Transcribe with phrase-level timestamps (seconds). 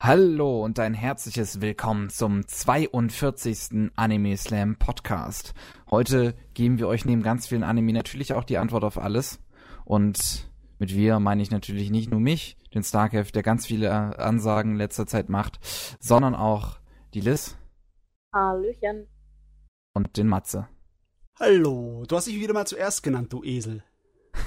[0.00, 3.90] Hallo und ein herzliches Willkommen zum 42.
[3.96, 5.54] Anime Slam Podcast.
[5.90, 9.40] Heute geben wir euch neben ganz vielen Anime natürlich auch die Antwort auf alles.
[9.84, 10.48] Und
[10.78, 13.90] mit wir meine ich natürlich nicht nur mich, den Starcraft, der ganz viele
[14.20, 15.58] Ansagen in letzter Zeit macht,
[15.98, 16.78] sondern auch
[17.12, 17.56] die Liz.
[18.32, 19.08] Hallöchen.
[19.94, 20.68] Und den Matze.
[21.40, 23.82] Hallo, du hast dich wieder mal zuerst genannt, du Esel.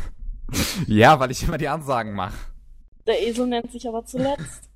[0.87, 2.37] ja, weil ich immer die Ansagen mache.
[3.05, 4.70] Der Esel nennt sich aber zuletzt.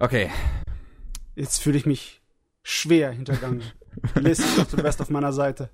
[0.00, 0.30] Okay.
[1.36, 2.22] Jetzt fühle ich mich
[2.62, 3.62] schwer hintergangen.
[4.14, 5.70] Liz, du wärst auf meiner Seite.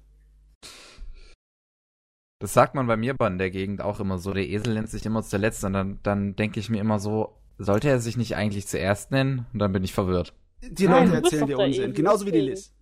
[2.41, 4.35] Das sagt man bei mir in der Gegend auch immer so.
[4.35, 7.89] Der Esel nennt sich immer zuletzt und dann, dann denke ich mir immer so, sollte
[7.89, 9.47] er sich nicht eigentlich zuerst nennen?
[9.53, 10.35] Und dann bin ich verwirrt.
[10.61, 12.75] Die Leute Nein, erzählen dir Unsinn, genauso wie die Liz.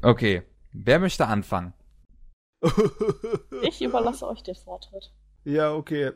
[0.00, 1.74] Okay, wer möchte anfangen?
[3.62, 5.12] Ich überlasse euch den Vortritt.
[5.44, 6.12] Ja, okay.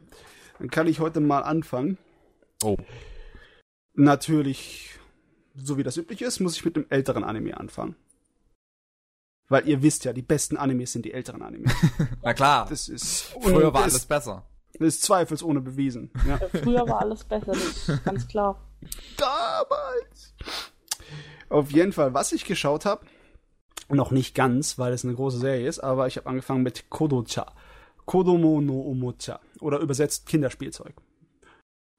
[0.59, 1.99] Dann kann ich heute mal anfangen.
[2.65, 2.77] Oh.
[3.97, 4.99] Natürlich,
[5.55, 7.97] so wie das üblich ist, muss ich mit dem älteren Anime anfangen.
[9.49, 11.73] Weil ihr wisst ja, die besten Animes sind die älteren Animes.
[12.23, 12.67] Na klar.
[12.69, 14.45] Das ist früher war alles besser.
[14.79, 16.11] Das ist zweifelsohne bewiesen.
[16.29, 16.39] Ja.
[16.63, 18.61] Früher war alles besser, das ist ganz klar.
[19.17, 20.35] Damals.
[21.49, 23.07] Auf jeden Fall, was ich geschaut habe,
[23.89, 27.55] noch nicht ganz, weil es eine große Serie ist, aber ich habe angefangen mit Kodocha.
[28.05, 29.41] Kodomo no Omocha.
[29.61, 30.95] Oder übersetzt Kinderspielzeug.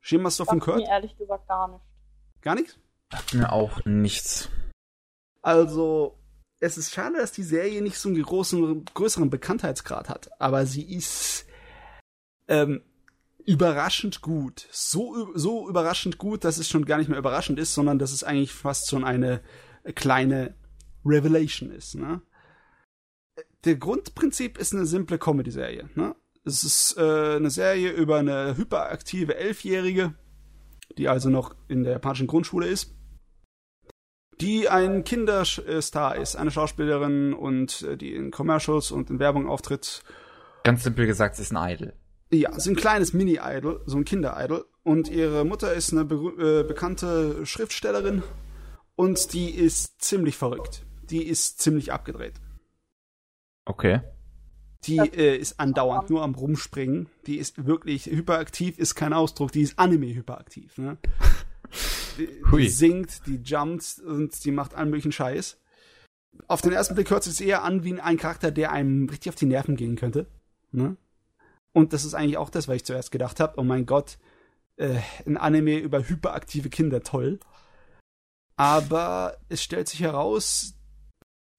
[0.09, 0.77] Davon gehört?
[0.77, 1.83] mir ehrlich gesagt gar nicht.
[2.47, 2.79] Gar nichts?
[3.11, 4.47] Sagt mir auch nichts.
[5.41, 6.17] Also,
[6.61, 10.95] es ist schade, dass die Serie nicht so einen großen, größeren Bekanntheitsgrad hat, aber sie
[10.95, 11.45] ist
[12.47, 12.83] ähm,
[13.45, 14.65] überraschend gut.
[14.71, 18.23] So, so überraschend gut, dass es schon gar nicht mehr überraschend ist, sondern dass es
[18.23, 19.41] eigentlich fast schon eine
[19.95, 20.55] kleine
[21.03, 21.95] Revelation ist.
[21.95, 22.21] Ne?
[23.65, 25.89] Der Grundprinzip ist eine simple Comedy-Serie.
[25.95, 26.15] Ne?
[26.45, 30.15] Es ist äh, eine Serie über eine hyperaktive Elfjährige,
[30.97, 32.93] die also noch in der japanischen Grundschule ist,
[34.39, 40.03] die ein Kinderstar ist, eine Schauspielerin und äh, die in Commercials und in Werbung auftritt.
[40.63, 41.93] Ganz simpel gesagt, sie ist ein Idol.
[42.29, 44.65] Ja, sie ist ein kleines Mini-Idol, so ein Kinder-Idol.
[44.83, 48.23] Und ihre Mutter ist eine be äh, bekannte Schriftstellerin
[48.95, 50.85] und die ist ziemlich verrückt.
[51.09, 52.35] Die ist ziemlich abgedreht.
[53.65, 54.01] Okay.
[54.83, 57.09] Die äh, ist andauernd nur am Rumspringen.
[57.25, 60.77] Die ist wirklich hyperaktiv, ist kein Ausdruck, die ist Anime-hyperaktiv.
[60.77, 60.97] Ne?
[62.17, 65.59] Die, die singt, die jumpt und die macht allen möglichen Scheiß.
[66.47, 69.35] Auf den ersten Blick hört sich eher an wie ein Charakter, der einem richtig auf
[69.35, 70.25] die Nerven gehen könnte.
[70.71, 70.97] Ne?
[71.73, 73.59] Und das ist eigentlich auch das, was ich zuerst gedacht habe.
[73.59, 74.17] Oh mein Gott,
[74.77, 77.39] äh, ein Anime über hyperaktive Kinder, toll.
[78.55, 80.73] Aber es stellt sich heraus,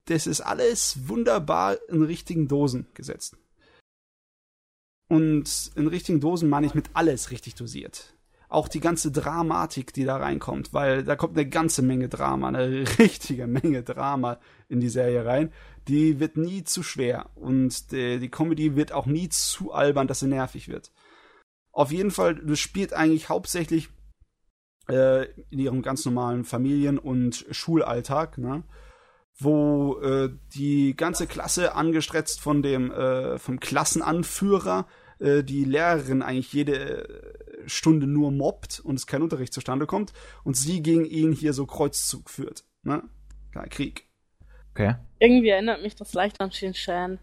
[0.09, 3.37] das ist alles wunderbar in richtigen Dosen gesetzt.
[5.07, 8.13] Und in richtigen Dosen meine ich mit alles richtig dosiert.
[8.47, 12.85] Auch die ganze Dramatik, die da reinkommt, weil da kommt eine ganze Menge Drama, eine
[12.99, 15.51] richtige Menge Drama in die Serie rein.
[15.87, 20.19] Die wird nie zu schwer und die, die Comedy wird auch nie zu albern, dass
[20.19, 20.91] sie nervig wird.
[21.71, 23.89] Auf jeden Fall, das spielt eigentlich hauptsächlich
[24.87, 28.63] äh, in ihrem ganz normalen Familien- und Schulalltag, ne?
[29.39, 34.85] Wo äh, die ganze Klasse angestretzt von dem äh, vom Klassenanführer
[35.19, 40.13] äh, die Lehrerin eigentlich jede äh, Stunde nur mobbt und es kein Unterricht zustande kommt
[40.43, 42.65] und sie gegen ihn hier so Kreuzzug führt.
[42.83, 43.03] Ne?
[43.55, 44.07] Ja, Krieg.
[44.71, 44.95] Okay.
[45.19, 47.19] Irgendwie erinnert mich das leicht an Shin Shan.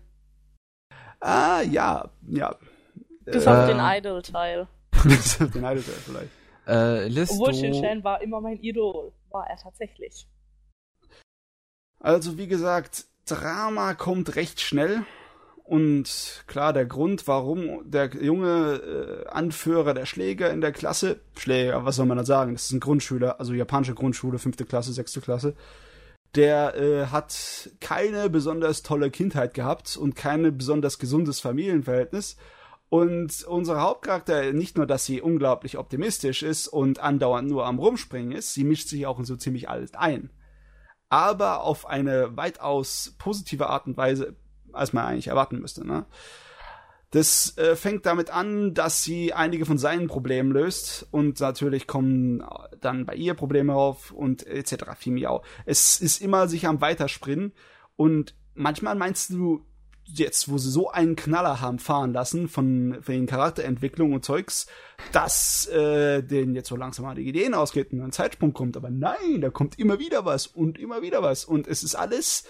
[1.20, 2.56] Ah, ja, ja.
[3.24, 4.68] Bis äh, auf den Idol-Teil.
[5.04, 6.30] Bis auf den Idol-Teil vielleicht.
[6.66, 9.12] Äh, Liz, Obwohl Shin Shan war immer mein Idol.
[9.30, 10.26] War er tatsächlich.
[12.06, 15.04] Also wie gesagt, Drama kommt recht schnell.
[15.64, 21.84] Und klar, der Grund, warum der junge äh, Anführer der Schläger in der Klasse, Schläger,
[21.84, 22.52] was soll man da sagen?
[22.52, 25.56] Das ist ein Grundschüler, also japanische Grundschule, fünfte Klasse, sechste Klasse.
[26.36, 32.36] Der äh, hat keine besonders tolle Kindheit gehabt und kein besonders gesundes Familienverhältnis.
[32.88, 38.30] Und unser Hauptcharakter, nicht nur, dass sie unglaublich optimistisch ist und andauernd nur am Rumspringen
[38.30, 40.30] ist, sie mischt sich auch in so ziemlich alles ein
[41.08, 44.34] aber auf eine weitaus positive Art und Weise,
[44.72, 45.86] als man eigentlich erwarten müsste.
[45.86, 46.06] Ne?
[47.10, 52.44] Das äh, fängt damit an, dass sie einige von seinen Problemen löst und natürlich kommen
[52.80, 54.84] dann bei ihr Probleme auf und etc.
[54.98, 55.42] Fimiau.
[55.64, 57.52] Es ist immer sich am Weiterspringen
[57.94, 59.64] und manchmal meinst du,
[60.06, 64.66] jetzt, wo sie so einen Knaller haben fahren lassen von, von den Charakterentwicklungen und Zeugs,
[65.12, 68.76] dass äh, denen jetzt so langsam mal die Ideen ausgeht und ein Zeitsprung kommt.
[68.76, 71.44] Aber nein, da kommt immer wieder was und immer wieder was.
[71.44, 72.44] Und es ist alles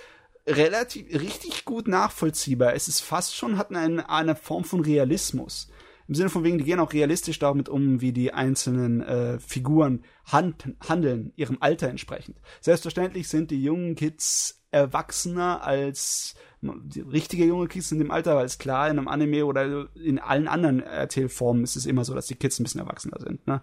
[0.46, 2.74] relativ richtig gut nachvollziehbar.
[2.74, 5.68] Es ist fast schon, hat eine, eine Form von Realismus.
[6.08, 10.04] Im Sinne von wegen, die gehen auch realistisch damit um, wie die einzelnen äh, Figuren
[10.24, 12.36] hand handeln, ihrem Alter entsprechend.
[12.60, 18.46] Selbstverständlich sind die jungen Kids erwachsener als die richtige junge Kids in dem Alter, weil
[18.46, 22.26] es klar, in einem Anime oder in allen anderen Erzählformen ist es immer so, dass
[22.26, 23.62] die Kids ein bisschen erwachsener sind, ne?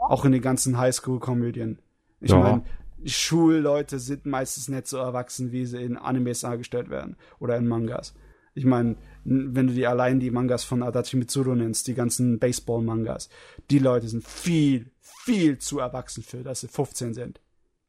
[0.00, 1.78] Auch in den ganzen Highschool-Komödien.
[2.20, 2.38] Ich Ja.
[2.38, 2.62] meine,
[3.04, 8.14] Schulleute sind meistens nicht so erwachsen, wie sie in Animes dargestellt werden oder in Mangas.
[8.54, 13.28] Ich meine, wenn du dir allein die Mangas von Adachi Mitsuru nennst, die ganzen Baseball-Mangas,
[13.70, 17.40] die Leute sind viel, viel zu erwachsen für, dass sie 15 sind.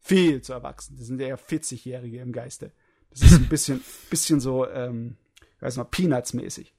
[0.09, 0.97] Viel zu erwachsen.
[0.97, 2.71] Die sind eher 40-Jährige im Geiste.
[3.11, 3.79] Das ist ein bisschen,
[4.09, 5.17] bisschen so, ähm,
[5.55, 6.73] ich weiß noch, Peanuts-mäßig.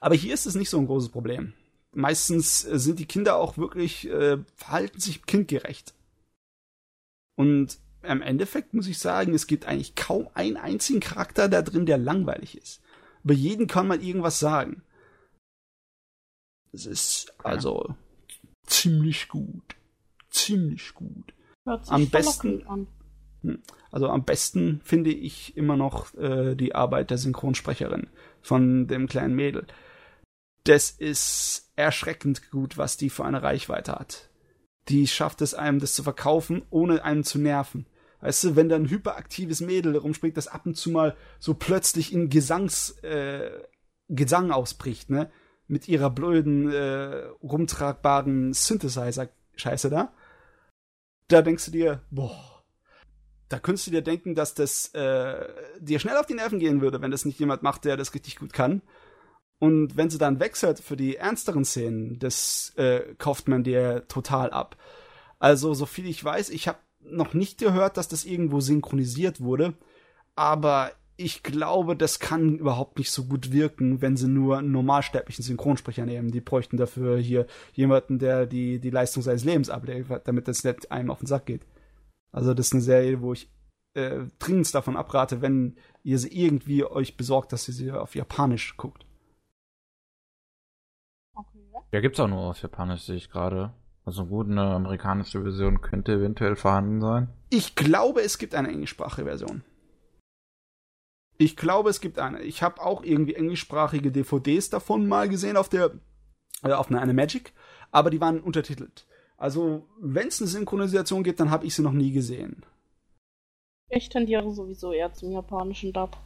[0.00, 1.52] Aber hier ist es nicht so ein großes Problem.
[1.92, 5.92] Meistens äh, sind die Kinder auch wirklich, äh, verhalten sich kindgerecht.
[7.34, 11.84] Und im Endeffekt muss ich sagen, es gibt eigentlich kaum einen einzigen Charakter da drin,
[11.84, 12.80] der langweilig ist.
[13.24, 14.82] Über jeden kann man irgendwas sagen.
[16.72, 17.94] Es ist also
[18.64, 19.76] ziemlich gut.
[20.30, 21.35] Ziemlich gut.
[21.66, 22.86] Hört sich Am besten- an.
[23.92, 28.08] Also am besten finde ich immer noch äh, die Arbeit der Synchronsprecherin
[28.40, 29.66] von dem kleinen Mädel.
[30.64, 34.30] Das ist erschreckend gut, was die für eine Reichweite hat.
[34.88, 37.86] Die schafft es einem, das zu verkaufen, ohne einen zu nerven.
[38.20, 42.12] Weißt du, wenn da ein hyperaktives Mädel rumspringt, das ab und zu mal so plötzlich
[42.12, 43.50] in Gesangs, äh,
[44.08, 45.30] Gesang ausbricht, ne?
[45.68, 50.12] Mit ihrer blöden, äh, rumtragbaren Synthesizer-Scheiße da.
[51.28, 52.64] Da denkst du dir, boah,
[53.48, 55.48] da könntest du dir denken, dass das äh,
[55.80, 58.36] dir schnell auf die Nerven gehen würde, wenn das nicht jemand macht, der das richtig
[58.36, 58.82] gut kann.
[59.58, 64.50] Und wenn sie dann wechselt für die ernsteren Szenen, das äh, kauft man dir total
[64.50, 64.76] ab.
[65.38, 69.74] Also, so viel ich weiß, ich habe noch nicht gehört, dass das irgendwo synchronisiert wurde,
[70.34, 75.44] aber ich glaube, das kann überhaupt nicht so gut wirken, wenn sie nur einen normalsterblichen
[75.44, 76.30] Synchronsprecher nehmen.
[76.30, 80.92] Die bräuchten dafür hier jemanden, der die, die Leistung seines Lebens abliefert, damit das nicht
[80.92, 81.62] einem auf den Sack geht.
[82.32, 83.48] Also das ist eine Serie, wo ich
[83.94, 88.76] äh, dringend davon abrate, wenn ihr sie irgendwie euch besorgt, dass ihr sie auf Japanisch
[88.76, 89.06] guckt.
[91.34, 91.58] Okay.
[91.92, 93.72] Ja, gibt's auch nur auf Japanisch, sehe ich gerade.
[94.04, 97.28] Also gut, eine amerikanische Version könnte eventuell vorhanden sein.
[97.48, 99.62] Ich glaube, es gibt eine englischsprachige Version.
[101.38, 102.42] Ich glaube, es gibt eine.
[102.42, 105.92] Ich habe auch irgendwie englischsprachige DVDs davon mal gesehen auf der
[106.62, 107.52] äh, auf einer Animagic,
[107.90, 109.06] aber die waren untertitelt.
[109.36, 112.64] Also, wenn es eine Synchronisation gibt, dann habe ich sie noch nie gesehen.
[113.88, 116.16] Ich tendiere sowieso eher zum japanischen Dub.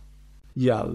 [0.54, 0.90] Ja,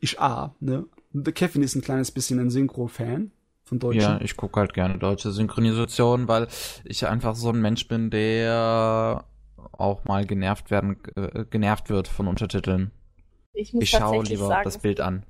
[0.00, 0.86] ich A, ne?
[1.12, 3.30] Der Kevin ist ein kleines bisschen ein Synchro-Fan
[3.64, 4.00] von Deutschen.
[4.00, 6.48] Ja, ich gucke halt gerne deutsche Synchronisation, weil
[6.84, 9.24] ich einfach so ein Mensch bin, der
[9.72, 12.90] auch mal genervt werden, äh, genervt wird von Untertiteln.
[13.54, 15.24] Ich muss Ich schaue tatsächlich lieber sagen, das Bild an.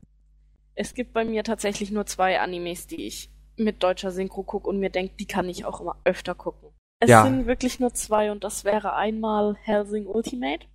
[0.75, 4.79] es gibt bei mir tatsächlich nur zwei Animes, die ich mit deutscher Synchro gucke und
[4.79, 6.71] mir denke, die kann ich auch immer öfter gucken.
[7.01, 7.25] Es Ja.
[7.25, 10.67] sind wirklich nur zwei und das wäre einmal Helsing Ultimate,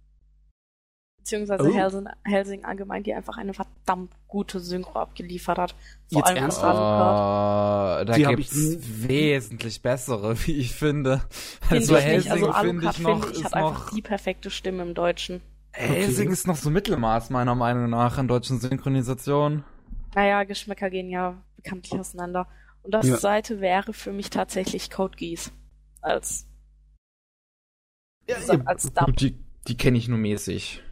[1.17, 1.73] beziehungsweise Oh.
[1.73, 5.75] Helsing, Helsing allgemein, die einfach eine verdammt gute Synchro abgeliefert hat.
[6.11, 8.01] Vor Jetzt allem was Alucard.
[8.01, 11.21] Äh, da Die gibt's ich wesentlich bessere, wie ich finde.
[11.61, 12.03] Finde Also ich.
[12.03, 12.57] Helsing Also finde
[12.87, 15.41] Alucard ich noch, finde ich, ist hat noch einfach die perfekte Stimme im Deutschen.
[15.77, 16.33] Helsing Okay.
[16.33, 19.63] ist noch so Mittelmaß meiner Meinung nach in deutschen Synchronisationen.
[20.15, 22.47] Naja, Geschmäcker gehen ja bekanntlich auseinander.
[22.81, 23.17] Und das Ja.
[23.17, 25.51] Seite wäre für mich tatsächlich Code Geass.
[26.01, 26.47] Als,
[28.27, 29.15] Ja, als Dub.
[29.17, 30.83] Die, die kenne ich nur mäßig.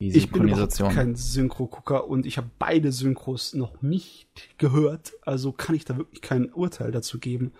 [0.00, 0.94] Die Ich bin überhaupt Synchronisation.
[0.94, 6.20] kein Synchro-Gucker und ich habe beide Synchros noch nicht gehört, also kann ich da wirklich
[6.20, 7.52] kein Urteil dazu geben.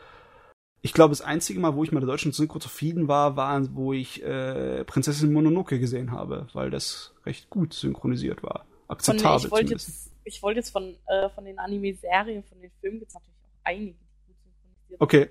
[0.84, 3.92] Ich glaube, das einzige Mal, wo ich mit der deutschen Synchro zufrieden war, war, wo
[3.92, 8.66] ich äh, Prinzessin Mononoke gesehen habe, weil das recht gut synchronisiert war.
[8.86, 12.70] Von, Akzeptabel ich wollte jetzt, ich wollte jetzt von, äh, von den Anime-Serien, von den
[12.80, 15.00] Filmen gibt es natürlich auch einige, die gut synchronisiert.
[15.00, 15.30] Okay,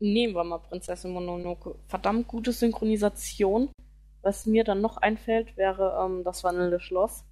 [0.00, 1.74] Nehmen wir mal Prinzessin Mononoke.
[1.86, 3.70] Verdammt gute Synchronisation.
[4.22, 7.24] Was mir dann noch einfällt, wäre ähm, das wandelnde Schloss.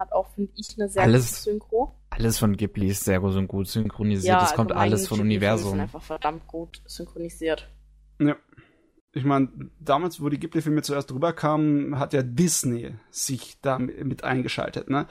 [0.00, 1.94] Hat auch, finde ich, eine sehr Alles- gute Synchro.
[2.10, 4.40] Alles von Ghibli ist sehr gut und gut synchronisiert.
[4.40, 5.80] das kommt allgemein alles von Ghibli-Filme sind Universum.
[5.80, 7.68] einfach verdammt gut synchronisiert.
[8.20, 8.36] ja.
[9.16, 9.48] Ich meine,
[9.78, 15.06] damals, wo die Ghibli-Filme zuerst rüberkamen, hat ja Disney sich da mit eingeschaltet, ne?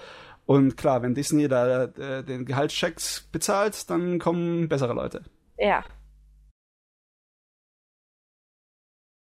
[0.46, 2.98] Und klar, wenn Disney da äh, den Gehaltscheck
[3.32, 5.24] bezahlt, dann kommen bessere Leute.
[5.58, 5.86] Ja.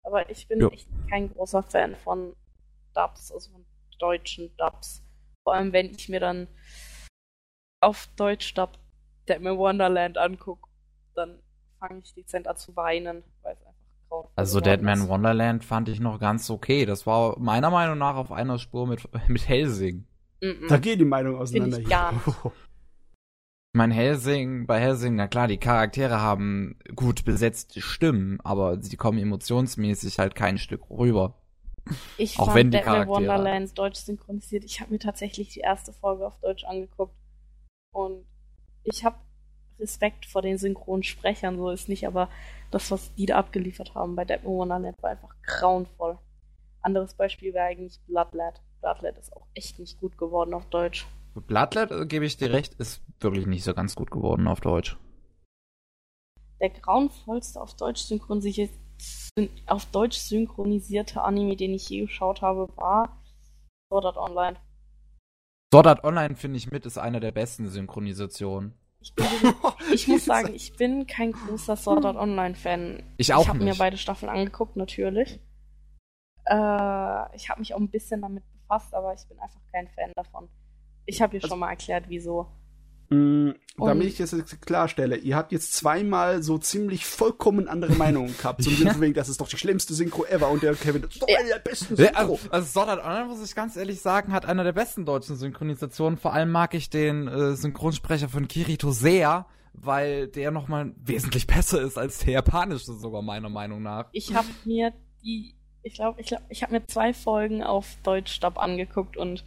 [0.04, 0.68] Aber ich bin Ja.
[0.68, 2.34] echt kein großer Fan von
[2.94, 3.66] Dubs, also von
[3.98, 5.02] deutschen Dubs.
[5.44, 6.48] Vor allem, wenn ich mir dann
[7.80, 8.78] auf Deutsch Dub
[9.28, 10.68] Dead Man Wonderland angucke,
[11.14, 11.38] dann
[11.78, 15.08] fange ich dezent an zu weinen, weil es einfach grauenvoll Also geworden Dead Man ist.
[15.08, 16.86] Wonderland fand ich noch ganz okay.
[16.86, 20.06] Das war meiner Meinung nach auf einer Spur mit, mit Helsing.
[20.40, 20.66] Mhm.
[20.68, 21.90] Da geht die Meinung auseinander ich hier.
[21.90, 22.24] gar nicht.
[23.74, 29.18] Mein Helsing, bei Helsing, na klar, die Charaktere haben gut besetzte Stimmen, aber sie kommen
[29.18, 31.41] emotionsmäßig halt kein Stück rüber.
[32.16, 34.64] Ich Auch fand wenn die Batman Wonderlands deutsch synchronisiert.
[34.64, 37.14] Ich habe mir tatsächlich die erste Folge auf Deutsch angeguckt.
[37.92, 38.24] Und
[38.84, 39.16] ich habe
[39.78, 42.28] Respekt vor den Synchronsprechern, so ist nicht, aber
[42.70, 46.18] das, was die da abgeliefert haben bei Batman Wonderland, war einfach grauenvoll.
[46.80, 48.60] Anderes Beispiel wäre eigentlich Bloodlet.
[48.80, 51.06] Bloodlet ist auch echt nicht gut geworden auf Deutsch.
[51.34, 54.96] Bloodlet, äh, gebe ich dir recht, ist wirklich nicht so ganz gut geworden auf Deutsch.
[56.60, 58.70] Der grauenvollste auf Deutsch synchronisiert,
[59.66, 63.22] auf Deutsch synchronisierte Anime, den ich je geschaut habe, war
[63.88, 64.56] Sword Art Online.
[65.72, 68.74] Sword Art Online finde ich mit, ist eine der besten Synchronisationen.
[69.00, 69.26] Ich, bin,
[69.92, 73.02] ich muss sagen, ich bin kein großer Sword Art Online Fan.
[73.16, 73.78] Ich auch Ich habe mir nicht.
[73.78, 75.40] beide Staffeln angeguckt, natürlich.
[76.44, 80.12] Äh, ich habe mich auch ein bisschen damit befasst, aber ich bin einfach kein Fan
[80.14, 80.48] davon.
[81.06, 82.48] Ich habe dir Also- schon mal erklärt, wieso.
[83.12, 88.36] Und- damit ich das jetzt klarstelle, ihr habt jetzt zweimal so ziemlich vollkommen andere Meinungen
[88.36, 88.62] gehabt.
[88.62, 88.92] So im Sinne Ja.
[88.94, 91.28] von wegen, das ist doch die schlimmste Synchro ever und der Kevin, das ist doch
[91.28, 91.38] Ja.
[91.38, 92.18] eine der besten Ja, Synchro.
[92.34, 95.36] also, also Sword Art Online, muss ich ganz ehrlich sagen, hat einer der besten deutschen
[95.36, 96.18] Synchronisationen.
[96.18, 101.80] Vor allem mag ich den äh, Synchronsprecher von Kirito sehr, weil der nochmal wesentlich besser
[101.80, 104.08] ist als der japanische, sogar meiner Meinung nach.
[104.12, 104.92] Ich habe mir
[105.24, 109.44] die, ich glaube, ich, glaub, ich habe mir zwei Folgen auf Deutsch Dub angeguckt und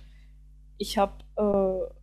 [0.77, 1.93] ich habe äh,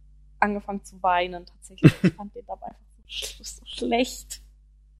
[0.42, 1.46] angefangen zu weinen.
[1.46, 4.42] Tatsächlich, ich fand den Dub einfach so, sch so schlecht.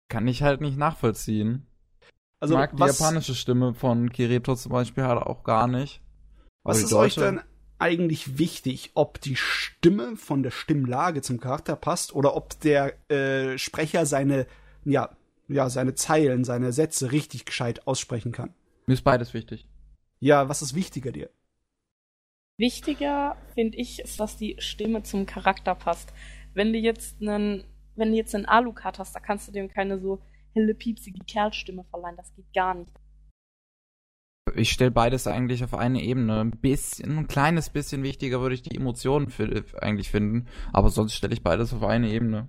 [0.09, 1.67] Kann ich halt nicht nachvollziehen.
[2.41, 6.01] Also, mag die was, japanische Stimme von Kirito zum Beispiel halt auch gar nicht.
[6.65, 7.41] Was ist euch denn
[7.79, 13.59] eigentlich wichtig, ob die Stimme von der Stimmlage zum Charakter passt oder ob der äh,
[13.59, 14.47] Sprecher seine,
[14.85, 15.17] ja,
[15.49, 18.55] ja, seine Zeilen, seine Sätze richtig gescheit aussprechen kann?
[18.87, 19.69] Mir ist beides wichtig.
[20.21, 21.31] Ja, was ist wichtiger dir?
[22.59, 26.13] Wichtiger, finde ich, ist, dass die Stimme zum Charakter passt.
[26.55, 27.65] Wenn du jetzt einen,
[27.97, 30.23] wenn du jetzt einen Alucard hast, da kannst du dem keine so
[30.55, 32.17] helle, piepsige Kerlstimme verleihen.
[32.17, 32.93] Das geht gar nicht.
[34.55, 36.41] Ich stelle beides eigentlich auf eine Ebene.
[36.41, 40.47] Ein bisschen, ein kleines bisschen wichtiger würde ich die Emotionen fi- eigentlich finden.
[40.73, 42.49] Aber sonst stelle ich beides auf eine Ebene.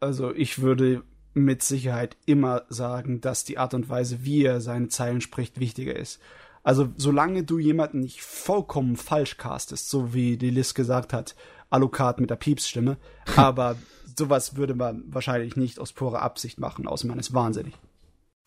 [0.00, 1.02] Also ich würde
[1.32, 5.96] mit Sicherheit immer sagen, dass die Art und Weise, wie er seine Zeilen spricht, wichtiger
[5.96, 6.20] ist.
[6.66, 11.36] Also solange du jemanden nicht vollkommen falsch castest, so wie die Liz gesagt hat,
[11.70, 12.96] Alucard mit der Piepsstimme,
[13.36, 13.76] aber
[14.18, 17.74] sowas würde man wahrscheinlich nicht aus purer Absicht machen, außer man ist wahnsinnig.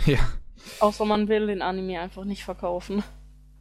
[0.05, 0.19] Ja.
[0.81, 3.03] Außer man will den Anime einfach nicht verkaufen.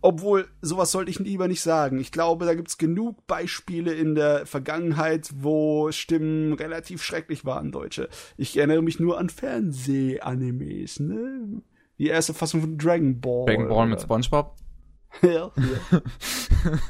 [0.01, 2.01] Obwohl, sowas sollte ich lieber nicht sagen.
[2.01, 8.09] Ich glaube, da gibt's genug Beispiele in der Vergangenheit, wo Stimmen relativ schrecklich waren, Deutsche.
[8.37, 11.63] Ich erinnere mich nur an Fernseh-Animes, ne?
[11.99, 13.47] Die erste Fassung von Dragon Ball.
[13.47, 14.57] Dragon Ball mit Spongebob.
[15.23, 16.01] ja, ja.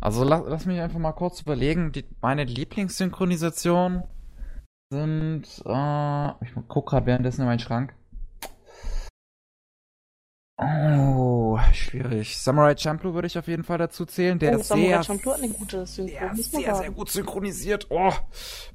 [0.00, 1.90] Also lass, lass mich einfach mal kurz überlegen.
[1.92, 4.02] Die, meine Lieblingssynchronisation
[4.90, 5.44] sind.
[5.64, 7.94] Äh, ich guck gerade währenddessen in meinen Schrank.
[10.56, 12.38] Oh, schwierig.
[12.38, 14.38] Samurai Champloo würde ich auf jeden Fall dazu zählen.
[14.38, 17.10] Der oh, ist Samurai sehr, Champloo hat eine gute Synchro, der ist sehr, sehr gut
[17.10, 17.86] synchronisiert.
[17.90, 18.12] Oh.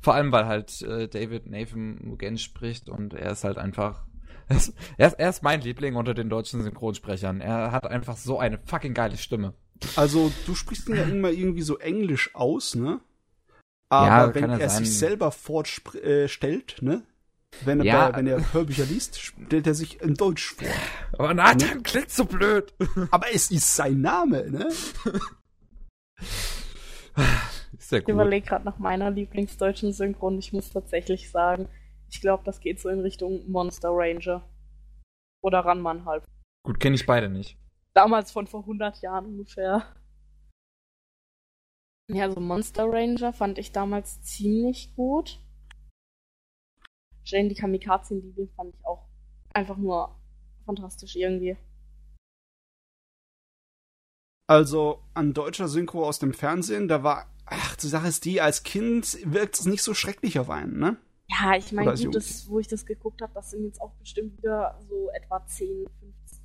[0.01, 4.06] Vor allem, weil halt äh, David Nathan Mugen spricht und er ist halt einfach.
[4.50, 7.39] Er ist, er, ist, er ist mein Liebling unter den deutschen Synchronsprechern.
[7.39, 9.53] Er hat einfach so eine fucking geile Stimme.
[9.96, 13.00] Also, du sprichst ihn ja immer irgendwie so englisch aus, ne?
[13.89, 14.86] Aber Ja, wenn kann ja er sein.
[14.86, 17.03] sich selber vorstellt, äh, stellt, ne?
[17.65, 18.10] Wenn er, Ja.
[18.10, 20.68] bei, wenn er Hörbücher liest, stellt er sich in Deutsch vor.
[21.18, 22.74] Aber Nathan klingt so blöd.
[23.12, 24.68] Aber es ist sein Name, ne?
[27.77, 28.10] Ist Ich gut.
[28.13, 31.68] überlege gerade nach meiner Lieblingsdeutschen Synchro und ich muss tatsächlich sagen,
[32.10, 34.48] ich glaube, das geht so in Richtung Monster Ranger.
[35.42, 36.24] Oder Ranman halt.
[36.63, 37.58] Gut, kenne ich beide nicht.
[37.94, 39.86] Damals von vor 100 Jahren ungefähr.
[42.12, 45.39] Ja, also Monster Ranger fand ich damals ziemlich gut.
[47.24, 49.08] Jane die Kamikaze-Liebe fand ich auch
[49.54, 50.20] einfach nur
[50.66, 51.58] fantastisch irgendwie.
[54.48, 58.63] Also an deutscher Synchro aus dem Fernsehen, da war, ach, die Sache ist die, als
[58.63, 60.98] Kind wirkt es nicht so schrecklich auf einen, ne?
[61.29, 64.38] Ja, ich meine, gut, das, wo ich das geguckt habe, das sind jetzt auch bestimmt
[64.38, 66.39] wieder so etwa 10, 15,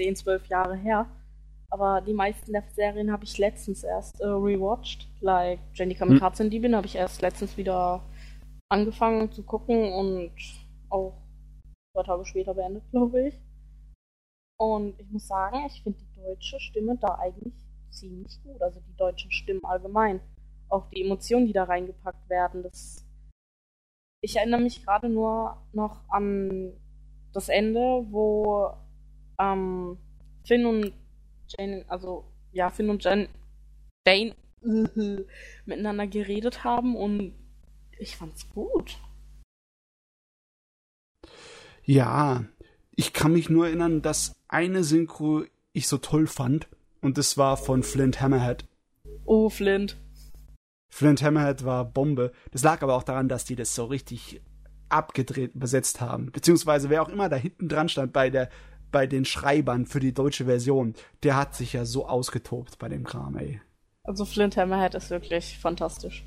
[0.00, 1.06] 10, 12 Jahre her.
[1.70, 5.08] Aber die meisten der Serien habe ich letztens erst äh, rewatcht.
[5.20, 8.02] Like Jenny Kamikaze in Diebin habe ich erst letztens wieder
[8.70, 10.32] angefangen zu gucken und
[10.88, 11.14] auch
[11.92, 13.40] zwei Tage später beendet, glaube ich.
[14.58, 17.54] Und ich muss sagen, ich finde die deutsche Stimme da eigentlich
[17.90, 18.60] ziemlich gut.
[18.62, 20.20] Also die deutschen Stimmen allgemein.
[20.68, 23.04] Auch die Emotionen, die da reingepackt werden, das
[24.20, 26.72] ich erinnere mich gerade nur noch an
[27.32, 28.72] das Ende, wo
[29.38, 29.98] ähm,
[30.44, 30.92] Finn und
[31.48, 33.28] Jane, also ja, Finn und Jen,
[34.04, 34.34] Dane,
[35.66, 37.34] miteinander geredet haben und
[37.98, 38.98] ich fand's gut.
[41.84, 42.44] Ja,
[42.90, 46.68] ich kann mich nur erinnern, dass eine Synchro ich so toll fand
[47.00, 48.66] und das war von Flint Hammerhead.
[49.24, 49.96] Oh, Flint.
[50.88, 52.32] Flint Hammerhead war Bombe.
[52.50, 54.40] Das lag aber auch daran, dass die das so richtig
[54.88, 56.32] abgedreht übersetzt haben.
[56.32, 58.48] Beziehungsweise wer auch immer da hinten dran stand bei der
[58.90, 63.04] bei den Schreibern für die deutsche Version, der hat sich ja so ausgetobt bei dem
[63.04, 63.60] Kram, ey.
[64.02, 66.26] Also Flint Hammerhead ist wirklich fantastisch.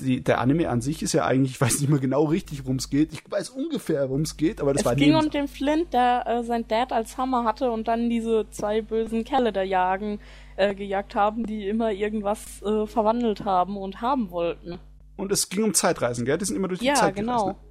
[0.00, 2.76] Die, der Anime an sich ist ja eigentlich, ich weiß nicht mehr genau richtig, worum
[2.76, 3.12] es geht.
[3.12, 5.92] Ich weiß ungefähr, worum es geht, aber das es war Es ging um den Flint,
[5.92, 10.20] der äh, sein Dad als Hammer hatte und dann diese zwei bösen Kerle da jagen,
[10.56, 14.78] äh, gejagt haben, die immer irgendwas äh, verwandelt haben und haben wollten.
[15.16, 16.38] Und es ging um Zeitreisen, gell?
[16.38, 17.44] Die sind immer durch die ja, Zeit genau.
[17.44, 17.58] gereist.
[17.62, 17.70] Ne?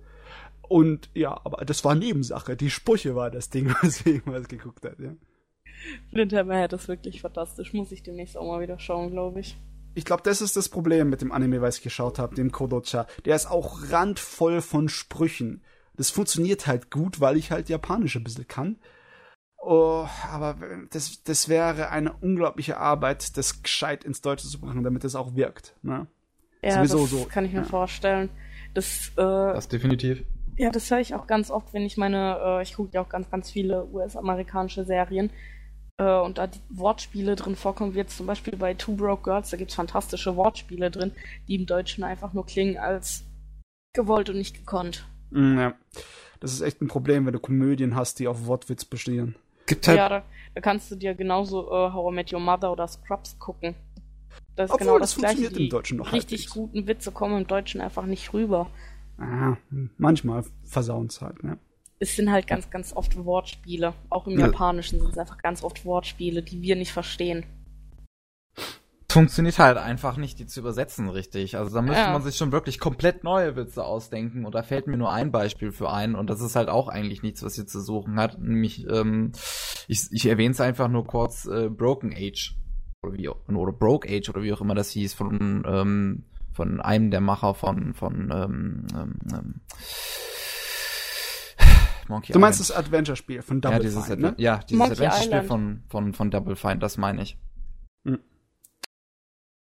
[0.69, 2.55] Und ja, aber das war Nebensache.
[2.55, 5.15] Die Sprüche war das Ding, weswegen man es geguckt hat, ja.
[6.09, 7.73] Flint Hammerhead ist wirklich fantastisch.
[7.73, 9.57] Muss ich demnächst auch mal wieder schauen, glaube ich.
[9.95, 13.07] Ich glaube, das ist das Problem mit dem Anime, was ich geschaut habe, dem Kodocha.
[13.25, 15.63] Der ist auch randvoll von Sprüchen.
[15.95, 18.77] Das funktioniert halt gut, weil ich halt Japanisch ein bisschen kann.
[19.61, 20.55] Oh, aber
[20.91, 25.35] das, das wäre eine unglaubliche Arbeit, das gescheit ins Deutsche zu bringen, damit es auch
[25.35, 25.75] wirkt.
[25.81, 26.07] Ne?
[26.61, 27.65] Ja, Sowieso das so, kann ich mir ja.
[27.65, 28.29] vorstellen.
[28.73, 30.23] Das, äh, das definitiv.
[30.55, 33.09] Ja, das höre ich auch ganz oft, wenn ich meine, äh, ich gucke ja auch
[33.09, 35.29] ganz, ganz viele US-amerikanische Serien
[35.99, 39.51] äh, und da die Wortspiele drin vorkommen, wie jetzt zum Beispiel bei Two Broke Girls,
[39.51, 41.11] da gibt es fantastische Wortspiele drin,
[41.47, 43.25] die im Deutschen einfach nur klingen als
[43.93, 45.05] gewollt und nicht gekonnt.
[45.31, 45.73] Mm, ja,
[46.39, 49.35] das ist echt ein Problem, wenn du Komödien hast, die auf Wortwitz bestehen.
[49.67, 50.23] Gibt halt ja, da,
[50.55, 53.75] da kannst du dir genauso äh, How I Met Your Mother oder Scrubs gucken.
[54.55, 55.63] Das ist Obwohl, genau das, das funktioniert gleiche.
[55.65, 56.53] im Deutschen noch Richtig halbwegs.
[56.53, 58.69] guten Witze kommen im Deutschen einfach nicht rüber.
[59.17, 59.57] Ah,
[59.97, 61.57] manchmal versauen es halt, ne?
[61.99, 63.93] Es sind halt ganz, ganz oft Wortspiele.
[64.09, 64.47] Auch im ja.
[64.47, 67.45] Japanischen sind es einfach ganz oft Wortspiele, die wir nicht verstehen.
[69.11, 71.57] Funktioniert halt einfach nicht, die zu übersetzen richtig.
[71.57, 72.13] Also da müsste ja.
[72.13, 74.45] man sich schon wirklich komplett neue Witze ausdenken.
[74.45, 76.15] Und da fällt mir nur ein Beispiel für ein.
[76.15, 78.39] Und das ist halt auch eigentlich nichts, was hier zu suchen hat.
[78.39, 79.33] Nämlich, ähm,
[79.87, 82.55] ich, ich erwähne es einfach nur kurz, äh, Broken Age.
[83.01, 87.09] Oder, wie, oder Broke Age oder wie auch immer das hieß, von ähm, von einem
[87.09, 89.61] der Macher von von ähm, ähm, ähm
[92.09, 92.79] Monkey Du meinst Island.
[92.79, 94.35] das Adventure-Spiel von Double ja, dieses Fine, ne?
[94.37, 97.37] Ja, dieses Adventure-Spiel von, von, von Double Fine, das meine ich.
[98.05, 98.19] Hm.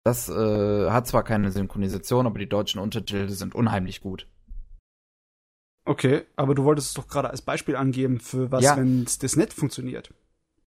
[0.04, 4.28] Das äh, hat zwar keine Synchronisation, aber die deutschen Untertitel sind unheimlich gut.
[5.86, 8.78] Okay, aber du wolltest es doch gerade als Beispiel angeben, für was, ja.
[8.78, 10.14] wenn das nicht funktioniert.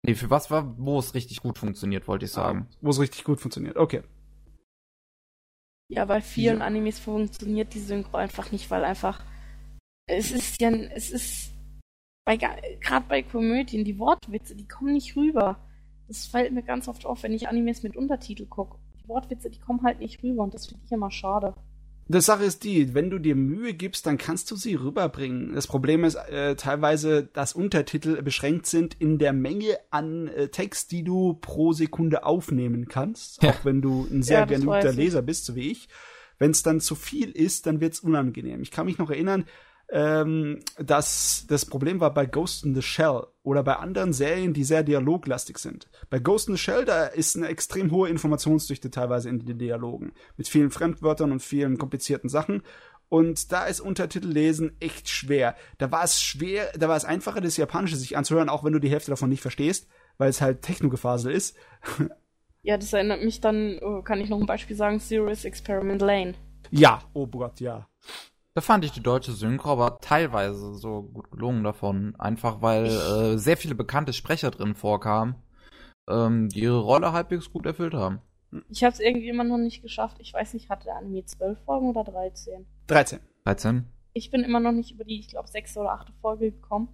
[0.03, 2.69] Nee, für was war, wo es richtig gut funktioniert, wollte ich sagen.
[2.71, 4.03] Ah, wo es richtig gut funktioniert, okay.
[5.89, 6.65] Ja, bei vielen ja.
[6.65, 9.23] Animes funktioniert die Synchro einfach nicht, weil einfach
[10.07, 11.53] es ist ja, es ist
[12.25, 15.59] bei gerade bei Komödien die Wortwitze, die kommen nicht rüber.
[16.09, 18.79] Das fällt mir ganz oft auf, wenn ich Animes mit Untertitel gucke.
[19.03, 21.55] Die Wortwitze, die kommen halt nicht rüber und das finde ich immer schade.
[22.07, 25.55] Die Sache ist die, wenn du dir Mühe gibst, dann kannst du sie rüberbringen.
[25.55, 30.93] Das Problem ist äh, teilweise, dass Untertitel beschränkt sind in der Menge an äh, Text,
[30.93, 33.43] die du pro Sekunde aufnehmen kannst.
[33.43, 33.51] Ja.
[33.51, 35.89] Auch wenn du ein sehr ja, geübter Leser bist, so wie ich.
[36.39, 38.61] Wenn es dann zu viel ist, dann wird's unangenehm.
[38.61, 39.47] Ich kann mich noch erinnern,
[39.95, 44.65] ähm, dass das Problem war bei Ghost in the Shell oder bei anderen Serien, die
[44.65, 45.89] sehr dialoglastig sind.
[46.11, 50.13] Bei Ghost in the Shell, da ist eine extrem hohe Informationsdichte teilweise in den Dialogen.
[50.37, 52.65] Mit vielen Fremdwörtern und vielen komplizierten Sachen.
[53.09, 55.55] Und da ist Untertitellesen echt schwer.
[55.79, 58.81] Da war es schwer, da war es einfacher, das Japanische sich anzuhören, auch wenn du
[58.81, 59.87] die Hälfte davon nicht verstehst,
[60.19, 61.57] weil es halt Technogefasel ist.
[62.67, 66.33] Ja, das erinnert mich dann, oh, kann ich noch ein Beispiel sagen, Serious Experiment Lane.
[66.71, 67.87] Ja, oh Gott, ja.
[68.55, 72.15] Da fand ich die deutsche Synchro aber teilweise so gut gelungen davon.
[72.19, 75.35] Einfach weil äh, sehr viele bekannte Sprecher drin vorkamen,
[76.09, 78.21] ähm, die ihre Rolle halbwegs gut erfüllt haben.
[78.71, 80.19] Ich habe es irgendwie immer noch nicht geschafft.
[80.21, 82.65] Ich weiß nicht, hatte der Anime 12 Folgen oder 13?
[82.87, 83.19] 13.
[83.43, 83.87] 13?
[84.13, 86.89] Ich bin immer noch nicht über die, ich glaube, sechste oder achte Folge gekommen.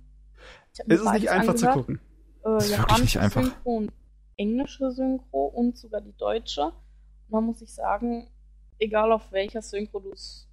[0.86, 1.58] Es ist nicht einfach angehört.
[1.58, 2.00] zu gucken.
[2.42, 3.42] Äh, ist wirklich nicht einfach.
[3.42, 3.92] Synchro und
[4.38, 6.64] englische Synchro und sogar die deutsche.
[6.64, 8.30] Und da muss ich sagen,
[8.78, 10.49] egal auf welcher Synchro du es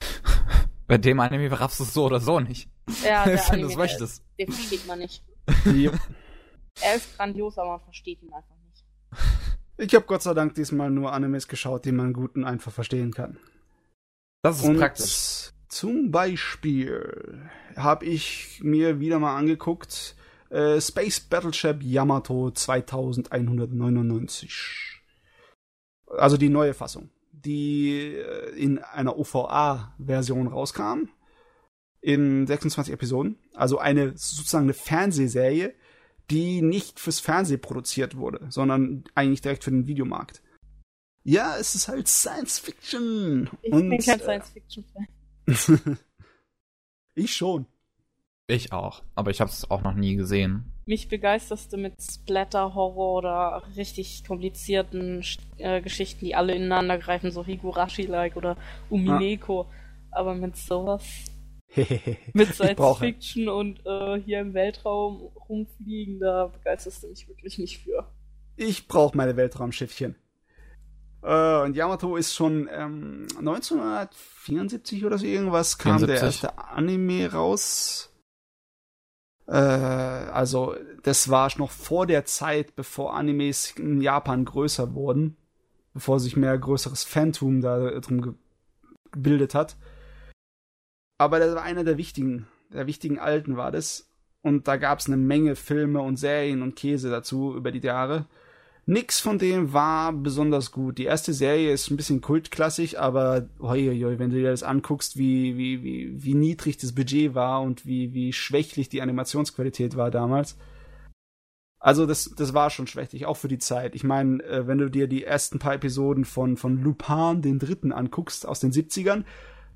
[0.86, 2.68] bei dem Anime raffst du es so oder so nicht.
[3.04, 4.22] Ja, der Wenn du es möchtest.
[4.38, 5.24] Den versteht man nicht.
[6.80, 8.84] er ist grandios, aber man versteht ihn einfach nicht.
[9.78, 13.12] Ich habe Gott sei Dank diesmal nur Animes geschaut, die man gut und einfach verstehen
[13.12, 13.38] kann.
[14.42, 15.50] Das ist und praktisch.
[15.68, 20.16] Zum Beispiel habe ich mir wieder mal angeguckt
[20.50, 25.02] äh, Space Battleship Yamato 2199.
[26.16, 27.10] Also die neue Fassung
[27.44, 31.08] die äh, in einer OVA-Version rauskam.
[32.00, 33.38] In 26 Episoden.
[33.54, 35.74] Also eine sozusagen eine Fernsehserie,
[36.30, 40.42] die nicht fürs Fernsehen produziert wurde, sondern eigentlich direkt für den Videomarkt.
[41.24, 43.50] Ja, es ist halt Science Fiction.
[43.62, 45.06] Ich Und, bin kein äh, Science-Fiction-Fan.
[47.14, 47.66] ich schon.
[48.46, 50.72] Ich auch, aber ich habe es auch noch nie gesehen.
[50.88, 55.24] Mich begeisterst du mit Splatter-Horror oder richtig komplizierten
[55.58, 58.56] äh, Geschichten, die alle ineinander greifen, so Higurashi-like oder
[58.88, 59.66] Umineko.
[60.12, 61.02] Aber mit sowas,
[61.74, 67.58] mit ich brauche Science-Fiction und äh, hier im Weltraum rumfliegen, da begeisterst du mich wirklich
[67.58, 68.08] nicht für.
[68.54, 70.14] ich brauche meine Weltraumschiffchen.
[71.22, 76.44] Äh, und Yamato ist schon ähm, 1974 oder so irgendwas kam der 74.
[76.44, 78.12] erste Anime raus.
[79.46, 85.36] Äh, also das war noch vor der Zeit, bevor Animes in Japan größer wurden,
[85.94, 88.32] bevor sich mehr größeres Phantom da drum ge
[89.12, 89.76] gebildet hat.
[91.16, 94.10] Aber das war einer der wichtigen, der wichtigen Alten war das.
[94.42, 98.26] Und da gab es eine Menge Filme und Serien und Käse dazu über die Jahre.
[98.88, 100.98] Nix von dem war besonders gut.
[100.98, 104.62] Die erste Serie ist ein bisschen kultklassig, aber hoi, hoi, hoi, wenn du dir das
[104.62, 109.96] anguckst, wie, wie, wie, wie niedrig das Budget war und wie, wie schwächlich die Animationsqualität
[109.96, 110.56] war damals.
[111.80, 113.96] Also das, das war schon schwächlich, auch für die Zeit.
[113.96, 117.92] Ich meine, äh, wenn du dir die ersten paar Episoden von, von Lupin, den dritten,
[117.92, 119.24] anguckst aus den 70ern,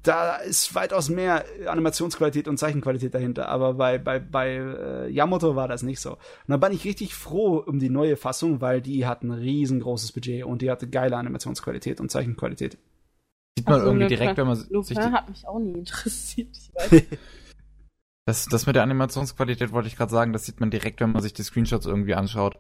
[0.03, 3.49] da ist weitaus mehr Animationsqualität und Zeichenqualität dahinter.
[3.49, 6.13] Aber bei, bei, bei äh, Yamato war das nicht so.
[6.13, 10.13] Und da bin ich richtig froh um die neue Fassung, weil die hat ein riesengroßes
[10.13, 12.79] Budget und die hatte geile Animationsqualität und Zeichenqualität.
[13.59, 15.73] Sieht man Also irgendwie Lupin- direkt, wenn man sich Lupin die, hat mich auch nie
[15.73, 17.03] interessiert, ich weiß.
[18.27, 21.21] das, das mit der Animationsqualität wollte ich gerade sagen, das sieht man direkt, wenn man
[21.21, 22.59] sich die Screenshots irgendwie anschaut.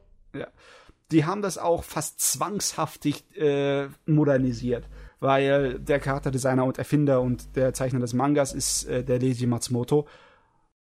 [1.10, 4.86] die haben das auch fast zwangshaftig äh, modernisiert,
[5.20, 10.08] weil der Charakterdesigner und Erfinder und der Zeichner des Mangas ist äh, der Leiji Matsumoto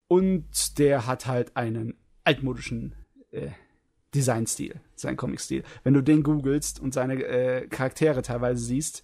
[0.06, 2.94] und der hat halt einen altmodischen
[3.30, 3.48] äh,
[4.14, 5.64] Designstil, seinen Comic-Stil.
[5.82, 9.02] Wenn du den googelst und seine äh, Charaktere teilweise siehst,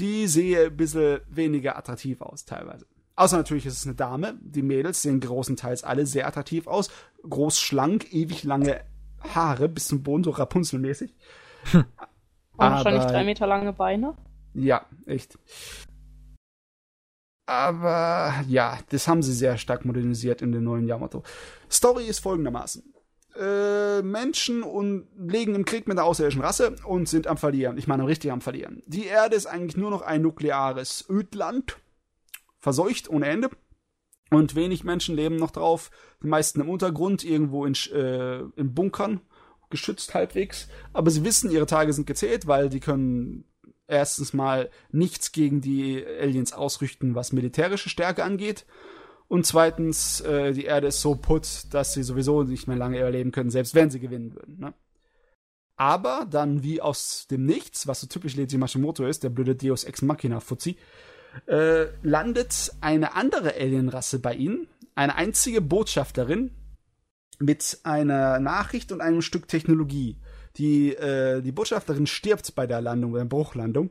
[0.00, 2.86] die sehe ein bisschen weniger attraktiv aus teilweise.
[3.16, 4.36] Außer natürlich ist es eine Dame.
[4.40, 6.90] Die Mädels sehen großenteils alle sehr attraktiv aus.
[7.22, 8.80] Groß, schlank, ewig lange
[9.20, 11.14] Haare bis zum Boden, so Rapunzel-mäßig.
[11.72, 11.86] Und
[12.56, 14.16] wahrscheinlich drei Meter lange Beine.
[14.54, 15.38] Ja, echt.
[17.46, 21.22] Aber ja, das haben sie sehr stark modernisiert in den neuen Yamato.
[21.70, 22.94] Story ist folgendermaßen.
[23.38, 27.76] Äh, Menschen und legen im Krieg mit der außerirdischen Rasse und sind am Verlieren.
[27.76, 28.82] Ich meine, richtig am Verlieren.
[28.86, 31.76] Die Erde ist eigentlich nur noch ein nukleares Ödland.
[32.60, 33.50] Verseucht ohne Ende.
[34.30, 35.90] Und wenig Menschen leben noch drauf.
[36.22, 39.20] Die meisten im Untergrund, irgendwo in, äh, in Bunkern.
[39.68, 40.68] Geschützt halbwegs.
[40.92, 43.44] Aber sie wissen, ihre Tage sind gezählt, weil die können
[43.86, 48.66] erstens mal nichts gegen die Aliens ausrichten, was militärische Stärke angeht.
[49.28, 53.32] Und zweitens, äh, die Erde ist so put, dass sie sowieso nicht mehr lange überleben
[53.32, 54.58] können, selbst wenn sie gewinnen würden.
[54.58, 54.74] Ne?
[55.76, 59.84] Aber dann wie aus dem Nichts, was so typisch Leiji Mashimoto ist, der blöde Deus
[59.84, 60.76] Ex Machina Fuzzi,
[61.46, 66.52] äh, landet eine andere Alienrasse bei ihnen, eine einzige Botschafterin
[67.40, 70.16] mit einer Nachricht und einem Stück Technologie.
[70.56, 73.90] Die, äh, die Botschafterin stirbt bei der Landung, bei der Bruchlandung.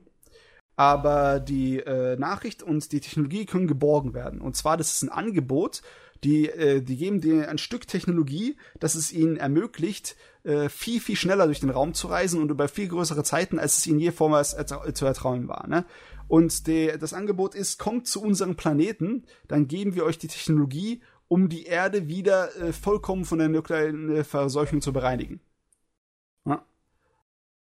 [0.75, 4.41] Aber die äh, Nachricht und die Technologie können geborgen werden.
[4.41, 5.83] Und zwar, das ist ein Angebot,
[6.23, 11.15] die, äh, die geben dir ein Stück Technologie, das es ihnen ermöglicht, äh, viel, viel
[11.15, 14.11] schneller durch den Raum zu reisen und über viel größere Zeiten, als es ihnen je
[14.11, 14.55] vormals
[14.93, 15.67] zu ertrauen war.
[15.67, 15.85] Ne?
[16.27, 21.01] Und die, das Angebot ist, kommt zu unserem Planeten, dann geben wir euch die Technologie,
[21.27, 25.41] um die Erde wieder äh, vollkommen von der nuklearen äh, Verseuchung zu bereinigen.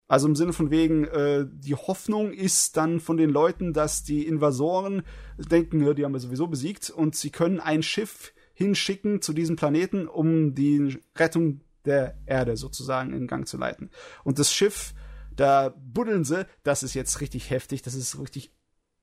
[0.09, 4.27] Also im Sinne von wegen, äh, die Hoffnung ist dann von den Leuten, dass die
[4.27, 5.03] Invasoren
[5.37, 10.09] denken, die haben wir sowieso besiegt und sie können ein Schiff hinschicken zu diesem Planeten,
[10.09, 13.91] um die Rettung der Erde sozusagen in Gang zu leiten.
[14.25, 14.95] Und das Schiff,
[15.37, 18.53] da buddeln sie, das ist jetzt richtig heftig, das ist richtig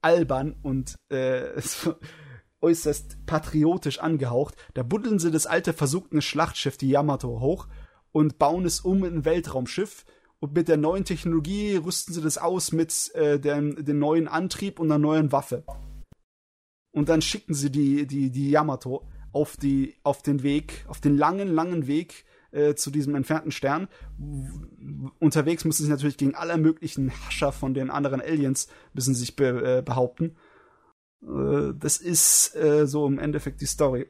[0.01, 1.61] albern und äh,
[2.61, 4.55] äußerst patriotisch angehaucht.
[4.73, 7.67] Da buddeln sie das alte versunkene Schlachtschiff, die Yamato, hoch
[8.11, 10.05] und bauen es um in ein Weltraumschiff.
[10.39, 14.79] Und mit der neuen Technologie rüsten sie das aus mit äh, dem, dem neuen Antrieb
[14.79, 15.63] und einer neuen Waffe.
[16.91, 21.17] Und dann schicken sie die, die, die Yamato auf, die, auf den Weg, auf den
[21.17, 23.89] langen, langen Weg äh, zu diesem entfernten Stern.
[25.19, 29.79] Unterwegs müssen sie natürlich gegen alle möglichen Hascher von den anderen Aliens müssen sich be,
[29.79, 30.37] äh, behaupten.
[31.21, 34.07] Äh, das ist äh, so im Endeffekt die Story.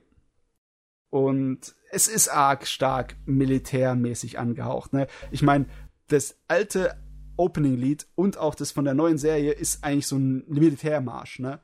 [1.09, 4.93] Und es ist arg stark militärmäßig angehaucht.
[4.93, 5.07] Ne?
[5.31, 5.65] Ich meine,
[6.07, 6.95] das alte
[7.37, 11.39] Opening-Lied und auch das von der neuen Serie ist eigentlich so ein Militärmarsch.
[11.39, 11.59] Ne?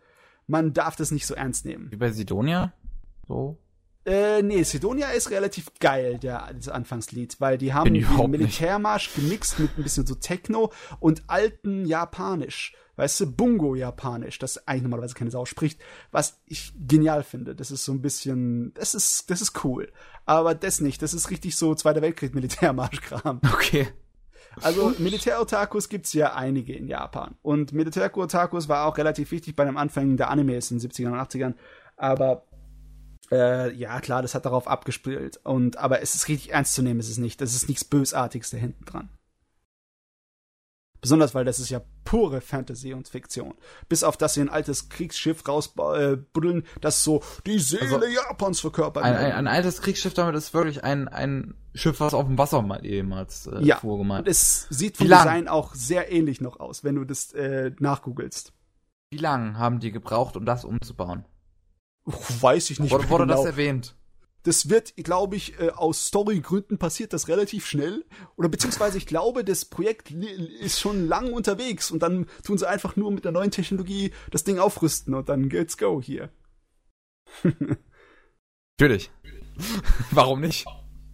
[0.48, 1.92] Man darf das nicht so ernst nehmen.
[1.92, 2.74] Wie bei Sidonia?
[3.28, 3.58] So?
[4.04, 9.60] Äh, nee, Sidonia ist relativ geil, der, das Anfangslied, weil die haben den Militärmarsch gemixt
[9.60, 12.74] mit ein bisschen so Techno und alten Japanisch.
[12.96, 15.80] Weißt du, Bungo-Japanisch, das eigentlich normalerweise keine Sau spricht,
[16.12, 17.56] was ich genial finde.
[17.56, 19.92] Das ist so ein bisschen, das ist, das ist cool.
[20.26, 23.42] Aber das nicht, das ist richtig so Zweiter Weltkrieg-Militärmarsch-Kram.
[23.54, 23.88] Okay.
[24.62, 27.36] Also Militär-Otakus gibt's ja einige in Japan.
[27.42, 31.20] Und Militär-Otakus war auch relativ wichtig bei den Anfängen der Animes in den 70ern und
[31.20, 31.54] 80ern.
[31.96, 32.44] Aber
[33.32, 35.40] äh, ja, klar, das hat darauf abgespielt.
[35.44, 37.40] Und, aber es ist richtig ernst zu nehmen, ist es nicht.
[37.40, 39.10] Das ist nichts Bösartiges da hinten dran.
[41.02, 43.56] Besonders, weil das ist ja pure Fantasy und Fiktion.
[43.90, 48.60] Bis auf, dass sie ein altes Kriegsschiff rausbuddeln, äh, das so die Seele Also, Japans
[48.60, 49.04] verkörpert.
[49.04, 52.62] Ein, ein, ein altes Kriegsschiff damit ist wirklich ein, ein Schiff, was auf dem Wasser
[52.62, 54.28] mal ehemals äh, ja, gemeint.
[54.28, 55.08] es sieht vom?
[55.08, 58.54] Design auch sehr ähnlich noch aus, wenn du das äh, nachgoogelst.
[59.10, 61.26] Wie lange haben die gebraucht, um das umzubauen?
[62.06, 62.92] Weiß ich nicht.
[62.92, 63.50] Wurde, wurde das genau.
[63.50, 63.96] erwähnt?
[64.44, 68.06] Das wird, glaube ich, äh, aus Storygründen passiert das relativ schnell.
[68.36, 72.96] Oder beziehungsweise ich glaube, das Projekt ist schon lang unterwegs und dann tun sie einfach
[72.96, 76.30] nur mit der neuen Technologie das Ding aufrüsten und dann let's go hier.
[78.80, 79.12] Natürlich.
[80.12, 80.66] Warum nicht?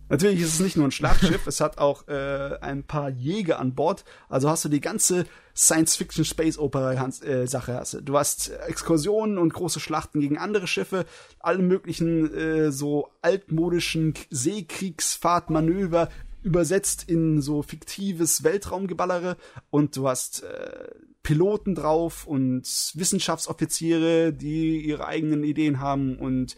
[0.10, 3.76] Natürlich ist es nicht nur ein Schlachtschiff, es hat auch äh, ein paar Jäger an
[3.76, 4.06] Bord.
[4.30, 5.26] Also hast du die ganze
[5.58, 7.74] Science-Fiction-Space-Opera-Sache.
[7.74, 8.18] hast du.
[8.18, 11.06] Hast Exkursionen und große Schlachten gegen andere Schiffe,
[11.40, 16.10] alle möglichen äh, so altmodischen Seekriegsfahrtmanöver
[16.44, 19.38] übersetzt in so fiktives Weltraumgeballere
[19.72, 20.90] und du hast äh,
[21.24, 26.56] Piloten drauf und Wissenschaftsoffiziere, die ihre eigenen Ideen haben und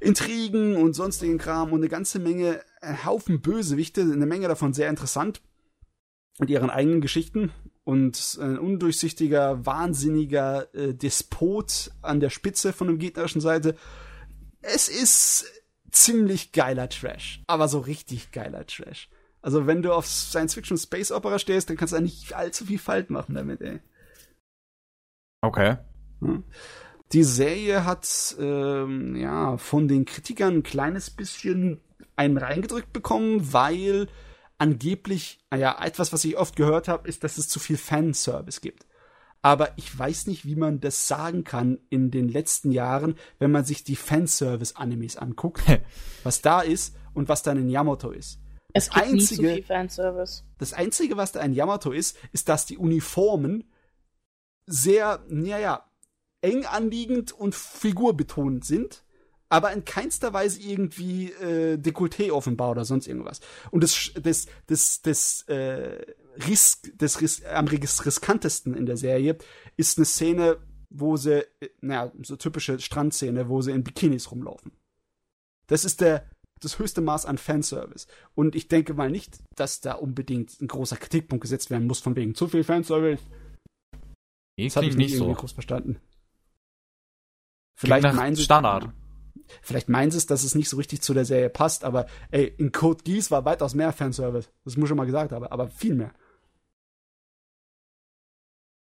[0.00, 4.88] Intrigen und sonstigen Kram und eine ganze Menge, ein Haufen Bösewichte, eine Menge davon sehr
[4.88, 5.42] interessant
[6.38, 7.50] mit ihren eigenen Geschichten
[7.86, 13.76] und ein undurchsichtiger, wahnsinniger äh, Despot an der Spitze von der gegnerischen Seite.
[14.60, 15.46] Es ist
[15.92, 19.08] ziemlich geiler Trash, aber so richtig geiler Trash.
[19.40, 23.12] Also wenn du auf Science-Fiction Space Opera stehst, dann kannst du nicht allzu viel Falten
[23.12, 23.78] machen damit, ey.
[25.40, 25.76] Okay.
[27.12, 31.80] Die Serie hat ähm, ja von den Kritikern ein kleines bisschen
[32.16, 34.08] einen reingedrückt bekommen, weil
[34.58, 38.86] angeblich, naja, etwas, was ich oft gehört habe, ist, dass es zu viel Fanservice gibt.
[39.42, 43.64] Aber ich weiß nicht, wie man das sagen kann in den letzten Jahren, wenn man
[43.64, 45.62] sich die Fanservice-Animes anguckt,
[46.24, 48.40] was da ist und was dann in Yamato ist.
[48.72, 50.42] Es gibt nicht so einzige- viel Fanservice.
[50.58, 53.64] Das Einzige, was da in Yamato ist, ist, dass die Uniformen
[54.66, 55.84] sehr, naja,
[56.40, 59.04] eng anliegend und figurbetont sind,
[59.48, 63.40] aber in keinster Weise irgendwie äh, Dekolleté offenbar oder sonst irgendwas.
[63.70, 66.04] Und das, das, das, das, äh,
[66.48, 69.38] Risk, das Ris am ris riskantesten in der Serie
[69.76, 70.58] ist eine Szene,
[70.90, 74.72] wo sie, äh, naja, so typische Strandszene, wo sie in Bikinis rumlaufen.
[75.68, 76.28] Das ist der,
[76.60, 78.06] das höchste Maß an Fanservice.
[78.34, 82.16] Und ich denke mal nicht, dass da unbedingt ein großer Kritikpunkt gesetzt werden muss, von
[82.16, 83.22] wegen zu viel Fanservice.
[84.58, 85.32] Nee, Das habe ich nicht so.
[85.32, 85.98] groß verstanden.
[87.78, 88.90] Vielleicht nach meinen sie, Standard.
[89.62, 92.46] Vielleicht meinen sie es, dass es nicht so richtig zu der Serie passt, aber ey,
[92.58, 94.48] in Code Geass war weitaus mehr Fanservice.
[94.64, 96.12] Das muss ich schon mal gesagt haben, aber viel mehr.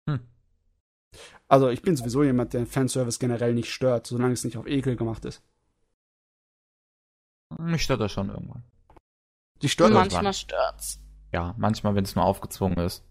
[0.09, 0.19] Hm.
[1.47, 4.95] Also ich bin sowieso jemand, der Fanservice generell nicht stört, solange es nicht auf Ekel
[4.95, 5.41] gemacht ist.
[7.59, 8.63] Mich stört das schon irgendwann.
[9.61, 9.93] Die stört.
[9.93, 10.99] Manchmal stört's.
[11.31, 13.03] Ja, manchmal, wenn es nur aufgezwungen ist.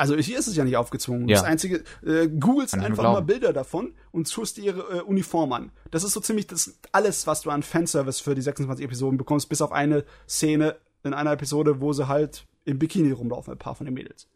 [0.00, 1.28] Also hier ist es ja nicht aufgezwungen.
[1.28, 1.36] Ja.
[1.36, 3.26] Das einzige, äh, googelst einfach mal glauben.
[3.26, 5.72] Bilder davon und schaust dir ihre äh, Uniform an.
[5.90, 9.50] Das ist so ziemlich das alles, was du an Fanservice für die 26 Episoden bekommst,
[9.50, 13.74] bis auf eine Szene in einer Episode, wo sie halt im Bikini rumlaufen, ein paar
[13.74, 14.26] von den Mädels.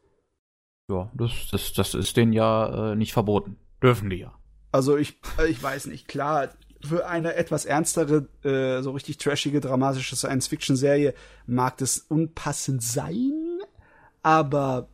[0.91, 3.57] Ja, das, das, das ist denen ja äh, nicht verboten.
[3.83, 4.35] Dürfen die ja.
[4.71, 6.51] Also ich, äh, ich weiß nicht, klar,
[6.83, 11.15] für eine etwas ernstere, äh, so richtig trashige, dramatische Science-Fiction-Serie
[11.47, 13.44] mag das unpassend sein.
[14.27, 14.89] Aber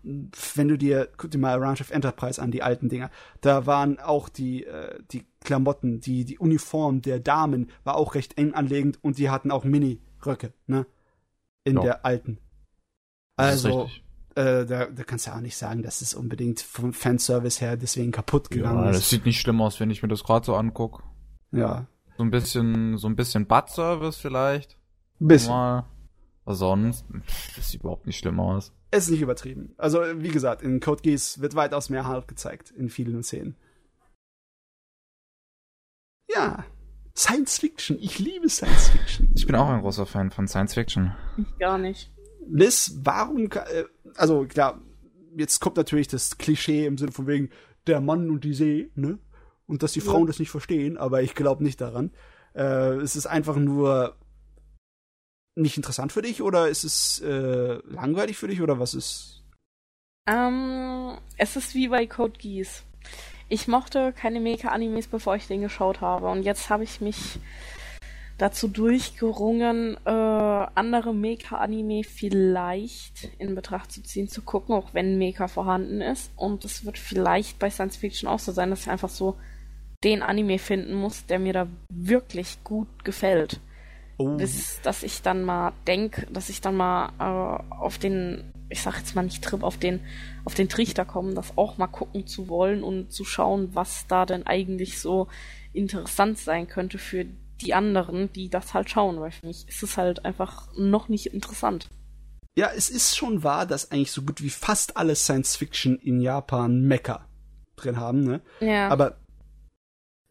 [0.56, 4.00] wenn du dir, guck dir mal Ranch of Enterprise an, die alten Dinger, da waren
[4.00, 8.98] auch die, äh, die Klamotten, die, die Uniform der Damen war auch recht eng anlegend
[9.04, 10.84] und die hatten auch Mini-Röcke, ne?
[11.62, 11.82] In Ja.
[11.82, 12.38] der alten.
[13.36, 13.88] Also,
[14.34, 18.10] äh, da, da kannst du auch nicht sagen, dass es unbedingt vom Fanservice her deswegen
[18.10, 18.96] kaputt gegangen Ja, ist.
[18.98, 21.04] das sieht nicht schlimm aus, wenn ich mir das gerade so anguck.
[21.52, 24.76] Ja, So ein bisschen, so ein bisschen Butt-Service vielleicht.
[25.20, 25.52] bisschen.
[25.52, 25.84] Mal.
[26.44, 27.04] Aber sonst,
[27.56, 28.72] das sieht überhaupt nicht schlimm aus.
[28.90, 29.74] Es ist nicht übertrieben.
[29.78, 33.56] Also, wie gesagt, in Code Geass wird weitaus mehr Halb gezeigt in vielen Szenen.
[36.28, 36.64] Ja,
[37.16, 37.98] Science Fiction.
[38.00, 39.32] Ich liebe Science Fiction.
[39.34, 41.14] Ich bin auch ein großer Fan von Science Fiction.
[41.36, 42.12] Ich gar nicht.
[42.48, 43.84] Liz, warum, äh,
[44.16, 44.80] also klar,
[45.36, 47.50] jetzt kommt natürlich das Klischee im Sinne von wegen
[47.86, 49.18] der Mann und die See, ne?
[49.66, 50.06] Und dass die Ja.
[50.10, 52.10] Frauen das nicht verstehen, aber ich glaube nicht daran.
[52.56, 54.16] Äh, ist es einfach nur
[55.62, 59.42] nicht interessant für dich oder ist es äh, langweilig für dich oder was ist?
[60.28, 62.84] Ähm, es ist wie bei Code Geass.
[63.48, 66.28] Ich mochte keine Mecha-Animes, bevor ich den geschaut habe.
[66.28, 67.40] Und jetzt habe ich mich
[68.38, 75.48] dazu durchgerungen, äh, andere Mecha-Anime vielleicht in Betracht zu ziehen, zu gucken, auch wenn Mecha
[75.48, 76.30] vorhanden ist.
[76.36, 79.36] Und es wird vielleicht bei Science Fiction auch so sein, dass ich einfach so
[80.04, 83.60] den Anime finden muss, der mir da wirklich gut gefällt.
[84.20, 84.36] Oh.
[84.36, 88.98] Bis, dass ich dann mal denke, dass ich dann mal äh, auf den, ich sag
[88.98, 90.00] jetzt mal nicht Trip, auf den,
[90.44, 94.26] auf den Trichter komme, das auch mal gucken zu wollen und zu schauen, was da
[94.26, 95.28] denn eigentlich so
[95.72, 97.24] interessant sein könnte für
[97.62, 101.32] die anderen, die das halt schauen, weil für mich ist es halt einfach noch nicht
[101.32, 101.88] interessant.
[102.58, 106.20] Ja, es ist schon wahr, dass eigentlich so gut wie fast alle Science Fiction in
[106.20, 107.26] Japan Mecha
[107.74, 108.42] drin haben, ne?
[108.60, 108.88] Ja.
[108.90, 109.16] Aber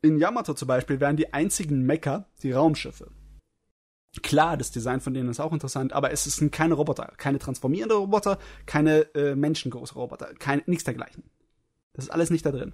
[0.03, 3.09] in Yamato zum Beispiel wären die einzigen Mecha die Raumschiffe.
[4.23, 7.95] Klar, das Design von denen ist auch interessant, aber es sind keine Roboter, keine transformierende
[7.95, 11.23] Roboter, keine äh, menschengroße Roboter, kein, nichts dergleichen.
[11.93, 12.73] Das ist alles nicht da drin.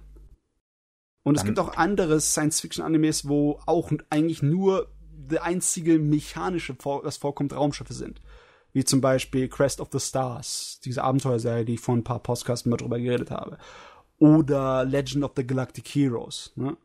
[1.22, 7.16] Und Dann es gibt auch andere Science-Fiction-Animes, wo auch eigentlich nur der einzige mechanische, das
[7.16, 8.22] vorkommt, Raumschiffe sind.
[8.72, 12.66] Wie zum Beispiel Crest of the Stars, diese Abenteuerserie, die ich vor ein paar Podcasts
[12.66, 13.58] mal drüber geredet habe.
[14.18, 16.52] Oder Legend of the Galactic Heroes.
[16.54, 16.76] Ne?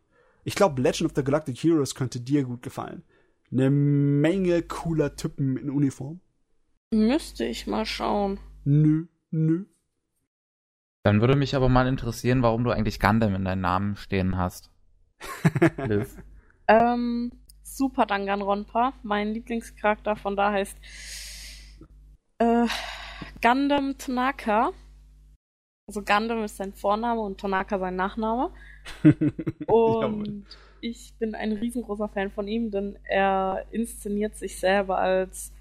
[0.43, 3.03] Ich glaube, Legend of the Galactic Heroes könnte dir gut gefallen.
[3.51, 6.21] Eine Menge cooler Typen in Uniform.
[6.93, 8.39] Müsste ich mal schauen.
[8.63, 9.65] Nö, nö.
[11.03, 14.71] Dann würde mich aber mal interessieren, warum du eigentlich Gundam in deinem Namen stehen hast.
[15.87, 16.17] Liv.
[16.67, 17.31] ähm,
[17.63, 18.93] Super Danganronpa.
[19.03, 20.77] Mein Lieblingscharakter von da heißt
[22.39, 22.67] äh,
[23.41, 24.71] Gundam Tanaka.
[25.87, 28.53] Also Gundam ist sein Vorname und Tanaka sein Nachname.
[29.67, 30.45] und
[30.81, 35.53] ich bin ein riesengroßer Fan von ihm, denn er inszeniert sich selber als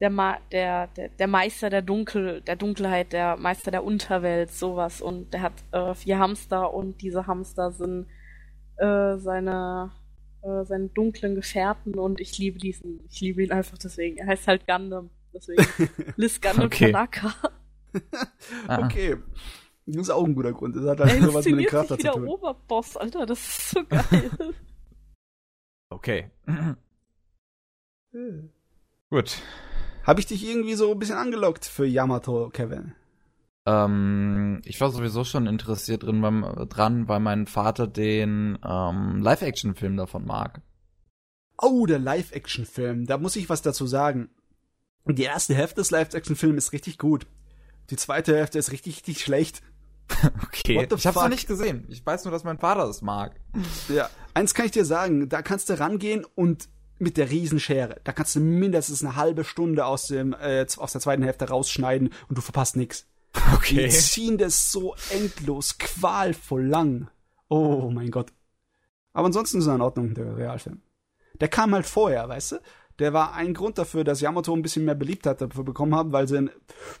[0.00, 5.00] der, Ma der, der, der Meister der Dunkel, der Dunkelheit, der Meister der Unterwelt, sowas.
[5.00, 8.06] Und der hat äh, vier Hamster und diese Hamster sind
[8.78, 9.92] äh, seine,
[10.42, 14.18] äh, seine dunklen Gefährten und ich liebe diesen, ich liebe ihn einfach deswegen.
[14.18, 15.10] Er heißt halt Gundam.
[15.32, 15.64] Deswegen
[16.16, 16.90] Liz Gundam okay.
[16.90, 17.32] Tanaka.
[18.68, 19.16] okay.
[19.92, 20.74] Das ist auch ein guter Grund.
[20.76, 22.28] Das hat halt nur was mit dem Charakter zu tun.
[22.28, 24.30] Oberboss, Alter, das ist so geil.
[25.90, 26.30] okay.
[29.10, 29.38] Gut.
[30.04, 32.94] Habe ich dich irgendwie so ein bisschen angelockt für Yamato, Kevin?
[33.66, 39.96] Ähm, ich war sowieso schon interessiert drin beim, dran, weil mein Vater den ähm, Live-Action-Film
[39.96, 40.62] davon mag.
[41.58, 43.06] Oh, der Live-Action-Film.
[43.06, 44.30] Da muss ich was dazu sagen.
[45.06, 47.26] Die erste Hälfte des Live-Action-Films ist richtig gut.
[47.90, 49.62] Die zweite Hälfte ist richtig, richtig schlecht.
[50.44, 50.86] okay.
[50.94, 51.86] Ich hab's noch nicht gesehen.
[51.88, 53.40] Ich weiß nur, dass mein Vater es mag.
[53.88, 54.08] Ja.
[54.34, 55.28] Eins kann ich dir sagen.
[55.28, 58.00] Da kannst du rangehen und mit der Riesenschere.
[58.04, 62.10] Da kannst du mindestens eine halbe Stunde aus dem äh, aus der zweiten Hälfte rausschneiden
[62.28, 63.06] und du verpasst nix.
[63.54, 63.86] Okay.
[63.86, 67.08] Die ziehen das so endlos, qualvoll lang.
[67.48, 68.30] Oh mein Gott.
[69.14, 70.82] Aber ansonsten ist er in Ordnung, der Realfilm.
[71.40, 72.56] Der kam halt vorher, weißt du?
[72.98, 76.28] Der war ein Grund dafür, dass Yamato ein bisschen mehr Beliebtheit dafür bekommen haben, weil
[76.28, 76.50] sie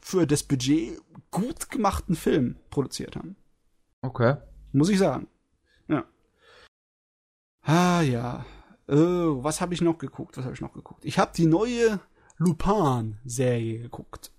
[0.00, 1.00] für das Budget
[1.30, 3.36] gut gemachten Film produziert haben.
[4.02, 4.36] Okay.
[4.72, 5.28] Muss ich sagen.
[5.88, 6.04] Ja.
[7.62, 8.44] Ah ja.
[8.88, 10.36] Äh, was habe ich noch geguckt?
[10.36, 11.04] Was habe ich noch geguckt?
[11.04, 12.00] Ich habe die neue
[12.38, 14.32] Lupin-Serie geguckt.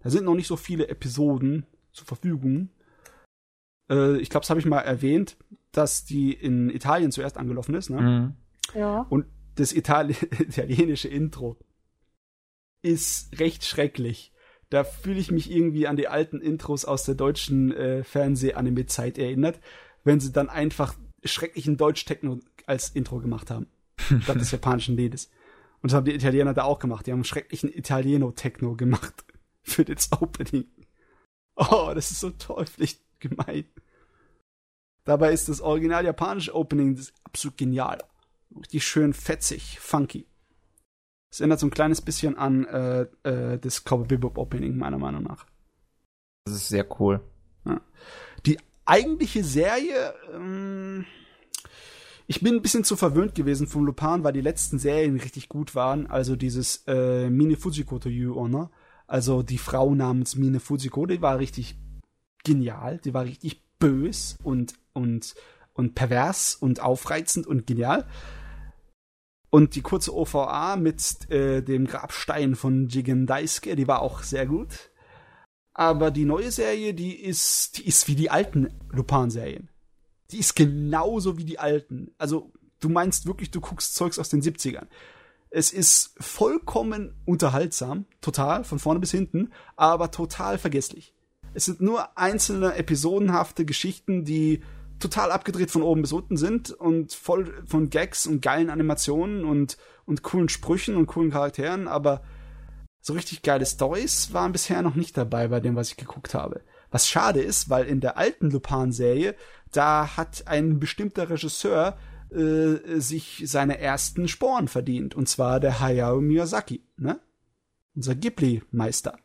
[0.00, 2.68] Da sind noch nicht so viele Episoden zur Verfügung.
[3.90, 5.36] Äh, ich glaube, das habe ich mal erwähnt,
[5.72, 7.90] dass die in Italien zuerst angelaufen ist.
[7.90, 8.00] Ne?
[8.00, 8.78] Mhm.
[8.78, 9.06] Ja.
[9.08, 11.58] Und das Itali italienische Intro
[12.82, 14.32] ist recht schrecklich.
[14.70, 19.60] Da fühle ich mich irgendwie an die alten Intros aus der deutschen äh, Fernseh-Anime-Zeit erinnert,
[20.04, 23.66] wenn sie dann einfach schrecklichen Deutsch-Techno als Intro gemacht haben
[24.22, 25.30] statt des japanischen Liedes.
[25.82, 27.06] Und das haben die Italiener da auch gemacht.
[27.06, 29.24] Die haben einen schrecklichen Italieno-Techno gemacht
[29.62, 30.66] für das Opening.
[31.54, 33.64] Oh, das ist so teuflisch gemein.
[35.04, 37.98] Dabei ist das original japanische Opening absolut genial.
[38.58, 40.26] Richtig schön fetzig, funky.
[41.30, 45.24] Es erinnert so ein kleines bisschen an äh, äh, das Cowboy Bebop Opening, meiner Meinung
[45.24, 45.46] nach.
[46.46, 47.20] Das ist sehr cool.
[47.64, 47.80] Ja.
[48.46, 51.04] Die eigentliche Serie, ähm,
[52.26, 55.74] ich bin ein bisschen zu verwöhnt gewesen vom Lupin, weil die letzten Serien richtig gut
[55.74, 56.06] waren.
[56.06, 58.70] Also dieses äh, Mine Fujiko to You Honor.
[59.06, 61.76] Also die Frau namens Mine Fujiko, die war richtig
[62.44, 62.98] genial.
[62.98, 65.34] Die war richtig bös und, und,
[65.74, 68.06] und pervers und aufreizend und genial.
[69.56, 74.46] Und die kurze OVA mit äh, dem Grabstein von Jigen Daisuke, die war auch sehr
[74.46, 74.90] gut.
[75.72, 79.68] Aber die neue Serie, die ist, die ist wie die alten Lupin-Serien
[80.30, 82.10] die ist genauso wie die alten.
[82.18, 84.86] Also du meinst wirklich, du guckst Zeugs aus den 70ern.
[85.50, 91.14] Es ist vollkommen unterhaltsam, total, von vorne bis hinten, aber total vergesslich.
[91.54, 94.62] Es sind nur einzelne episodenhafte Geschichten, die
[94.98, 99.76] total abgedreht von oben bis unten sind und voll von Gags und geilen Animationen und,
[100.04, 102.22] und coolen Sprüchen und coolen Charakteren, aber
[103.00, 106.62] so richtig geile Stories waren bisher noch nicht dabei bei dem, was ich geguckt habe.
[106.90, 109.36] Was schade ist, weil in der alten Lupin-Serie,
[109.70, 111.96] da hat ein bestimmter Regisseur
[112.30, 115.14] äh, sich seine ersten Sporen verdient.
[115.14, 117.20] Und zwar der Hayao Miyazaki, ne?
[117.94, 119.16] Unser Ghibli-Meister.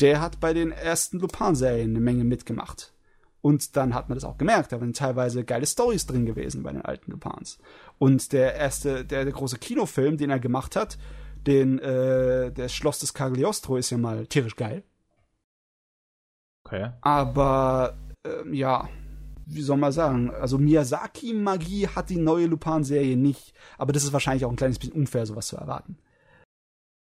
[0.00, 2.92] Der hat bei den ersten Lupin-Serien eine Menge mitgemacht.
[3.48, 6.70] Und dann hat man das auch gemerkt, da waren teilweise geile Stories drin gewesen bei
[6.70, 7.58] den alten Lupins.
[7.96, 10.98] Und der erste, der, der große Kinofilm, den er gemacht hat,
[11.46, 14.82] den, äh, das Schloss des Cagliostro ist ja mal tierisch geil.
[16.66, 16.90] Okay.
[17.00, 18.86] Aber, äh, ja,
[19.46, 24.44] wie soll man sagen, also Miyazaki-Magie hat die neue Lupin-Serie nicht, aber das ist wahrscheinlich
[24.44, 25.96] auch ein kleines bisschen unfair, sowas zu erwarten.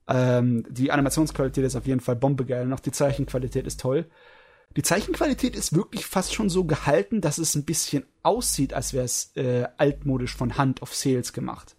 [0.06, 4.06] Ähm, die Animationsqualität ist auf jeden Fall bombegeil, noch die Zeichenqualität ist toll.
[4.76, 9.04] Die Zeichenqualität ist wirklich fast schon so gehalten, dass es ein bisschen aussieht, als wäre
[9.04, 11.76] es äh, altmodisch von Hand auf Sales gemacht.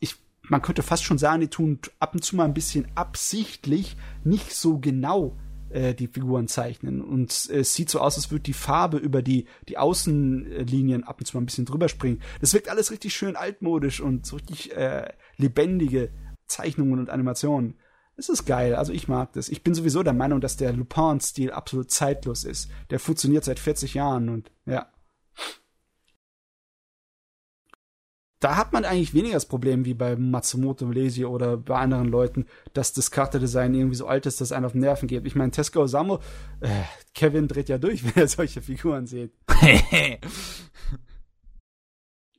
[0.00, 3.96] Ich, man könnte fast schon sagen, die tun ab und zu mal ein bisschen absichtlich
[4.24, 5.36] nicht so genau
[5.70, 7.00] äh, die Figuren zeichnen.
[7.00, 11.26] Und es sieht so aus, als würde die Farbe über die, die Außenlinien ab und
[11.26, 12.20] zu mal ein bisschen drüber springen.
[12.40, 16.10] Das wirkt alles richtig schön altmodisch und so richtig äh, lebendige
[16.46, 17.78] Zeichnungen und Animationen.
[18.20, 19.48] Es ist geil, also ich mag das.
[19.48, 22.70] Ich bin sowieso der Meinung, dass der Lupin-Stil absolut zeitlos ist.
[22.90, 24.92] Der funktioniert seit 40 Jahren und ja.
[28.40, 32.44] Da hat man eigentlich weniger das Problem wie bei Matsumoto Lesi oder bei anderen Leuten,
[32.74, 35.26] dass das Charakterdesign irgendwie so alt ist, dass es einen auf den Nerven geht.
[35.26, 36.20] Ich meine, Tesco Samo,
[36.60, 36.82] äh,
[37.14, 39.32] Kevin dreht ja durch, wenn er solche Figuren sieht.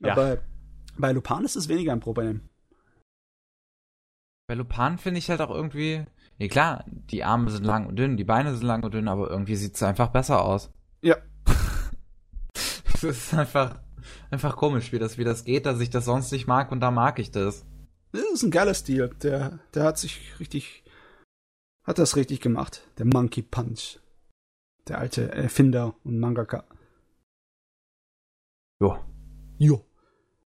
[0.00, 0.12] ja.
[0.12, 0.38] Aber
[0.96, 2.48] bei Lupin ist es weniger ein Problem.
[4.52, 6.04] Bei Lupin finde ich halt auch irgendwie,
[6.36, 9.30] ja klar, die Arme sind lang und dünn, die Beine sind lang und dünn, aber
[9.30, 10.70] irgendwie sieht es einfach besser aus.
[11.00, 11.16] Ja.
[12.92, 13.80] Es ist einfach,
[14.30, 16.90] einfach komisch, wie das, wie das geht, dass ich das sonst nicht mag und da
[16.90, 17.64] mag ich das.
[18.12, 19.08] Das ist ein geiler Stil.
[19.22, 20.84] Der, der hat sich richtig,
[21.84, 22.86] hat das richtig gemacht.
[22.98, 24.00] Der Monkey Punch.
[24.86, 26.66] Der alte Erfinder und Mangaka.
[28.82, 28.98] Jo.
[29.56, 29.82] Jo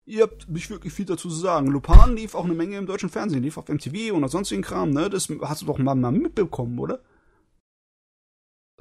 [0.05, 1.67] ihr habt nicht wirklich viel dazu zu sagen.
[1.67, 5.09] Lupin lief auch eine Menge im deutschen Fernsehen, lief auf MTV und sonstigen Kram, ne?
[5.09, 6.99] Das hast du doch mal, mal mitbekommen, oder?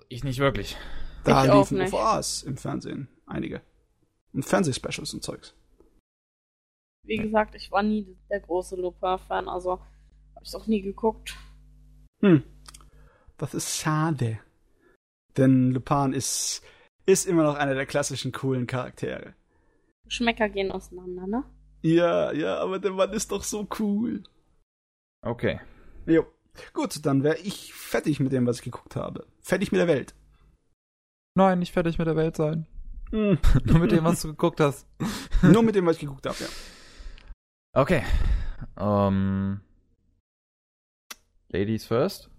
[0.08, 0.76] Ich nicht wirklich.
[1.24, 3.62] Da ich liefen OVAs im Fernsehen, einige.
[4.32, 5.54] Und Fernsehspecials und Zeugs.
[7.04, 9.80] Wie gesagt, ich war nie der große Lupin-Fan, also
[10.34, 11.36] hab ich's auch nie geguckt.
[12.20, 12.42] Hm.
[13.36, 14.38] Das ist schade.
[15.36, 16.62] Denn Lupin ist,
[17.06, 19.34] ist immer noch einer der klassischen coolen Charaktere.
[20.04, 21.44] Geschmäcker gehen auseinander, ne?
[21.82, 24.22] Ja, ja, aber der Mann ist doch so cool.
[25.22, 25.60] Okay.
[26.06, 26.26] Jo.
[26.72, 29.26] Gut, dann wäre ich fertig mit dem, was ich geguckt habe.
[29.40, 30.14] Fertig mit der Welt.
[31.34, 32.66] Nein, nicht fertig mit der Welt sein.
[33.10, 33.34] Mm.
[33.64, 34.86] Nur mit dem, was du geguckt hast.
[35.42, 36.48] Nur mit dem, was ich geguckt habe, ja.
[37.72, 38.02] Okay.
[38.76, 39.60] Um, ähm,
[41.48, 42.30] Ladies first.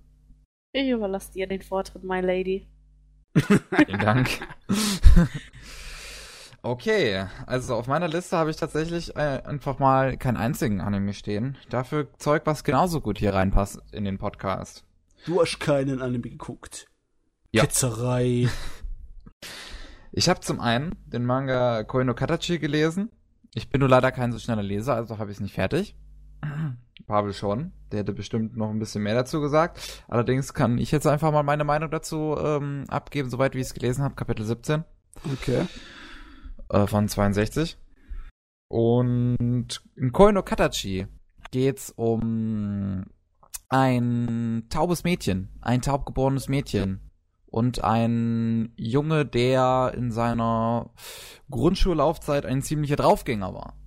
[0.74, 2.68] Ich überlasse dir den Vortritt, my lady.
[3.36, 4.30] Vielen Dank.
[6.66, 11.58] Okay, also auf meiner Liste habe ich tatsächlich äh, einfach mal keinen einzigen Anime stehen.
[11.70, 14.84] Dafür Zeug, was genauso gut hier reinpasst in den Podcast.
[15.28, 16.88] Du hast keinen Anime geguckt.
[17.52, 17.62] Ja.
[17.62, 18.50] Ketzerei.
[20.18, 23.12] Ich habe zum einen den Manga Koino Katachi gelesen.
[23.54, 25.94] Ich bin nur leider kein so schneller Leser, also habe ich es nicht fertig.
[27.06, 27.74] Pavel schon.
[27.92, 30.04] Der hätte bestimmt noch ein bisschen mehr dazu gesagt.
[30.08, 33.74] Allerdings kann ich jetzt einfach mal meine Meinung dazu ähm, abgeben, soweit wie ich es
[33.74, 34.86] gelesen habe, Kapitel 17.
[35.34, 35.68] Okay
[36.70, 37.78] äh, von 62.
[38.68, 41.08] Und in Koino Katachi
[41.52, 43.06] geht's um
[43.70, 47.12] ein taubes Mädchen, ein taubgeborenes Mädchen
[47.48, 50.90] und ein Junge, der in seiner
[51.50, 53.78] Grundschullaufzeit ein ziemlicher Draufgänger war.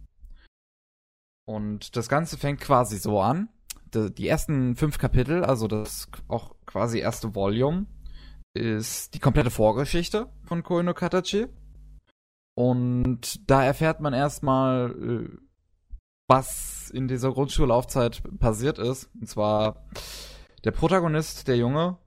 [1.44, 3.48] Und das Ganze fängt quasi so an.
[3.94, 7.86] Die ersten fünf Kapitel, also das auch quasi erste Volume,
[8.52, 11.46] ist die komplette Vorgeschichte von Koino Katachi.
[12.58, 15.28] Und da erfährt man erstmal, äh,
[16.26, 19.08] was in dieser Grundschullaufzeit passiert ist.
[19.14, 19.86] Und zwar
[20.64, 21.98] der Protagonist, der Junge,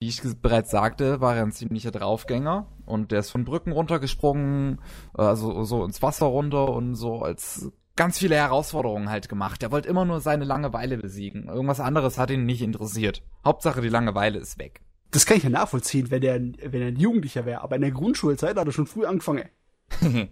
[0.00, 4.80] wie ich bereits sagte, war er ein ziemlicher Draufgänger und der ist von Brücken runtergesprungen,
[5.14, 9.62] also so ins Wasser runter und so als ganz viele Herausforderungen halt gemacht.
[9.62, 11.46] Er wollte immer nur seine Langeweile besiegen.
[11.46, 13.22] Irgendwas anderes hat ihn nicht interessiert.
[13.44, 14.80] Hauptsache die Langeweile ist weg.
[15.12, 17.92] Das kann ich ja nachvollziehen, wenn er, wenn er ein Jugendlicher wäre, aber in der
[17.92, 19.48] Grundschulzeit hat er schon früh angefangen.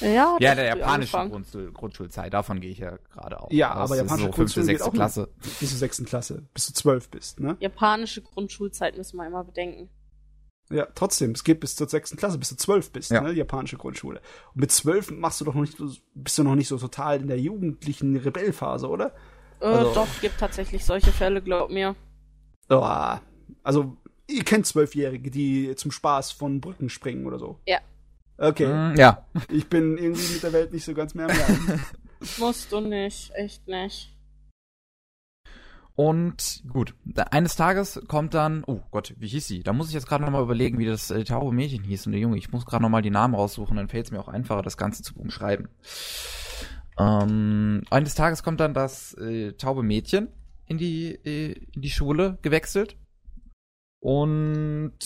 [0.00, 1.16] Ja, Ja, der japanische.
[1.28, 3.48] Grundschul Grundschulzeit, davon gehe ich ja gerade aus.
[3.52, 5.28] Ja, Das aber japanische so fünfte, Grundschule geht sechste auch Klasse.
[5.60, 7.56] Bis zur sechsten Klasse, bis du zwölf bist, ne?
[7.60, 9.88] Japanische Grundschulzeit müssen wir immer bedenken.
[10.70, 13.20] Ja, trotzdem, es geht bis zur sechsten Klasse, bis du zwölf bist, Ja.
[13.20, 13.32] ne?
[13.32, 14.20] Die japanische Grundschule.
[14.54, 17.20] Und mit zwölf machst du doch noch nicht, so- bist du noch nicht so total
[17.20, 19.12] in der jugendlichen Rebellphase, oder?
[19.60, 21.94] Äh, Also- doch, gibt tatsächlich solche Fälle, glaub mir.
[22.70, 22.84] Oh,
[23.62, 23.96] also,
[24.28, 27.60] ihr kennt Zwölfjährige, die zum Spaß von Brücken springen oder so.
[27.66, 27.78] Ja.
[28.42, 29.26] Okay, Mm, ja.
[29.50, 31.84] ich bin irgendwie mit der Welt nicht so ganz mehr im Lernen.
[32.38, 34.16] Musst du nicht, echt nicht.
[35.94, 36.94] Und gut,
[37.30, 39.62] eines Tages kommt dann, oh Gott, wie hieß sie?
[39.62, 42.20] Da muss ich jetzt gerade nochmal überlegen, wie das äh, taube Mädchen hieß und der
[42.22, 42.38] Junge.
[42.38, 45.02] Ich muss gerade nochmal die Namen raussuchen, dann fällt es mir auch einfacher, das Ganze
[45.02, 45.68] zu umschreiben.
[46.98, 50.28] Ähm, eines Tages kommt dann das äh, taube Mädchen
[50.64, 52.96] in die, äh, in die Schule gewechselt
[54.00, 54.96] und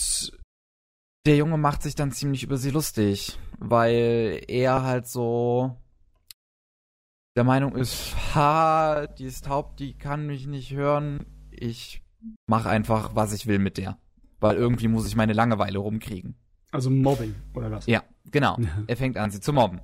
[1.25, 5.75] der Junge macht sich dann ziemlich über sie lustig, weil er halt so
[7.35, 11.25] der Meinung ist, ha, die ist taub, die kann mich nicht hören.
[11.51, 12.01] Ich
[12.47, 13.97] mach einfach, was ich will mit der.
[14.39, 16.35] Weil irgendwie muss ich meine Langeweile rumkriegen.
[16.71, 17.87] Also Mobbing, oder was?
[17.87, 18.57] Ja, genau.
[18.87, 19.81] Er fängt an, sie zu mobben.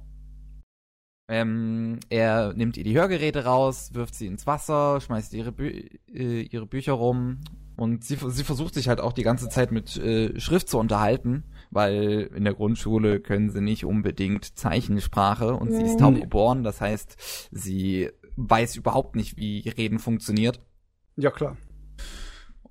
[1.29, 5.69] Ähm, er nimmt ihr die Hörgeräte raus, wirft sie ins Wasser, schmeißt ihre, Bü
[6.13, 7.39] äh, ihre Bücher rum
[7.82, 11.45] und sie, sie versucht sich halt auch die ganze Zeit mit äh, Schrift zu unterhalten,
[11.71, 16.79] weil in der Grundschule können sie nicht unbedingt Zeichensprache und sie ist taub geboren, das
[16.79, 20.61] heißt, sie weiß überhaupt nicht, wie Reden funktioniert.
[21.15, 21.57] Ja, klar.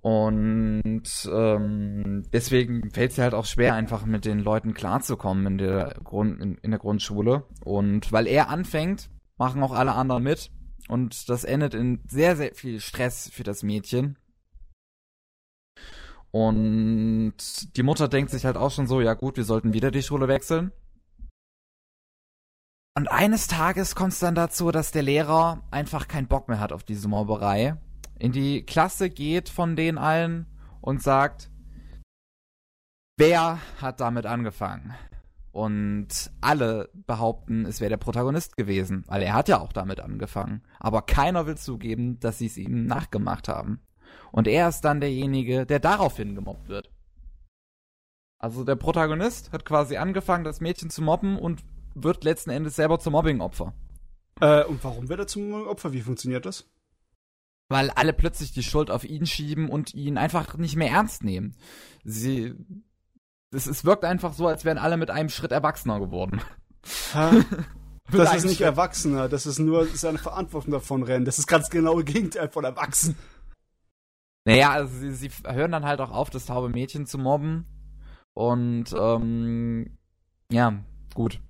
[0.00, 5.96] Und ähm, deswegen fällt es halt auch schwer, einfach mit den Leuten klarzukommen in der
[6.04, 7.48] Grund in, in der Grundschule.
[7.64, 10.52] Und weil er anfängt, machen auch alle anderen mit.
[10.88, 14.16] Und das endet in sehr, sehr viel Stress für das Mädchen.
[16.32, 17.34] Und
[17.76, 20.28] die Mutter denkt sich halt auch schon so, ja gut, wir sollten wieder die Schule
[20.28, 20.72] wechseln.
[22.96, 26.72] Und eines Tages kommt es dann dazu, dass der Lehrer einfach keinen Bock mehr hat
[26.72, 27.76] auf diese Mobberei
[28.20, 30.46] in die Klasse geht von denen allen
[30.80, 31.50] und sagt,
[33.16, 34.94] wer hat damit angefangen?
[35.52, 40.62] Und alle behaupten, es wäre der Protagonist gewesen, weil er hat ja auch damit angefangen.
[40.78, 43.80] Aber keiner will zugeben, dass sie es ihm nachgemacht haben.
[44.32, 46.90] Und er ist dann derjenige, der daraufhin gemobbt wird.
[48.38, 51.62] Also der Protagonist hat quasi angefangen, das Mädchen zu mobben und
[51.94, 53.74] wird letzten Endes selber zum Mobbingopfer.
[54.40, 55.92] Äh, und warum wird er zum Opfer?
[55.92, 56.66] Wie funktioniert das?
[57.70, 61.54] weil alle plötzlich die Schuld auf ihn schieben und ihn einfach nicht mehr ernst nehmen.
[62.04, 62.54] Sie,
[63.52, 66.42] es, es wirkt einfach so, als wären alle mit einem Schritt erwachsener geworden.
[68.12, 68.66] Das ist nicht Schritt.
[68.66, 71.24] Erwachsener, das ist nur seine Verantwortung davon rennen.
[71.24, 73.14] Das ist ganz genaue Gegenteil von Erwachsen.
[74.44, 77.66] Naja, also sie, sie hören dann halt auch auf, das taube Mädchen zu mobben.
[78.34, 79.98] Und, ähm,
[80.50, 80.82] ja,
[81.14, 81.40] gut.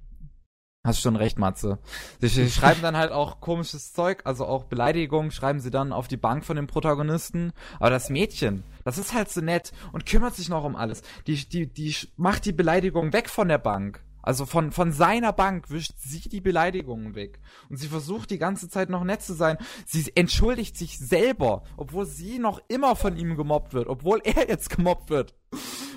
[0.82, 1.78] Hast schon recht, Matze.
[2.20, 6.16] Sie, schreiben dann halt auch komisches Zeug, also auch Beleidigungen, schreiben sie dann auf die
[6.16, 7.52] Bank von dem Protagonisten.
[7.78, 11.02] Aber das Mädchen, das ist halt so nett und kümmert sich noch um alles.
[11.26, 14.02] Die, die, die macht die Beleidigung weg von der Bank.
[14.22, 17.40] Also von, von seiner Bank wischt sie die Beleidigungen weg.
[17.68, 19.56] Und sie versucht die ganze Zeit noch nett zu sein.
[19.86, 24.70] Sie entschuldigt sich selber, obwohl sie noch immer von ihm gemobbt wird, obwohl er jetzt
[24.70, 25.34] gemobbt wird.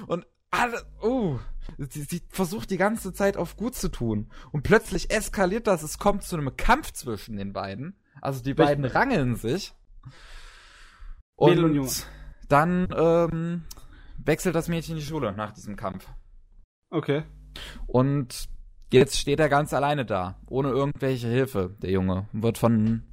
[0.07, 1.39] Und alle, oh,
[1.77, 4.29] sie, sie versucht die ganze Zeit auf gut zu tun.
[4.51, 7.97] Und plötzlich eskaliert das, es kommt zu einem Kampf zwischen den beiden.
[8.21, 9.73] Also die beiden rangeln sich.
[11.35, 12.05] Und
[12.47, 13.63] dann ähm,
[14.23, 16.07] wechselt das Mädchen die Schule nach diesem Kampf.
[16.89, 17.23] Okay.
[17.87, 18.47] Und
[18.91, 22.27] jetzt steht er ganz alleine da, ohne irgendwelche Hilfe, der Junge.
[22.33, 23.03] und Wird von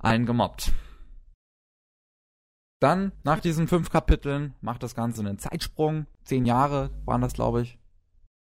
[0.00, 0.72] allen gemobbt.
[2.80, 6.06] Dann, nach diesen fünf Kapiteln, macht das Ganze einen Zeitsprung.
[6.24, 7.78] Zehn Jahre waren das, glaube ich.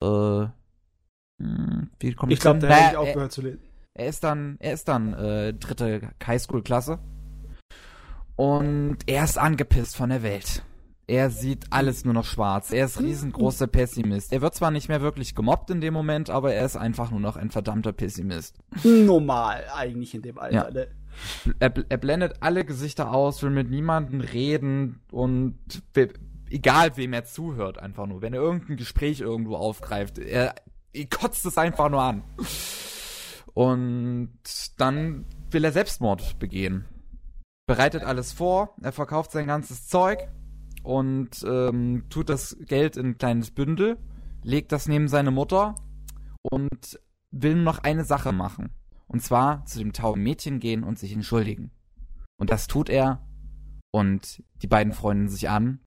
[0.01, 0.47] Äh,
[1.41, 3.59] hm, wie kommt Ich glaube, da hätte ich er- aufgehört zu lesen.
[3.93, 6.99] er ist dann, er ist dann äh, dritte Highschool-Klasse.
[8.35, 10.63] Und er ist angepisst von der Welt.
[11.07, 12.71] Er sieht alles nur noch schwarz.
[12.71, 14.33] Er ist riesengroßer Pessimist.
[14.33, 17.19] Er wird zwar nicht mehr wirklich gemobbt in dem Moment, aber er ist einfach nur
[17.19, 18.57] noch ein verdammter Pessimist.
[18.83, 20.55] Normal eigentlich in dem Alter.
[20.55, 20.71] Ja.
[20.71, 20.87] Ne?
[21.59, 25.59] Er, er blendet alle Gesichter aus, will mit niemandem reden und
[26.49, 28.23] egal wem er zuhört, einfach nur.
[28.23, 30.55] Wenn er irgendein Gespräch irgendwo aufgreift, er,
[30.91, 32.23] er kotzt es einfach nur an.
[33.53, 34.31] Und
[34.77, 36.85] dann will er Selbstmord begehen.
[37.67, 40.27] Bereitet alles vor, er verkauft sein ganzes Zeug
[40.85, 43.97] und ähm, tut das Geld in ein kleines Bündel,
[44.43, 45.75] legt das neben seine Mutter
[46.41, 46.99] und
[47.31, 48.69] will nur noch eine Sache machen.
[49.07, 51.71] Und zwar zu dem tauben Mädchen gehen und sich entschuldigen.
[52.37, 53.27] Und das tut er.
[53.91, 55.79] Und die beiden freunden sich an.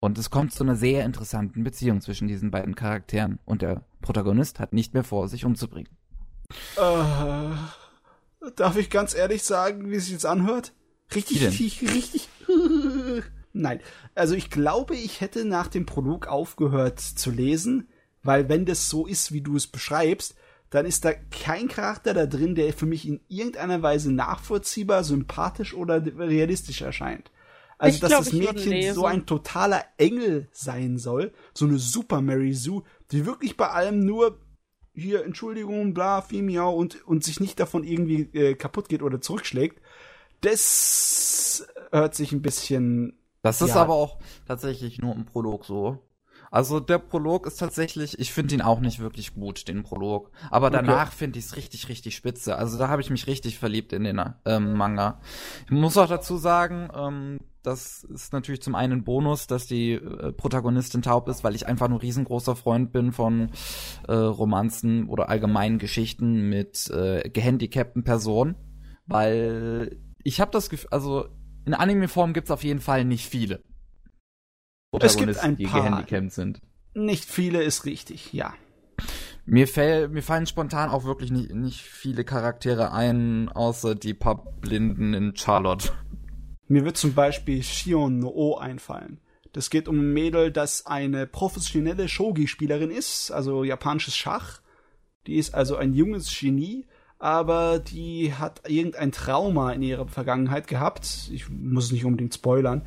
[0.00, 3.38] Und es kommt zu einer sehr interessanten Beziehung zwischen diesen beiden Charakteren.
[3.44, 5.92] Und der Protagonist hat nicht mehr vor, sich umzubringen.
[6.76, 7.50] Äh,
[8.56, 10.72] darf ich ganz ehrlich sagen, wie es sich jetzt anhört?
[11.14, 12.28] Richtig, richtig, richtig.
[13.52, 13.80] Nein.
[14.14, 17.88] Also ich glaube, ich hätte nach dem Prolog aufgehört zu lesen,
[18.22, 20.34] weil wenn das so ist, wie du es beschreibst,
[20.70, 25.74] dann ist da kein Charakter da drin, der für mich in irgendeiner Weise nachvollziehbar, sympathisch
[25.74, 27.32] oder realistisch erscheint.
[27.76, 32.20] Also, ich dass glaub, das Mädchen so ein totaler Engel sein soll, so eine Super
[32.20, 34.38] Mary Sue, die wirklich bei allem nur
[34.92, 39.80] hier Entschuldigung, bla, Fimiau und, und sich nicht davon irgendwie äh, kaputt geht oder zurückschlägt,
[40.40, 43.19] das hört sich ein bisschen.
[43.42, 45.98] Das ist ja, aber auch tatsächlich nur im Prolog so.
[46.50, 50.32] Also der Prolog ist tatsächlich, ich finde ihn auch nicht wirklich gut, den Prolog.
[50.50, 51.16] Aber danach okay.
[51.16, 52.56] finde ich es richtig, richtig spitze.
[52.56, 55.20] Also da habe ich mich richtig verliebt in den ähm, Manga.
[55.66, 59.92] Ich muss auch dazu sagen, ähm, das ist natürlich zum einen ein Bonus, dass die
[59.92, 63.50] äh, Protagonistin taub ist, weil ich einfach nur riesengroßer Freund bin von
[64.08, 68.56] äh, Romanzen oder allgemeinen Geschichten mit äh, gehandicapten Personen.
[69.06, 71.28] Weil ich habe das Gefühl, also
[71.64, 73.62] in Anime-Form gibt's auf jeden Fall nicht viele.
[75.00, 75.82] Es gibt ein die paar.
[75.82, 76.60] gehandicapt sind.
[76.94, 78.54] Nicht viele ist richtig, ja.
[79.46, 84.44] Mir, fäll, mir fallen spontan auch wirklich nicht, nicht viele Charaktere ein, außer die paar
[84.60, 85.92] Blinden in Charlotte.
[86.66, 89.20] Mir wird zum Beispiel Shion no O einfallen.
[89.52, 94.60] Das geht um ein Mädel, das eine professionelle Shogi-Spielerin ist, also japanisches Schach.
[95.26, 96.86] Die ist also ein junges Genie,
[97.20, 101.28] aber die hat irgendein Trauma in ihrer Vergangenheit gehabt.
[101.30, 102.82] Ich muss es nicht unbedingt spoilern.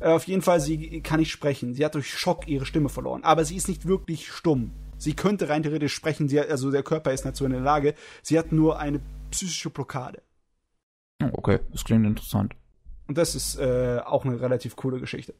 [0.00, 1.74] Äh, auf jeden Fall, sie kann nicht sprechen.
[1.74, 3.22] Sie hat durch Schock ihre Stimme verloren.
[3.22, 4.72] Aber sie ist nicht wirklich stumm.
[4.96, 7.94] Sie könnte rein theoretisch sprechen, sie, also der Körper ist dazu in der Lage.
[8.22, 10.22] Sie hat nur eine psychische Blockade.
[11.22, 12.54] Oh, okay, das klingt interessant.
[13.06, 15.34] Und das ist äh, auch eine relativ coole Geschichte.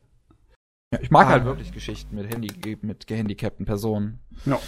[0.92, 4.18] Ja, ich mag ah, halt wirklich Geschichten mit, Handy mit gehandicapten Personen.
[4.44, 4.60] Ja.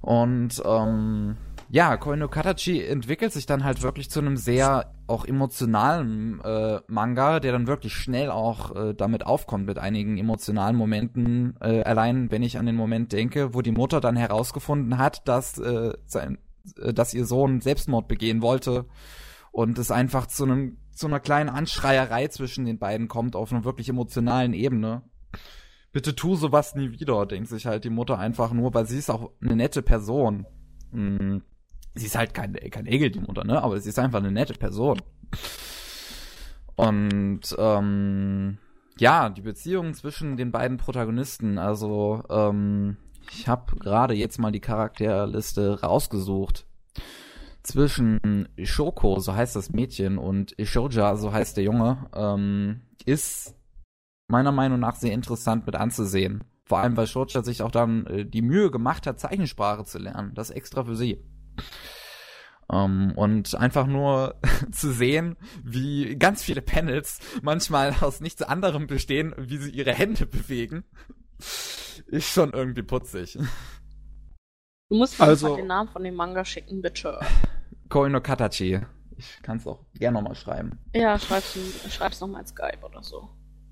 [0.00, 1.36] Und ähm,
[1.74, 7.40] ja, Koino Katachi entwickelt sich dann halt wirklich zu einem sehr auch emotionalen äh, Manga,
[7.40, 11.56] der dann wirklich schnell auch äh, damit aufkommt mit einigen emotionalen Momenten.
[11.62, 15.56] Äh, allein wenn ich an den Moment denke, wo die Mutter dann herausgefunden hat, dass
[15.60, 16.36] äh, sein,
[16.78, 18.84] äh, dass ihr Sohn Selbstmord begehen wollte
[19.50, 23.64] und es einfach zu einem zu einer kleinen Anschreierei zwischen den beiden kommt auf einer
[23.64, 25.04] wirklich emotionalen Ebene.
[25.90, 29.10] Bitte tu sowas nie wieder, denkt sich halt die Mutter einfach nur, weil sie ist
[29.10, 30.44] auch eine nette Person.
[30.90, 31.40] Mhm
[31.94, 33.62] sie ist halt kein, kein Egel, die Mutter, ne?
[33.62, 35.00] Aber sie ist einfach eine nette Person.
[36.74, 38.58] Und ähm,
[38.98, 42.96] ja, die Beziehung zwischen den beiden Protagonisten, also ähm,
[43.30, 46.66] ich habe gerade jetzt mal die Charakterliste rausgesucht.
[47.62, 53.54] Zwischen Shoko, so heißt das Mädchen, und Ishoja, so heißt der Junge, ähm, ist
[54.26, 56.42] meiner Meinung nach sehr interessant mit anzusehen.
[56.64, 60.32] Vor allem, weil Shoja sich auch dann äh, die Mühe gemacht hat, Zeichensprache zu lernen.
[60.34, 61.22] Das extra für sie.
[62.68, 64.40] Um, ähm, und einfach nur
[64.72, 70.26] zu sehen, wie ganz viele Panels manchmal aus nichts anderem bestehen, wie sie ihre Hände
[70.26, 70.84] bewegen,
[72.06, 73.38] ist schon irgendwie putzig.
[74.88, 77.20] Du musst mir also, den Namen von dem Manga schicken, bitte.
[77.88, 78.80] Koi no Katachi.
[79.16, 80.78] Ich kann es auch gerne nochmal schreiben.
[80.94, 81.56] Ja, schreib's,
[81.90, 83.28] schreib's nochmal in Skype oder so.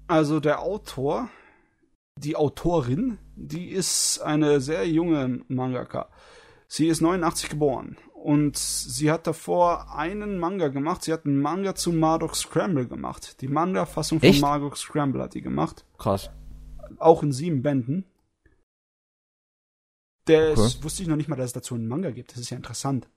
[0.07, 1.29] Also der Autor,
[2.17, 6.11] die Autorin, die ist eine sehr junge Mangaka.
[6.73, 11.03] Sie ist 89 geboren und sie hat davor einen Manga gemacht.
[11.03, 13.41] Sie hat einen Manga zu Marduk Scramble gemacht.
[13.41, 15.85] Die Manga-Fassung von Marduk Scramble hat die gemacht.
[15.99, 16.31] Krass.
[16.99, 18.05] Auch in sieben Bänden.
[20.29, 20.61] Der okay.
[20.83, 22.31] wusste ich noch nicht mal, dass es dazu einen Manga gibt.
[22.31, 23.09] Das ist ja interessant.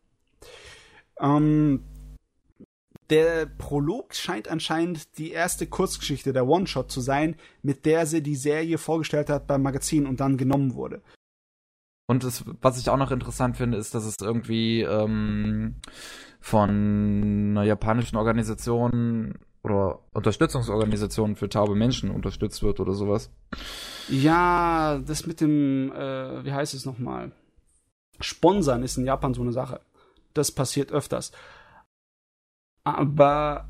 [1.20, 1.84] Ähm,
[3.12, 8.36] der Prolog scheint anscheinend die erste Kurzgeschichte, der One-Shot zu sein, mit der sie die
[8.36, 11.04] Serie vorgestellt hat beim Magazin und dann genommen wurde.
[12.14, 15.78] Und das, was ich auch noch interessant finde, ist, dass es irgendwie ähm,
[16.40, 23.32] von einer japanischen Organisation oder Unterstützungsorganisation für taube Menschen unterstützt wird oder sowas.
[24.10, 27.32] Ja, das mit dem, äh, wie heißt es nochmal?
[28.20, 29.82] Sponsern ist in Japan so eine Sache.
[30.36, 31.32] Das passiert öfters.
[32.84, 33.68] Aber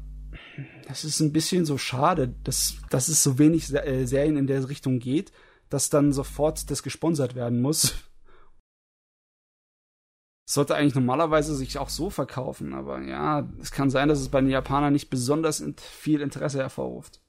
[0.89, 4.67] das ist ein bisschen so schade, dass, dass es so wenig äh, Serien in der
[4.67, 5.31] Richtung geht,
[5.69, 8.03] dass dann sofort das gesponsert werden muss
[10.45, 14.41] sollte eigentlich normalerweise sich auch so verkaufen, aber ja, es kann sein, dass es bei
[14.41, 17.21] den Japanern nicht besonders viel Interesse hervorruft.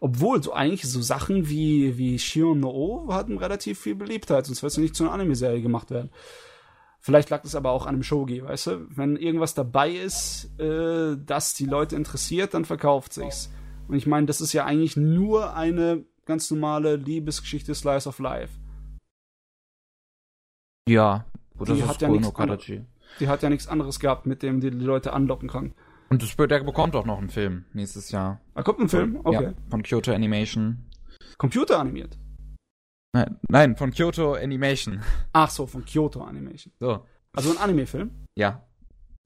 [0.00, 4.62] Obwohl, so eigentlich so Sachen wie, wie Shion no O hatten relativ viel Beliebtheit, sonst
[4.62, 6.10] würde es nicht zu einer Anime-Serie gemacht werden.
[7.00, 8.86] Vielleicht lag es aber auch an einem Shogi, weißt du?
[8.88, 13.50] Wenn irgendwas dabei ist, äh, das die Leute interessiert, dann verkauft sich's.
[13.88, 18.58] Und ich meine, das ist ja eigentlich nur eine ganz normale Liebesgeschichte Slice of Life.
[20.88, 21.26] Ja,
[21.60, 22.32] die hat ja nichts
[23.20, 25.74] die hat ja nichts anderes gehabt, mit dem die, die Leute anlocken kann.
[26.10, 28.40] Und der bekommt auch noch einen Film nächstes Jahr.
[28.54, 29.20] Da kommt ein Film?
[29.24, 29.44] Okay.
[29.44, 30.84] Ja, von Kyoto Animation.
[31.38, 32.18] Computer animiert?
[33.12, 35.00] Nein, nein, von Kyoto Animation.
[35.32, 36.72] Ach so, von Kyoto Animation.
[36.80, 37.04] So.
[37.32, 38.10] Also ein Anime-Film?
[38.36, 38.62] Ja.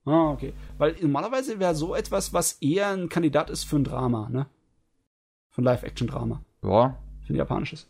[0.05, 0.55] Ah, okay.
[0.79, 4.47] Weil normalerweise wäre so etwas, was eher ein Kandidat ist für ein Drama, ne?
[5.51, 6.43] Für ein Live-Action-Drama.
[6.63, 6.97] Ja.
[7.27, 7.87] Für ein japanisches.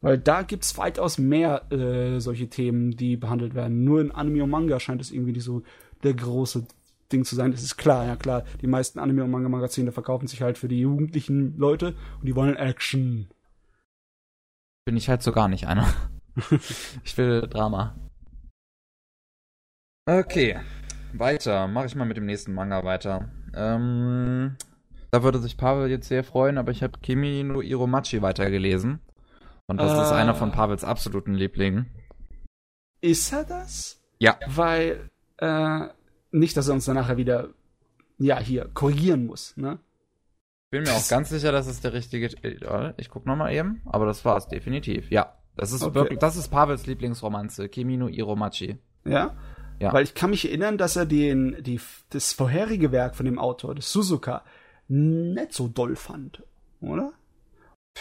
[0.00, 3.84] Weil da gibt's weitaus mehr äh, solche Themen, die behandelt werden.
[3.84, 5.62] Nur in Anime und Manga scheint es irgendwie nicht so
[6.04, 6.66] der große
[7.10, 7.50] Ding zu sein.
[7.50, 8.44] Das ist klar, ja klar.
[8.60, 12.56] Die meisten Anime- und Manga-Magazine verkaufen sich halt für die jugendlichen Leute und die wollen
[12.56, 13.28] Action.
[14.84, 15.86] Bin ich halt so gar nicht einer.
[17.04, 17.96] ich will Drama.
[20.06, 20.58] Okay,
[21.12, 21.66] weiter.
[21.66, 23.28] Mache ich mal mit dem nächsten Manga weiter.
[23.54, 24.56] Ähm,
[25.10, 29.00] da würde sich Pavel jetzt sehr freuen, aber ich habe Kimi no Iromachi weitergelesen.
[29.68, 31.86] Und das äh, ist einer von Pavels absoluten Lieblingen.
[33.00, 34.02] Ist er das?
[34.18, 34.38] Ja.
[34.46, 35.86] Weil, äh,
[36.32, 37.50] nicht, dass er uns dann nachher wieder,
[38.18, 39.78] ja, hier, korrigieren muss, ne?
[40.66, 42.26] Ich bin mir auch ganz sicher, dass es der richtige.
[42.42, 45.10] Äh, ich guck nochmal eben, aber das war es definitiv.
[45.10, 45.94] Ja, das ist okay.
[45.94, 48.78] wirklich, das ist Pavels Lieblingsromanze, Kimi no Iromachi.
[49.04, 49.34] Ja?
[49.80, 49.92] Ja.
[49.92, 53.74] Weil ich kann mich erinnern, dass er den, die, das vorherige Werk von dem Autor,
[53.74, 54.44] das Suzuka,
[54.88, 56.42] nicht so doll fand,
[56.80, 57.12] oder?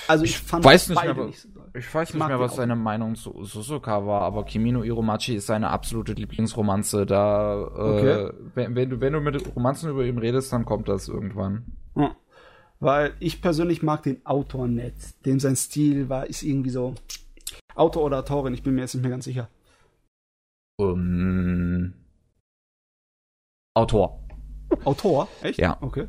[0.07, 1.69] Also ich, ich fand weiß nicht mehr, nicht so doll.
[1.73, 5.47] Ich weiß nicht ich mehr, was seine Meinung zu Suzuka war, aber Kimino Iromachi ist
[5.47, 7.05] seine absolute Lieblingsromanze.
[7.05, 8.11] Da, äh, okay.
[8.11, 11.65] äh, wenn, wenn, du, wenn du mit Romanzen über ihn redest, dann kommt das irgendwann.
[11.95, 12.15] Ja.
[12.79, 15.25] Weil ich persönlich mag den Autor nicht.
[15.25, 16.93] Dem sein Stil war, ist irgendwie so.
[17.75, 19.49] Autor oder Autorin, ich bin mir jetzt nicht mehr ganz sicher.
[20.79, 21.93] Um,
[23.73, 24.19] Autor.
[24.83, 25.27] Autor?
[25.41, 25.59] Echt?
[25.59, 25.77] Ja.
[25.81, 26.07] Okay.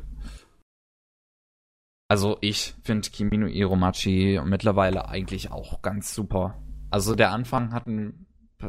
[2.09, 6.59] Also ich finde Kimino Iromachi mittlerweile eigentlich auch ganz super.
[6.89, 8.25] Also der Anfang hatten,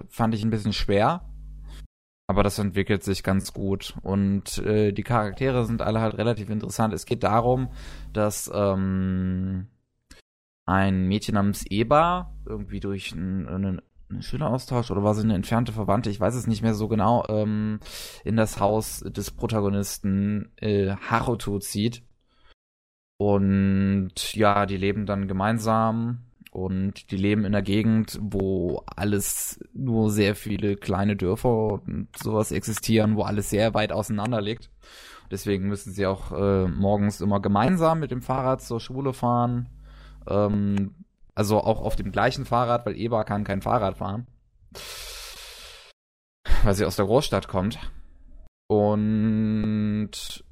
[0.09, 1.25] fand ich ein bisschen schwer,
[2.27, 6.93] aber das entwickelt sich ganz gut und äh, die Charaktere sind alle halt relativ interessant.
[6.93, 7.71] Es geht darum,
[8.13, 9.69] dass ähm,
[10.67, 13.81] ein Mädchen namens Eba irgendwie durch einen,
[14.11, 17.25] ein Schüleraustausch oder war sie eine entfernte Verwandte, ich weiß es nicht mehr so genau,
[17.29, 17.81] ähm,
[18.23, 22.03] in das Haus des Protagonisten äh, Haruto zieht.
[23.21, 26.21] Und ja, die leben dann gemeinsam
[26.53, 32.51] und die leben in einer Gegend, wo alles nur sehr viele kleine Dörfer und sowas
[32.51, 34.71] existieren, wo alles sehr weit auseinander liegt.
[35.31, 39.69] Deswegen müssen sie auch äh, morgens immer gemeinsam mit dem Fahrrad zur Schule fahren.
[40.27, 40.95] Ähm,
[41.35, 44.29] also auch auf dem gleichen Fahrrad, weil Eva kann kein Fahrrad fahren.
[46.65, 47.79] Weil sie aus der Großstadt kommt.
[48.67, 50.43] Und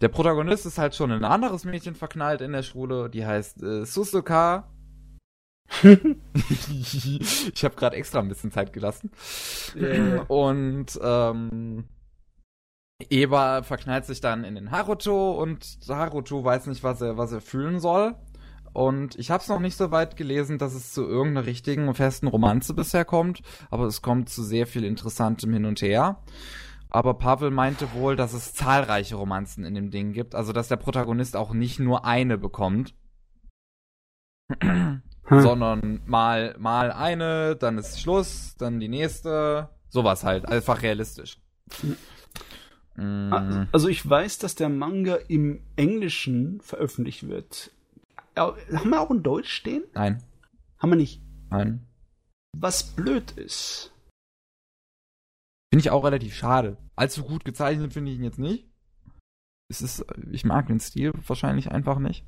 [0.00, 3.62] der Protagonist ist halt schon in ein anderes Mädchen verknallt in der Schule, die heißt
[3.62, 4.68] äh, Susuka.
[5.82, 9.10] ich habe gerade extra ein bisschen Zeit gelassen.
[9.76, 10.22] Yeah.
[10.28, 11.84] Und ähm,
[13.10, 17.40] Eva verknallt sich dann in den Haruto und Haruto weiß nicht, was er, was er
[17.40, 18.14] fühlen soll.
[18.72, 22.28] Und ich habe es noch nicht so weit gelesen, dass es zu irgendeiner richtigen, festen
[22.28, 26.22] Romanze bisher kommt, aber es kommt zu sehr viel Interessantem hin und her.
[26.90, 30.76] Aber Pavel meinte wohl, dass es zahlreiche Romanzen in dem Ding gibt, also dass der
[30.76, 32.94] Protagonist auch nicht nur eine bekommt,
[34.60, 35.02] hm.
[35.28, 41.38] sondern mal, mal eine, dann ist Schluss, dann die nächste, sowas halt, einfach realistisch.
[42.96, 43.66] Mm.
[43.70, 47.70] Also ich weiß, dass der Manga im Englischen veröffentlicht wird.
[48.36, 49.84] Haben wir auch in Deutsch stehen?
[49.94, 50.22] Nein.
[50.78, 51.22] Haben wir nicht?
[51.50, 51.86] Nein.
[52.56, 53.92] Was blöd ist.
[55.72, 56.78] Finde ich auch relativ schade.
[56.96, 58.66] Allzu gut gezeichnet finde ich ihn jetzt nicht.
[59.70, 62.24] Es ist, ich mag den Stil wahrscheinlich einfach nicht.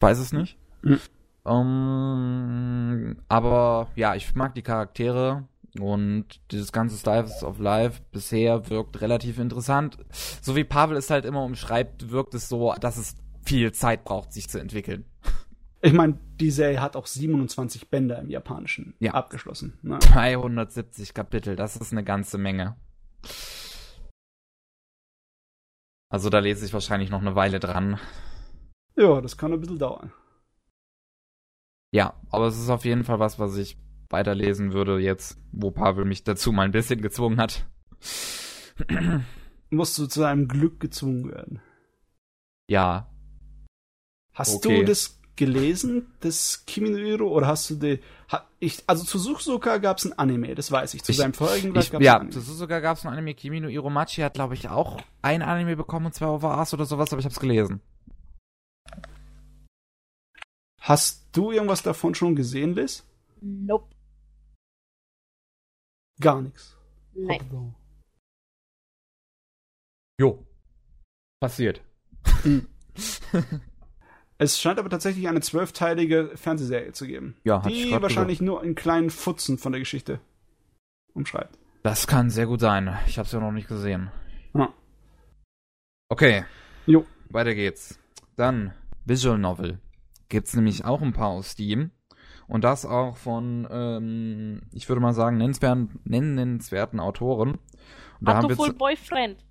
[0.00, 0.58] Weiß es nicht.
[0.82, 1.00] Mhm.
[1.44, 5.46] Um, aber ja, ich mag die Charaktere
[5.78, 9.98] und dieses ganze Slice of Life bisher wirkt relativ interessant.
[10.40, 14.32] So wie Pavel es halt immer umschreibt, wirkt es so, dass es viel Zeit braucht,
[14.32, 15.04] sich zu entwickeln.
[15.84, 19.12] Ich meine, die Serie hat auch 27 Bänder im Japanischen ja.
[19.12, 19.78] abgeschlossen.
[19.82, 19.98] Ne?
[19.98, 22.76] 270 Kapitel, das ist eine ganze Menge.
[26.08, 28.00] Also da lese ich wahrscheinlich noch eine Weile dran.
[28.96, 30.10] Ja, das kann ein bisschen dauern.
[31.92, 33.76] Ja, aber es ist auf jeden Fall was, was ich
[34.08, 37.66] weiterlesen würde jetzt, wo Pavel mich dazu mal ein bisschen gezwungen hat.
[39.70, 41.60] Musst du zu einem Glück gezwungen werden.
[42.70, 43.10] Ja,
[44.34, 44.80] Hast okay.
[44.80, 49.18] du das gelesen, das Kimi no Iro, oder hast du die, ha, ich, also zu
[49.18, 51.02] Suzuka gab es ein Anime, das weiß ich.
[51.02, 53.60] Zu ich, seinem vorigen gab es Ja, ein zu Suzuka gab es ein Anime, Kimi
[53.60, 57.20] no Iromachi hat, glaube ich, auch ein Anime bekommen, und zwar OVAs oder sowas, aber
[57.20, 57.80] ich hab's gelesen.
[60.80, 63.04] Hast du irgendwas davon schon gesehen, Liz?
[63.40, 63.94] Nope.
[66.20, 66.76] Gar nichts.
[67.14, 67.74] Nein.
[70.18, 70.46] Jo.
[71.40, 71.80] Passiert.
[74.38, 77.36] Es scheint aber tatsächlich eine zwölfteilige Fernsehserie zu geben.
[77.44, 80.20] Ja, hat ich die wahrscheinlich nur in kleinen Futzen von der Geschichte
[81.12, 81.56] umschreibt.
[81.82, 82.96] Das kann sehr gut sein.
[83.06, 84.10] Ich hab's ja noch nicht gesehen.
[84.54, 84.72] Ja.
[86.08, 86.44] Okay.
[86.86, 87.06] Jo.
[87.28, 87.98] Weiter geht's.
[88.36, 88.72] Dann
[89.04, 89.78] Visual Novel.
[90.28, 91.90] Gibt's nämlich auch ein paar aus Steam.
[92.46, 97.52] Und das auch von, ähm, ich würde mal sagen, nennenswerten, nennenswerten Autoren.
[98.20, 99.44] Und da haben wir Boyfriend.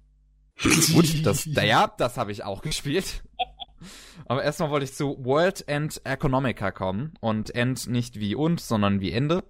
[0.94, 3.24] Gut, das, ja, das habe ich auch gespielt.
[4.26, 7.14] Aber erstmal wollte ich zu World End Economica kommen.
[7.20, 9.44] Und End nicht wie und, sondern wie Ende.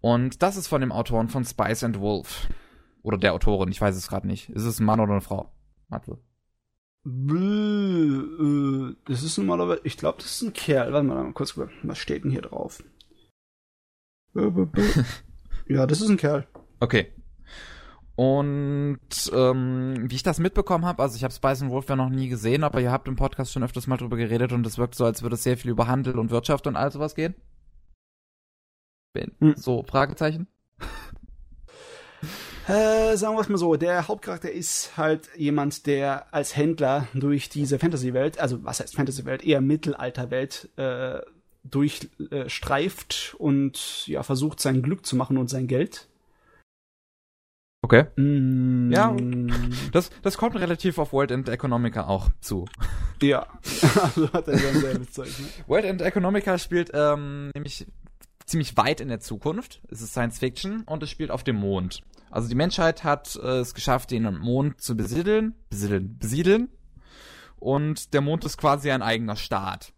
[0.00, 2.48] Und das ist von dem Autoren von Spice and Wolf.
[3.02, 4.50] Oder der Autorin, ich weiß es gerade nicht.
[4.50, 5.50] Ist es ein Mann oder eine Frau?
[5.88, 6.18] Matze.
[7.04, 10.92] Bäh, äh, das ist normalerweise, ich glaube, das ist ein Kerl.
[10.92, 12.82] Warte mal, mal kurz, was steht denn hier drauf?
[15.70, 16.46] Ja, das ist ein Kerl.
[16.80, 17.12] Okay.
[18.18, 18.98] Und
[19.32, 22.28] ähm, wie ich das mitbekommen habe, also ich habe Spice and Wolf ja noch nie
[22.28, 25.04] gesehen, aber ihr habt im Podcast schon öfters mal drüber geredet und es wirkt so,
[25.04, 27.36] als würde es sehr viel über Handel und Wirtschaft und all sowas gehen.
[29.12, 29.54] Bin- Hm.
[29.56, 30.48] So, Fragezeichen?
[32.66, 37.48] Äh, sagen wir es mal so, der Hauptcharakter ist halt jemand, der als Händler durch
[37.48, 41.20] diese Fantasy-Welt, also was heißt Fantasy-Welt, eher Mittelalterwelt, äh,
[41.62, 46.08] durchstreift äh, und ja, versucht sein Glück zu machen und sein Geld.
[47.88, 48.04] Okay.
[48.16, 49.16] Mm, Ja.
[49.92, 52.66] Das, das kommt relativ auf World End Economica auch zu.
[53.22, 53.46] Ja.
[54.02, 55.46] also hat er dann selbe Zeug, ne?
[55.66, 57.86] World End Economica spielt ähm, nämlich
[58.44, 59.80] ziemlich weit in der Zukunft.
[59.90, 62.02] Es ist Science Fiction und es spielt auf dem Mond.
[62.30, 66.68] Also die Menschheit hat äh, es geschafft, den Mond zu besiedeln, besiedeln, besiedeln.
[67.56, 69.94] Und der Mond ist quasi ein eigener Staat.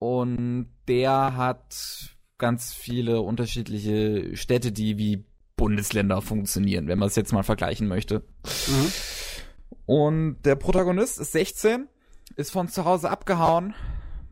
[0.00, 5.24] Und der hat ganz viele unterschiedliche Städte, die wie
[5.60, 8.22] Bundesländer funktionieren, wenn man es jetzt mal vergleichen möchte.
[8.66, 8.92] Mhm.
[9.84, 11.86] Und der Protagonist ist 16,
[12.36, 13.74] ist von zu Hause abgehauen.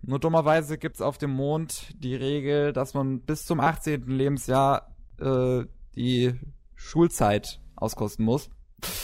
[0.01, 4.07] Nur dummerweise gibt's auf dem Mond die Regel, dass man bis zum 18.
[4.07, 5.64] Lebensjahr äh,
[5.95, 6.35] die
[6.74, 8.49] Schulzeit auskosten muss.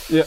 [0.09, 0.25] Ja.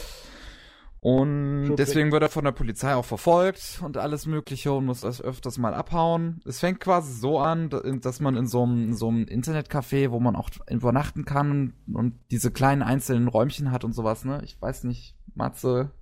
[1.00, 5.20] Und deswegen wird er von der Polizei auch verfolgt und alles Mögliche und muss das
[5.22, 6.40] öfters mal abhauen.
[6.44, 10.10] Es fängt quasi so an, da- dass man in so einem, in so einem Internetcafé,
[10.10, 14.40] wo man auch übernachten kann und diese kleinen einzelnen Räumchen hat und sowas, ne?
[14.44, 15.92] Ich weiß nicht, Matze,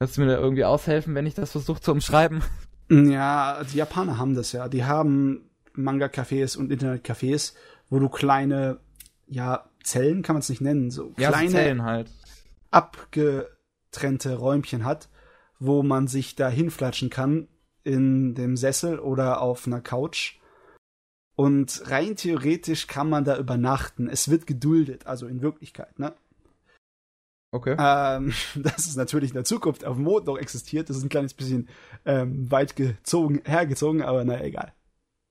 [0.00, 2.42] kannst du mir da irgendwie aushelfen, wenn ich das versuche zu umschreiben?
[2.90, 4.68] Ja, die Japaner haben das ja.
[4.68, 7.54] Die haben Manga-Cafés und Internet-Cafés,
[7.88, 8.80] wo du kleine,
[9.28, 12.10] ja, Zellen kann man es nicht nennen, so Ja, so kleine Zellen halt.
[13.90, 15.08] Abgetrennte Räumchen hat,
[15.58, 17.48] wo man sich da hinflatschen kann
[17.82, 20.38] in dem Sessel oder auf einer Couch.
[21.34, 24.08] Und rein theoretisch kann man da übernachten.
[24.08, 26.14] Es wird geduldet, also in Wirklichkeit, ne?
[27.52, 27.74] Okay.
[27.78, 31.08] Ähm, dass es natürlich in der Zukunft auf dem Mond noch existiert, das ist ein
[31.08, 31.68] kleines bisschen
[32.04, 34.72] ähm, weit gezogen, hergezogen, aber naja, egal.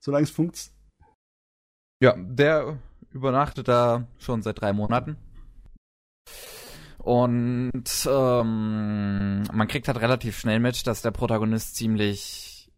[0.03, 0.71] Solange es funkt.
[2.01, 2.77] Ja, der
[3.11, 5.17] übernachtet da schon seit drei Monaten.
[7.09, 12.71] Und ähm, man kriegt halt relativ schnell mit, dass der Protagonist ziemlich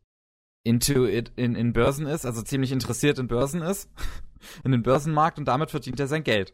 [0.63, 3.89] into it in, in Börsen ist, also ziemlich interessiert in Börsen ist,
[4.63, 6.53] in den Börsenmarkt und damit verdient er sein Geld.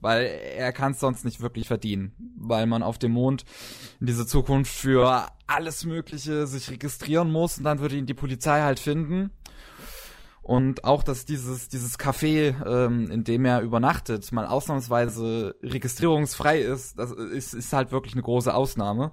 [0.00, 0.24] Weil
[0.56, 3.44] er kann es sonst nicht wirklich verdienen, weil man auf dem Mond
[4.00, 8.62] in dieser Zukunft für alles Mögliche sich registrieren muss und dann würde ihn die Polizei
[8.62, 9.30] halt finden.
[10.50, 16.98] Und auch, dass dieses, dieses Café, ähm, in dem er übernachtet, mal ausnahmsweise registrierungsfrei ist,
[16.98, 19.12] das ist, ist halt wirklich eine große Ausnahme.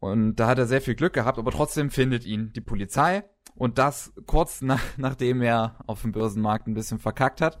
[0.00, 3.24] Und da hat er sehr viel Glück gehabt, aber trotzdem findet ihn die Polizei.
[3.56, 7.60] Und das kurz nach, nachdem er auf dem Börsenmarkt ein bisschen verkackt hat.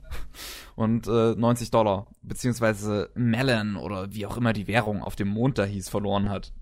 [0.74, 5.58] Und äh, 90 Dollar, beziehungsweise Melon oder wie auch immer die Währung auf dem Mond
[5.58, 6.54] da hieß, verloren hat.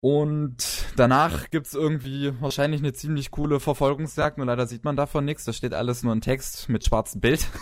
[0.00, 5.44] Und danach gibt's irgendwie wahrscheinlich eine ziemlich coole Verfolgungsjagd, nur leider sieht man davon nichts.
[5.44, 7.46] Da steht alles nur in Text mit schwarzem Bild.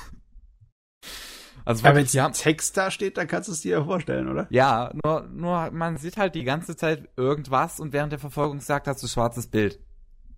[1.66, 4.28] Also Aber wenn wirklich, haben, Text da steht, dann kannst du es dir ja vorstellen,
[4.28, 4.46] oder?
[4.50, 9.02] ja, nur, nur man sieht halt die ganze Zeit irgendwas und während der Verfolgungsjagd hast
[9.02, 9.80] du schwarzes Bild.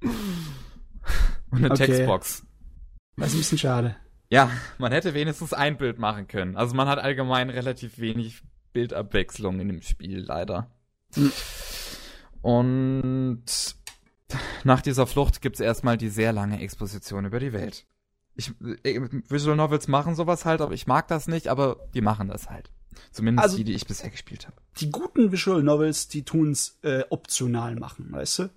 [1.50, 1.86] Und eine Okay.
[1.86, 2.44] Textbox.
[3.16, 3.96] Das ist ein bisschen schade.
[4.30, 6.56] Ja, man hätte wenigstens ein Bild machen können.
[6.56, 8.42] Also man hat allgemein relativ wenig
[8.72, 10.70] Bildabwechslung in dem Spiel, leider.
[11.14, 11.32] Hm.
[12.42, 13.44] Und
[14.64, 17.86] nach dieser Flucht gibt's erstmal die sehr lange Exposition über die Welt.
[18.34, 18.52] Ich,
[18.84, 22.50] äh, Visual Novels machen sowas halt, aber ich mag das nicht, aber die machen das
[22.50, 22.70] halt.
[23.12, 24.56] Zumindest Also- die, die ich bisher gespielt habe.
[24.78, 28.50] Die guten Visual Novels, die tun's äh, optional machen, weißt du?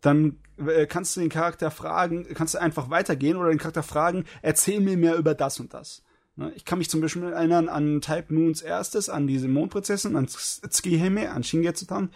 [0.00, 4.24] Dann äh, kannst du den Charakter fragen, kannst du einfach weitergehen oder den Charakter fragen,
[4.42, 6.02] erzähl mir mehr über das und das.
[6.36, 6.52] Ne?
[6.54, 11.30] Ich kann mich zum Beispiel erinnern an Type Moons erstes, an diese Mondprinzessin, an Tsukihime,
[11.30, 12.10] an Shingetsutan.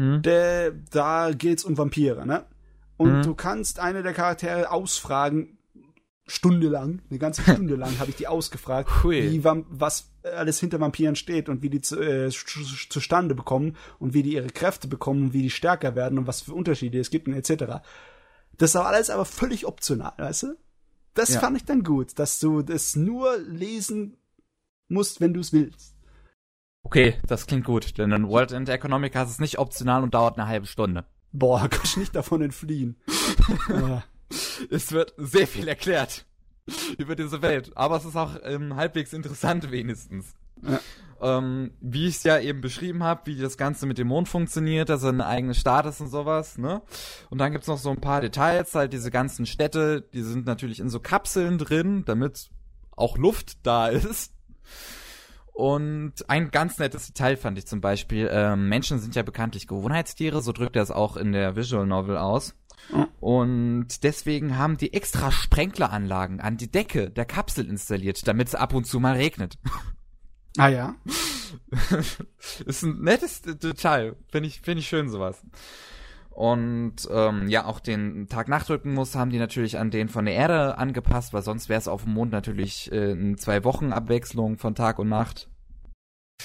[0.00, 0.22] Hm?
[0.22, 2.44] Der, da geht's um Vampire, ne?
[2.96, 3.22] Und Mhm.
[3.22, 5.58] du kannst eine der Charaktere ausfragen,
[6.26, 11.48] stundenlang, eine ganze Stunde lang habe ich die ausgefragt, wie, was alles hinter Vampiren steht
[11.48, 15.32] und wie die zu, äh, zu- zustande bekommen und wie die ihre Kräfte bekommen und
[15.32, 17.82] wie die stärker werden und was für Unterschiede es gibt und etc.
[18.58, 20.56] Das war alles aber völlig optional, weißt du?
[21.14, 21.40] Das Ja.
[21.40, 24.16] fand ich dann gut, dass du das nur lesen
[24.88, 25.94] musst, wenn du es willst.
[26.82, 30.38] Okay, das klingt gut, denn in World and Economica ist es nicht optional und dauert
[30.38, 31.04] eine halbe Stunde.
[31.32, 32.96] Boah, kann ich nicht davon entfliehen.
[34.70, 36.24] Es wird sehr viel erklärt
[36.98, 40.34] über diese Welt, aber es ist auch ähm, halbwegs interessant wenigstens.
[40.62, 40.80] Ja.
[41.20, 44.88] Ähm, wie ich es ja eben beschrieben habe, wie das Ganze mit dem Mond funktioniert,
[44.88, 46.80] dass er ein eigenes Staat ist und sowas, ne?
[47.28, 50.80] Und dann gibt's noch so ein paar Details, halt diese ganzen Städte, die sind natürlich
[50.80, 52.50] in so Kapseln drin, damit
[52.96, 54.32] auch Luft da ist.
[55.60, 60.40] Und ein ganz nettes Detail fand ich zum Beispiel, ähm, Menschen sind ja bekanntlich Gewohnheitstiere,
[60.40, 62.54] so drückt er es auch in der Visual Novel aus.
[63.20, 68.72] Und deswegen haben die extra Sprenkleranlagen an die Decke der Kapsel installiert, damit es ab
[68.72, 69.58] und zu mal regnet.
[70.56, 70.94] ah ja.
[72.64, 74.16] ist ein nettes Detail.
[74.32, 75.44] Finde ich, finde ich schön sowas.
[76.30, 81.32] Und ähm, ja, auch den Tag-Nacht-Rhythmus haben die natürlich an den von der Erde angepasst,
[81.34, 85.08] weil sonst wäre es auf dem Mond natürlich äh, zwei Wochen Abwechslung von Tag und
[85.08, 85.48] Nacht.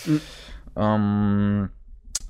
[0.06, 0.22] Mhm.
[0.76, 1.70] Ähm,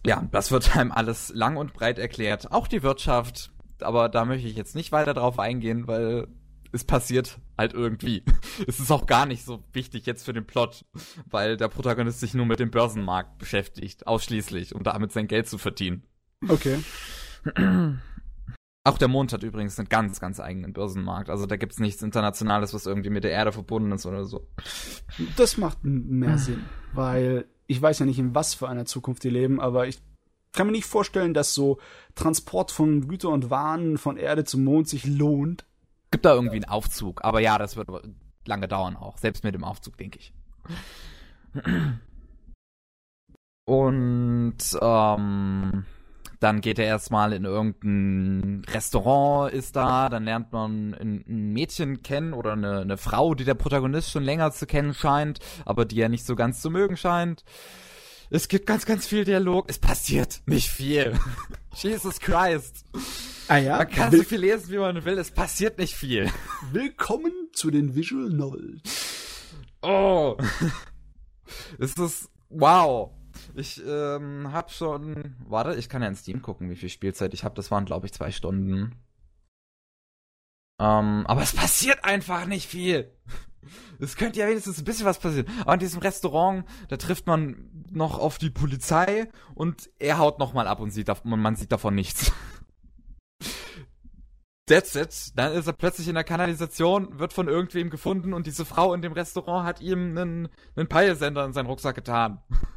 [0.06, 2.52] ja, das wird einem alles lang und breit erklärt.
[2.52, 6.28] Auch die Wirtschaft, aber da möchte ich jetzt nicht weiter drauf eingehen, weil
[6.72, 8.24] es passiert halt irgendwie.
[8.68, 10.86] Es ist auch gar nicht so wichtig jetzt für den Plot,
[11.30, 15.58] weil der Protagonist sich nur mit dem Börsenmarkt beschäftigt, ausschließlich, um damit sein Geld zu
[15.58, 16.04] verdienen.
[16.48, 16.78] Okay.
[18.88, 21.30] Auch der Mond hat übrigens einen ganz, ganz eigenen Börsenmarkt.
[21.30, 24.48] Also da gibt's nichts Internationales, was irgendwie mit der Erde verbunden ist oder so.
[25.38, 29.30] Das macht mehr Sinn, weil ich weiß ja nicht, in was für einer Zukunft die
[29.32, 30.00] leben, aber ich
[30.54, 31.80] kann mir nicht vorstellen, dass so
[32.14, 35.66] Transport von Güter und Waren von Erde zum Mond sich lohnt.
[36.12, 37.90] Gibt da irgendwie einen Aufzug, aber ja, das wird
[38.46, 39.18] lange dauern auch.
[39.18, 40.34] Selbst mit dem Aufzug, denke ich.
[43.66, 45.86] Und ähm,
[46.46, 52.34] dann geht er erstmal in irgendein Restaurant, ist da, dann lernt man ein, Mädchen kennen
[52.34, 56.08] oder eine, eine Frau, die der Protagonist schon länger zu kennen scheint, aber die er
[56.08, 57.44] nicht so ganz zu mögen scheint.
[58.30, 59.66] Es gibt ganz, ganz viel Dialog.
[59.70, 61.20] Es passiert nicht viel.
[61.74, 62.86] Jesus Christ.
[63.48, 65.18] Ah ja, Man kann so viel lesen, wie man will.
[65.18, 66.32] Es passiert nicht viel.
[66.72, 69.48] willkommen zu den Visual Novels.
[69.82, 70.38] Oh.
[71.80, 73.10] es ist wow.
[73.58, 75.36] Ich ähm, hab schon.
[75.48, 77.56] Warte, ich kann ja in Steam gucken, wie viel Spielzeit ich habe.
[77.56, 78.96] Das waren, glaube ich, zwei Stunden.
[80.78, 83.12] Ähm, aber es passiert einfach nicht viel.
[83.98, 85.48] Es könnte ja wenigstens ein bisschen was passieren.
[85.62, 90.54] Aber in diesem Restaurant, da trifft man noch auf die Polizei und er haut noch
[90.54, 92.32] mal ab und sieht man sieht davon nichts.
[94.68, 95.32] That's it.
[95.36, 99.02] Dann ist er plötzlich in der Kanalisation, wird von irgendwem gefunden und diese Frau in
[99.02, 102.44] dem Restaurant hat ihm einen, einen Peilsender in seinen Rucksack getan.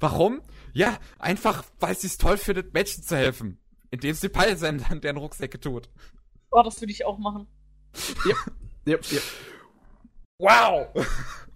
[0.00, 0.42] Warum?
[0.72, 3.58] Ja, einfach, weil sie es toll findet, Menschen zu helfen.
[3.90, 5.90] Indem sie Peilsender in deren Rucksäcke tut.
[6.50, 7.46] Oh, das würde ich auch machen.
[8.86, 9.22] Yep, yep.
[10.38, 10.88] Wow!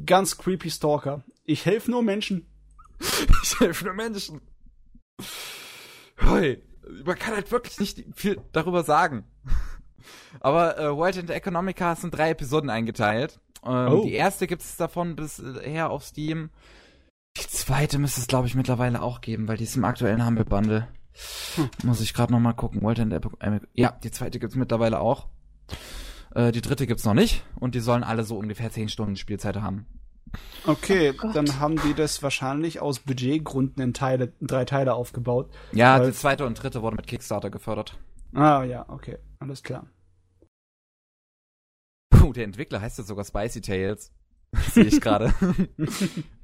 [0.04, 1.24] Ganz creepy Stalker.
[1.44, 2.46] Ich helfe nur Menschen.
[3.42, 4.40] Ich helfe nur Menschen.
[6.22, 6.62] Hui.
[7.04, 9.24] Man kann halt wirklich nicht viel darüber sagen.
[10.40, 13.40] Aber äh, World and Economica sind drei Episoden eingeteilt.
[13.64, 14.04] Ähm, Oh.
[14.04, 16.50] Die erste gibt es davon bisher auf Steam.
[17.36, 20.44] Die zweite müsste es, glaube ich, mittlerweile auch geben, weil die ist im aktuellen Humble
[20.44, 20.88] Bundle.
[21.54, 21.70] Hm.
[21.84, 22.82] Muss ich gerade noch mal gucken.
[22.82, 25.26] World and äh, ja, die zweite gibt's mittlerweile auch.
[26.34, 27.44] Äh, die dritte gibt's noch nicht.
[27.58, 29.86] Und die sollen alle so ungefähr 10 Stunden Spielzeit haben.
[30.66, 35.50] Okay, Oh dann haben die das wahrscheinlich aus Budgetgründen in Teile, drei Teile aufgebaut.
[35.72, 37.96] Ja, die zweite und dritte wurden mit Kickstarter gefördert.
[38.34, 39.86] Ah ja, okay, alles klar.
[42.10, 44.12] Puh, der Entwickler heißt jetzt sogar Spicy Tales.
[44.72, 45.32] Sehe ich gerade.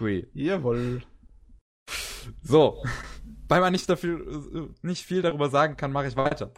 [0.00, 0.26] Hui.
[0.34, 1.02] Jawohl.
[2.42, 2.82] So.
[3.48, 6.50] Weil man nicht, dafür, nicht viel darüber sagen kann, mache ich weiter.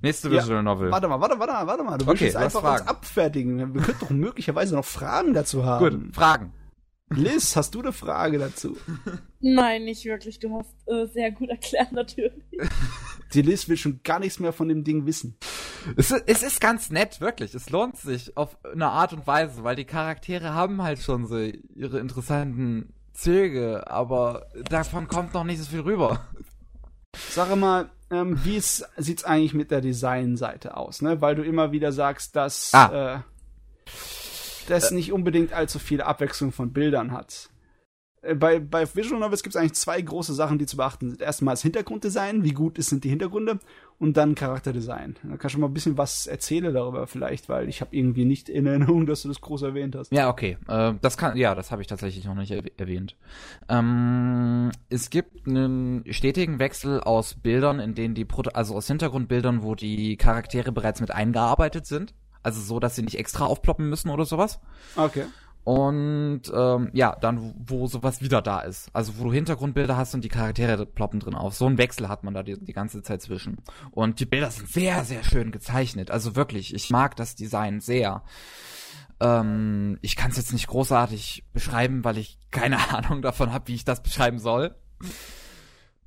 [0.00, 0.90] Nächste Ja, Visual Novel.
[0.90, 1.98] Warte mal, warte, warte, mal, warte mal.
[1.98, 2.88] Du willst Okay, jetzt einfach uns Fragen.
[2.88, 3.74] abfertigen.
[3.74, 5.84] Wir könnten doch möglicherweise noch Fragen dazu haben.
[6.06, 6.54] Gut, Fragen.
[7.10, 8.76] Liz, hast du eine Frage dazu?
[9.40, 10.38] Nein, nicht wirklich.
[10.38, 12.32] Du hast äh, sehr gut erklärt, natürlich.
[13.34, 15.36] Die Liz will schon gar nichts mehr von dem Ding wissen.
[15.96, 17.54] Es, ist- es ist ganz nett, wirklich.
[17.54, 21.38] Es lohnt sich auf eine Art und Weise, weil die Charaktere haben halt schon so
[21.38, 26.26] ihre interessanten Züge, aber davon kommt noch nicht so viel rüber.
[27.30, 31.20] Sag mal, ähm, wie ist, sieht's eigentlich mit der Designseite aus, ne?
[31.20, 33.16] Weil du immer wieder sagst, dass Ah.
[33.16, 33.90] äh,
[34.70, 37.50] das nicht unbedingt allzu viel Abwechslung von Bildern hat.
[38.22, 41.22] Äh, Bei, bei Visual Novels gibt es eigentlich zwei große Sachen, die zu beachten sind.
[41.22, 43.60] Erstmal das Hintergrunddesign, wie gut sind die Hintergründe
[44.00, 45.16] und dann Charakterdesign.
[45.22, 48.48] Da kannst du mal ein bisschen was erzählen darüber vielleicht, weil ich habe irgendwie nicht
[48.48, 50.10] in Erinnerung, dass du das groß erwähnt hast.
[50.12, 50.56] Ja, okay.
[50.68, 53.16] Äh, das kann, ja, das habe ich tatsächlich noch nicht erwäh- erwähnt.
[53.68, 59.62] Ähm, es gibt einen stetigen Wechsel aus Bildern, in denen die, Proto also aus Hintergrundbildern,
[59.62, 62.14] wo die Charaktere bereits mit eingearbeitet sind.
[62.48, 64.58] Also so, dass sie nicht extra aufploppen müssen oder sowas.
[64.96, 65.26] Okay.
[65.64, 68.88] Und ähm, ja, dann, wo sowas wieder da ist.
[68.94, 71.54] Also wo du Hintergrundbilder hast und die Charaktere ploppen drin auf.
[71.54, 73.58] So einen Wechsel hat man da die, die ganze Zeit zwischen.
[73.90, 76.10] Und die Bilder sind sehr, sehr schön gezeichnet.
[76.10, 78.22] Also wirklich, ich mag das Design sehr.
[79.20, 83.74] Ähm, ich kann es jetzt nicht großartig beschreiben, weil ich keine Ahnung davon habe, wie
[83.74, 84.74] ich das beschreiben soll.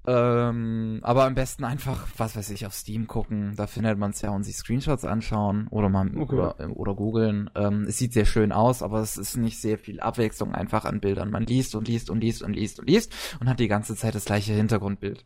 [0.08, 3.56] Ähm, aber am besten einfach, was weiß ich, auf Steam gucken.
[3.56, 6.36] Da findet man es ja und sich Screenshots anschauen oder mal Okay.
[6.36, 7.50] oder, oder googeln.
[7.56, 11.02] Ähm, es sieht sehr schön aus, aber es ist nicht sehr viel Abwechslung einfach an
[11.02, 11.30] Bildern.
[11.30, 14.16] Man liest und liest und liest und liest und liest und hat die ganze Zeit
[14.16, 15.24] das gleiche Hintergrundbild.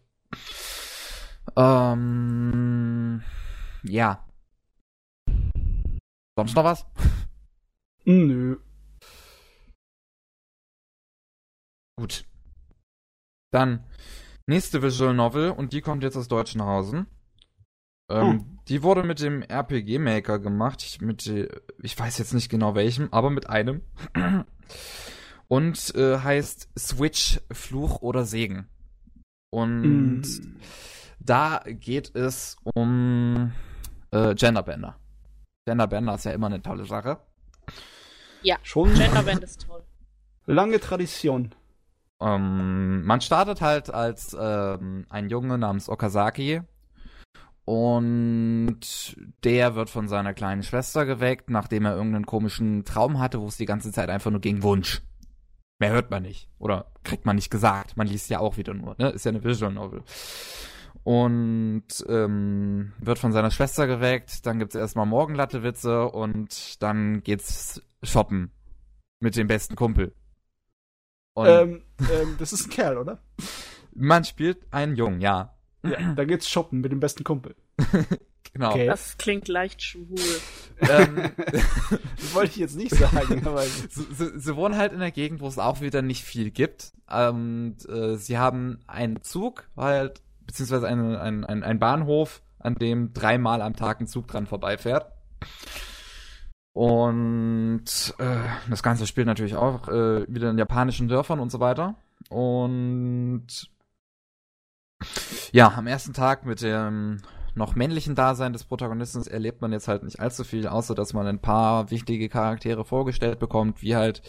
[1.55, 3.21] Ähm,
[3.84, 4.26] ja.
[6.38, 6.86] Sonst noch was?
[8.03, 8.57] Nö.
[11.97, 12.26] Gut.
[13.51, 13.86] Dann
[14.47, 17.07] nächste Visual Novel und die kommt jetzt aus Deutschenhausen.
[18.09, 21.49] Ähm, Die wurde mit dem RPG Maker gemacht, ich, mit, äh,
[21.81, 23.81] ich weiß jetzt nicht genau welchem, aber mit einem.
[25.47, 28.67] Und äh, heißt Switch Fluch oder Segen.
[29.51, 30.57] Und Mm.
[31.19, 33.51] da geht es um
[34.11, 34.97] äh, Genderbänder.
[35.67, 37.19] Genderbänder ist ja immer eine tolle Sache.
[38.63, 39.83] Schon Genderband ist toll.
[40.47, 41.53] lange Tradition.
[42.22, 46.61] Ähm, man startet halt als ähm, ein Junge namens Okazaki
[47.66, 48.80] und
[49.43, 53.57] der wird von seiner kleinen Schwester geweckt, nachdem er irgendeinen komischen Traum hatte, wo es
[53.57, 55.01] die ganze Zeit einfach nur ging Wunsch.
[55.80, 57.97] Mehr hört man nicht oder kriegt man nicht gesagt.
[57.97, 59.09] Man liest ja auch wieder nur, ne?
[59.09, 60.03] Ist ja eine Visual Novel.
[61.03, 68.51] Und ähm, wird von seiner Schwester geweckt, dann gibt's erstmal Morgenlatte-Witze und dann geht's shoppen
[69.20, 70.13] mit dem besten Kumpel.
[71.36, 73.19] Und Ähm, ähm, das ist ein Kerl, oder?
[73.93, 75.53] man spielt einen Jungen, ja.
[75.83, 77.55] Ja, da geht's shoppen mit dem besten Kumpel.
[78.53, 78.69] Genau.
[78.69, 78.86] Okay.
[78.86, 80.15] Das klingt leicht schwul.
[80.79, 81.29] Ähm,
[81.89, 85.41] Das wollte ich jetzt nicht sagen, aber sie, sie, sie wohnen halt in der Gegend,
[85.41, 86.93] wo es auch wieder nicht viel gibt.
[87.11, 93.13] Und äh, sie haben einen Zug, halt, beziehungsweise einen, einen, einen, einen Bahnhof, an dem
[93.13, 95.11] dreimal am Tag ein Zug dran vorbeifährt.
[96.76, 97.86] Und
[98.17, 101.95] äh, das Ganze spielt natürlich auch äh, wieder in japanischen Dörfern und so weiter.
[102.28, 103.47] Und
[105.53, 107.21] ja, am ersten Tag mit dem
[107.53, 111.26] noch männlichen Dasein des Protagonisten erlebt man jetzt halt nicht allzu viel, außer dass man
[111.28, 114.21] ein paar wichtige Charaktere vorgestellt bekommt, wie halt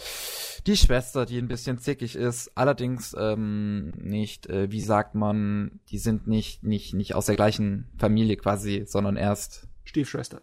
[0.69, 5.99] die Schwester, die ein bisschen zickig ist, allerdings ähm, nicht, äh, wie sagt man, die
[5.99, 10.43] sind nicht nicht nicht aus der gleichen Familie quasi, sondern erst Stiefschwester.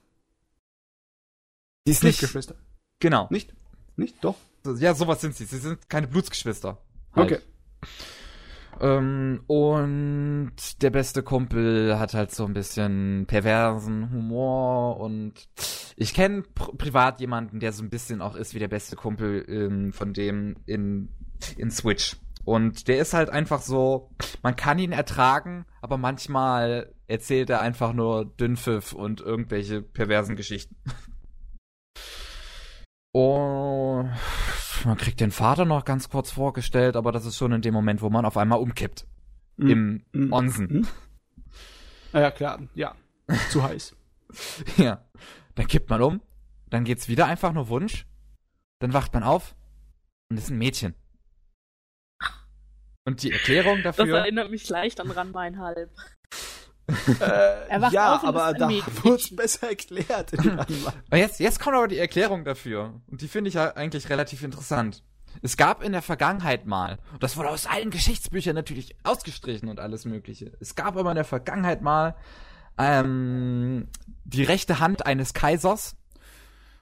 [1.85, 2.55] Die ist nicht Stiefgeschwister.
[2.99, 3.27] genau.
[3.29, 3.53] Nicht?
[3.95, 4.23] Nicht?
[4.23, 4.35] Doch.
[4.77, 5.45] Ja, sowas sind sie.
[5.45, 6.77] Sie sind keine Blutsgeschwister.
[7.15, 7.31] Halt.
[7.31, 7.41] Okay.
[8.81, 15.47] Ähm, und der beste Kumpel hat halt so ein bisschen perversen Humor und
[15.95, 19.45] ich kenne pr privat jemanden, der so ein bisschen auch ist wie der beste Kumpel
[19.47, 21.09] ähm, von dem in,
[21.57, 22.17] in Switch.
[22.45, 24.09] Und der ist halt einfach so,
[24.41, 30.75] man kann ihn ertragen, aber manchmal erzählt er einfach nur Dünnpfiff und irgendwelche perversen Geschichten.
[33.11, 34.11] Und
[34.85, 38.01] man kriegt den Vater noch ganz kurz vorgestellt, aber das ist schon in dem Moment,
[38.01, 39.05] wo man auf einmal umkippt.
[39.57, 39.69] Mm.
[39.69, 40.33] Im Mm.
[40.33, 40.65] Onsen.
[40.81, 40.87] Mm.
[42.13, 42.59] Ah Ja, klar.
[42.75, 42.95] Ja.
[43.49, 43.95] Zu heiß.
[44.77, 45.05] Ja.
[45.55, 46.21] Dann kippt man um,
[46.71, 48.07] dann geht's wieder einfach nur Wunsch,
[48.79, 49.55] dann wacht man auf
[50.31, 50.95] und ist ein Mädchen.
[53.05, 54.17] Und die Erklärung Das dafür.
[54.19, 55.11] erinnert mich leicht an.
[55.11, 55.87] Äh, Er
[56.87, 60.31] wacht ja, auf und aber da wurde es besser erklärt.
[61.13, 63.01] jetzt, jetzt kommt aber die Erklärung dafür.
[63.07, 65.03] Und die finde ich ja eigentlich relativ interessant.
[65.41, 69.79] Es gab in der Vergangenheit mal, und das wurde aus allen Geschichtsbüchern natürlich ausgestrichen und
[69.79, 70.51] alles Mögliche.
[70.59, 72.15] Es gab aber in der Vergangenheit mal
[72.77, 73.87] ähm,
[74.25, 75.95] die rechte Hand eines Kaisers.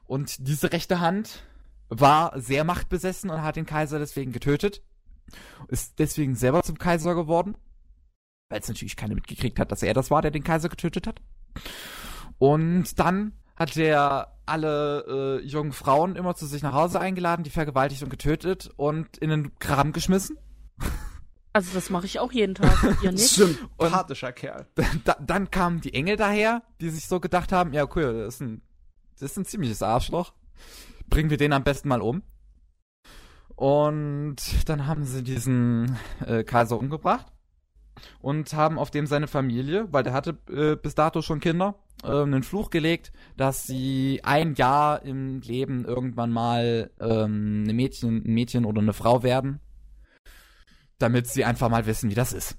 [0.05, 1.43] Und diese rechte Hand
[1.87, 4.81] war sehr machtbesessen und hat den Kaiser deswegen getötet.
[5.69, 7.55] Ist deswegen selber zum Kaiser geworden.
[8.51, 11.21] Weil es natürlich keiner mitgekriegt hat, dass er das war, der den Kaiser getötet hat.
[12.37, 17.49] Und dann hat er alle äh, jungen Frauen immer zu sich nach Hause eingeladen, die
[17.49, 20.37] vergewaltigt und getötet und in den Kram geschmissen.
[21.53, 22.97] Also das mache ich auch jeden Tag.
[23.01, 23.29] Ihr nicht?
[23.29, 24.67] Sympathischer Kerl.
[25.05, 28.41] Da, dann kamen die Engel daher, die sich so gedacht haben, ja cool, das ist
[28.41, 28.61] ein,
[29.13, 30.33] das ist ein ziemliches Arschloch.
[31.09, 32.21] bringen wir den am besten mal um.
[33.55, 34.35] Und
[34.67, 37.31] dann haben sie diesen äh, Kaiser umgebracht
[38.21, 42.07] und haben auf dem seine Familie, weil der hatte äh, bis dato schon Kinder, äh,
[42.07, 48.33] einen Fluch gelegt, dass sie ein Jahr im Leben irgendwann mal ähm, eine Mädchen, ein
[48.33, 49.59] Mädchen oder eine Frau werden,
[50.99, 52.57] damit sie einfach mal wissen, wie das ist.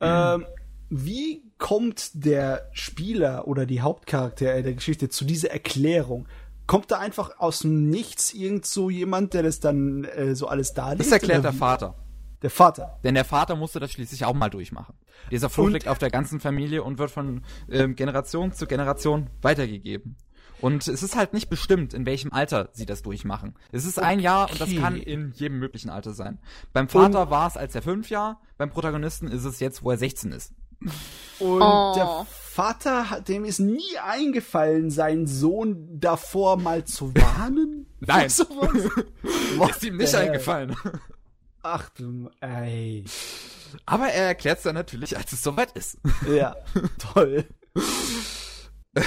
[0.00, 0.46] Ähm,
[0.90, 6.28] wie kommt der Spieler oder die Hauptcharakter der Geschichte zu dieser Erklärung?
[6.66, 10.72] Kommt da einfach aus dem Nichts irgend so jemand, der das dann äh, so alles
[10.72, 11.00] darlegt?
[11.00, 11.52] Das erklärt der?
[11.52, 11.94] Vater.
[12.44, 13.00] Der Vater.
[13.02, 14.94] Denn der Vater musste das schließlich auch mal durchmachen.
[15.30, 20.16] Dieser Fluch liegt auf der ganzen Familie und wird von ähm, Generation zu Generation weitergegeben.
[20.60, 23.54] Und es ist halt nicht bestimmt, in welchem Alter sie das durchmachen.
[23.72, 24.78] Es ist ein Jahr und das Okay.
[24.78, 26.38] kann in jedem möglichen Alter sein.
[26.74, 29.96] Beim Vater war es, als er fünf Jahre, beim Protagonisten ist es jetzt, wo er
[29.96, 30.52] 16 ist.
[31.38, 31.92] Und Oh.
[31.96, 37.86] der Vater, hat, dem ist nie eingefallen, seinen Sohn davor mal zu warnen?
[38.00, 38.26] Nein.
[39.70, 40.76] Ist ihm nicht eingefallen.
[41.64, 43.04] Ach du, ey.
[43.86, 45.98] Aber er erklärt es dann natürlich, als es soweit ist.
[46.28, 46.56] Ja,
[46.98, 47.44] toll.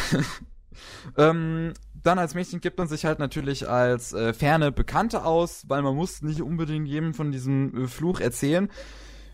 [1.18, 1.74] Ähm,
[2.04, 5.96] dann als Mädchen gibt man sich halt natürlich als äh, ferne Bekannte aus, weil man
[5.96, 8.70] muss nicht unbedingt jedem von diesem äh, Fluch erzählen.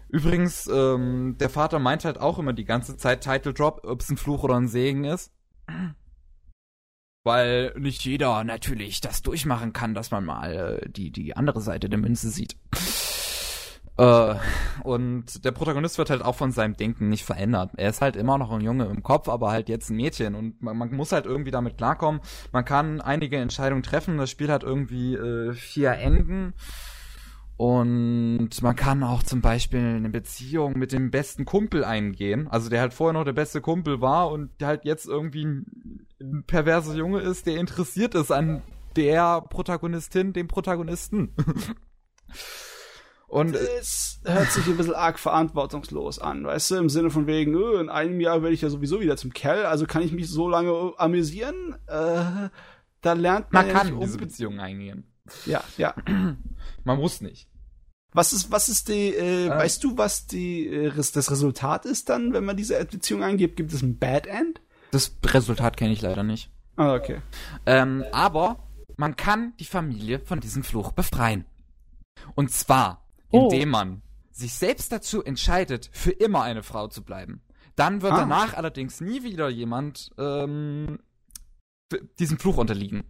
[0.09, 4.09] Übrigens, ähm, der Vater meint halt auch immer die ganze Zeit Title Drop, ob es
[4.09, 5.31] ein Fluch oder ein Segen ist.
[7.23, 11.89] Weil nicht jeder natürlich das durchmachen kann, dass man mal äh, die, die andere Seite
[11.89, 12.57] der Münze sieht.
[13.97, 14.35] Äh,
[14.83, 17.71] und der Protagonist wird halt auch von seinem Denken nicht verändert.
[17.77, 20.35] Er ist halt immer noch ein Junge im Kopf, aber halt jetzt ein Mädchen.
[20.35, 22.21] Und man, man muss halt irgendwie damit klarkommen.
[22.51, 24.17] Man kann einige Entscheidungen treffen.
[24.17, 26.53] Das Spiel hat irgendwie äh, vier Enden.
[27.55, 32.47] Und man kann auch zum Beispiel eine Beziehung mit dem besten Kumpel eingehen.
[32.47, 36.07] Also der halt vorher noch der beste Kumpel war und der halt jetzt irgendwie ein,
[36.19, 38.63] ein perverser Junge ist, der interessiert ist an
[38.95, 41.35] der Protagonistin, dem Protagonisten.
[43.33, 46.75] Und äh, Es hört sich ein bisschen arg verantwortungslos an, weißt du?
[46.75, 49.65] Im Sinne von wegen, öh, in einem Jahr werde ich ja sowieso wieder zum Kerl,
[49.65, 51.75] also kann ich mich so lange amüsieren?
[51.87, 52.49] Äh,
[53.01, 55.11] da lernt man, man ja kann diese Beziehung eingehen.
[55.47, 55.95] Ja, ja.
[56.83, 57.49] Man muss nicht.
[58.11, 62.33] Was ist, was ist die, äh, weißt du, was die, äh, das Resultat ist dann,
[62.33, 63.55] wenn man diese Beziehung eingibt?
[63.55, 64.61] Gibt es ein Bad End?
[64.91, 66.51] Das Resultat kenne ich leider nicht.
[66.75, 67.21] Ah, okay.
[67.65, 71.45] Ähm, aber man kann die Familie von diesem Fluch befreien.
[72.35, 73.02] Und zwar,
[73.33, 73.49] Oh.
[73.51, 74.01] indem man
[74.31, 77.41] sich selbst dazu entscheidet, für immer eine Frau zu bleiben.
[77.75, 78.17] Dann wird Ah.
[78.19, 80.99] danach allerdings nie wieder jemand ähm,
[82.19, 83.03] diesem Fluch unterliegen.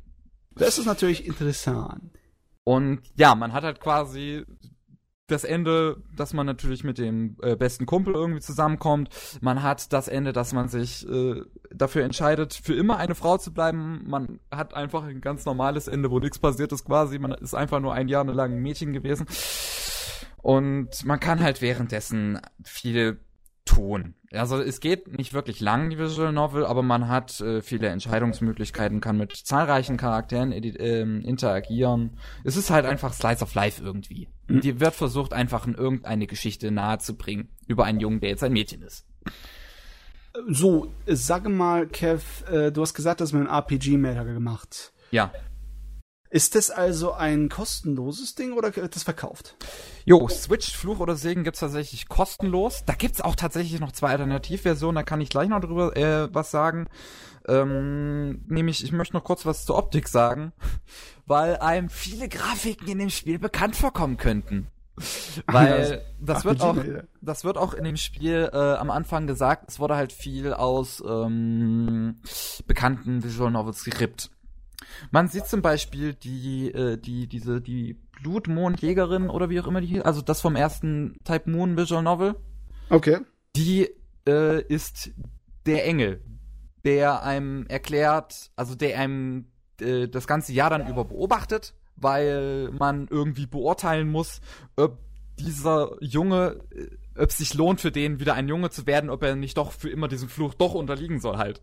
[0.56, 2.12] Das ist natürlich interessant.
[2.64, 4.46] Und ja, man hat halt quasi
[5.28, 9.10] das Ende, dass man natürlich mit dem äh, besten Kumpel irgendwie zusammenkommt.
[9.42, 11.42] Man hat das Ende, dass man sich äh,
[11.74, 14.04] dafür entscheidet, für immer eine Frau zu bleiben.
[14.06, 17.20] Man hat einfach ein ganz normales Ende, wo nichts passiert ist quasi.
[17.20, 19.26] Man ist einfach nur ein Jahr lang ein Mädchen gewesen.
[20.44, 23.18] Und man kann halt währenddessen viel
[23.66, 24.14] tun.
[24.34, 29.00] Also es geht nicht wirklich lang, die Visual Novel, aber man hat äh, viele Entscheidungsmöglichkeiten,
[29.00, 32.18] kann mit zahlreichen Charakteren ähm, interagieren.
[32.44, 34.28] Es ist halt einfach Slice of Life irgendwie.
[34.48, 34.60] Mhm.
[34.60, 38.82] Die wird versucht, einfach in irgendeine Geschichte nahezubringen über einen Jungen, der jetzt ein Mädchen
[38.82, 39.06] ist.
[40.50, 44.92] So, äh, sage mal, Kev, äh, du hast gesagt, dass man ein RPG-Maker gemacht.
[45.12, 45.32] Ja.
[46.34, 49.56] Ist das also ein kostenloses Ding oder wird das verkauft?
[50.04, 52.86] Jo, Switch, Fluch oder Segen gibt's tatsächlich kostenlos.
[52.88, 56.50] Da gibt's auch tatsächlich noch zwei Alternativversionen, da kann ich gleich noch drüber äh, was
[56.50, 56.88] sagen.
[57.48, 60.54] Ähm, nämlich, ich möchte noch kurz was zur Optik sagen,
[61.28, 64.70] weil einem viele Grafiken in dem Spiel bekannt vorkommen könnten.
[65.46, 66.78] Weil das wird auch,
[67.22, 71.04] das wird auch in dem Spiel äh, am Anfang gesagt, es wurde halt viel aus
[71.08, 72.16] ähm,
[72.66, 74.32] bekannten Visual Novels gerippt.
[75.12, 79.88] Man sieht zum Beispiel die, äh, die, diese, die Blutmondjägerin oder wie auch immer die
[79.88, 82.36] hieß, also das vom ersten Type Moon Visual Novel,
[82.90, 83.20] Okay.
[83.56, 83.90] die
[84.28, 85.12] äh, ist
[85.66, 86.22] der Engel,
[86.84, 89.48] der einem erklärt, also der einem
[89.82, 94.42] äh, das ganze Jahr dann über beobachtet, weil man irgendwie beurteilen muss,
[94.76, 95.00] ob
[95.40, 96.88] dieser Junge, äh,
[97.22, 99.72] ob es sich lohnt für den wieder ein Junge zu werden, ob er nicht doch
[99.72, 101.62] für immer diesem Fluch doch unterliegen soll halt.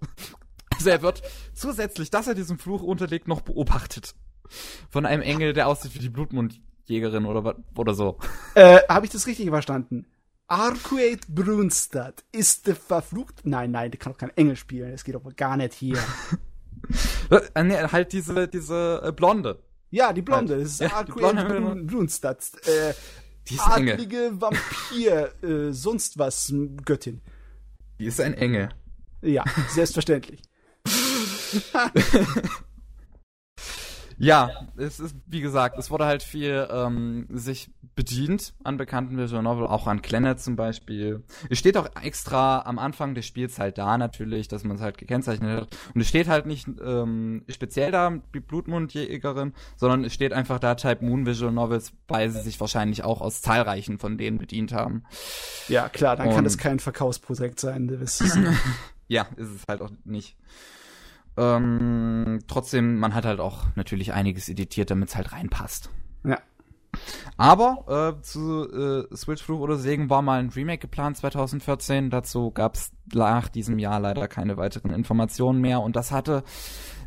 [0.80, 1.22] Also er wird
[1.54, 4.14] zusätzlich, dass er diesem Fluch unterliegt, noch beobachtet.
[4.88, 8.18] Von einem Engel, der aussieht wie die Blutmundjägerin oder oder so.
[8.54, 10.06] Äh, habe ich das richtig verstanden?
[10.48, 13.42] Arcuate Brunstad ist der verflucht.
[13.44, 14.90] Nein, nein, der kann doch kein Engel spielen.
[14.90, 15.98] Das geht doch gar nicht hier.
[17.54, 19.62] Äh, nee, halt diese, diese äh, Blonde.
[19.90, 20.58] ja, die Blonde.
[20.58, 21.02] Das ist Ja.
[21.02, 22.38] Brun Brunstad.
[22.64, 22.94] Äh,
[23.48, 23.94] Die ist ein Engel.
[23.94, 26.52] adlige Vampir, äh, sonst was
[26.84, 27.20] Göttin.
[28.00, 28.70] Die ist ein Engel.
[29.22, 30.42] Ja, selbstverständlich.
[34.22, 39.42] Ja, es ist, wie gesagt, es wurde halt viel ähm, sich bedient an bekannten Visual
[39.42, 41.24] Novel, auch an Clannad zum Beispiel.
[41.48, 44.98] Es steht auch extra am Anfang des Spiels halt da natürlich, dass man es halt
[44.98, 45.76] gekennzeichnet hat.
[45.94, 50.74] Und es steht halt nicht ähm, speziell da, die Blutmundjägerin, sondern es steht einfach da
[50.74, 55.04] Type Moon Visual Novels, weil sie sich wahrscheinlich auch aus zahlreichen von denen bedient haben.
[55.68, 58.22] Ja, klar, dann Und kann es kein Verkaufsprojekt sein, es.
[59.08, 60.36] ja, ist es halt auch nicht.
[61.36, 65.90] Ähm, trotzdem, man hat halt auch natürlich einiges editiert, damit es halt reinpasst.
[66.24, 66.38] Ja.
[67.36, 72.10] Aber äh, zu äh, Switch Fluch oder Segen war mal ein Remake geplant 2014.
[72.10, 75.80] Dazu gab es nach diesem Jahr leider keine weiteren Informationen mehr.
[75.80, 76.42] Und das hatte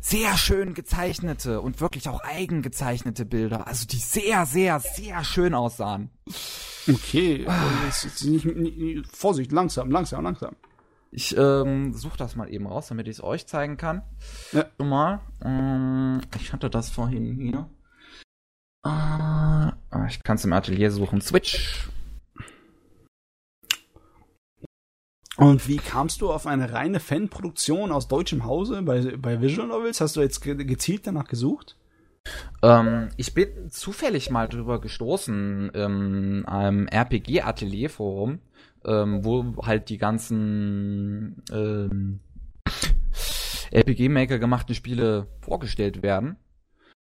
[0.00, 3.66] sehr schön gezeichnete und wirklich auch eigen gezeichnete Bilder.
[3.66, 6.10] Also die sehr, sehr, sehr schön aussahen.
[6.88, 7.46] Okay.
[7.46, 7.62] Ah.
[8.24, 10.56] Nicht, nicht, Vorsicht, langsam, langsam, langsam.
[11.16, 14.02] Ich ähm, suche das mal eben raus, damit ich es euch zeigen kann.
[14.50, 14.66] Ja.
[14.76, 15.20] Schon mal.
[15.44, 17.68] Ähm, ich hatte das vorhin hier.
[18.84, 21.20] Äh, ich kann es im Atelier suchen.
[21.20, 21.88] Switch.
[25.36, 30.00] Und wie kamst du auf eine reine Fanproduktion aus deutschem Hause bei, bei Visual Novels?
[30.00, 31.76] Hast du jetzt gezielt danach gesucht?
[32.60, 38.40] Ähm, ich bin zufällig mal drüber gestoßen in einem RPG-Atelier-Forum
[38.86, 42.20] ähm, wo halt die ganzen ähm,
[43.70, 46.36] RPG-Maker gemachten Spiele vorgestellt werden.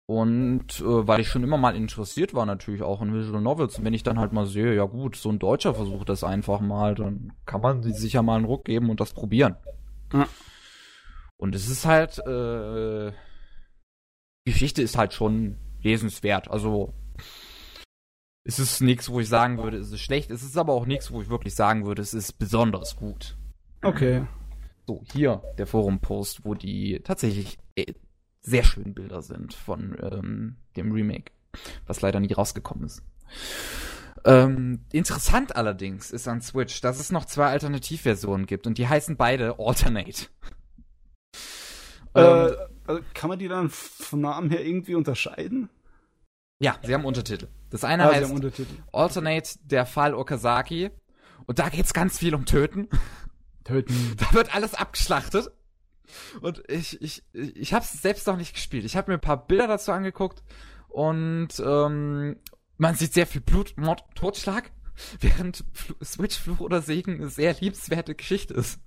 [0.09, 3.77] Und äh, weil ich schon immer mal interessiert war, natürlich auch in Visual Novels.
[3.77, 6.61] Und wenn ich dann halt mal sehe, ja gut, so ein Deutscher versucht das einfach
[6.61, 9.57] mal, dann kann man sich sicher mal einen Ruck geben und das probieren.
[10.13, 10.27] Ja.
[11.35, 13.11] Und es ist halt, äh,
[14.45, 16.49] Geschichte ist halt schon lesenswert.
[16.49, 16.93] Also
[18.47, 20.31] es ist nichts, wo ich sagen würde, es ist schlecht.
[20.31, 23.35] Es ist aber auch nichts, wo ich wirklich sagen würde, es ist besonders gut.
[23.83, 24.25] Okay.
[24.87, 27.93] So, hier der Forum-Post, wo die tatsächlich äh,
[28.41, 31.33] sehr schönen Bilder sind von ähm, dem Remake,
[31.85, 33.03] was leider nie rausgekommen ist.
[34.23, 39.17] Ähm, interessant allerdings ist an Switch, dass es noch zwei Alternativversionen gibt und die heißen
[39.17, 40.27] beide Alternate.
[42.13, 42.47] Äh,
[42.87, 45.69] ähm, kann man die dann vom Namen her irgendwie unterscheiden?
[46.59, 47.47] Ja, sie haben Untertitel.
[47.69, 48.33] Das eine ah, heißt
[48.91, 50.89] Alternate, der Fall Okazaki.
[51.45, 52.87] Und da geht's ganz viel um Töten.
[53.63, 54.15] Töten.
[54.17, 55.51] Da wird alles abgeschlachtet.
[56.41, 58.85] Und ich, ich, ich hab's selbst noch nicht gespielt.
[58.85, 60.41] Ich habe mir ein paar Bilder dazu angeguckt
[60.87, 62.37] und ähm,
[62.77, 64.71] man sieht sehr viel Blut, Mord, Totschlag,
[65.19, 65.65] während
[66.03, 68.79] Switch Fluch oder Segen eine sehr liebenswerte Geschichte ist.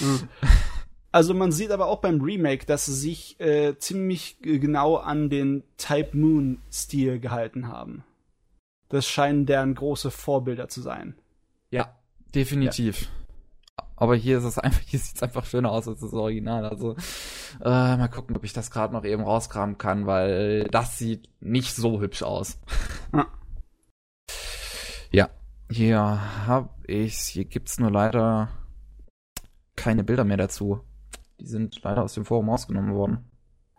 [0.00, 0.28] Mhm.
[1.12, 5.64] Also man sieht aber auch beim Remake, dass sie sich äh, ziemlich genau an den
[5.78, 8.04] Type Moon Stil gehalten haben.
[8.88, 11.14] Das scheinen deren große Vorbilder zu sein.
[11.70, 11.96] Ja,
[12.34, 13.02] definitiv.
[13.02, 13.08] Ja.
[13.96, 16.66] Aber hier ist es einfach, hier sieht es einfach schöner aus als das Original.
[16.66, 16.96] Also
[17.60, 21.74] äh, mal gucken, ob ich das gerade noch eben rauskramen kann, weil das sieht nicht
[21.74, 22.58] so hübsch aus.
[23.12, 23.26] Ja.
[25.10, 25.30] ja,
[25.70, 27.26] hier hab ich's.
[27.26, 28.50] Hier gibt's nur leider
[29.76, 30.80] keine Bilder mehr dazu.
[31.40, 33.30] Die sind leider aus dem Forum ausgenommen worden.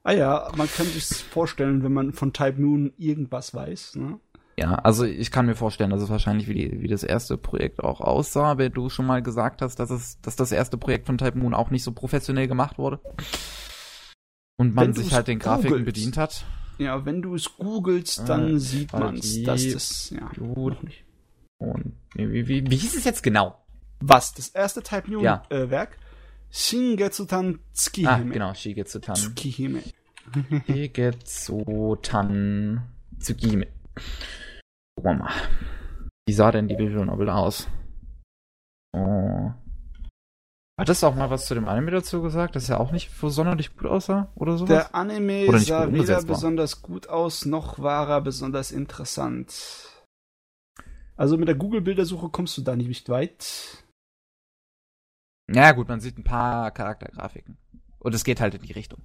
[0.03, 3.95] Ah ja, man kann sich vorstellen, wenn man von Type Moon irgendwas weiß.
[3.95, 4.19] Ne?
[4.59, 7.83] Ja, also ich kann mir vorstellen, dass es wahrscheinlich wie, die, wie das erste Projekt
[7.83, 11.17] auch aussah, wenn du schon mal gesagt hast, dass es, dass das erste Projekt von
[11.17, 12.99] Type Moon auch nicht so professionell gemacht wurde.
[14.57, 15.85] Und man sich halt den Grafiken googelst.
[15.85, 16.45] bedient hat.
[16.79, 20.83] Ja, wenn du es googelst, dann äh, sieht man es, dass das, ja, gut.
[20.83, 21.03] nicht.
[21.59, 23.63] Und wie, wie, wie hieß es jetzt genau?
[23.99, 24.33] Was?
[24.33, 25.43] Das erste Type Moon ja.
[25.49, 25.99] äh, Werk?
[26.49, 28.11] Shingetsutan Tsukihime.
[28.11, 29.15] Ah, genau, Shigetsutan.
[29.15, 29.83] Tsukihime.
[30.65, 32.27] Shigetsutan
[33.19, 33.67] Tsukihime.
[34.95, 35.31] Gucken wir mal.
[36.27, 37.67] Wie sah denn die Visual Novel aus?
[38.93, 39.51] Oh.
[40.79, 43.29] Hattest du auch mal was zu dem Anime dazu gesagt, dass er auch nicht so
[43.29, 44.69] sonderlich gut aussah oder sowas?
[44.69, 49.89] Der Anime sah weder besonders gut aus, noch war er besonders interessant.
[51.15, 53.83] Also mit der Google-Bildersuche kommst du da nicht weit.
[55.49, 57.57] Ja, gut, man sieht ein paar Charaktergrafiken.
[57.99, 59.01] Und es geht halt in die Richtung.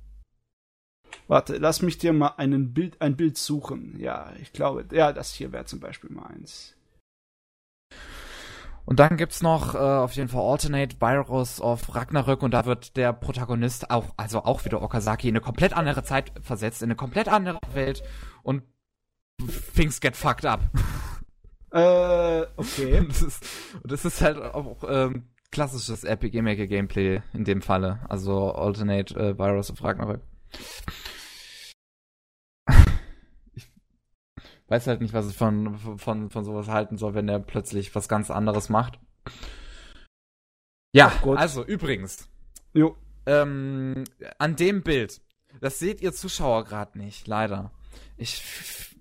[1.29, 3.99] Warte, lass mich dir mal einen Bild, ein Bild suchen.
[3.99, 6.75] Ja, ich glaube, ja, das hier wäre zum Beispiel mal eins.
[8.85, 12.97] Und dann gibt's noch äh, auf jeden Fall Alternate Virus of Ragnarök und da wird
[12.97, 16.97] der Protagonist auch, also auch wieder Okazaki, in eine komplett andere Zeit versetzt, in eine
[16.97, 18.03] komplett andere Welt
[18.43, 18.65] und
[19.75, 20.61] things get fucked up.
[21.71, 22.99] Äh, okay.
[22.99, 23.45] und, das ist,
[23.83, 28.01] und das ist halt auch ähm, klassisches RPG Maker Gameplay in dem Falle.
[28.09, 30.21] Also Alternate äh, Virus of Ragnarök.
[33.55, 37.95] Ich weiß halt nicht, was ich von, von, von sowas halten soll, wenn der plötzlich
[37.95, 38.99] was ganz anderes macht.
[40.95, 42.27] Ja, also übrigens.
[42.73, 42.97] Jo.
[43.27, 44.05] Ähm,
[44.39, 45.21] an dem Bild
[45.61, 47.71] Das seht ihr Zuschauer gerade nicht, leider.
[48.17, 48.43] Ich,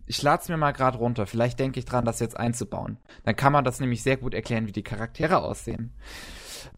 [0.08, 1.26] ich lade es mir mal gerade runter.
[1.26, 2.98] Vielleicht denke ich dran, das jetzt einzubauen.
[3.24, 5.94] Dann kann man das nämlich sehr gut erklären, wie die Charaktere aussehen.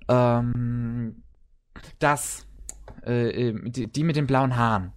[0.08, 1.24] Ähm,
[2.00, 2.46] das,
[3.06, 4.94] äh, äh die, die mit den blauen Haaren.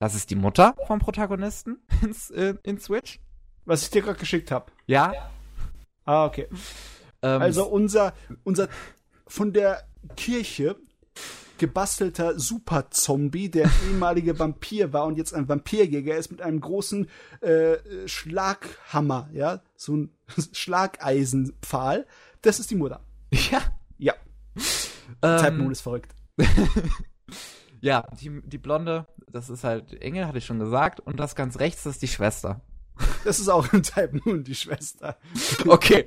[0.00, 3.20] Das ist die Mutter vom Protagonisten in, äh, in Switch.
[3.66, 4.72] Was ich dir gerade geschickt habe.
[4.86, 5.12] Ja.
[6.04, 6.48] Ah, okay.
[7.22, 8.68] Ähm, also unser, unser
[9.26, 10.76] von der Kirche
[11.58, 17.08] gebastelter Super-Zombie, der ehemalige Vampir war und jetzt ein Vampirjäger ist mit einem großen
[17.42, 17.76] äh,
[18.06, 20.10] Schlaghammer, ja, so ein
[20.52, 22.06] Schlageisenpfahl.
[22.40, 23.04] Das ist die Mutter.
[23.30, 23.60] Ja.
[25.22, 26.14] Ähm, Zeitmond ist verrückt.
[27.80, 31.00] ja, die, die Blonde, das ist halt Engel, hatte ich schon gesagt.
[31.00, 32.62] Und das ganz rechts, das ist die Schwester.
[33.24, 35.18] Das ist auch in Type Moon die Schwester.
[35.66, 36.06] Okay.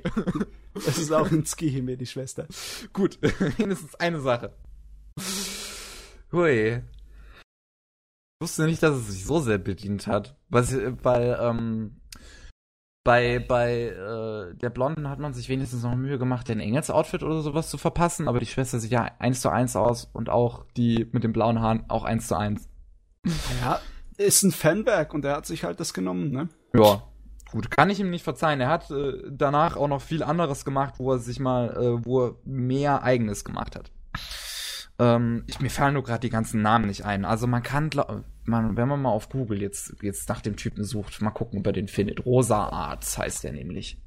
[0.74, 2.46] Das ist auch in Skihime die Schwester.
[2.92, 3.18] Gut,
[3.58, 4.54] mindestens eine Sache.
[6.32, 6.76] Hui.
[6.78, 10.36] Ich wusste nicht, dass es sich so sehr bedient hat.
[10.48, 12.00] Was, weil, ähm,
[13.04, 17.42] bei, bei äh, der Blonden hat man sich wenigstens noch Mühe gemacht, den Engels-Outfit oder
[17.42, 21.06] sowas zu verpassen, aber die Schwester sieht ja eins zu eins aus und auch die
[21.12, 22.68] mit den blauen Haaren auch eins zu eins.
[23.60, 23.78] Ja,
[24.16, 26.48] ist ein Fanwerk und er hat sich halt das genommen, ne?
[26.74, 27.02] Ja.
[27.52, 28.60] Gut, kann ich ihm nicht verzeihen.
[28.60, 32.26] Er hat äh, danach auch noch viel anderes gemacht, wo er sich mal, äh, wo
[32.26, 33.92] er mehr Eigenes gemacht hat.
[34.98, 37.24] Ähm, ich, mir fallen nur gerade die ganzen Namen nicht ein.
[37.24, 37.90] Also man kann,
[38.44, 41.66] man, wenn man mal auf Google jetzt, jetzt nach dem Typen sucht, mal gucken, ob
[41.66, 42.24] er den findet.
[42.24, 44.00] Rosa Arts heißt der nämlich.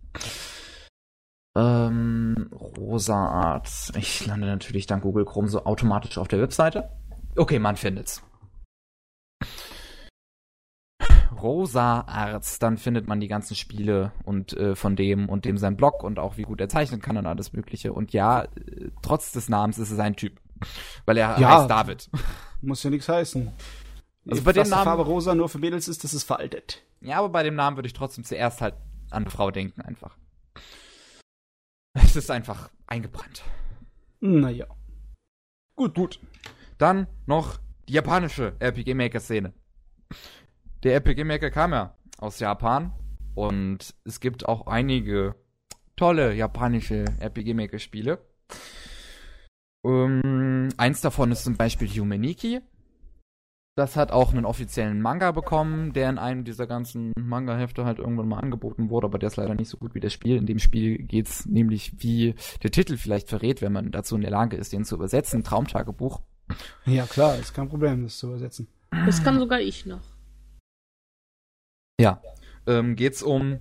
[1.58, 3.92] Ähm, Rosa Arts.
[3.98, 6.90] Ich lande natürlich dann Google Chrome so automatisch auf der Webseite.
[7.36, 8.24] Okay, man findet's.
[11.42, 15.78] Rosa Arts, dann findet man die ganzen Spiele und äh, von dem und dem sein
[15.78, 17.94] Blog und auch wie gut er zeichnen kann und alles Mögliche.
[17.94, 20.40] Und ja, äh, trotz des Namens ist es ein Typ.
[21.06, 22.10] Weil er ja, heißt David.
[22.62, 23.52] Muss ja nichts heißen.
[24.30, 26.84] Also bei dem Namen, Farbe rosa nur für Mädels ist, das ist veraltet.
[27.02, 28.76] Ja, aber bei dem Namen würde ich trotzdem zuerst halt
[29.10, 30.18] an eine Frau denken, einfach.
[31.94, 33.44] Es ist einfach eingebrannt.
[34.20, 34.66] Naja.
[35.76, 36.20] Gut, gut.
[36.78, 37.58] Dann noch
[37.88, 39.54] die japanische RPG Maker Szene.
[40.84, 42.94] Der RPG Maker kam ja aus Japan
[43.36, 45.36] und es gibt auch einige
[45.96, 48.20] tolle japanische RPG Maker Spiele.
[49.84, 52.62] Um, ähm, eins davon ist zum Beispiel Humaniki.
[53.78, 58.28] Das hat auch einen offiziellen Manga bekommen, der in einem dieser ganzen Manga-Hefte halt irgendwann
[58.28, 60.36] mal angeboten wurde, aber der ist leider nicht so gut wie das Spiel.
[60.36, 62.34] In dem Spiel geht's nämlich, wie
[62.64, 66.22] der Titel vielleicht verrät, wenn man dazu in der Lage ist, den zu übersetzen, Traumtagebuch.
[66.86, 68.68] Ja, klar, ist kein Problem, das zu übersetzen.
[69.06, 70.02] Das kann sogar ich noch.
[72.02, 72.20] Ja,
[72.66, 73.60] ähm, geht's um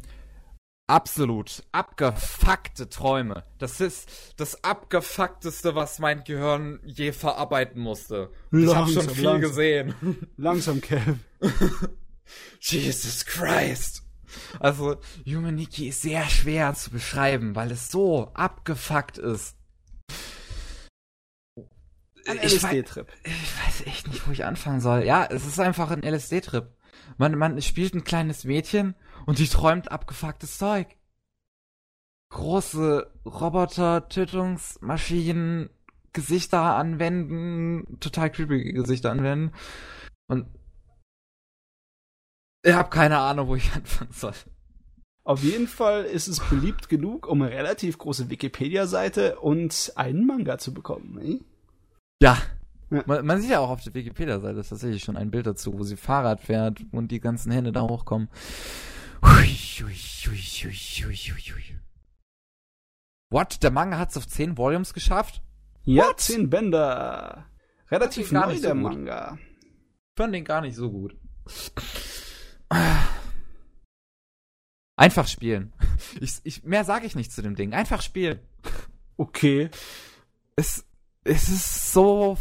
[0.87, 3.45] absolut abgefuckte Träume.
[3.59, 8.31] Das ist das abgefuckteste, was mein Gehirn je verarbeiten musste.
[8.51, 9.41] Langsam, ich habe schon viel langsam.
[9.41, 9.95] gesehen.
[10.37, 11.17] Langsam, Kev.
[12.61, 14.03] Jesus Christ.
[14.61, 19.57] Also, Humaniki ist sehr schwer zu beschreiben, weil es so abgefuckt ist.
[22.27, 23.07] Ein LSD-Trip.
[23.25, 25.05] Ich weiß echt nicht, wo ich anfangen soll.
[25.05, 26.69] Ja, es ist einfach ein LSD-Trip.
[27.19, 28.97] Man, man spielt ein kleines Mädchen
[29.27, 30.97] und die träumt abgefucktes Zeug.
[32.31, 35.70] Große Roboter, Tötungsmaschinen,
[36.12, 39.53] Gesichter anwenden, total creepy Gesichter anwenden.
[40.28, 40.47] Und
[42.65, 44.32] ich habe keine Ahnung, wo ich anfangen soll.
[45.24, 50.57] Auf jeden Fall ist es beliebt genug, um eine relativ große Wikipedia-Seite und einen Manga
[50.59, 51.15] zu bekommen.
[51.15, 51.40] Ne?
[52.23, 52.39] Ja,
[52.90, 53.03] ja.
[53.07, 55.97] Man, man, sieht ja auch auf der Wikipedia-Seite tatsächlich schon ein Bild dazu, wo sie
[55.97, 58.28] Fahrrad fährt und die ganzen Hände da hochkommen.
[63.31, 63.62] What?
[63.62, 65.43] Der Manga hat es auf 10 Volumes geschafft?
[65.85, 66.20] Ja, What?
[66.20, 67.47] 10 Bänder.
[67.90, 69.39] Relativ neu, der so Manga.
[69.61, 71.16] Ich fand den gar nicht so gut.
[74.97, 75.73] Einfach spielen.
[76.20, 77.74] Ich, ich, mehr sage ich nicht zu dem Ding.
[77.74, 78.40] Einfach spielen.
[79.16, 79.70] Okay.
[80.57, 80.85] Es,
[81.24, 82.39] es ist so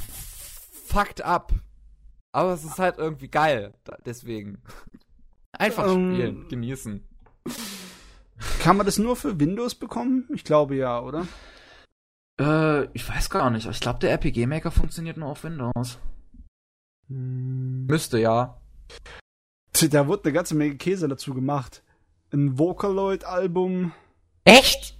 [0.87, 1.53] fucked up.
[2.31, 3.73] Aber es ist halt irgendwie geil.
[4.05, 4.61] Deswegen.
[5.57, 7.03] Einfach ähm, spielen, genießen.
[8.59, 10.27] Kann man das nur für Windows bekommen?
[10.33, 11.27] Ich glaube ja, oder?
[12.39, 13.67] Äh, ich weiß gar nicht.
[13.67, 15.99] Ich glaube, der RPG Maker funktioniert nur auf Windows.
[17.07, 17.85] Hm.
[17.85, 18.59] Müsste ja.
[19.89, 21.83] Da wurde eine ganze Menge Käse dazu gemacht.
[22.31, 23.93] Ein Vocaloid-Album.
[24.45, 24.97] Echt?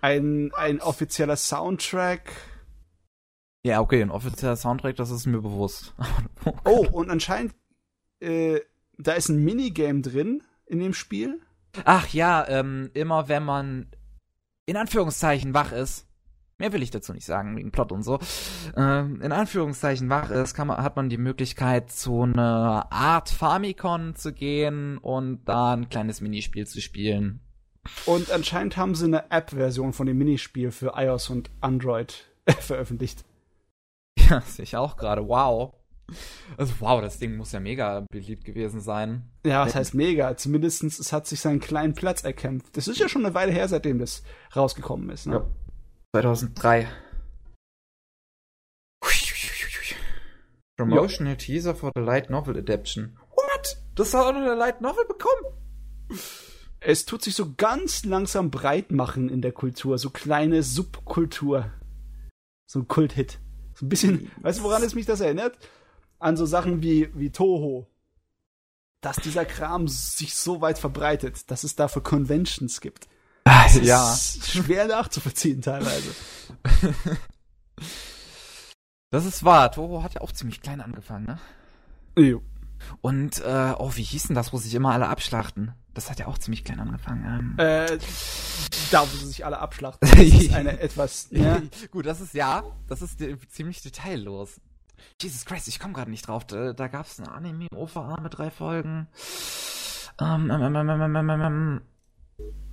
[0.00, 2.30] Ein, ein offizieller Soundtrack.
[3.64, 5.94] Ja, okay, ein offizieller Soundtrack, das ist mir bewusst.
[6.44, 7.54] oh, oh, und anscheinend,
[8.20, 8.60] äh,
[8.98, 11.40] da ist ein Minigame drin in dem Spiel.
[11.84, 13.86] Ach ja, ähm, immer wenn man
[14.66, 16.06] in Anführungszeichen wach ist,
[16.56, 18.20] Mehr will ich dazu nicht sagen, wegen Plot und so.
[18.76, 24.32] Ähm, in Anführungszeichen es, kann man, hat man die Möglichkeit, zu einer Art Famicom zu
[24.32, 27.40] gehen und da ein kleines Minispiel zu spielen.
[28.06, 32.24] Und anscheinend haben sie eine App-Version von dem Minispiel für iOS und Android
[32.60, 33.24] veröffentlicht.
[34.16, 35.26] Ja, sehe ich auch gerade.
[35.26, 35.74] Wow.
[36.56, 39.30] Also wow, das Ding muss ja mega beliebt gewesen sein.
[39.44, 40.36] Ja, was heißt mega?
[40.36, 42.76] Zumindest es hat sich seinen kleinen Platz erkämpft.
[42.76, 44.22] Das ist ja schon eine Weile her, seitdem das
[44.54, 45.26] rausgekommen ist.
[45.26, 45.36] Ne?
[45.36, 45.46] Ja.
[46.12, 46.88] 2003.
[50.76, 53.16] Promotional Teaser for the Light Novel Adaption.
[53.30, 53.78] What?
[53.94, 56.18] Das hat auch noch eine Light Novel bekommen?
[56.80, 59.98] Es tut sich so ganz langsam breit machen in der Kultur.
[59.98, 61.70] So kleine Subkultur.
[62.66, 63.38] So ein Kulthit.
[63.74, 65.56] So ein bisschen, weißt du, woran es mich das erinnert?
[66.24, 67.86] An so Sachen wie, wie Toho.
[69.00, 73.08] Dass dieser Kram sich so weit verbreitet, dass es dafür Conventions gibt.
[73.44, 74.12] Das ja.
[74.12, 76.14] ist schwer nachzuvollziehen teilweise.
[79.10, 79.70] Das ist wahr.
[79.70, 81.38] Toho hat ja auch ziemlich klein angefangen, ne?
[82.18, 82.42] Jo.
[83.00, 85.72] Und, äh, oh, wie hieß denn das, wo sich immer alle abschlachten?
[85.94, 87.54] Das hat ja auch ziemlich klein angefangen.
[87.58, 87.64] Ähm.
[87.64, 87.98] Äh,
[88.90, 90.08] da, wo sie sich alle abschlachten.
[90.16, 91.62] Das ist eine etwas, ja.
[91.92, 93.20] Gut, das ist ja, das ist
[93.50, 94.60] ziemlich detaillos.
[95.20, 96.44] Jesus Christ, ich komme gerade nicht drauf.
[96.46, 99.08] Da, da gab es eine Anime-OVA mit drei Folgen.
[100.20, 101.80] Ähm, ähm, ähm, ähm, ähm, ähm,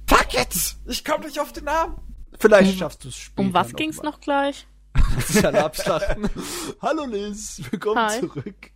[0.08, 0.76] Fuck it!
[0.86, 1.98] Ich komme nicht auf den Namen.
[2.40, 3.48] Vielleicht schaffst du es später.
[3.48, 4.68] Um was ging's noch gleich?
[5.44, 6.30] alle abschlachten.
[6.82, 8.20] Hallo Liz, willkommen Hi.
[8.20, 8.72] zurück.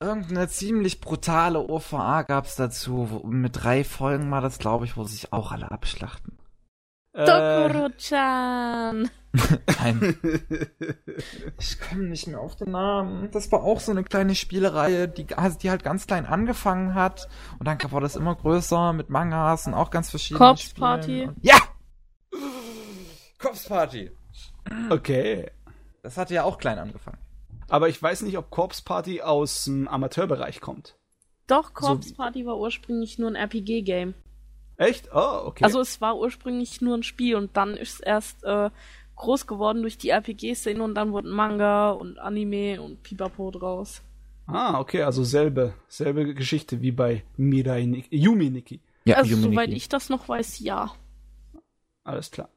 [0.00, 3.08] Irgendeine ziemlich brutale OVA gab's dazu.
[3.10, 6.38] Wo, mit drei Folgen war das, glaube ich, wo sich auch alle abschlachten.
[7.12, 9.10] Äh, Dokuro-chan!
[9.78, 10.16] Nein.
[11.58, 13.30] Ich komme nicht mehr auf den Namen.
[13.30, 17.28] Das war auch so eine kleine Spielereihe, die, also die halt ganz klein angefangen hat.
[17.58, 20.80] Und dann war das immer größer mit Mangas und auch ganz verschiedene Corpse Spielen.
[20.80, 21.22] Party.
[21.26, 21.56] Und, ja!
[23.38, 24.10] Corpse Party.
[24.90, 25.50] okay.
[26.02, 27.18] Das hatte ja auch klein angefangen.
[27.68, 30.96] Aber ich weiß nicht, ob Corpse Party aus dem Amateurbereich kommt.
[31.46, 34.14] Doch, Corpse Party war ursprünglich nur ein RPG-Game.
[34.76, 35.08] Echt?
[35.12, 35.64] Oh, okay.
[35.64, 38.70] Also es war ursprünglich nur ein Spiel und dann ist es erst äh,
[39.16, 44.02] groß geworden durch die RPG-Szene und dann wurden Manga und Anime und Pipapo draus.
[44.46, 48.80] ah, okay, also selbe, selbe Geschichte wie bei Mirai Nikki, Yumi Nikki.
[49.04, 49.76] Ja, also Yumi soweit Nikki.
[49.78, 50.92] ich das noch weiß, ja.
[52.04, 52.48] Alles klar.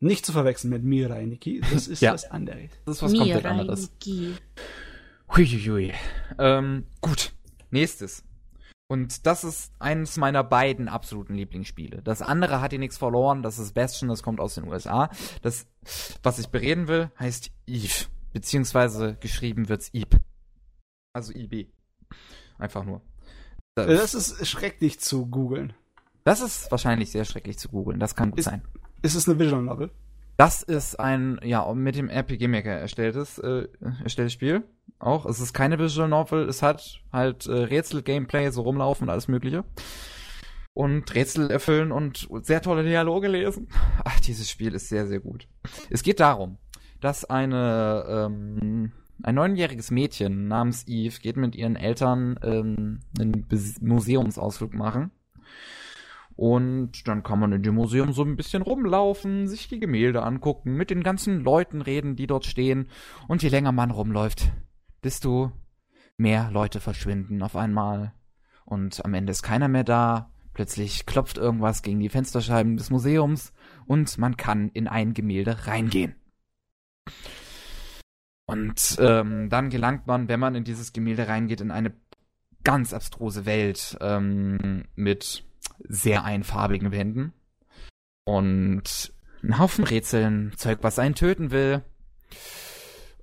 [0.00, 2.12] Nicht zu verwechseln mit Mirai Nikki, das ist Ja.
[2.12, 2.70] was anderes.
[2.84, 3.90] Das ist was komplett anderes.
[4.04, 4.34] Miraiki.
[5.34, 5.92] Huiuiui.
[6.38, 7.32] Ähm, gut.
[7.70, 8.24] Nächstes.
[8.90, 12.00] Und das ist eines meiner beiden absoluten Lieblingsspiele.
[12.02, 13.42] Das andere hat hier nichts verloren.
[13.42, 15.10] Das ist Bastion, das kommt aus den USA.
[15.42, 15.66] Das,
[16.22, 18.06] was ich bereden will, heißt Eve.
[18.32, 20.20] Beziehungsweise geschrieben wird's Eve.
[21.12, 21.66] Also IB.
[22.58, 23.02] Einfach nur.
[23.74, 25.74] Das ist schrecklich zu googeln.
[26.24, 28.00] Das ist wahrscheinlich sehr schrecklich zu googeln.
[28.00, 28.62] Das kann gut Ist- sein.
[29.02, 29.90] Ist es eine Visual Novel?
[30.38, 33.66] Das ist ein, ja, mit dem RPG Maker erstelltes, äh,
[34.04, 34.62] erstelltes Spiel.
[35.00, 35.26] Auch.
[35.26, 36.48] Es ist keine Visual Novel.
[36.48, 39.64] Es hat halt äh, Rätsel-Gameplay, so rumlaufen und alles Mögliche.
[40.74, 43.66] Und Rätsel erfüllen und sehr tolle Dialoge lesen.
[44.04, 45.48] Ach, dieses Spiel ist sehr, sehr gut.
[45.90, 46.58] Es geht darum,
[47.00, 48.92] dass eine, ähm,
[49.24, 53.44] ein neunjähriges Mädchen namens Eve geht mit ihren Eltern ähm, einen
[53.80, 55.10] Museumsausflug machen.
[56.38, 60.76] Und dann kann man in dem Museum so ein bisschen rumlaufen, sich die Gemälde angucken,
[60.76, 62.90] mit den ganzen Leuten reden, die dort stehen.
[63.26, 64.52] Und je länger man rumläuft,
[65.02, 65.50] desto
[66.16, 68.12] mehr Leute verschwinden auf einmal.
[68.64, 70.30] Und am Ende ist keiner mehr da.
[70.54, 73.52] Plötzlich klopft irgendwas gegen die Fensterscheiben des Museums
[73.86, 76.14] und man kann in ein Gemälde reingehen.
[78.46, 81.94] Und ähm, dann gelangt man, wenn man in dieses Gemälde reingeht, in eine
[82.62, 85.47] ganz abstruse Welt ähm, mit
[85.88, 87.32] sehr einfarbigen Wänden
[88.24, 91.82] und einen Haufen Rätseln, Zeug, was einen töten will.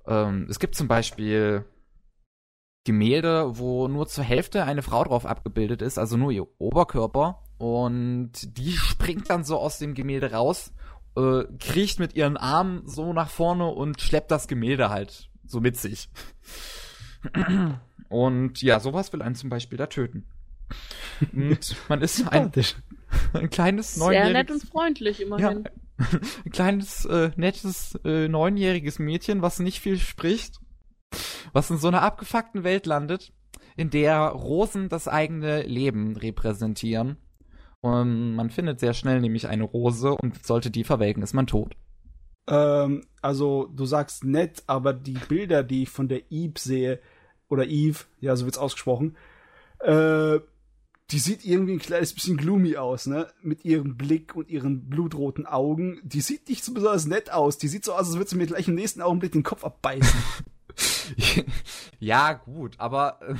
[0.06, 1.64] Ähm, es gibt zum Beispiel
[2.84, 7.42] Gemälde, wo nur zur Hälfte eine Frau drauf abgebildet ist, also nur ihr Oberkörper.
[7.58, 10.72] Und die springt dann so aus dem Gemälde raus,
[11.16, 15.76] äh, kriecht mit ihren Armen so nach vorne und schleppt das Gemälde halt so mit
[15.76, 16.08] sich.
[18.08, 20.26] Und ja, sowas will einen zum Beispiel da töten.
[21.32, 22.52] Und man ist ein,
[23.32, 25.68] ein kleines Sehr nett und neunjähriges, freundlich ja, immerhin.
[26.44, 30.60] ein kleines äh, nettes äh, neunjähriges Mädchen, was nicht viel spricht,
[31.52, 33.32] was in so einer abgefuckten Welt landet,
[33.76, 37.16] in der Rosen das eigene Leben repräsentieren.
[37.80, 41.76] Und man findet sehr schnell nämlich eine Rose und sollte die verwelken, ist man tot.
[42.48, 47.00] Ähm, also, du sagst nett, aber die Bilder, die ich von der Eve sehe,
[47.48, 49.16] oder Eve, ja, so wird's ausgesprochen,
[49.80, 50.40] äh,
[51.10, 53.28] die sieht irgendwie ein kleines bisschen gloomy aus, ne?
[53.40, 56.00] Mit ihrem Blick und ihren blutroten Augen.
[56.02, 57.58] Die sieht nicht so besonders nett aus.
[57.58, 60.18] Die sieht so aus, als würde sie mir gleich im nächsten Augenblick den Kopf abbeißen.
[62.00, 63.34] ja, gut, aber äh,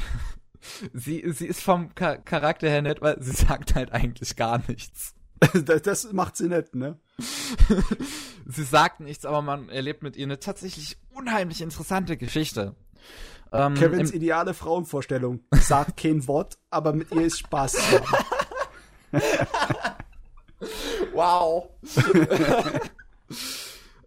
[0.92, 5.14] sie, sie ist vom Char Charakter her nett, weil sie sagt halt eigentlich gar nichts.
[5.64, 6.98] das, das macht sie nett, ne?
[8.46, 12.76] sie sagt nichts, aber man erlebt mit ihr eine tatsächlich unheimlich interessante Geschichte.
[13.52, 15.40] Ähm, Kevins ideale Frauenvorstellung.
[15.52, 17.76] Sagt kein Wort, aber mit ihr ist Spaß.
[21.12, 21.68] wow.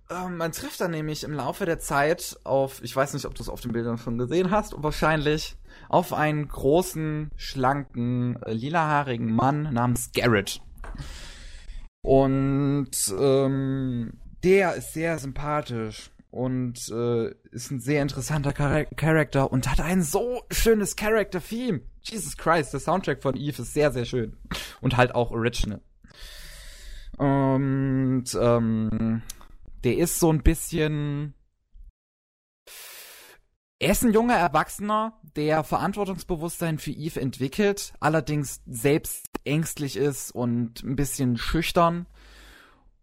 [0.10, 3.44] ähm, man trifft dann nämlich im Laufe der Zeit auf, ich weiß nicht, ob du
[3.44, 5.56] es auf den Bildern schon gesehen hast, wahrscheinlich
[5.88, 10.62] auf einen großen, schlanken, äh, lilahaarigen Mann namens Garrett.
[12.02, 14.14] Und ähm,
[14.44, 20.04] der ist sehr sympathisch und äh, ist ein sehr interessanter Char Charakter und hat ein
[20.04, 21.82] so schönes Character-Theme.
[22.02, 24.38] Jesus Christ, der Soundtrack von Eve ist sehr, sehr schön.
[24.82, 25.82] Und halt auch original.
[27.18, 29.22] Und ähm,
[29.84, 31.34] der ist so ein bisschen.
[33.82, 40.84] Er ist ein junger Erwachsener, der Verantwortungsbewusstsein für Eve entwickelt, allerdings selbst ängstlich ist und
[40.84, 42.06] ein bisschen schüchtern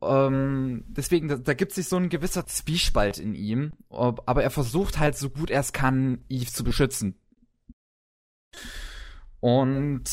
[0.09, 4.99] ähm, deswegen, da, da gibt sich so ein gewisser Zwiespalt in ihm, aber er versucht
[4.99, 7.15] halt so gut er es kann, Eve zu beschützen.
[9.41, 10.05] Und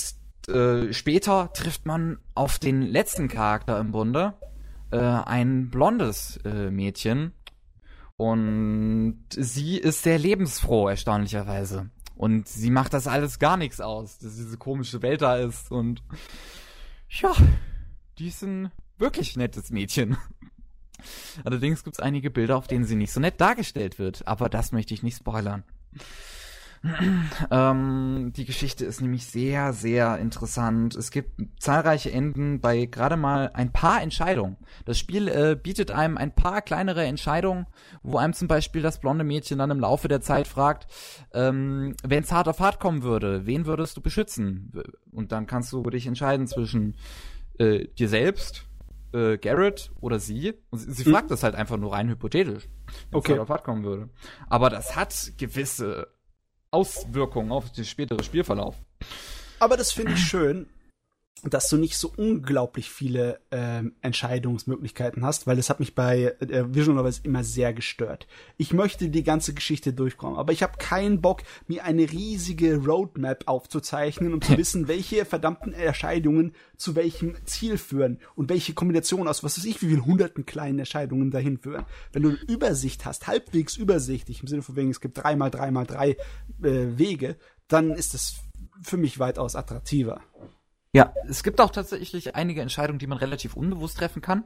[0.47, 4.33] äh, später trifft man auf den letzten Charakter im Bunde,
[4.91, 7.33] äh, ein blondes äh, Mädchen.
[8.15, 11.89] Und sie ist sehr lebensfroh, erstaunlicherweise.
[12.15, 15.71] Und sie macht das alles gar nichts aus, dass diese komische Welt da ist.
[15.71, 16.03] Und
[17.09, 17.33] ja,
[18.19, 20.17] die ein wirklich nettes Mädchen.
[21.43, 24.71] Allerdings gibt es einige Bilder, auf denen sie nicht so nett dargestellt wird, aber das
[24.71, 25.63] möchte ich nicht spoilern.
[27.51, 30.95] ähm, die Geschichte ist nämlich sehr, sehr interessant.
[30.95, 34.57] Es gibt zahlreiche Enden bei gerade mal ein paar Entscheidungen.
[34.83, 37.67] Das Spiel äh, bietet einem ein paar kleinere Entscheidungen,
[38.01, 40.87] wo einem zum Beispiel das blonde Mädchen dann im Laufe der Zeit fragt,
[41.33, 44.73] ähm, wenn es hart auf hart kommen würde, wen würdest du beschützen?
[45.11, 46.97] Und dann kannst du dich entscheiden zwischen
[47.59, 48.65] äh, dir selbst,
[49.13, 50.53] äh, Garrett oder sie.
[50.69, 51.13] Und sie, sie hm.
[51.13, 52.67] fragt das halt einfach nur rein hypothetisch,
[53.11, 53.33] wenn okay.
[53.33, 54.09] es halt auf kommen würde.
[54.49, 56.07] Aber das hat gewisse
[56.71, 58.75] Auswirkungen auf den späteren Spielverlauf.
[59.59, 60.67] Aber das finde ich schön,
[61.43, 66.73] dass du nicht so unglaublich viele ähm, Entscheidungsmöglichkeiten hast, weil das hat mich bei äh,
[66.73, 68.27] Vision Novels immer sehr gestört.
[68.57, 73.43] Ich möchte die ganze Geschichte durchkommen, aber ich habe keinen Bock, mir eine riesige Roadmap
[73.47, 79.43] aufzuzeichnen, um zu wissen, welche verdammten Entscheidungen zu welchem Ziel führen und welche Kombination aus
[79.43, 81.85] was weiß ich, wie viel hunderten kleinen Entscheidungen dahin führen.
[82.13, 85.49] Wenn du eine Übersicht hast, halbwegs übersichtlich, im Sinne von wegen, es gibt drei mal
[85.49, 86.11] drei mal drei
[86.61, 87.35] äh, Wege,
[87.67, 88.35] dann ist das
[88.81, 90.21] für mich weitaus attraktiver.
[90.95, 94.43] Ja, es gibt auch tatsächlich einige Entscheidungen, die man relativ unbewusst treffen kann,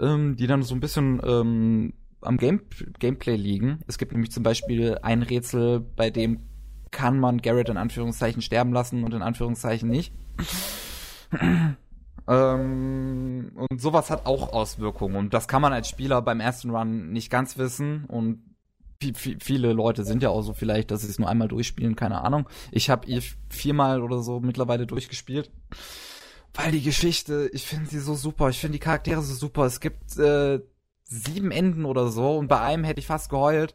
[0.00, 1.92] ähm, die dann so ein bisschen ähm,
[2.22, 2.62] am Game
[2.98, 3.80] Gameplay liegen.
[3.86, 6.40] Es gibt nämlich zum Beispiel ein Rätsel, bei dem
[6.90, 10.14] kann man Garrett in Anführungszeichen sterben lassen und in Anführungszeichen nicht.
[12.28, 17.12] ähm, und sowas hat auch Auswirkungen und das kann man als Spieler beim ersten Run
[17.12, 18.42] nicht ganz wissen und
[19.00, 22.48] viele Leute sind ja auch so vielleicht, dass sie es nur einmal durchspielen, keine Ahnung.
[22.72, 25.50] Ich habe ihr viermal oder so mittlerweile durchgespielt.
[26.54, 29.64] Weil die Geschichte, ich finde sie so super, ich finde die Charaktere so super.
[29.66, 30.60] Es gibt äh,
[31.04, 33.74] sieben Enden oder so und bei einem hätte ich fast geheult.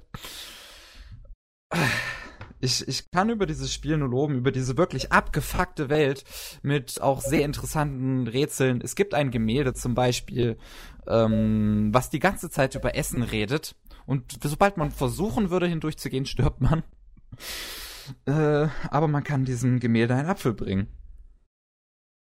[2.59, 6.23] Ich, ich kann über dieses Spiel nur loben, über diese wirklich abgefuckte Welt
[6.61, 8.81] mit auch sehr interessanten Rätseln.
[8.81, 10.57] Es gibt ein Gemälde zum Beispiel,
[11.07, 13.75] ähm, was die ganze Zeit über Essen redet
[14.05, 16.83] und sobald man versuchen würde, hindurchzugehen, stirbt man.
[18.25, 20.87] Äh, aber man kann diesem Gemälde einen Apfel bringen.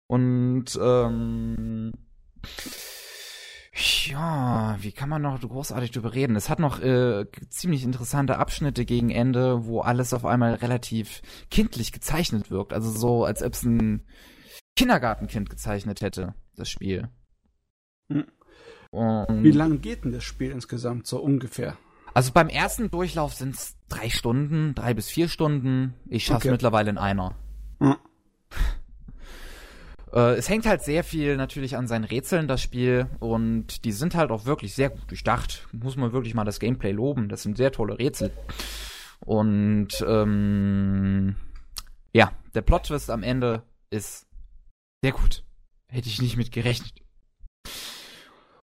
[0.07, 1.91] Und ähm,
[4.05, 6.35] ja, wie kann man noch großartig drüber reden?
[6.35, 11.21] Es hat noch äh, ziemlich interessante Abschnitte gegen Ende, wo alles auf einmal relativ
[11.51, 12.73] kindlich gezeichnet wirkt.
[12.73, 14.05] Also so, als ob es ein
[14.75, 17.09] Kindergartenkind gezeichnet hätte, das Spiel.
[18.11, 18.25] Hm.
[18.91, 21.77] Und Wie lange geht denn das Spiel insgesamt so ungefähr?
[22.13, 25.93] Also beim ersten Durchlauf sind es drei Stunden, drei bis vier Stunden.
[26.07, 26.51] Ich schaffe okay.
[26.51, 27.35] mittlerweile in einer.
[27.79, 27.95] Hm.
[30.11, 33.05] Äh, es hängt halt sehr viel natürlich an seinen Rätseln, das Spiel.
[33.19, 35.67] Und die sind halt auch wirklich sehr gut durchdacht.
[35.71, 37.29] Muss man wirklich mal das Gameplay loben.
[37.29, 38.31] Das sind sehr tolle Rätsel.
[39.19, 41.35] Und ähm,
[42.11, 43.61] ja, der Plot-Twist am Ende
[43.91, 44.25] ist
[45.03, 45.43] sehr gut.
[45.85, 47.03] Hätte ich nicht mit gerechnet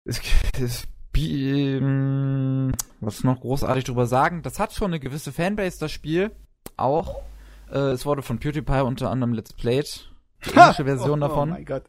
[0.06, 0.20] es,
[0.60, 4.42] es, ähm, was noch großartig drüber sagen?
[4.42, 6.30] Das hat schon eine gewisse Fanbase, das Spiel.
[6.76, 7.22] Auch.
[7.70, 10.10] Äh, es wurde von PewDiePie unter anderem Let's Played.
[10.44, 11.50] Die englische Version oh, davon.
[11.50, 11.84] Oh mein Gott.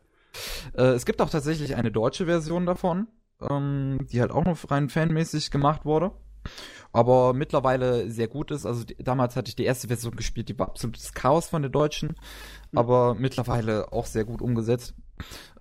[0.76, 3.08] Äh, es gibt auch tatsächlich eine deutsche Version davon,
[3.42, 6.12] ähm, die halt auch noch rein fanmäßig gemacht wurde.
[6.94, 8.66] Aber mittlerweile sehr gut ist.
[8.66, 11.70] Also die, damals hatte ich die erste Version gespielt, die war absolutes Chaos von der
[11.70, 12.16] deutschen.
[12.74, 14.96] Aber mittlerweile auch sehr gut umgesetzt.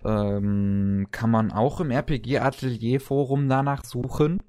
[0.03, 4.39] Ähm, kann man auch im RPG-Atelier-Forum danach suchen.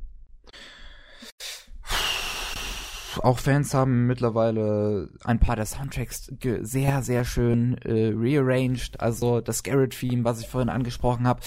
[3.23, 9.01] Auch Fans haben mittlerweile ein paar der Soundtracks sehr, sehr schön äh, rearranged.
[9.01, 11.41] Also das Garrett-Theme, was ich vorhin angesprochen habe,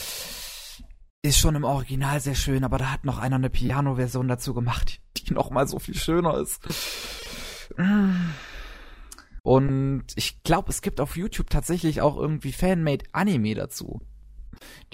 [1.24, 5.00] ist schon im Original sehr schön, aber da hat noch einer eine Piano-Version dazu gemacht,
[5.18, 6.62] die noch mal so viel schöner ist.
[9.44, 14.02] Und ich glaube, es gibt auf YouTube tatsächlich auch irgendwie Fanmade Anime dazu.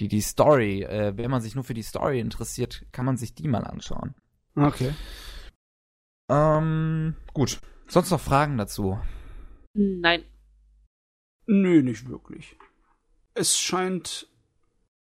[0.00, 3.34] Die die Story, äh, wenn man sich nur für die Story interessiert, kann man sich
[3.34, 4.14] die mal anschauen.
[4.54, 4.94] Okay.
[6.30, 7.60] Ähm, gut.
[7.88, 8.98] Sonst noch Fragen dazu?
[9.74, 10.24] Nein.
[11.46, 12.56] Nö, nicht wirklich.
[13.34, 14.28] Es scheint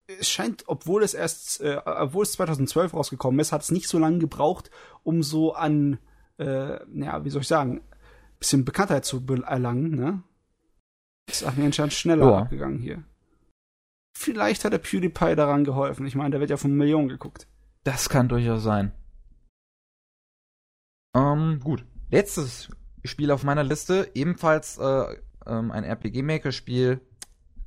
[0.08, 4.00] es scheint, obwohl es erst, äh, obwohl es 2012 rausgekommen ist, hat es nicht so
[4.00, 4.70] lange gebraucht,
[5.04, 5.98] um so an,
[6.38, 7.82] äh, ja, wie soll ich sagen,
[8.44, 10.22] bisschen Bekanntheit zu erlangen, ne?
[11.30, 12.38] Ist anscheinend schneller Ja.
[12.40, 13.04] abgegangen hier.
[14.18, 16.06] Vielleicht hat der PewDiePie daran geholfen.
[16.06, 17.48] Ich meine, der wird ja von Millionen geguckt.
[17.84, 18.92] Das kann durchaus sein.
[21.16, 21.86] Ähm, gut.
[22.12, 22.70] Letztes
[23.06, 25.06] Spiel auf meiner Liste, ebenfalls äh,
[25.46, 27.02] ähm, ein RPG-Maker-Spiel,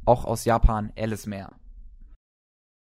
[0.05, 1.53] auch aus Japan, Alice Mare.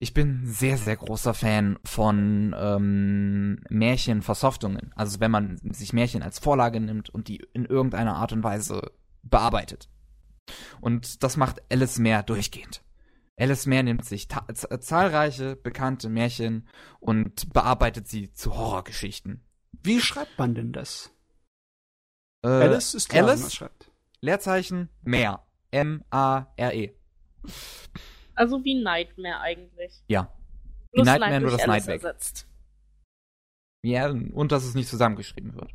[0.02, 4.94] Ich bin sehr, sehr großer Fan von ähm, Märchenversoftungen.
[4.96, 8.94] Also wenn man sich Märchen als Vorlage nimmt und die in irgendeiner Art und Weise
[9.24, 9.90] bearbeitet.
[10.80, 12.82] Und das macht Alice Mare durchgehend.
[13.38, 16.70] Alice Mare nimmt sich zahlreiche bekannte Märchen
[17.02, 19.44] und bearbeitet sie zu Horrorgeschichten.
[19.84, 21.12] Wie schreibt man denn das?
[22.44, 23.92] Äh, Alice ist klar, wie man Alice, schreibt.
[24.22, 25.42] Leerzeichen, Mare.
[25.72, 26.96] M-A-R-E.
[28.40, 30.02] Also wie Nightmare eigentlich.
[30.08, 30.34] Ja.
[30.94, 32.04] Wie Nightmare, Night nur das Alice Night weg.
[32.06, 32.48] ersetzt.
[33.84, 35.74] Ja, und dass es nicht zusammengeschrieben wird.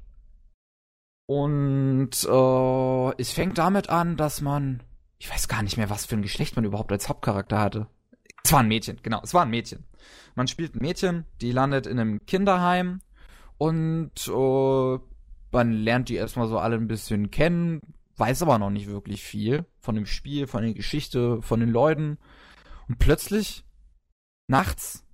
[1.26, 4.82] Und äh, es fängt damit an, dass man,
[5.18, 7.86] ich weiß gar nicht mehr, was für ein Geschlecht man überhaupt als Hauptcharakter hatte.
[8.42, 9.84] Es war ein Mädchen, genau, es war ein Mädchen.
[10.34, 13.02] Man spielt ein Mädchen, die landet in einem Kinderheim
[13.58, 14.98] und äh,
[15.52, 17.82] man lernt die erstmal so alle ein bisschen kennen,
[18.16, 22.16] weiß aber noch nicht wirklich viel von dem Spiel, von der Geschichte, von den Leuten.
[22.88, 23.64] Und plötzlich,
[24.48, 25.04] nachts,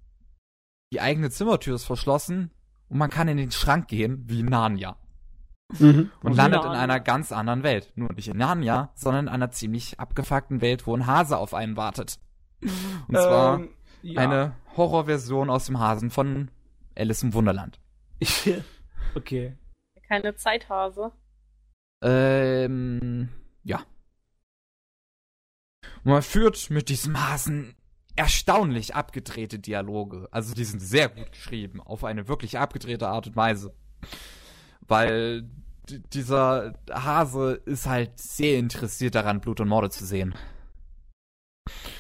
[0.93, 2.51] die eigene Zimmertür ist verschlossen
[2.89, 4.97] und man kann in den Schrank gehen wie Narnia
[5.79, 6.11] Mhm.
[6.25, 7.93] und landet in einer ganz anderen Welt.
[7.95, 11.77] Nur nicht in Narnia, sondern in einer ziemlich abgefuckten Welt, wo ein Hase auf einen
[11.77, 12.19] wartet.
[12.61, 13.69] Und zwar Ähm,
[14.03, 14.21] ja.
[14.21, 16.51] eine Horrorversion aus dem Hasen von
[16.97, 17.79] Alice im Wunderland.
[19.15, 19.57] okay.
[20.09, 21.13] Keine Zeithase.
[22.03, 23.29] Ähm,
[23.63, 23.81] ja.
[26.05, 27.75] Und man führt mit diesem Hasen
[28.17, 30.29] erstaunlich abgedrehte Dialoge.
[30.31, 33.75] Also die sind sehr gut geschrieben, auf eine wirklich abgedrehte Art und Weise.
[34.81, 35.49] Weil
[35.89, 40.35] dieser Hase ist halt sehr interessiert daran, Blut und Morde zu sehen.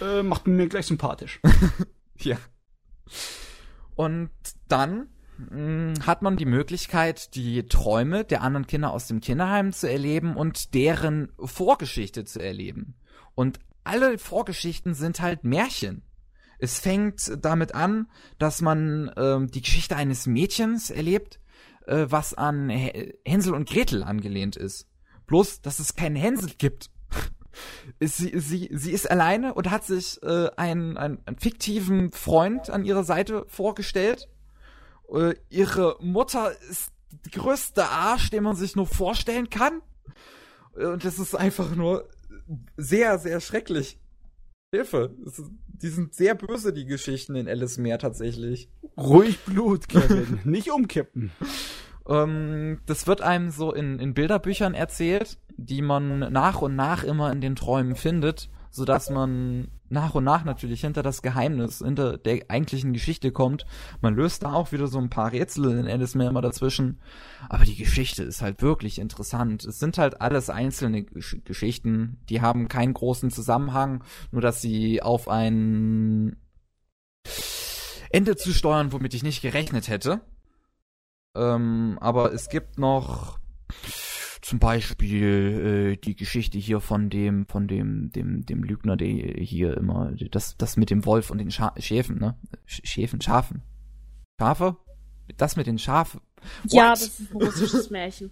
[0.01, 1.41] Äh, macht mir gleich sympathisch.
[2.23, 2.37] Ja.
[3.95, 4.29] Und
[4.69, 5.09] dann
[5.39, 10.37] mh, hat man die Möglichkeit, die Träume der anderen Kinder aus dem Kinderheim zu erleben
[10.37, 12.95] und deren Vorgeschichte zu erleben.
[13.35, 13.59] Und
[13.91, 16.03] alle Vorgeschichten sind halt Märchen.
[16.61, 18.07] Es fängt damit an,
[18.39, 21.41] dass man ähm, die Geschichte eines Mädchens erlebt,
[21.87, 22.93] äh, was an H
[23.25, 24.87] Hänsel und Gretel angelehnt ist.
[25.27, 26.91] Bloß, dass es keinen Hänsel gibt.
[27.99, 32.85] Sie, sie, sie ist alleine und hat sich äh, einen, einen, einen fiktiven Freund an
[32.85, 34.29] ihrer Seite vorgestellt.
[35.13, 36.93] Äh, ihre Mutter ist
[37.27, 39.83] die größte Arsch, den man sich nur vorstellen kann.
[40.77, 42.09] Äh, Und das ist einfach nur
[42.77, 43.99] sehr, sehr schrecklich.
[44.73, 45.17] Hilfe.
[45.25, 48.69] Ist, die sind sehr böse, die Geschichten in Alice Meer tatsächlich.
[48.97, 50.41] Ruhig Blut, Kevin.
[50.45, 51.33] Nicht umkippen.
[52.09, 57.33] Ähm, das wird einem so in, in Bilderbüchern erzählt, die man nach und nach immer
[57.33, 62.45] in den Träumen findet, sodass man nach und nach natürlich hinter das Geheimnis, hinter der
[62.49, 63.67] eigentlichen Geschichte kommt.
[64.01, 67.01] Man löst da auch wieder so ein paar Rätsel in Alice Meer immer dazwischen.
[67.49, 69.65] Aber die Geschichte ist halt wirklich interessant.
[69.65, 75.03] Es sind halt alles einzelne Gesch Geschichten, die haben keinen großen Zusammenhang, nur dass sie
[75.03, 76.37] auf ein
[78.11, 80.21] Ende zu steuern, womit ich nicht gerechnet hätte.
[81.35, 83.39] Ähm, aber es gibt noch
[84.43, 89.77] zum Beispiel äh, die Geschichte hier von dem, von dem, dem, dem Lügner, der hier
[89.77, 92.37] immer, das, das mit dem Wolf und den Scha Schäfen, ne?
[92.67, 93.63] Sch Schäfen, Schafen.
[94.41, 94.77] Schafe?
[95.37, 96.21] Das mit den Schafen.
[96.65, 96.93] Ja, What?
[96.93, 98.31] das ist ein russisches Märchen.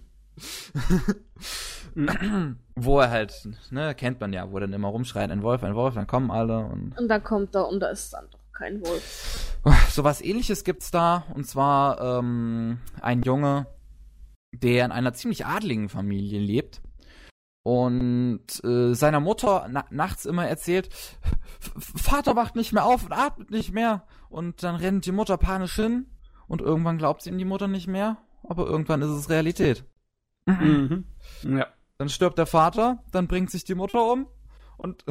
[2.75, 5.75] wo er halt, ne, kennt man ja, wo er dann immer rumschreit, ein Wolf, ein
[5.75, 6.97] Wolf, dann kommen alle und.
[6.97, 9.57] Und dann kommt er und da ist dann doch kein Wolf.
[9.91, 13.67] So was ähnliches gibt's da, und zwar ähm, ein Junge,
[14.51, 16.81] der in einer ziemlich adligen Familie lebt
[17.63, 20.89] und äh, seiner Mutter na nachts immer erzählt,
[21.77, 24.07] Vater wacht nicht mehr auf und atmet nicht mehr.
[24.29, 26.07] Und dann rennt die Mutter panisch hin
[26.47, 29.85] und irgendwann glaubt sie ihm die Mutter nicht mehr, aber irgendwann ist es Realität.
[30.45, 31.05] Mhm.
[31.43, 31.67] Ja.
[31.97, 34.27] Dann stirbt der Vater, dann bringt sich die Mutter um
[34.77, 35.03] und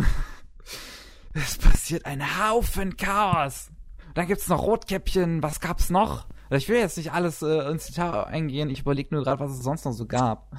[1.34, 3.70] es passiert ein Haufen Chaos.
[4.14, 6.26] Dann gibt's noch Rotkäppchen, was gab's noch?
[6.50, 9.62] Ich will jetzt nicht alles äh, ins Detail eingehen, ich überlege nur gerade, was es
[9.62, 10.56] sonst noch so gab.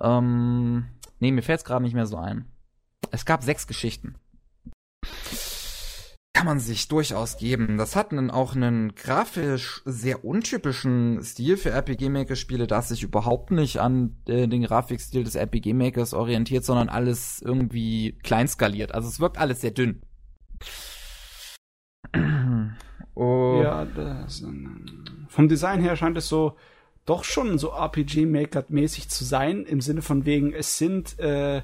[0.00, 0.86] Ähm,
[1.18, 2.46] nee, mir fällt's gerade nicht mehr so ein.
[3.10, 4.14] Es gab sechs Geschichten.
[6.34, 7.78] Kann man sich durchaus geben.
[7.78, 13.02] Das hat einen, auch einen grafisch sehr untypischen Stil für RPG Maker Spiele, das sich
[13.02, 18.94] überhaupt nicht an äh, den Grafikstil des RPG Makers orientiert, sondern alles irgendwie kleinskaliert.
[18.94, 20.02] Also es wirkt alles sehr dünn.
[23.18, 23.60] oh.
[23.62, 26.56] Ja, das, ähm, vom Design her scheint es so
[27.04, 31.62] doch schon so RPG Maker mäßig zu sein, im Sinne von wegen, es sind äh,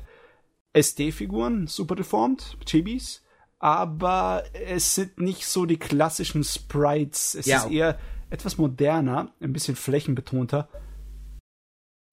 [0.73, 3.23] SD-Figuren, super deformed, Chibis,
[3.59, 7.35] aber es sind nicht so die klassischen Sprites.
[7.35, 7.59] Es ja.
[7.59, 7.99] ist eher
[8.31, 10.69] etwas moderner, ein bisschen flächenbetonter.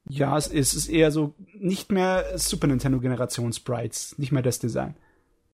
[0.08, 4.44] Ja, es ist, es ist eher so nicht mehr Super Nintendo Generation Sprites, nicht mehr
[4.44, 4.96] das Design.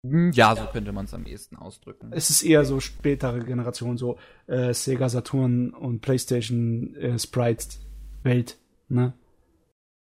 [0.05, 2.11] Hm, ja, so könnte man es am ehesten ausdrücken.
[2.11, 4.17] Es ist eher so spätere Generation, so
[4.47, 7.77] äh, Sega Saturn und PlayStation äh, Sprite
[8.23, 8.57] Welt,
[8.89, 9.13] ne?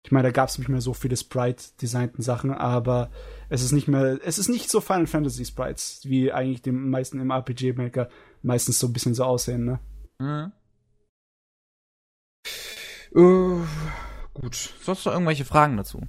[0.05, 3.11] Ich meine, da gab es nicht mehr so viele Sprite-designten Sachen, aber
[3.49, 7.19] es ist nicht mehr, es ist nicht so Final Fantasy Sprites, wie eigentlich die meisten
[7.19, 8.09] im RPG-Maker
[8.43, 9.81] meistens so ein bisschen so aussehen, ne?
[10.21, 10.53] Mhm.
[13.15, 13.65] Uh,
[14.33, 14.55] gut.
[14.81, 16.03] Sonst noch irgendwelche Fragen dazu?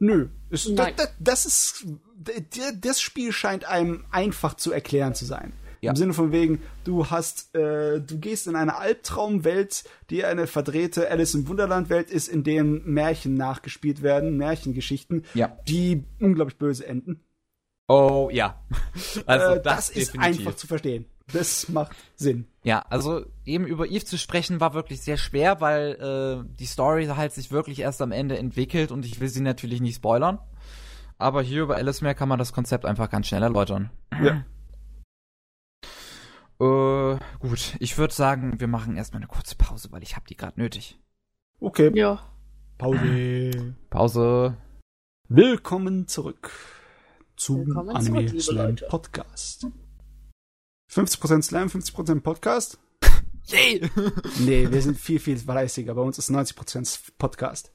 [0.00, 0.28] Nö.
[0.50, 1.86] Es, das, das, ist,
[2.80, 5.52] das Spiel scheint einem einfach zu erklären zu sein.
[5.82, 5.92] Ja.
[5.92, 11.10] Im Sinne von wegen, du hast, äh, du gehst in eine Albtraumwelt, die eine verdrehte
[11.10, 15.56] Alice im Wunderland Welt ist, in denen Märchen nachgespielt werden, Märchengeschichten, ja.
[15.68, 17.20] die unglaublich böse enden.
[17.88, 18.62] Oh ja.
[19.26, 21.06] Also äh, das, das ist einfach zu verstehen.
[21.32, 22.46] Das macht Sinn.
[22.62, 27.06] Ja, also eben über Eve zu sprechen war wirklich sehr schwer, weil äh, die Story
[27.06, 30.38] halt sich wirklich erst am Ende entwickelt und ich will sie natürlich nicht spoilern.
[31.16, 33.90] Aber hier über Alice Meer kann man das Konzept einfach ganz schnell erläutern.
[34.22, 34.44] Ja.
[36.60, 40.36] Äh, gut, ich würde sagen, wir machen erstmal eine kurze Pause, weil ich habe die
[40.36, 40.98] gerade nötig.
[41.58, 41.90] Okay.
[41.94, 42.20] Ja.
[42.76, 43.74] Pause.
[43.88, 44.56] Pause.
[45.28, 46.50] Willkommen zurück
[47.36, 49.66] zum Willkommen Anime zurück, Slam Podcast.
[50.90, 52.78] 50% Slam, 50% Podcast?
[53.46, 53.88] Yay!
[54.40, 55.94] nee, wir sind viel, viel fleißiger.
[55.94, 57.72] Bei uns ist 90% Podcast.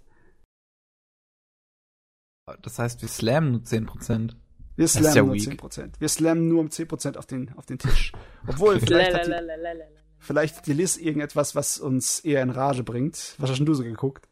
[2.62, 4.36] Das heißt, wir slammen nur 10%.
[4.76, 5.62] Wir slammen ja nur weak.
[5.62, 5.94] 10%.
[6.00, 8.12] Wir slammen nur um 10% auf den, auf den Tisch.
[8.46, 9.82] Obwohl, vielleicht hat, die,
[10.20, 13.36] vielleicht hat die Liz irgendetwas, was uns eher in Rage bringt.
[13.38, 14.28] Was hast denn du so geguckt?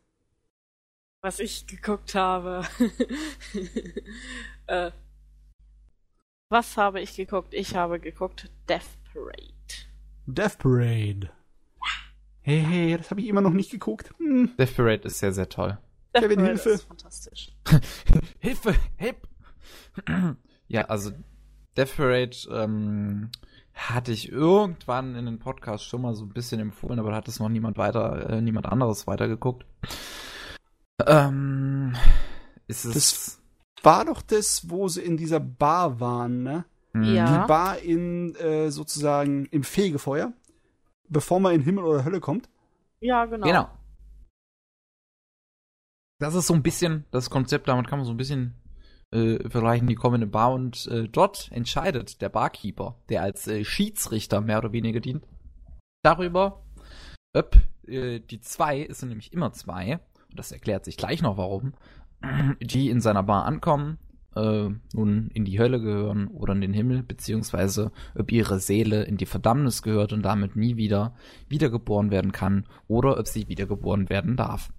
[1.21, 2.67] Was ich geguckt habe.
[4.67, 4.91] äh,
[6.53, 7.53] was habe ich geguckt?
[7.53, 9.41] Ich habe geguckt Death Parade.
[10.27, 11.31] Death Parade.
[12.41, 14.13] Hey, hey, das habe ich immer noch nicht geguckt.
[14.19, 14.51] Hm.
[14.57, 15.79] Death Parade ist sehr, sehr toll.
[16.13, 16.69] Death Kevin, Parade Hilfe.
[16.69, 17.51] ist fantastisch.
[18.39, 19.21] Hilfe, Hilfe
[20.67, 21.11] ja, also
[21.75, 23.31] Death Parade ähm,
[23.73, 27.27] hatte ich irgendwann in den Podcast schon mal so ein bisschen empfohlen, aber da hat
[27.27, 29.65] es noch niemand weiter, äh, niemand anderes weitergeguckt.
[31.07, 31.95] Ähm,
[32.67, 32.93] ist es.
[32.93, 33.42] Das
[33.83, 36.65] war doch das, wo sie in dieser Bar waren, ne?
[36.93, 37.15] Mhm.
[37.15, 37.41] Ja.
[37.41, 40.33] Die Bar in äh, sozusagen im Fegefeuer,
[41.09, 42.49] bevor man in Himmel oder Hölle kommt.
[42.99, 43.45] Ja, genau.
[43.45, 43.69] Genau.
[46.19, 48.55] Das ist so ein bisschen das Konzept, damit kann man so ein bisschen
[49.11, 53.47] äh, vergleichen, die kommen in eine Bar und äh, dort entscheidet der Barkeeper, der als
[53.47, 55.25] äh, Schiedsrichter mehr oder weniger dient,
[56.01, 56.63] darüber,
[57.35, 57.57] ob
[57.87, 59.99] äh, die zwei, es sind nämlich immer zwei,
[60.29, 61.73] und das erklärt sich gleich noch warum,
[62.61, 63.97] die in seiner Bar ankommen,
[64.35, 69.17] äh, nun in die Hölle gehören oder in den Himmel, beziehungsweise ob ihre Seele in
[69.17, 71.15] die Verdammnis gehört und damit nie wieder
[71.49, 74.71] wiedergeboren werden kann oder ob sie wiedergeboren werden darf.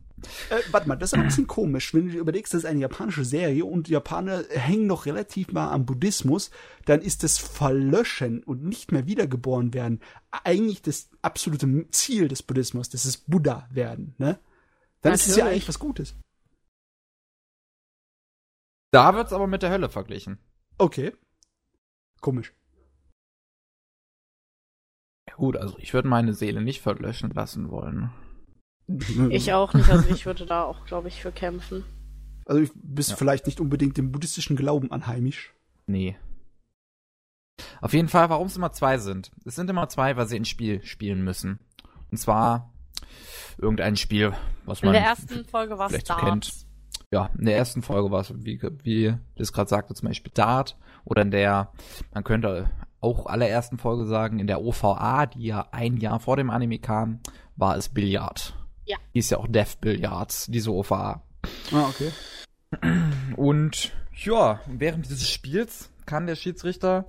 [0.50, 1.92] Äh, warte mal, das ist ein bisschen komisch.
[1.92, 5.70] Wenn du dir überlegst, das ist eine japanische Serie und Japaner hängen noch relativ mal
[5.70, 6.50] am Buddhismus,
[6.86, 10.00] dann ist das Verlöschen und nicht mehr wiedergeboren werden
[10.42, 12.88] eigentlich das absolute Ziel des Buddhismus.
[12.88, 14.38] Das ist Buddha werden, ne?
[15.02, 15.20] Dann Natürlich.
[15.20, 16.14] ist es ja eigentlich was Gutes.
[18.94, 20.38] Da wird's aber mit der Hölle verglichen.
[20.78, 21.12] Okay.
[22.20, 22.52] Komisch.
[25.36, 28.10] gut, also ich würde meine Seele nicht verlöschen lassen wollen.
[29.30, 31.84] Ich auch nicht, also ich würde da auch, glaube ich, für kämpfen.
[32.46, 33.16] Also du bist Ja.
[33.16, 35.52] vielleicht nicht unbedingt dem buddhistischen Glauben anheimisch.
[35.86, 36.16] Nee.
[37.80, 39.32] Auf jeden Fall, warum es immer zwei sind.
[39.46, 41.58] Es sind immer zwei, weil sie ein Spiel spielen müssen.
[42.10, 42.72] Und zwar
[43.58, 44.34] irgendein Spiel,
[44.66, 46.22] was In man der ersten Folge war es Darts.
[46.22, 46.66] kennt.
[47.14, 50.76] Ja, in der ersten Folge war es, wie, wie das gerade sagte, zum Beispiel Dart.
[51.04, 51.70] Oder in der,
[52.12, 52.68] man könnte
[53.00, 57.20] auch allerersten Folge sagen, in der OVA, die ja ein Jahr vor dem Anime kam,
[57.54, 58.56] war es Billard.
[58.84, 58.96] Ja.
[59.14, 61.22] Die ist ja auch Death Billiards, diese OVA.
[61.70, 62.10] Ah, okay.
[63.36, 67.04] Und ja, während dieses Spiels kann der Schiedsrichter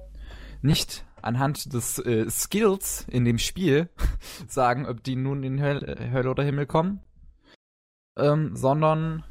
[0.61, 3.89] nicht anhand des äh, Skills in dem Spiel
[4.47, 6.99] sagen, ob die nun in Höl Hölle oder Himmel kommen,
[8.19, 9.23] ähm, sondern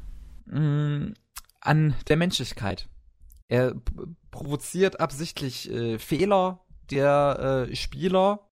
[0.45, 1.13] mh,
[1.61, 2.87] an der Menschlichkeit.
[3.47, 3.75] Er
[4.31, 8.47] provoziert absichtlich äh, Fehler der äh, Spieler,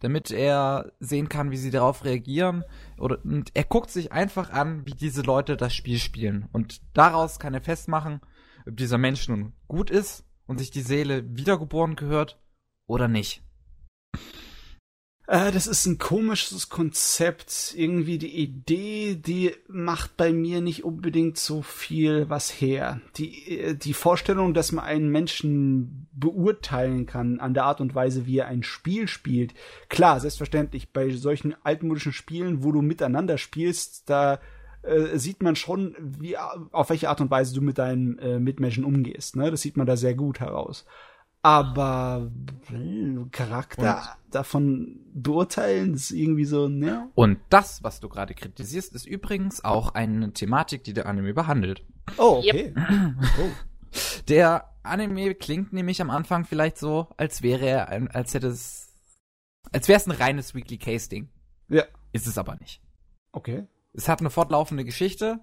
[0.00, 2.64] damit er sehen kann, wie sie darauf reagieren.
[2.98, 6.48] Oder, und er guckt sich einfach an, wie diese Leute das Spiel spielen.
[6.52, 8.20] Und daraus kann er festmachen,
[8.66, 12.38] ob dieser Mensch nun gut ist und sich die Seele wiedergeboren gehört
[12.86, 13.42] oder nicht.
[15.26, 17.74] Äh, das ist ein komisches Konzept.
[17.76, 23.00] Irgendwie die Idee, die macht bei mir nicht unbedingt so viel was her.
[23.16, 28.26] Die, äh, die Vorstellung, dass man einen Menschen beurteilen kann an der Art und Weise,
[28.26, 29.54] wie er ein Spiel spielt.
[29.88, 34.40] Klar, selbstverständlich, bei solchen altmodischen Spielen, wo du miteinander spielst, da
[34.82, 38.84] äh, sieht man schon, wie, auf welche Art und Weise du mit deinen äh, Mitmenschen
[38.84, 39.36] umgehst.
[39.36, 39.50] Ne?
[39.50, 40.84] Das sieht man da sehr gut heraus.
[41.42, 42.30] Aber
[42.70, 47.10] äh, Charakter davon beurteilen ist irgendwie so, ne?
[47.16, 51.84] Und das, was du gerade kritisierst, ist übrigens auch eine Thematik, die der Anime behandelt.
[52.16, 52.74] Oh, okay.
[53.38, 53.50] Oh.
[54.28, 58.88] Der Anime klingt nämlich am Anfang vielleicht so, als wäre er ein, als hätte es,
[59.70, 61.28] als wäre es ein reines Weekly Case Ding.
[61.68, 61.84] Ja.
[62.12, 62.80] Ist es aber nicht.
[63.32, 63.66] Okay.
[63.92, 65.40] Es hat eine fortlaufende Geschichte.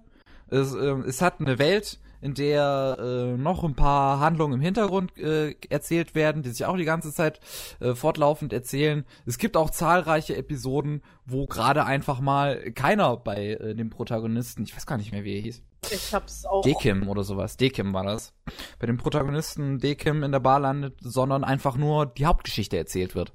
[0.48, 5.16] Es, ähm, es hat eine Welt, in der äh, noch ein paar Handlungen im Hintergrund
[5.18, 7.40] äh, erzählt werden, die sich auch die ganze Zeit
[7.80, 9.04] äh, fortlaufend erzählen.
[9.26, 14.76] Es gibt auch zahlreiche Episoden, wo gerade einfach mal keiner bei äh, dem Protagonisten, ich
[14.76, 16.62] weiß gar nicht mehr, wie er hieß, Ich hab's auch.
[16.62, 18.34] Dekim oder sowas, Dekim war das,
[18.78, 23.32] bei dem Protagonisten Dekim in der Bar landet, sondern einfach nur die Hauptgeschichte erzählt wird.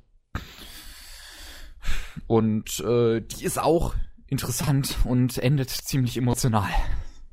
[2.27, 3.93] Und äh, die ist auch
[4.27, 6.69] interessant und endet ziemlich emotional.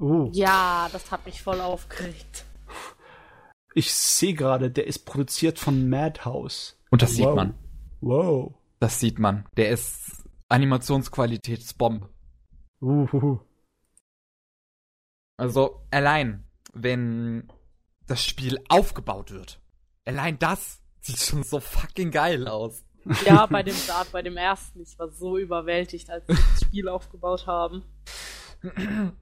[0.03, 0.29] Oh.
[0.33, 2.45] Ja, das hat mich voll aufgeregt.
[3.75, 6.77] Ich sehe gerade, der ist produziert von Madhouse.
[6.91, 7.37] Und das sieht Wow.
[7.37, 7.55] man.
[8.01, 8.55] Wow.
[8.81, 9.47] Das sieht man.
[9.57, 12.09] Der ist Animationsqualitätsbombe.
[12.81, 13.39] Uhuhu.
[15.39, 17.49] Also allein, wenn
[18.07, 19.61] das Spiel aufgebaut wird,
[20.05, 22.85] allein das sieht schon so fucking geil aus.
[23.25, 24.81] Ja, bei dem Start, bei dem ersten.
[24.81, 27.85] Ich war so überwältigt, als sie das Spiel aufgebaut haben.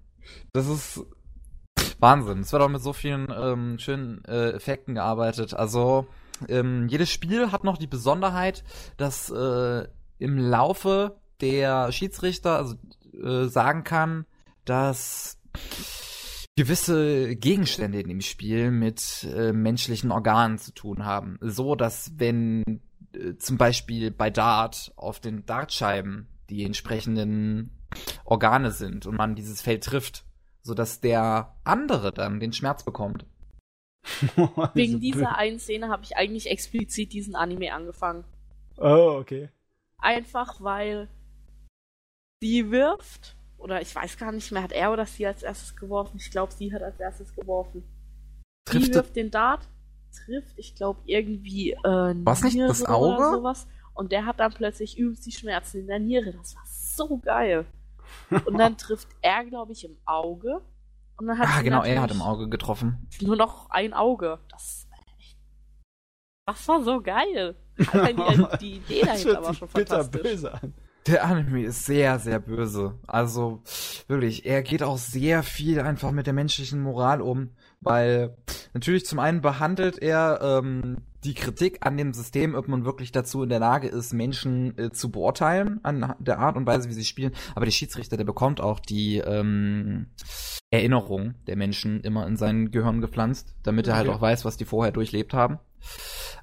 [0.52, 1.04] Das ist
[1.98, 2.40] Wahnsinn.
[2.40, 5.54] Es wird auch mit so vielen ähm, schönen äh, Effekten gearbeitet.
[5.54, 6.06] Also
[6.48, 8.64] ähm, jedes Spiel hat noch die Besonderheit,
[8.96, 9.86] dass äh,
[10.18, 12.76] im Laufe der Schiedsrichter also,
[13.22, 14.26] äh, sagen kann,
[14.64, 15.38] dass
[16.56, 21.38] gewisse Gegenstände in dem Spiel mit äh, menschlichen Organen zu tun haben.
[21.40, 22.62] So, dass wenn
[23.14, 27.70] äh, zum Beispiel bei Dart auf den Dartscheiben die entsprechenden
[28.24, 30.24] Organe sind und man dieses Feld trifft,
[30.62, 33.26] so dass der andere dann den Schmerz bekommt.
[34.74, 38.24] Wegen So dieser einen Szene habe ich eigentlich explizit diesen Anime angefangen.
[38.76, 39.50] Oh, okay.
[39.98, 41.08] Einfach weil
[42.40, 46.16] sie wirft, oder ich weiß gar nicht mehr, hat er oder sie als erstes geworfen?
[46.16, 47.82] Ich glaube, sie hat als erstes geworfen.
[48.64, 49.68] Trifft sie wirft den Dart,
[50.24, 53.16] trifft, ich glaube, irgendwie äh, War's nicht das Niere Auge?
[53.16, 53.66] Oder sowas.
[53.92, 56.32] Und der hat dann plötzlich übelst die Schmerzen in der Niere.
[56.32, 57.66] Das war so geil.
[58.30, 60.60] Und dann trifft er, glaube ich, im Auge.
[61.16, 63.08] Und dann hat Ah, genau, er hat im Auge getroffen.
[63.20, 64.38] Nur noch ein Auge.
[64.50, 64.86] Das,
[66.46, 67.56] das war so geil.
[67.92, 70.22] Allein die, die Idee dahinter war schon bitter fantastisch.
[70.22, 70.74] böse an.
[71.06, 72.98] Der Anime ist sehr, sehr böse.
[73.06, 73.62] Also
[74.06, 77.50] wirklich, er geht auch sehr viel einfach mit der menschlichen Moral um,
[77.80, 78.36] weil
[78.74, 83.42] natürlich zum einen behandelt er ähm, die Kritik an dem System, ob man wirklich dazu
[83.42, 87.04] in der Lage ist, Menschen äh, zu beurteilen an der Art und Weise, wie sie
[87.04, 87.32] spielen.
[87.54, 90.06] Aber der Schiedsrichter, der bekommt auch die ähm,
[90.70, 94.16] Erinnerung der Menschen immer in sein Gehirn gepflanzt, damit er halt Okay.
[94.16, 95.58] auch weiß, was die vorher durchlebt haben.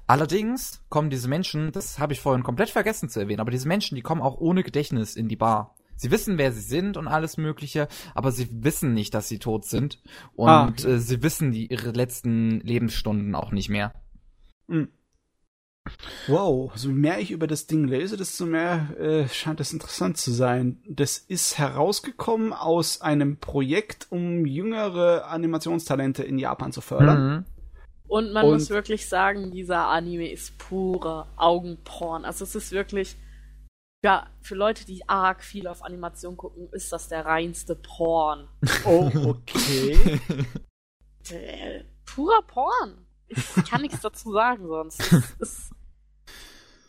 [0.06, 3.94] Allerdings kommen diese Menschen, das habe ich vorhin komplett vergessen zu erwähnen, aber diese Menschen,
[3.94, 5.74] die kommen auch ohne Gedächtnis in die Bar.
[6.00, 9.64] Sie wissen, wer sie sind und alles Mögliche, aber sie wissen nicht, dass sie tot
[9.66, 10.00] sind.
[10.36, 10.92] Und Ah, okay.
[10.92, 13.92] äh, sie wissen die ihre letzten Lebensstunden auch nicht mehr.
[14.68, 14.88] Hm.
[16.26, 20.30] Wow, so mehr ich über das Ding lese, desto mehr äh, scheint es interessant zu
[20.30, 20.82] sein.
[20.86, 27.28] Das ist herausgekommen aus einem Projekt, um jüngere Animationstalente in Japan zu fördern.
[27.38, 27.44] Mhm.
[28.06, 32.24] Und man Und- muss wirklich sagen, dieser Anime ist purer Augenporn.
[32.24, 33.16] Also es ist wirklich,
[34.04, 38.48] ja, für Leute, die arg viel auf Animation gucken, ist das der reinste Porn.
[38.84, 40.20] Oh, okay.
[41.30, 43.06] Äh, purer Porn.
[43.28, 44.98] Ich kann nichts dazu sagen sonst.
[45.02, 45.70] Es ist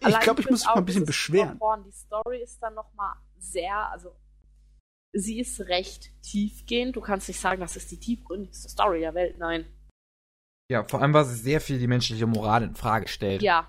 [0.08, 1.58] ich glaube, ich muss mich mal ein bisschen beschweren.
[1.58, 1.84] Porn.
[1.84, 4.16] Die Story ist dann nochmal sehr, also
[5.12, 6.96] sie ist recht tiefgehend.
[6.96, 9.38] Du kannst nicht sagen, das ist die tiefgründigste Story der Welt.
[9.38, 9.66] Nein.
[10.72, 13.42] Ja, vor allem, weil sie sehr viel die menschliche Moral in Frage stellt.
[13.42, 13.68] Ja,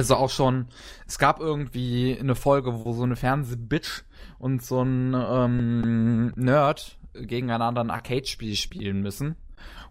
[0.00, 0.68] Also auch schon,
[1.06, 4.02] es gab irgendwie eine Folge, wo so eine Fernsehbitch
[4.38, 9.36] und so ein ähm, Nerd gegeneinander ein Arcade-Spiel spielen müssen.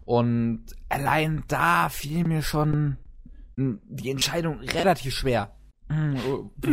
[0.04, 2.96] Und allein da fiel mir schon
[3.54, 5.54] mm, die Entscheidung relativ schwer.
[5.86, 6.16] Mm,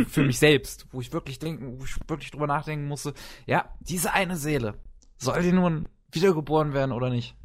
[0.08, 3.14] Für mich selbst, wo ich wirklich denken, wo ich wirklich drüber nachdenken musste,
[3.46, 4.74] ja, diese eine Seele,
[5.16, 7.36] soll die nun wiedergeboren werden oder nicht?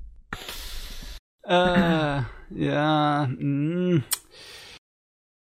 [1.44, 3.30] Äh, ja.
[3.38, 4.02] Mh.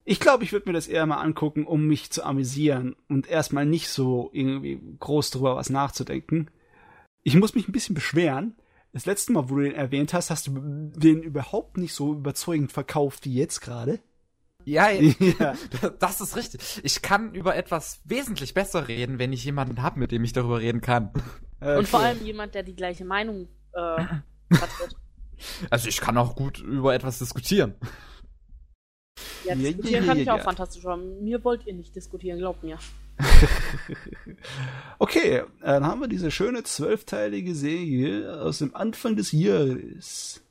[0.09, 3.67] Ich glaube, ich würde mir das eher mal angucken, um mich zu amüsieren und erstmal
[3.67, 6.49] nicht so irgendwie groß drüber was nachzudenken.
[7.25, 8.55] Ich muss mich ein bisschen beschweren.
[8.93, 12.71] Das letzte Mal, wo du den erwähnt hast, hast du den überhaupt nicht so überzeugend
[12.71, 13.99] verkauft wie jetzt gerade.
[14.65, 14.91] Ja,
[15.41, 15.55] Ja.
[15.99, 16.81] das ist richtig.
[16.85, 20.61] Ich kann über etwas wesentlich besser reden, wenn ich jemanden habe, mit dem ich darüber
[20.61, 21.11] reden kann.
[21.61, 22.09] und vor Okay.
[22.11, 24.05] allem jemand, der die gleiche Meinung äh,
[24.55, 24.95] vertritt.
[25.69, 27.75] Also ich kann auch gut über etwas diskutieren.
[29.45, 30.43] Ja, Ja, diskutieren ja, kann ja, ich auch ja.
[30.45, 32.79] fantastisch, aber mir wollt ihr nicht diskutieren, glaubt mir.
[34.99, 40.43] Okay, dann haben wir diese schöne zwölfteilige Serie aus dem Anfang des Jahres.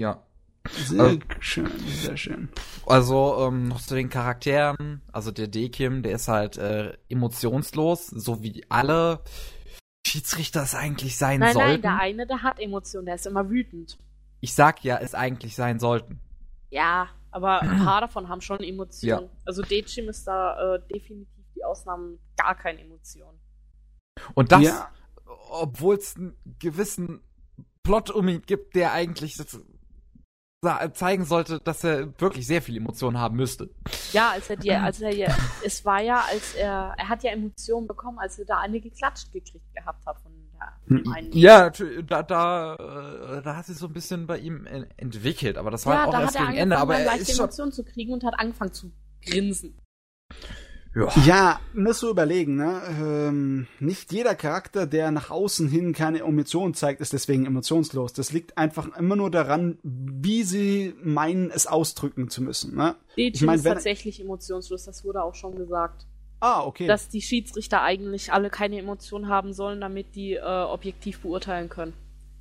[0.00, 0.22] Ja.
[0.68, 2.48] Sehr Also- schön, sehr schön.
[2.86, 5.00] Also ähm, noch zu den Charakteren.
[5.12, 9.20] Also der Dekim, der ist halt äh, emotionslos, so wie alle
[10.06, 11.68] Schiedsrichter es eigentlich sein Nein, sollten.
[11.70, 13.98] nein, der eine, der hat Emotionen, der ist immer wütend.
[14.40, 16.20] ich sag ja, es eigentlich sein sollten.
[16.70, 19.28] Ja, aber ein paar davon haben schon Emotionen.
[19.44, 23.38] Also Dejim ist da äh, definitiv die Ausnahme mit gar keine Emotionen.
[24.34, 24.90] Und das, Ja.
[25.50, 27.20] obwohl es einen gewissen
[27.82, 29.36] Plot um ihn gibt, der eigentlich
[30.94, 33.70] zeigen sollte, dass er wirklich sehr viel Emotionen haben müsste.
[34.12, 35.28] Ja, als er dir, als er ja,
[35.62, 39.30] es war ja, als er, er hat ja Emotionen bekommen, als er da eine geklatscht
[39.32, 40.32] gekriegt gehabt hat von
[41.32, 42.74] Ja, natürlich, da, da,
[43.38, 46.04] äh, da hat sich so ein bisschen bei ihm en- entwickelt, aber das war ja
[46.06, 47.44] auch da erst hat er gegen angefangen, Ende, aber er leichte ist schon.
[47.44, 48.92] Emotionen zu kriegen und hat angefangen zu
[49.24, 49.74] grinsen.
[50.94, 51.12] Ja.
[51.26, 52.80] Ja, musst du überlegen, ne?
[52.98, 58.14] Ähm, nicht jeder Charakter, der nach außen hin keine Emotionen zeigt, ist deswegen emotionslos.
[58.14, 62.94] Das liegt einfach immer nur daran, wie sie meinen, es ausdrücken zu müssen, ne?
[63.18, 66.06] Dejim mein, ist tatsächlich emotionslos, das wurde auch schon gesagt.
[66.40, 66.86] Ah, okay.
[66.86, 71.94] Dass die Schiedsrichter eigentlich alle keine Emotionen haben sollen, damit die äh, objektiv beurteilen können.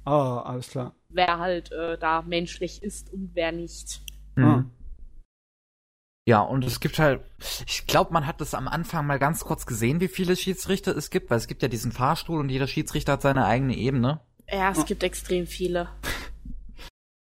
[0.05, 0.95] ah, alles klar.
[1.09, 4.01] Wer halt äh, da menschlich ist und wer nicht.
[4.35, 4.69] Mhm.
[6.27, 7.21] Ja, und es gibt halt,
[7.67, 11.09] ich glaube, man hat das am Anfang mal ganz kurz gesehen, wie viele Schiedsrichter es
[11.11, 14.19] gibt, weil es gibt ja diesen Fahrstuhl und jeder Schiedsrichter hat seine eigene Ebene,
[14.51, 14.83] Ja, es Oh.
[14.85, 15.87] gibt extrem viele.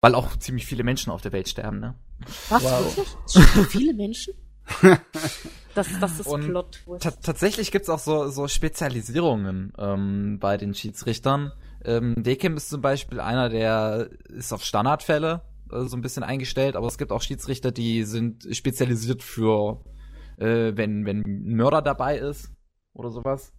[0.01, 1.95] weil auch ziemlich viele Menschen auf der Welt sterben, ne?
[2.49, 2.63] Was?
[2.63, 2.97] Wow.
[3.35, 3.67] Wirklich?
[3.69, 4.33] Viele Menschen?
[5.73, 6.83] Das, das ist Und Plot.
[6.99, 11.53] Ta tatsächlich gibt's auch so, so Spezialisierungen ähm, bei den Schiedsrichtern.
[11.85, 16.75] Ähm, Dekim ist zum Beispiel einer, der ist auf Standardfälle äh, so ein bisschen eingestellt,
[16.75, 19.81] aber es gibt auch Schiedsrichter, die sind spezialisiert für,
[20.37, 22.51] äh, wenn, wenn ein Mörder dabei ist
[22.93, 23.53] oder sowas.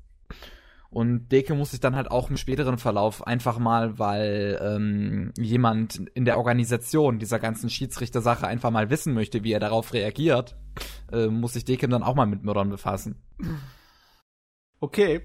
[0.92, 5.96] Und Deke muss sich dann halt auch im späteren Verlauf einfach mal, weil ähm, jemand
[6.12, 10.54] in der Organisation dieser ganzen Schiedsrichtersache einfach mal wissen möchte, wie er darauf reagiert,
[11.10, 13.16] äh, muss sich Dekem dann auch mal mit Mördern befassen.
[14.80, 15.22] Okay.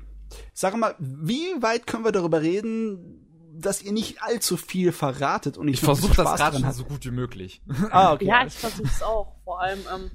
[0.54, 5.68] Sag mal, wie weit können wir darüber reden, dass ihr nicht allzu viel verratet und
[5.68, 7.62] ich, Ich versuche das gerade so gut wie möglich.
[7.92, 8.26] Ah, okay.
[8.26, 9.36] Ja, ich versuch's auch.
[9.44, 10.12] Vor allem, ähm,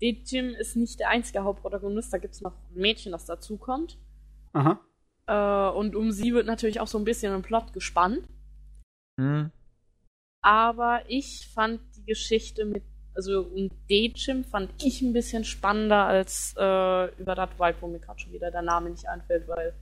[0.00, 3.98] Dejim ist nicht der einzige Hauptprotagonist, da gibt's noch ein Mädchen, das dazukommt.
[4.54, 4.80] Aha.
[5.26, 8.26] Äh, und um sie wird natürlich auch so ein bisschen im Plot gespannt.
[9.20, 9.50] Hm.
[10.42, 12.82] Aber ich fand die Geschichte mit,
[13.14, 18.00] also um Dejim fand ich ein bisschen spannender als äh, über das Vibe, wo mir
[18.00, 19.74] gerade schon wieder der Name nicht einfällt, weil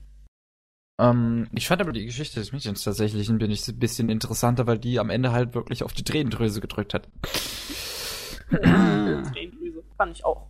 [1.00, 5.10] Ähm, ich fand aber die Geschichte des Mädchens tatsächlich ein bisschen- interessanter, weil die am
[5.10, 7.08] Ende halt wirklich auf die Tränendrüse gedrückt hat.
[8.50, 10.48] Tränendrüse fand ich auch.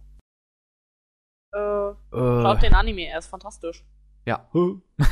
[1.55, 1.59] Äh,
[1.91, 3.85] Äh, schaut den Anime, er ist fantastisch.
[4.27, 4.49] Ja.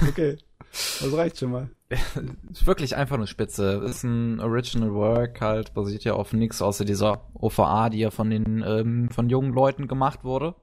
[0.09, 0.39] Okay.
[0.73, 1.71] Das reicht schon mal.
[2.53, 3.83] ist wirklich einfach eine Spitze.
[3.85, 8.31] Ist ein Original Work, halt, basiert ja auf nichts außer dieser OVA, die ja von
[8.31, 10.55] den, ähm, von jungen Leuten gemacht wurde.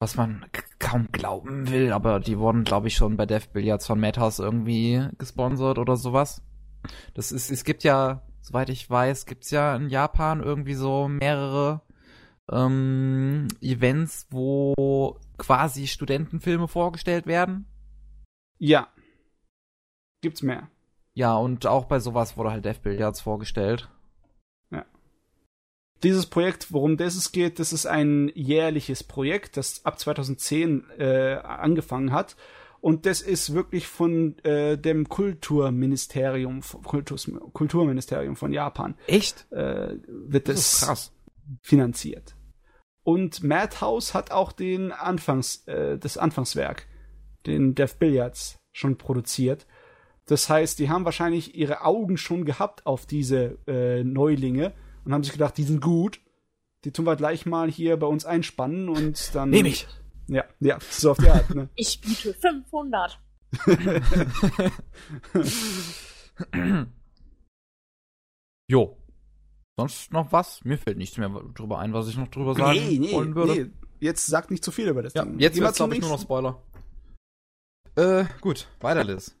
[0.00, 0.46] Was man
[0.78, 5.08] kaum glauben will, aber die wurden, glaube ich, schon bei Death Billiards von Madhouse irgendwie
[5.18, 6.42] gesponsert oder sowas.
[7.14, 11.82] Das ist, es gibt ja, soweit ich weiß, gibt's ja in Japan irgendwie so mehrere
[12.50, 17.66] ähm, Events, wo quasi Studentenfilme vorgestellt werden.
[18.58, 18.88] Ja.
[20.20, 20.68] Gibt's mehr.
[21.14, 23.88] Ja, und auch bei sowas wurde halt Death Billiards vorgestellt.
[24.70, 24.84] Ja.
[26.02, 31.34] Dieses Projekt, worum das es geht, das ist ein jährliches Projekt, das ab 2010 äh,
[31.42, 32.36] angefangen hat.
[32.80, 38.94] Und das ist wirklich von äh, dem Kulturministerium, Kultus, Kulturministerium von Japan.
[39.08, 39.50] Echt?
[39.50, 41.12] Äh, wird das, das krass.
[41.62, 42.36] finanziert.
[43.08, 46.86] Und Madhouse hat auch den Anfangs, äh, das Anfangswerk,
[47.46, 49.66] den Death Billiards, schon produziert.
[50.26, 54.74] Das heißt, die haben wahrscheinlich ihre Augen schon gehabt auf diese äh, Neulinge
[55.06, 56.20] und haben sich gedacht, die sind gut.
[56.84, 59.48] Die tun wir gleich mal hier bei uns einspannen und dann.
[59.48, 59.88] Nehm ich.
[60.26, 61.70] Ja, ja, so auf die Art, ne?
[61.76, 63.18] Ich biete 500.
[68.68, 68.98] jo.
[69.78, 70.64] Sonst noch was?
[70.64, 73.54] Mir fällt nichts mehr drüber ein, was ich noch drüber sagen nee, nee, wollen würde.
[73.54, 75.38] Nee, jetzt sagt nicht zu viel über das ja, Ding.
[75.38, 76.60] jetzt wird's, glaube ich, nur noch Spoiler.
[77.94, 79.36] Äh, gut, weiter, Liz.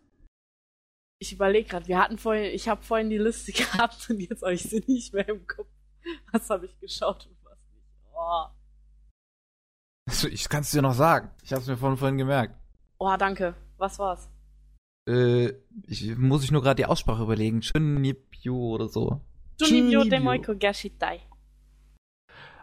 [1.18, 4.54] Ich überlege gerade, wir hatten vorhin, ich habe vorhin die Liste gehabt und jetzt habe
[4.54, 5.66] ich sie nicht mehr im Kopf.
[6.30, 7.86] Was habe ich geschaut und was nicht?
[8.14, 8.44] Oh.
[10.08, 11.32] Also, ich kann es dir noch sagen.
[11.42, 12.54] Ich habe es mir vorhin, vorhin gemerkt.
[12.98, 13.56] oh, danke.
[13.76, 14.30] Was war's?
[15.08, 15.54] Äh,
[15.88, 17.60] ich, muss ich nur gerade die Aussprache überlegen.
[17.60, 19.20] Chunipyu oder so.
[19.60, 20.10] Junibyo Junibyo.
[20.10, 21.20] Demoiko Gashitai.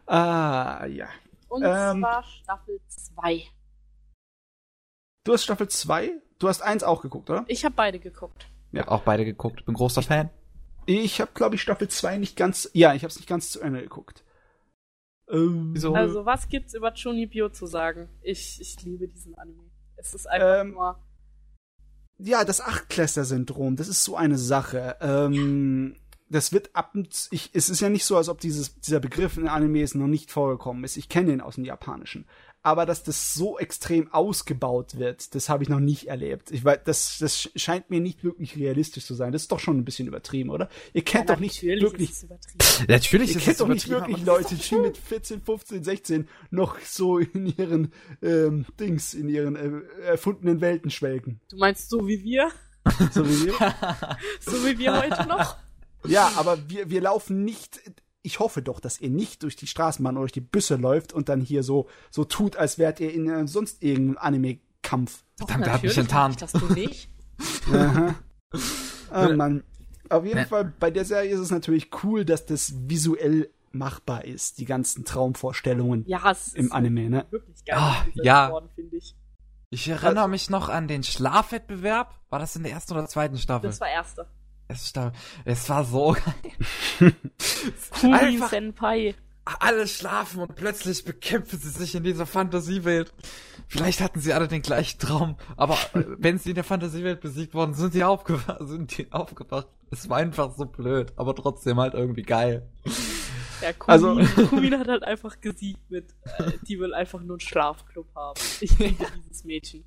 [0.07, 1.07] Ah, ja.
[1.49, 1.99] Und Ähm.
[2.01, 3.43] zwar Staffel 2.
[5.23, 7.45] Du hast Staffel 2, du hast eins auch geguckt, oder?
[7.47, 8.47] Ich habe beide geguckt.
[8.71, 9.65] Ich hab auch beide geguckt.
[9.65, 10.29] Bin großer Fan.
[10.85, 12.69] Ich habe, glaube ich, Staffel 2 nicht ganz.
[12.73, 14.23] Ja, ich habe es nicht ganz zu Ende geguckt.
[15.27, 15.95] Ähm, Wieso?
[15.95, 18.09] Also, was gibt's über Chunibyo zu sagen?
[18.21, 19.63] Ich, ich liebe diesen Anime.
[19.95, 20.99] Es ist einfach Ähm, nur.
[22.17, 24.97] Ja, das Achtklässler-Syndrom, das ist so eine Sache.
[25.01, 25.95] Ähm,
[26.29, 28.99] das wird ab und zu, ich, es ist ja nicht so, als ob dieses, dieser
[28.99, 30.97] Begriff in Animes noch nicht vorgekommen ist.
[30.97, 32.25] Ich kenne ihn aus dem Japanischen.
[32.63, 36.49] Aber dass das so extrem ausgebaut wird, das habe ich noch nicht erlebt.
[36.49, 39.31] Ich weiß, das, das scheint mir nicht wirklich realistisch zu sein.
[39.31, 40.67] Das ist doch schon ein bisschen übertrieben, oder?
[40.91, 42.85] Ihr kennt Ja, doch nicht natürlich wirklich, Ist es übertrieben.
[42.87, 46.79] Natürlich ihr ist kennt es doch nicht wirklich Leute, die mit 14, 15, 16 noch
[46.79, 47.93] so in ihren
[48.23, 51.39] ähm, Dings, in ihren äh, erfundenen Welten schwelgen.
[51.49, 52.49] Du meinst so wie wir?
[53.11, 53.53] So wie wir.
[54.39, 55.57] So wie wir heute noch?
[56.09, 57.79] Ja, aber wir, wir laufen nicht.
[58.21, 61.29] Ich hoffe doch, dass ihr nicht durch die Straßenbahn oder durch die Büsse läuft und
[61.29, 65.23] dann hier so, so tut, als wärt ihr in äh, sonst irgendeinem Anime-Kampf.
[65.37, 66.41] Verdammt, der hat mich natürlich enttarnt.
[66.41, 67.09] Das du nicht.
[67.73, 68.15] Aha.
[69.13, 69.63] oh Mann.
[70.09, 70.45] Auf jeden Ne.
[70.45, 75.03] Fall, bei der Serie ist es natürlich cool, dass das visuell machbar ist, die ganzen
[75.05, 77.25] Traumvorstellungen Ja, es im ist Anime, ne?
[77.29, 78.49] wirklich geil Ah, ja.
[78.51, 79.15] worden, finde ich.
[79.71, 82.15] Ich erinnere mich noch an den Schlafwettbewerb.
[82.29, 83.69] War das in der ersten oder zweiten Staffel?
[83.69, 84.27] Das war erste.
[84.67, 85.11] Es, sta-
[85.45, 86.15] es war so
[86.99, 87.13] geil.
[87.99, 89.15] Kuri Senpai.
[89.59, 93.13] Alle schlafen und plötzlich bekämpfen sie sich in dieser Fantasiewelt.
[93.67, 97.53] Vielleicht hatten sie alle den gleichen Traum, aber äh, wenn sie in der Fantasiewelt besiegt
[97.53, 99.67] worden, sind sie aufgewacht, sind die aufgewacht.
[99.91, 102.67] Es war einfach so blöd, aber trotzdem halt irgendwie geil.
[103.61, 107.39] Ja, Kumin, Also- Kumin hat halt einfach gesiegt mit, äh, die will einfach nur einen
[107.39, 108.39] Schlafclub haben.
[108.61, 109.83] Ich liebe dieses Mädchen.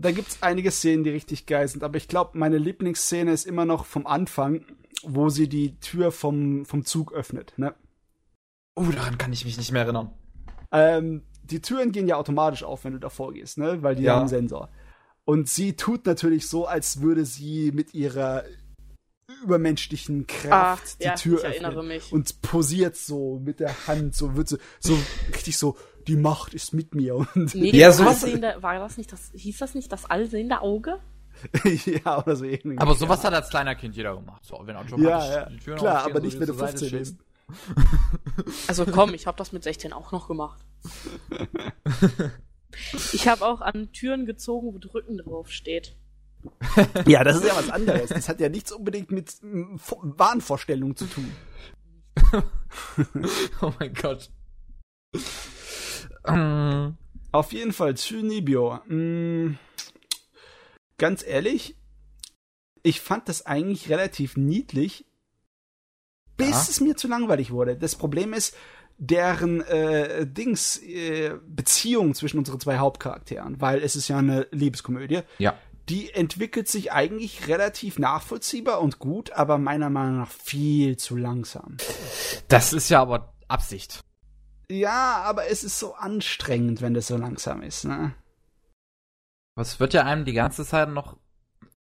[0.00, 3.64] Da gibt's einige Szenen, die richtig geil sind, aber ich glaube, meine Lieblingsszene ist immer
[3.64, 4.64] noch vom Anfang,
[5.02, 7.74] wo sie die Tür vom, vom Zug öffnet, ne?
[8.76, 10.12] Oh, daran kann ich mich nicht mehr erinnern.
[10.70, 13.82] Ähm, die Türen gehen ja automatisch auf, wenn du davor gehst, ne?
[13.82, 14.12] Weil die Ja.
[14.12, 14.68] haben einen Sensor.
[15.24, 18.44] Und sie tut natürlich so, als würde sie mit ihrer
[19.42, 21.88] übermenschlichen Kraft die ja, Tür ich erinnere öffnen.
[21.88, 22.12] mich.
[22.12, 24.96] Und posiert so mit der Hand, so wird so, so
[25.34, 25.76] richtig so,
[26.08, 27.14] die Macht ist mit mir.
[27.16, 30.98] Und Nee, Ja, sowas- war das nicht das, hieß das nicht das allsehende Auge?
[32.04, 32.80] ja, oder so ähnlich.
[32.80, 34.44] Aber sowas hat als kleiner Kind jeder gemacht.
[34.44, 35.48] So, wenn automatisch Ja, ja.
[35.48, 37.18] die Türen Klar, aber so nicht, wenn du zur Seite 15 schieben.
[37.18, 38.68] bist.
[38.68, 40.60] Also komm, ich habe das mit 16 auch noch gemacht.
[43.12, 45.96] Ich habe auch an Türen gezogen, wo Drücken drauf steht.
[47.06, 48.10] Ja, das ist ja was anderes.
[48.10, 51.32] Das hat ja nichts unbedingt mit Vo- Wahnvorstellungen zu tun.
[53.62, 54.30] Oh mein Gott.
[56.26, 56.96] Ähm,
[57.32, 58.80] Auf jeden Fall, Tsunibyo.
[58.86, 59.56] Mm,
[60.96, 61.76] ganz ehrlich,
[62.82, 65.04] ich fand das eigentlich relativ niedlich,
[66.36, 66.66] bis Ja.
[66.70, 67.76] es mir zu langweilig wurde.
[67.76, 68.56] Das Problem ist,
[68.96, 75.20] deren äh, Dings äh, Beziehung zwischen unseren zwei Hauptcharakteren, weil es ist ja eine Liebeskomödie.
[75.38, 75.54] ja.
[75.88, 81.78] die entwickelt sich eigentlich relativ nachvollziehbar und gut, aber meiner Meinung nach viel zu langsam.
[82.48, 84.00] Das ist ja aber Absicht.
[84.70, 88.14] Ja, aber es ist so anstrengend, wenn das so langsam ist, ne?
[89.56, 91.16] Was wird ja einem die ganze Zeit noch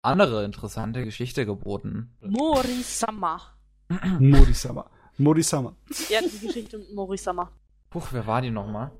[0.03, 2.17] andere interessante Geschichte geboten?
[2.21, 3.41] Morisama.
[4.21, 4.91] Morisama.
[5.17, 5.75] Morisama.
[6.09, 7.51] Ja, die Geschichte mit Morisama.
[7.91, 8.93] Puch, wer war die nochmal?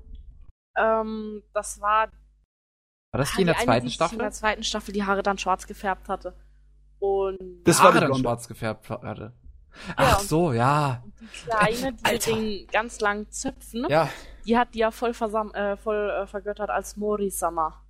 [0.75, 2.09] Ähm, das war
[3.11, 4.15] War das ah, die in der eine, zweiten die sich Staffel?
[4.15, 6.35] In der zweiten Staffel die Haare dann schwarz gefärbt hatte.
[6.99, 9.33] Und Das Die war die Haare dann schwarz gefärbt hatte.
[9.95, 11.03] Ach und- so, ja.
[11.21, 12.31] die Kleine, die mit Alter.
[12.35, 14.09] den ganz langen Zöpfen, Ja.
[14.45, 17.83] die hat die ja voll, versam äh, voll äh, vergöttert als Morisama.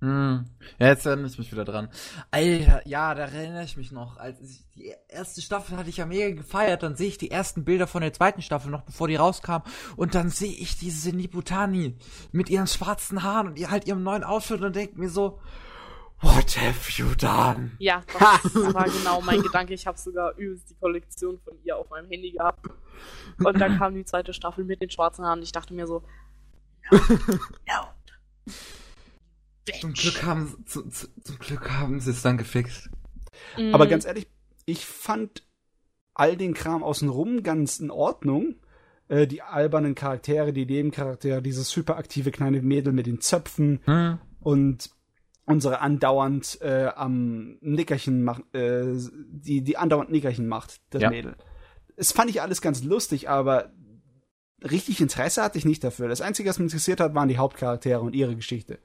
[0.00, 0.44] Hm.
[0.78, 1.88] Ja, jetzt erinnere ich mich wieder dran.
[2.30, 4.18] Alter, ja, da erinnere ich mich noch.
[4.18, 6.82] Als ich, die erste Staffel hatte ich ja mega gefeiert.
[6.82, 9.62] Dann sehe ich die ersten Bilder von der zweiten Staffel noch, bevor die rauskam.
[9.96, 11.96] Und dann sehe ich diese Nibutani
[12.32, 15.40] mit ihren schwarzen Haaren und ihr halt ihrem neuen Outfit und denke mir so,
[16.24, 17.72] what have you done?
[17.78, 19.74] Ja, das war genau mein Gedanke.
[19.74, 22.66] Ich habe sogar übelst die Kollektion von ihr auf meinem Handy gehabt.
[23.38, 25.42] Und dann kam die zweite Staffel mit den schwarzen Haaren.
[25.42, 26.02] Ich dachte mir so,
[26.90, 26.98] no,
[27.66, 28.52] no.
[29.80, 32.90] Zum Glück haben, zu, zu, zum Glück haben sie es dann gefixt.
[33.56, 33.74] Mhm.
[33.74, 34.26] Aber ganz ehrlich,
[34.66, 35.42] ich fand
[36.14, 38.56] all den Kram außenrum ganz in Ordnung.
[39.08, 44.18] Äh, die albernen Charaktere, die Nebencharaktere, dieses hyperaktive kleine Mädel mit den Zöpfen Hm.
[44.40, 44.90] und
[45.46, 48.94] unsere andauernd äh, am Nickerchen macht, äh,
[49.28, 51.10] die, die andauernd Nickerchen macht, das Ja.
[51.10, 51.36] Mädel.
[51.96, 53.70] Das fand ich alles ganz lustig, aber
[54.62, 56.08] richtig Interesse hatte ich nicht dafür.
[56.08, 58.78] Das Einzige, was mich interessiert hat, waren die Hauptcharaktere und ihre Geschichte.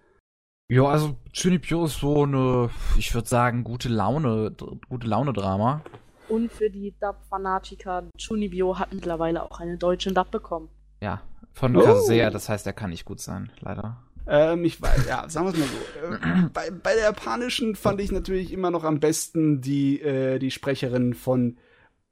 [0.72, 4.56] Ja, also Junipio ist so eine, ich würde sagen, gute Laune,
[4.88, 5.82] gute Laune-Drama.
[6.28, 10.70] Und für die Dub-Fanatiker, Chunibyo hat mittlerweile auch eine deutsche Dub bekommen.
[11.02, 11.22] Ja,
[11.54, 11.82] von Oh.
[11.82, 13.98] Kasea, das heißt, er kann nicht gut sein, leider.
[14.30, 16.16] Ähm, ich weiß, ja, sagen wir es mal so.
[16.16, 20.52] Äh, bei, bei der japanischen fand ich natürlich immer noch am besten die, äh, die
[20.52, 21.58] Sprecherin von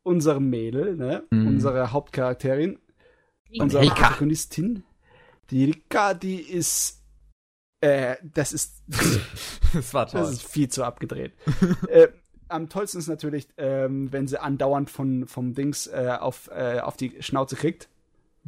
[0.02, 1.24] unserem Mädel, ne?
[1.30, 1.48] Mhm.
[1.48, 2.80] Unsere Hauptcharakterin,
[3.60, 3.94] unsere Rika.
[3.94, 4.84] Protagonistin.
[5.52, 7.04] Die Rika, die ist,
[7.82, 8.84] äh, das ist,
[9.74, 11.34] Das war das ist viel zu abgedreht.
[11.90, 12.08] äh,
[12.48, 16.98] am tollsten ist natürlich, ähm, wenn sie andauernd von, vom Dings äh, auf, äh, auf
[16.98, 17.90] die Schnauze kriegt.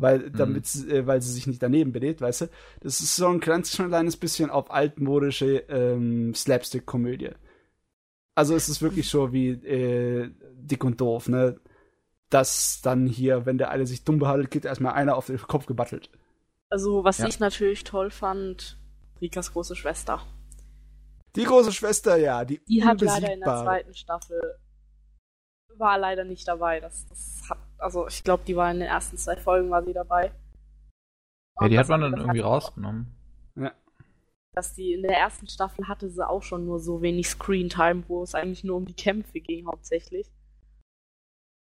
[0.01, 2.49] Weil, damit, sie- äh, weil sie sich nicht daneben benehmt, weißt du?
[2.81, 7.31] Das ist so ein ganz kleines bisschen auf altmodische ähm, Slapstick-Komödie.
[8.35, 11.59] Also es ist wirklich so wie äh, dick und doof, ne?
[12.29, 15.65] Dass dann hier, wenn der eine sich dumm behandelt, kriegt erstmal einer auf den Kopf
[15.65, 16.09] gebattelt.
[16.69, 17.27] Also, was Ja.
[17.27, 18.77] ich natürlich toll fand,
[19.19, 20.21] Rikas große Schwester.
[21.35, 24.39] Die große Schwester, ja, die, Die hat leider in der zweiten Staffel
[25.77, 26.79] war leider nicht dabei.
[26.79, 27.38] Das, das
[27.79, 30.31] also ich glaube, die war in den ersten zwei Folgen war sie dabei.
[31.61, 33.15] Ja, die hat man dann irgendwie auch- rausgenommen.
[34.55, 38.23] Dass die in der ersten Staffel hatte sie auch schon nur so wenig Screentime, wo
[38.23, 40.27] es eigentlich nur um die Kämpfe ging hauptsächlich.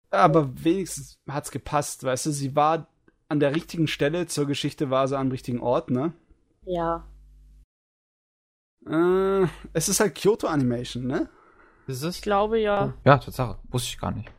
[0.09, 2.87] Aber wenigstens hat's gepasst, weißt du, sie war
[3.29, 6.13] an der richtigen Stelle, zur Geschichte war sie am richtigen Ort, ne?
[6.65, 7.07] Ja.
[8.85, 11.29] Äh, es ist halt Kyoto Animation, ne?
[11.87, 12.15] Ist es?
[12.17, 12.93] Ich glaube ja.
[13.05, 13.57] Ja, Tatsache.
[13.69, 14.29] Wusste ich gar nicht.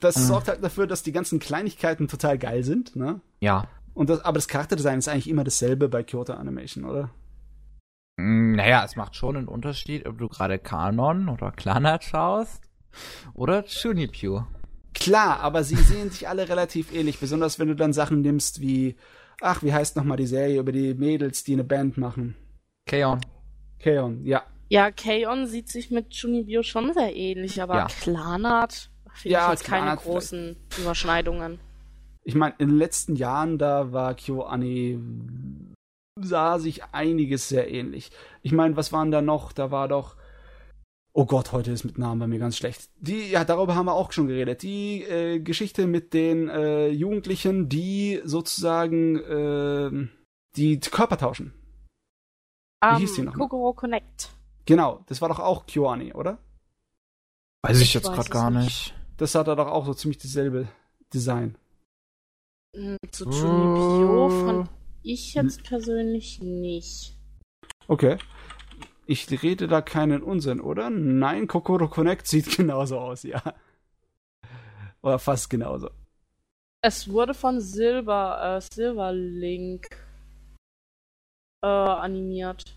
[0.00, 0.22] Das Mhm.
[0.22, 3.20] sorgt halt dafür, dass die ganzen Kleinigkeiten total geil sind, ne?
[3.40, 3.68] Ja.
[3.94, 7.10] Und das, aber das Charakterdesign ist eigentlich immer dasselbe bei Kyoto Animation, oder?
[8.16, 12.62] Mm, Naja, es macht schon einen Unterschied, ob du gerade Kanon oder Clanat schaust
[13.34, 14.46] oder Junipio.
[14.94, 18.96] Klar, aber sie sehen sich alle relativ ähnlich, besonders wenn du dann Sachen nimmst wie,
[19.40, 22.34] ach, wie heißt nochmal die Serie über die Mädels, die eine Band machen?
[22.86, 23.20] Keon.
[23.78, 24.42] Keon, ja.
[24.72, 27.86] Ja, K-On sieht sich mit Junibio schon sehr ähnlich, aber Ja.
[27.88, 31.60] Klanat finde Ja, ich jetzt keine großen Überschneidungen.
[32.24, 34.98] Ich meine, in den letzten Jahren, da war KyoAni,
[36.18, 38.12] sah sich einiges sehr ähnlich.
[38.40, 39.52] Ich meine, was waren da noch?
[39.52, 40.16] Da war doch,
[41.12, 42.88] oh Gott, heute ist mit Namen bei mir ganz schlecht.
[42.98, 44.62] Die, ja, darüber haben wir auch schon geredet.
[44.62, 50.08] Die äh, Geschichte mit den äh, Jugendlichen, die sozusagen äh,
[50.56, 51.52] die Körper tauschen.
[52.82, 53.48] Wie hieß die noch mal?
[53.48, 54.30] Kokoro Connect.
[54.66, 56.38] Genau, das war doch auch KyoAni, oder?
[57.62, 58.64] Weiß ich Ich jetzt gerade gar nicht.
[58.64, 58.94] nicht.
[59.16, 60.68] Das hat er doch auch so ziemlich dasselbe
[61.12, 61.56] Design.
[62.74, 63.24] Hm, Zu.
[63.30, 64.70] Junibio fand
[65.02, 67.16] ich jetzt persönlich nicht.
[67.88, 68.18] Okay.
[69.06, 70.88] Ich rede da keinen Unsinn, oder?
[70.90, 73.42] Nein, Kokoro Connect sieht genauso aus, ja.
[75.02, 75.90] Oder fast genauso.
[76.84, 79.88] Es wurde von Silber, äh, Silverlink
[81.62, 82.76] äh, animiert.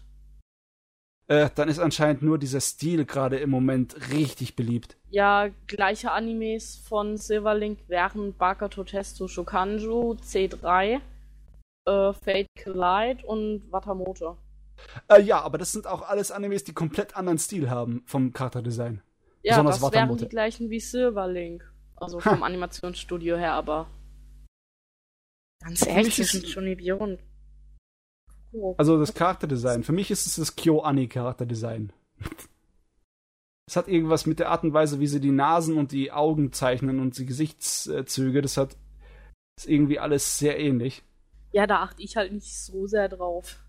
[1.27, 4.95] Äh, dann ist anscheinend nur dieser Stil gerade im Moment richtig beliebt.
[5.09, 10.99] Ja, gleiche Animes von Silverlink wären Bakato Testo Shokanju, C3,
[11.85, 14.37] äh, Fate Collide und Watamote.
[15.07, 19.01] Äh, ja, aber das sind auch alles Animes, die komplett anderen Stil haben vom Charakterdesign.
[19.41, 20.25] Ja, Besonders das wären Watamote.
[20.25, 21.71] die gleichen wie Silverlink.
[21.95, 23.87] Also vom Animationsstudio her, aber.
[25.63, 27.19] Ganz ehrlich, zwischen Shunibyo und.
[27.19, 27.34] Kokoro.
[28.77, 29.83] Also das Charakterdesign.
[29.83, 31.91] Für mich ist es das Kyo-Ani-Charakterdesign.
[33.67, 36.53] Es hat irgendwas mit der Art und Weise, wie sie die Nasen und die Augen
[36.53, 38.43] zeichnen und die Gesichtszüge.
[38.43, 38.77] Das hat
[39.57, 41.03] ist irgendwie alles sehr ähnlich.
[41.51, 43.63] Ja, da achte ich halt nicht so sehr drauf.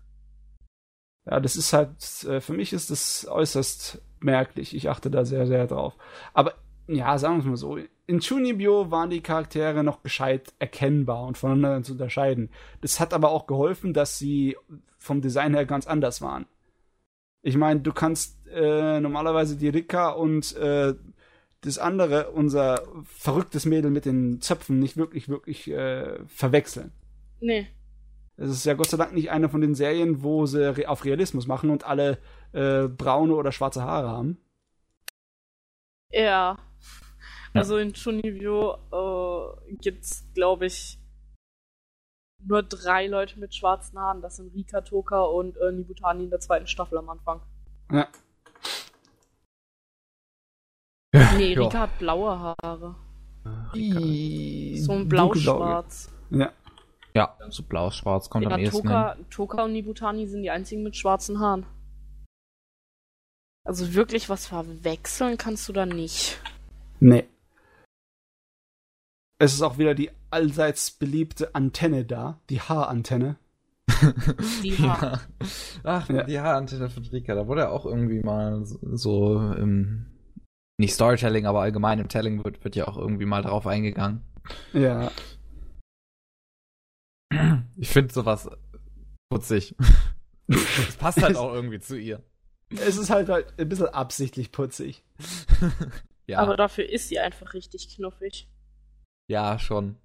[1.25, 4.75] Ja, das ist halt, äh, für mich ist das äußerst merklich.
[4.75, 5.95] Ich achte da sehr, sehr drauf.
[6.33, 6.53] Aber,
[6.87, 7.77] ja, sagen wir es mal so.
[8.09, 12.49] In Chunibyo waren die Charaktere noch gescheit erkennbar und voneinander zu unterscheiden.
[12.79, 14.55] Das hat aber auch geholfen, dass sie
[14.97, 16.45] vom Design her ganz anders waren.
[17.41, 20.95] Ich meine, du kannst äh, normalerweise die Rika und äh,
[21.61, 26.93] das andere, unser verrücktes Mädel mit den Zöpfen, nicht wirklich, wirklich äh, verwechseln.
[27.41, 27.67] Nee.
[28.37, 31.47] Es ist ja Gott sei Dank nicht eine von den Serien, wo sie auf Realismus
[31.47, 32.19] machen und alle
[32.53, 34.37] äh, braune oder schwarze Haare haben.
[36.11, 36.57] Ja.
[37.53, 40.99] Also in Shunibyo äh, gibt's, glaube ich,
[42.43, 44.21] nur drei Leute mit schwarzen Haaren.
[44.21, 47.41] Das sind Rika, Toka und äh, Nibutani in der zweiten Staffel am Anfang.
[47.91, 48.07] Ja.
[51.37, 51.63] Nee, Ja.
[51.63, 52.95] Rika hat blaue Haare.
[53.73, 56.11] So ein blau-schwarz.
[56.29, 56.51] Ja.
[57.15, 58.89] Ja, so blau-schwarz kommt am Ja, ehesten hin.
[58.89, 61.65] Toka, Toka und Nibutani sind die einzigen mit schwarzen Haaren.
[63.65, 66.39] Also wirklich was verwechseln kannst du da nicht.
[66.99, 67.27] Nee.
[69.39, 73.37] Es ist auch wieder die allseits beliebte Antenne da, die Haarantenne.
[74.63, 75.11] Die Haare.
[75.11, 75.19] Ja.
[75.83, 76.23] Ach, Ja.
[76.23, 80.05] die Haarantenne von Rika, da wurde ja auch irgendwie mal so, so im,
[80.77, 84.21] nicht Storytelling, aber allgemein im Telling wird, wird ja auch irgendwie mal drauf eingegangen.
[84.73, 85.09] Ja.
[87.77, 88.49] Ich finde sowas
[89.29, 89.75] putzig.
[90.49, 92.23] Das passt halt auch irgendwie zu ihr.
[92.69, 95.03] Es ist halt, halt ein bisschen absichtlich putzig.
[96.29, 98.49] Ja, Aber dafür ist sie einfach richtig knuffig.
[99.27, 99.97] Ja, schon.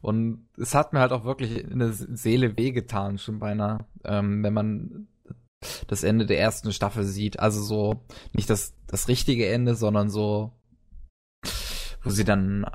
[0.00, 4.54] Und es hat mir halt auch wirklich in der Seele wehgetan, schon beinahe, ähm, wenn
[4.54, 5.08] man
[5.86, 7.38] das Ende der ersten Staffel sieht.
[7.38, 10.52] Also so, nicht das, das richtige Ende, sondern so,
[12.02, 12.66] wo sie dann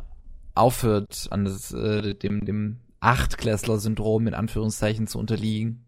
[0.55, 5.85] aufhört, an das, äh, dem, dem Achtklässler-Syndrom in Anführungszeichen zu unterliegen.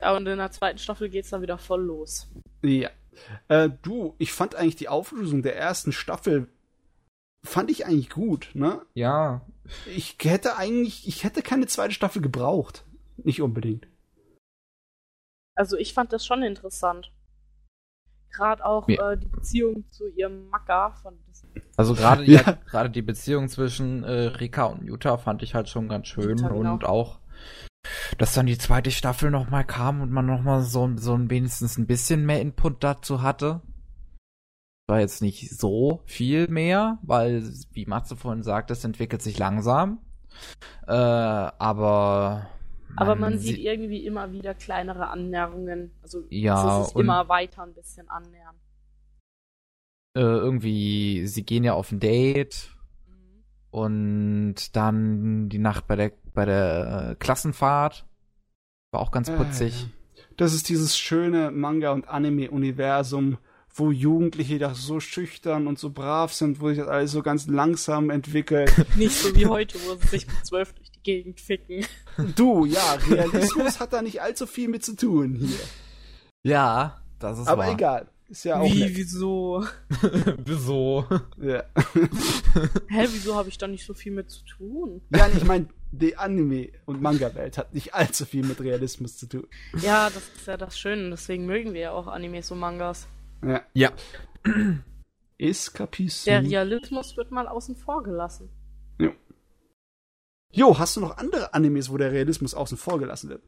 [0.00, 2.28] Ja, und in der zweiten Staffel geht's dann wieder voll los.
[2.62, 2.90] Ja.
[3.48, 6.48] Äh, du, ich fand eigentlich die Auflösung der ersten Staffel
[7.46, 8.82] fand ich eigentlich gut, ne?
[8.94, 9.42] Ja,
[9.86, 12.84] Ich hätte eigentlich, ich hätte keine zweite Staffel gebraucht.
[13.16, 13.86] Nicht unbedingt.
[15.54, 17.10] Also ich fand das schon interessant.
[18.30, 19.12] Gerade auch Ja.
[19.12, 21.18] äh, die Beziehung zu ihrem Macker von
[21.76, 22.42] Also gerade Ja.
[22.42, 22.52] ja.
[22.66, 26.48] gerade die Beziehung zwischen äh, Rika und Jutta fand ich halt schon ganz schön Jutta,
[26.48, 26.74] genau.
[26.74, 27.18] und auch
[28.18, 31.30] dass dann die zweite Staffel noch mal kam und man noch mal so so ein
[31.30, 33.62] wenigstens ein bisschen mehr Input dazu hatte.
[34.88, 37.42] War jetzt nicht so viel mehr, weil
[37.72, 39.98] wie Matze vorhin sagt, es entwickelt sich langsam.
[40.86, 42.48] Äh, aber
[42.94, 45.90] Aber man sieht sie- irgendwie immer wieder kleinere Annäherungen.
[46.02, 48.54] Also Ja, es ist sich immer weiter ein bisschen annähern.
[50.16, 52.70] äh, irgendwie sie gehen ja auf ein Date
[53.08, 53.42] Mhm.
[53.70, 58.06] Und dann die Nacht bei der bei der äh, Klassenfahrt
[58.92, 59.82] war auch ganz Äh, putzig.
[59.82, 59.88] ja.
[60.36, 63.38] Das ist dieses schöne Manga- und Anime-Universum,
[63.78, 67.46] wo Jugendliche doch so schüchtern und so brav sind, wo sich das alles so ganz
[67.46, 68.72] langsam entwickelt.
[68.96, 71.84] Nicht so wie heute, wo sie sich mit zwölf durch die Gegend ficken.
[72.34, 75.58] du, ja, Realismus hat da nicht allzu viel mit zu tun hier.
[76.42, 77.72] Ja, das ist Aber wahr.
[77.72, 78.08] egal.
[78.28, 78.96] Ist ja auch Wie, nett.
[78.96, 79.64] wieso?
[80.44, 81.04] Wieso?
[81.40, 81.62] Ja.
[82.88, 85.00] Hä, wieso habe ich da nicht so viel mit zu tun?
[85.14, 89.46] ja, ich meine, die Anime- und Manga-Welt hat nicht allzu viel mit Realismus zu tun.
[89.80, 91.10] Ja, das ist ja das Schöne.
[91.10, 93.06] Deswegen mögen wir ja auch Animes und Mangas.
[93.44, 93.62] Ja.
[93.74, 93.92] Ja.
[95.38, 96.26] Escapism.
[96.26, 98.50] Der Realismus wird mal außen vor gelassen.
[100.56, 103.42] Jo, hast du noch andere Animes, wo der Realismus außen vor gelassen wird?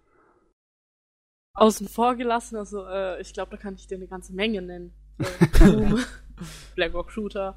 [1.55, 4.93] Außen vor gelassen, also äh, ich glaube, da kann ich dir eine ganze Menge nennen.
[5.19, 5.25] Äh,
[5.59, 6.05] Doom,
[6.75, 7.57] Black Rock Shooter,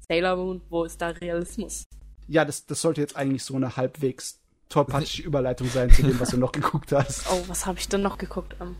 [0.00, 1.84] Sailor Moon, wo ist da Realismus?
[2.26, 6.30] Ja, das, das sollte jetzt eigentlich so eine halbwegs tollpatschige Überleitung sein zu dem, was
[6.30, 7.30] du noch geguckt hast.
[7.30, 8.56] Oh, was habe ich denn noch geguckt?
[8.60, 8.74] Ähm,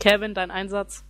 [0.00, 1.04] Kevin, dein Einsatz?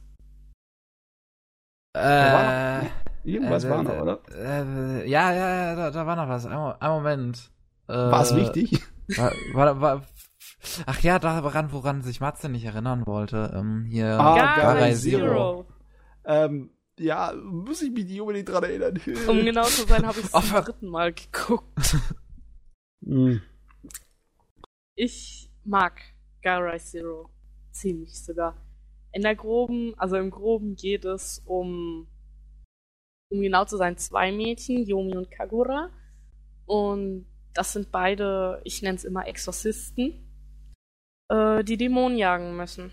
[1.94, 2.86] War Äh,
[3.24, 4.20] Irgendwas äh, war noch, oder?
[4.34, 6.46] Äh, ja, ja, ja, da, da war noch was.
[6.46, 7.50] Ein, ein Moment.
[7.88, 8.82] Äh, War es wichtig?
[9.16, 10.02] War, war, war,
[10.86, 13.52] ach ja, daran, woran sich Matze nicht erinnern wollte.
[13.54, 15.20] Ähm, hier Ah, Gar Garai Zero.
[15.20, 15.66] Zero.
[16.24, 19.00] Ähm, ja, muss ich mich nicht unbedingt dran erinnern.
[19.28, 21.96] Um genau zu sein, habe ich es zum dritten Mal geguckt.
[23.04, 23.40] Hm.
[24.94, 26.00] Ich mag
[26.42, 27.30] Garai Zero
[27.70, 28.56] ziemlich sogar.
[29.12, 32.08] In der groben, also im groben geht es um,
[33.30, 35.90] um genau zu sein, zwei Mädchen, Yomi und Kagura.
[36.66, 40.28] Und das sind beide, ich nenne es immer Exorzisten,
[41.28, 42.92] äh, die Dämonen jagen müssen.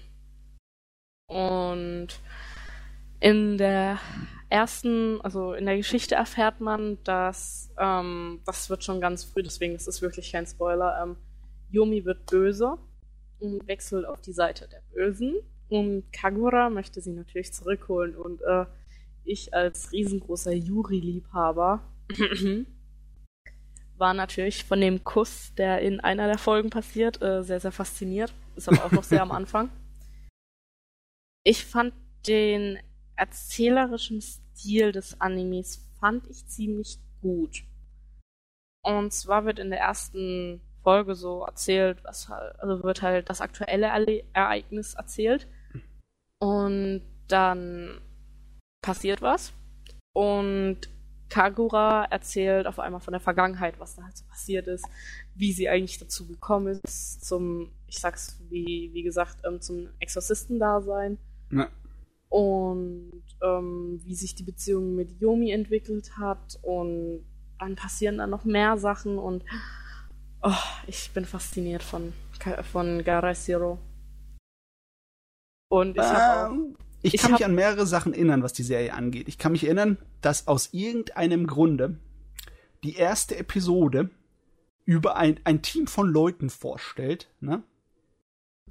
[1.27, 2.19] Und
[3.19, 3.99] in der
[4.49, 9.75] ersten, also in der Geschichte erfährt man, dass, ähm, das wird schon ganz früh, deswegen
[9.75, 11.17] ist es wirklich kein Spoiler, ähm,
[11.71, 12.77] Yomi wird böse
[13.39, 15.35] und wechselt auf die Seite der Bösen.
[15.75, 18.15] Und Kagura möchte sie natürlich zurückholen.
[18.15, 18.65] Und äh,
[19.25, 21.81] ich als riesengroßer Yuri-Liebhaber
[23.97, 28.33] war natürlich von dem Kuss, der in einer der Folgen passiert, äh, sehr, sehr fasziniert.
[28.55, 29.69] Ist aber auch noch sehr am Anfang.
[31.43, 31.93] Ich fand
[32.25, 32.79] den
[33.17, 37.63] erzählerischen Stil des Animes fand ich ziemlich gut.
[38.81, 43.41] Und zwar wird in der ersten Folge so erzählt, was halt, also wird halt das
[43.41, 45.47] aktuelle Ereignis erzählt.
[46.39, 48.01] Und dann
[48.81, 49.53] passiert was.
[50.13, 50.89] Und
[51.29, 54.85] Kagura erzählt auf einmal von der Vergangenheit, was da halt so passiert ist,
[55.33, 61.17] wie sie eigentlich dazu gekommen ist, zum, ich sag's wie, wie gesagt, ähm, zum Exorzistendasein.
[61.51, 61.67] Ja.
[62.29, 66.59] Und ähm, wie sich die Beziehung mit Yomi entwickelt hat.
[66.61, 67.25] Und
[67.59, 69.43] dann passieren dann noch mehr Sachen und
[70.41, 70.51] oh,
[70.87, 72.13] ich bin fasziniert von,
[72.71, 73.79] von Garai Zero.
[75.75, 77.39] Und ich habe ähm, ich, ich kann hab...
[77.39, 79.27] mich an mehrere Sachen erinnern, was die Serie angeht.
[79.27, 81.99] Ich kann mich erinnern, dass aus irgendeinem Grunde
[82.83, 84.09] die erste Episode
[84.85, 87.61] über ein, ein Team von Leuten vorstellt, ne?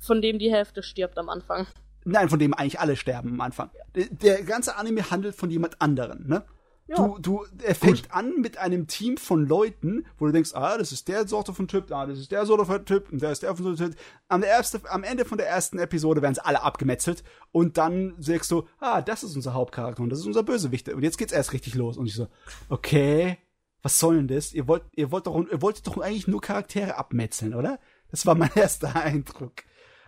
[0.01, 1.67] Von dem die Hälfte stirbt am Anfang.
[2.05, 3.71] Nein, von dem eigentlich alle sterben am Anfang.
[3.95, 6.45] Der, der ganze Anime handelt von jemand anderen, ne?
[6.87, 6.97] Ja.
[6.97, 10.93] Du, du, er fängt an mit einem Team von Leuten, wo du denkst, ah, das
[10.93, 13.43] ist der Sorte von Typ, ah, das ist der Sorte von Typ, und der ist
[13.43, 13.95] der von Typ.
[14.29, 18.51] Am, erste, am Ende von der ersten Episode werden sie alle abgemetzelt und dann sagst
[18.51, 20.89] du, ah, das ist unser Hauptcharakter und das ist unser Bösewicht.
[20.91, 21.97] Und jetzt geht's erst richtig los.
[21.97, 22.29] Und ich so,
[22.69, 23.39] okay,
[23.81, 24.53] was soll denn das?
[24.53, 27.79] Ihr wollt, ihr wollt doch, ihr wolltet doch eigentlich nur Charaktere abmetzeln, oder?
[28.11, 29.63] Das war mein erster Eindruck.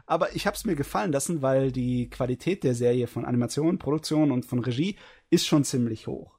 [0.04, 4.44] Aber ich hab's mir gefallen lassen, weil die Qualität der Serie von Animation, Produktion und
[4.44, 4.96] von Regie
[5.30, 6.35] ist schon ziemlich hoch.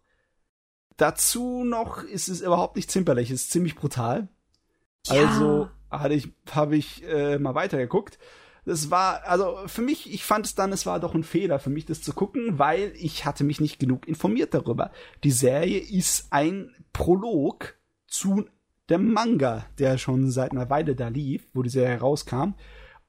[0.97, 4.27] Dazu noch ist es überhaupt nicht zimperlich, es ist ziemlich brutal.
[5.05, 5.27] Ja.
[5.27, 8.17] Also hatte ich, habe ich äh, mal weitergeguckt.
[8.65, 11.69] Das war, also für mich, ich fand es dann, es war doch ein Fehler für
[11.69, 14.91] mich, das zu gucken, weil ich hatte mich nicht genug informiert darüber.
[15.23, 17.75] Die Serie ist ein Prolog
[18.07, 18.45] zu
[18.89, 22.55] dem Manga, der schon seit einer Weile da lief, wo die Serie rauskam.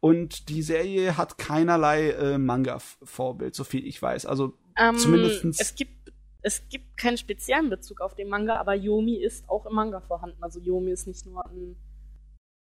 [0.01, 4.27] Und die Serie hat keinerlei äh, Manga-Vorbild, so viel ich weiß.
[4.27, 5.45] Also ähm, zumindest.
[5.61, 6.13] Es gibt
[6.43, 10.43] es gibt keinen speziellen Bezug auf den Manga, aber Yomi ist auch im Manga vorhanden.
[10.43, 11.77] Also Yomi ist nicht nur ein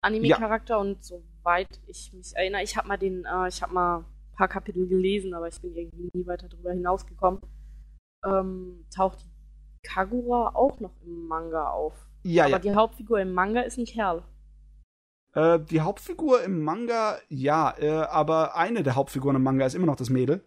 [0.00, 0.80] Anime-Charakter ja.
[0.80, 4.48] und soweit ich mich erinnere, ich habe mal den, äh, ich habe mal ein paar
[4.48, 7.40] Kapitel gelesen, aber ich bin irgendwie nie weiter darüber hinausgekommen.
[8.24, 9.26] Ähm, taucht
[9.82, 11.94] Kagura auch noch im Manga auf.
[12.22, 12.58] Ja, aber ja.
[12.58, 14.22] die Hauptfigur im Manga ist ein Kerl.
[15.34, 19.86] Äh, die Hauptfigur im Manga, ja, äh, aber eine der Hauptfiguren im Manga ist immer
[19.86, 20.42] noch das Mädel.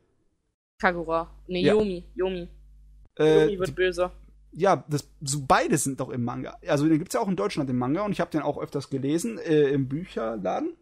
[0.79, 1.29] Kagura.
[1.47, 1.73] Nee, ja.
[1.73, 2.05] Yomi.
[2.15, 2.47] Yomi.
[3.17, 4.11] Äh, wird böse.
[4.51, 6.57] Ja, das, so beide sind doch im Manga.
[6.67, 8.89] Also den gibt's ja auch in Deutschland im Manga und ich habe den auch öfters
[8.89, 10.73] gelesen äh, im Bücherladen.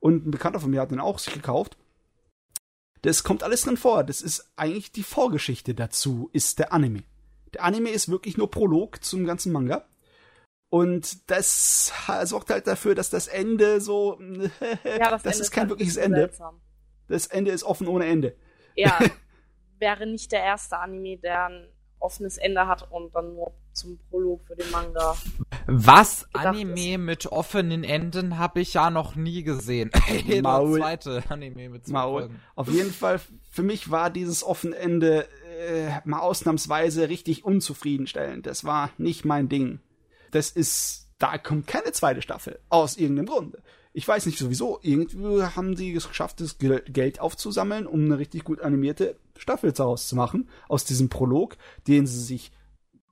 [0.00, 1.76] Und ein Bekannter von mir hat den auch sich gekauft.
[3.02, 4.04] Das kommt alles drin vor.
[4.04, 7.02] Das ist eigentlich die Vorgeschichte dazu, ist der Anime.
[7.54, 9.86] Der Anime ist wirklich nur Prolog zum ganzen Manga.
[10.70, 11.92] Und das
[12.24, 14.20] sorgt halt dafür, dass das Ende so.
[14.20, 16.18] ja, das, das Ende ist kein halt wirkliches Ende.
[16.18, 16.60] Seltsam.
[17.08, 18.36] Das Ende ist offen ohne Ende.
[18.76, 18.98] Ja,
[19.78, 21.68] wäre nicht der erste Anime, der ein
[22.00, 25.16] offenes Ende hat und dann nur zum Prolog für den Manga.
[25.66, 26.98] Was Anime ist.
[26.98, 29.90] mit offenen Enden habe ich ja noch nie gesehen.
[30.42, 30.78] Maul.
[30.78, 32.20] zweite Anime mit zwei Maul.
[32.22, 32.40] Folgen.
[32.54, 35.26] Auf jeden Fall für mich war dieses offene Ende
[35.68, 38.46] äh, mal ausnahmsweise richtig unzufriedenstellend.
[38.46, 39.80] Das war nicht mein Ding.
[40.30, 43.62] Das ist da kommt keine zweite Staffel aus irgendeinem Grunde
[43.98, 48.44] ich weiß nicht sowieso, irgendwie haben sie es geschafft, das Geld aufzusammeln, um eine richtig
[48.44, 51.56] gut animierte Staffel daraus zu machen, aus diesem Prolog,
[51.86, 52.52] den sie sich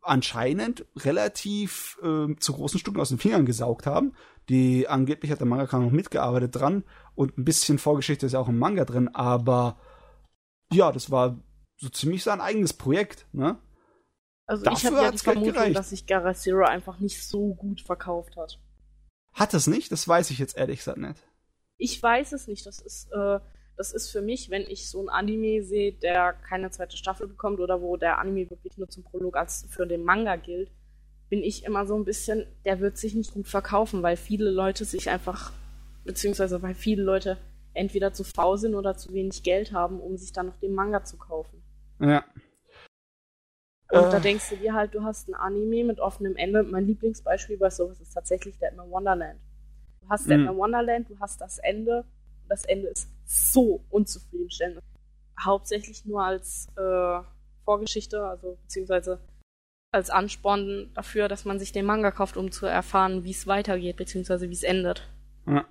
[0.03, 4.15] anscheinend relativ äh, zu großen Stücken aus den Fingern gesaugt haben.
[4.49, 6.85] Die angeblich hat der Mangaka noch mitgearbeitet dran
[7.15, 9.79] und ein bisschen Vorgeschichte ist ja auch im Manga drin, aber
[10.73, 11.39] ja, das war
[11.77, 13.59] so ziemlich sein eigenes Projekt, ne?
[14.47, 17.81] Also Dafür ich habe ja die Vermutung, dass sich Gara Zero einfach nicht so gut
[17.81, 18.61] verkauft hat.
[19.33, 19.91] Hat es nicht?
[19.91, 21.21] Das weiß ich jetzt ehrlich gesagt nicht.
[21.79, 22.65] Ich weiß es nicht.
[22.65, 23.41] Das ist, äh,
[23.77, 27.61] das ist für mich, wenn ich so ein Anime sehe, der keine zweite Staffel bekommt
[27.61, 30.71] oder wo der Anime wirklich nur zum Prolog als für den Manga gilt,
[31.29, 34.85] bin ich immer so ein bisschen, der wird sich nicht gut verkaufen, weil viele Leute
[34.85, 35.53] sich einfach,
[36.05, 37.37] beziehungsweise weil viele Leute
[37.75, 41.05] entweder zu faul sind oder zu wenig Geld haben, um sich dann noch den Manga
[41.05, 41.63] zu kaufen.
[42.01, 42.25] Ja.
[43.93, 44.11] Und Äh.
[44.11, 46.63] da denkst du dir halt, du hast ein Anime mit offenem Ende.
[46.63, 49.39] Mein Lieblingsbeispiel bei sowas ist tatsächlich Deadman Wonderland.
[50.01, 50.31] Du hast Mhm.
[50.31, 51.99] Deadman Wonderland, du hast das Ende.
[52.43, 54.81] Und das Ende ist so unzufriedenstellend.
[55.39, 57.21] Hauptsächlich nur als äh,
[57.65, 59.21] Vorgeschichte, also beziehungsweise
[59.93, 63.97] als Ansporn dafür, dass man sich den Manga kauft, um zu erfahren, wie es weitergeht,
[63.97, 65.09] beziehungsweise wie es endet.
[65.47, 65.65] Ja.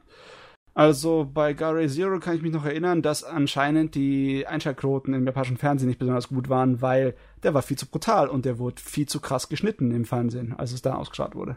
[0.73, 5.55] Also bei Gare Zero kann ich mich noch erinnern, dass anscheinend die Einschaltquoten im japanischen
[5.55, 9.07] Fernsehen nicht besonders gut waren, weil der war viel zu brutal und der wurde viel
[9.07, 11.55] zu krass geschnitten im Fernsehen, als es da ausgestrahlt wurde.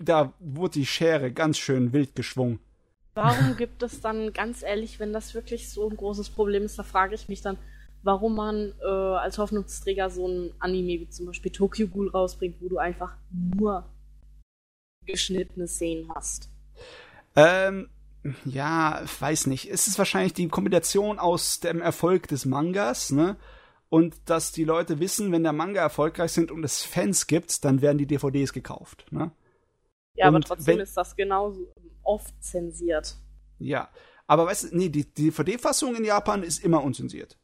[0.00, 2.58] Da wurde die Schere ganz schön wild geschwungen.
[3.16, 6.82] Warum gibt es dann, ganz ehrlich, wenn das wirklich so ein großes Problem ist, da
[6.82, 7.56] frage ich mich dann,
[8.02, 12.68] warum man äh, als Hoffnungsträger so ein Anime wie zum Beispiel Tokyo Ghoul rausbringt, wo
[12.68, 13.16] du einfach
[13.56, 13.88] nur
[15.06, 16.50] geschnittene Szenen hast.
[17.34, 17.88] Ähm,
[18.44, 19.70] ja, weiß nicht.
[19.70, 23.36] Es ist wahrscheinlich die Kombination aus dem Erfolg des Mangas, ne?
[23.88, 27.80] Und dass die Leute wissen, wenn der Manga erfolgreich sind und es Fans gibt, dann
[27.80, 29.30] werden die DVDs gekauft, ne?
[30.16, 31.72] Ja, aber Und trotzdem wenn- ist das genauso
[32.02, 33.16] oft zensiert.
[33.58, 33.90] Ja.
[34.26, 37.38] Aber weißt du, nee, die, die DVD-Fassung in Japan ist immer unzensiert.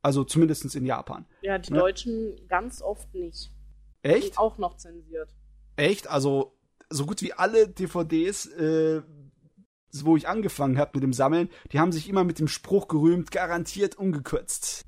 [0.00, 1.26] Also zumindest in Japan.
[1.42, 1.78] Ja, die Ja.
[1.80, 3.52] Deutschen ganz oft nicht.
[4.02, 4.30] Echt?
[4.30, 5.34] Und auch noch zensiert.
[5.76, 6.08] Echt?
[6.08, 6.56] Also
[6.90, 9.02] so gut wie alle DVDs, äh,
[9.94, 13.30] wo ich angefangen habe mit dem Sammeln, die haben sich immer mit dem Spruch gerühmt,
[13.30, 14.82] garantiert ungekürzt.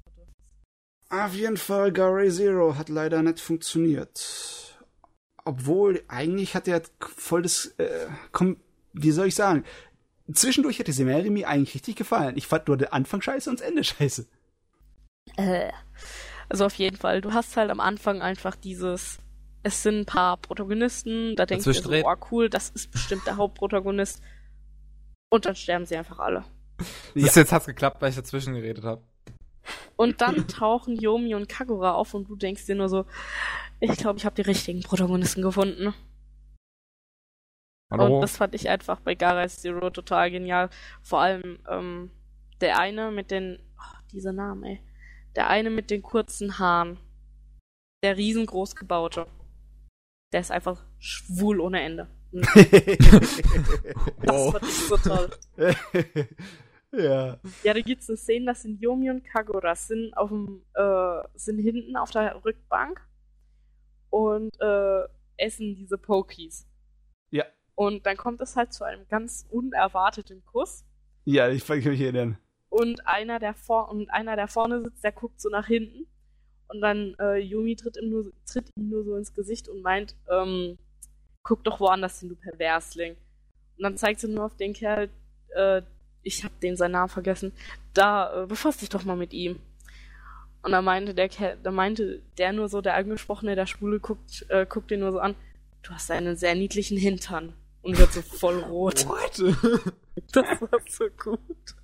[1.10, 4.73] Auf jeden Fall, Gare Zero hat leider nicht funktioniert.
[5.44, 8.56] Obwohl, eigentlich hat er voll das, äh, komm,
[8.92, 9.64] wie soll ich sagen?
[10.32, 12.36] Zwischendurch hat die Serie mir eigentlich richtig gefallen.
[12.36, 14.26] Ich fand nur den Anfang scheiße und das Ende scheiße.
[15.36, 15.70] Äh.
[16.48, 19.18] Also auf jeden Fall, du hast halt am Anfang einfach dieses,
[19.62, 23.36] es sind ein paar Protagonisten, da denkst du so, oh cool, das ist bestimmt der
[23.36, 24.22] Hauptprotagonist.
[25.30, 26.44] Und dann sterben sie einfach alle.
[27.14, 27.26] Ja.
[27.26, 29.02] Das jetzt hat's geklappt, weil ich dazwischen geredet habe.
[29.96, 33.06] Und dann tauchen Yomi und Kagura auf und du denkst dir nur so,
[33.90, 35.94] ich glaube, ich habe die richtigen Protagonisten gefunden.
[37.90, 38.16] Hallo?
[38.16, 40.70] Und das fand ich einfach bei Garage Zero total genial.
[41.02, 42.10] Vor allem ähm,
[42.60, 44.80] der eine mit den, oh, diese Namen, ey.
[45.36, 46.98] Der eine mit den kurzen Haaren.
[48.02, 49.26] Der riesengroß gebaute.
[50.32, 52.08] Der ist einfach schwul ohne Ende.
[54.22, 55.30] Das fand ich so toll.
[56.92, 57.38] ja.
[57.62, 61.58] Ja, da gibt's eine Szene, das sind Yomi und Kagura, sind auf dem, äh, sind
[61.58, 63.00] hinten auf der Rückbank
[64.14, 66.68] und äh, essen diese Pokies.
[67.30, 67.44] Ja.
[67.74, 70.84] Und dann kommt es halt zu einem ganz unerwarteten Kuss.
[71.24, 72.38] Ja, ich kann mich erinnern.
[72.68, 76.06] Und einer, der vor und einer, der vorne sitzt, der guckt so nach hinten.
[76.68, 80.14] Und dann äh, Yumi tritt ihm, nur, tritt ihm nur so ins Gesicht und meint,
[80.30, 80.78] ähm,
[81.42, 83.16] guck doch woanders hin, du Perversling.
[83.76, 85.10] Und dann zeigt sie nur auf den Kerl,
[85.56, 85.82] äh,
[86.22, 87.52] ich hab den seinen Namen vergessen,
[87.94, 89.58] da, äh, befass dich doch mal mit ihm.
[90.64, 94.46] Und da meinte der Kerl, da meinte der nur so, der Angesprochene, der Schwule, guckt,
[94.48, 95.34] äh, guckt den nur so an,
[95.82, 97.52] du hast einen sehr niedlichen Hintern.
[97.82, 99.06] Und wird so voll rot.
[99.06, 99.92] What?
[100.32, 101.74] Das war so gut.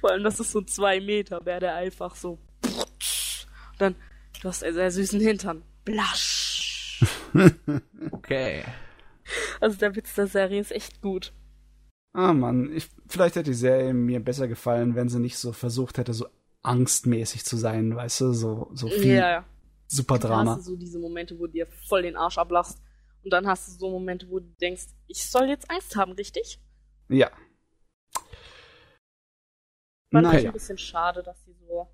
[0.00, 2.38] Vor allem, das ist so zwei Meter, wäre der einfach so.
[2.62, 3.94] Und dann,
[4.40, 5.62] du hast einen sehr süßen Hintern.
[5.84, 7.04] Blasch.
[8.10, 8.64] Okay.
[9.60, 11.32] Also der Witz der Serie ist echt gut.
[12.14, 15.98] Ah Mann, ich, vielleicht hätte die Serie mir besser gefallen, wenn sie nicht so versucht
[15.98, 16.26] hätte, so
[16.62, 19.44] angstmäßig zu sein, weißt du, so, so viel Ja, ja.
[19.86, 20.52] super Drama.
[20.56, 22.82] hast du so diese Momente, wo du dir voll den Arsch ablachst.
[23.24, 26.60] Und dann hast du so Momente, wo du denkst, ich soll jetzt Angst haben, richtig?
[27.08, 27.30] Ja.
[30.10, 31.88] Fand ich Naja, ein bisschen schade, dass die so.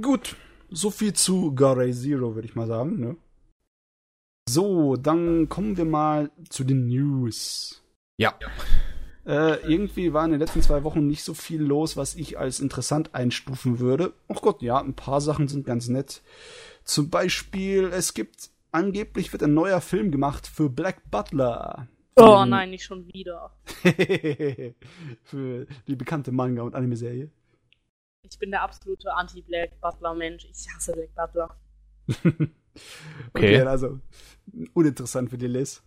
[0.00, 0.36] gut.
[0.72, 3.16] So viel zu Gare Zero, würde ich mal sagen, ne?
[4.48, 7.82] So, dann kommen wir mal zu den News.
[8.16, 8.38] Ja.
[9.30, 12.58] Äh, irgendwie war in den letzten zwei Wochen nicht so viel los, was ich als
[12.58, 14.12] interessant einstufen würde.
[14.28, 16.20] Ach Gott, ja, ein paar Sachen sind ganz nett.
[16.82, 21.86] Zum Beispiel, es gibt, angeblich wird ein neuer Film gemacht für Black Butler.
[22.16, 22.50] Oh Mhm.
[22.50, 23.52] nein, nicht schon wieder.
[25.22, 27.30] für die bekannte Manga- und Anime-Serie.
[28.28, 30.44] Ich bin der absolute Anti-Black Butler-Mensch.
[30.50, 31.56] Ich hasse Black Butler.
[33.34, 33.60] Okay.
[33.62, 33.98] also
[34.74, 35.82] uninteressant für die Liz.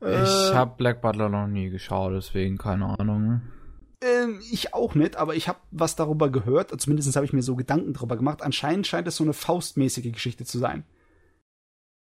[0.00, 3.42] Ich Äh, habe Black Butler noch nie geschaut, deswegen keine Ahnung.
[4.00, 6.78] Ähm, ich auch nicht, aber ich habe was darüber gehört.
[6.80, 8.42] Zumindest habe ich mir so Gedanken darüber gemacht.
[8.42, 10.84] Anscheinend scheint es so eine faustmäßige Geschichte zu sein.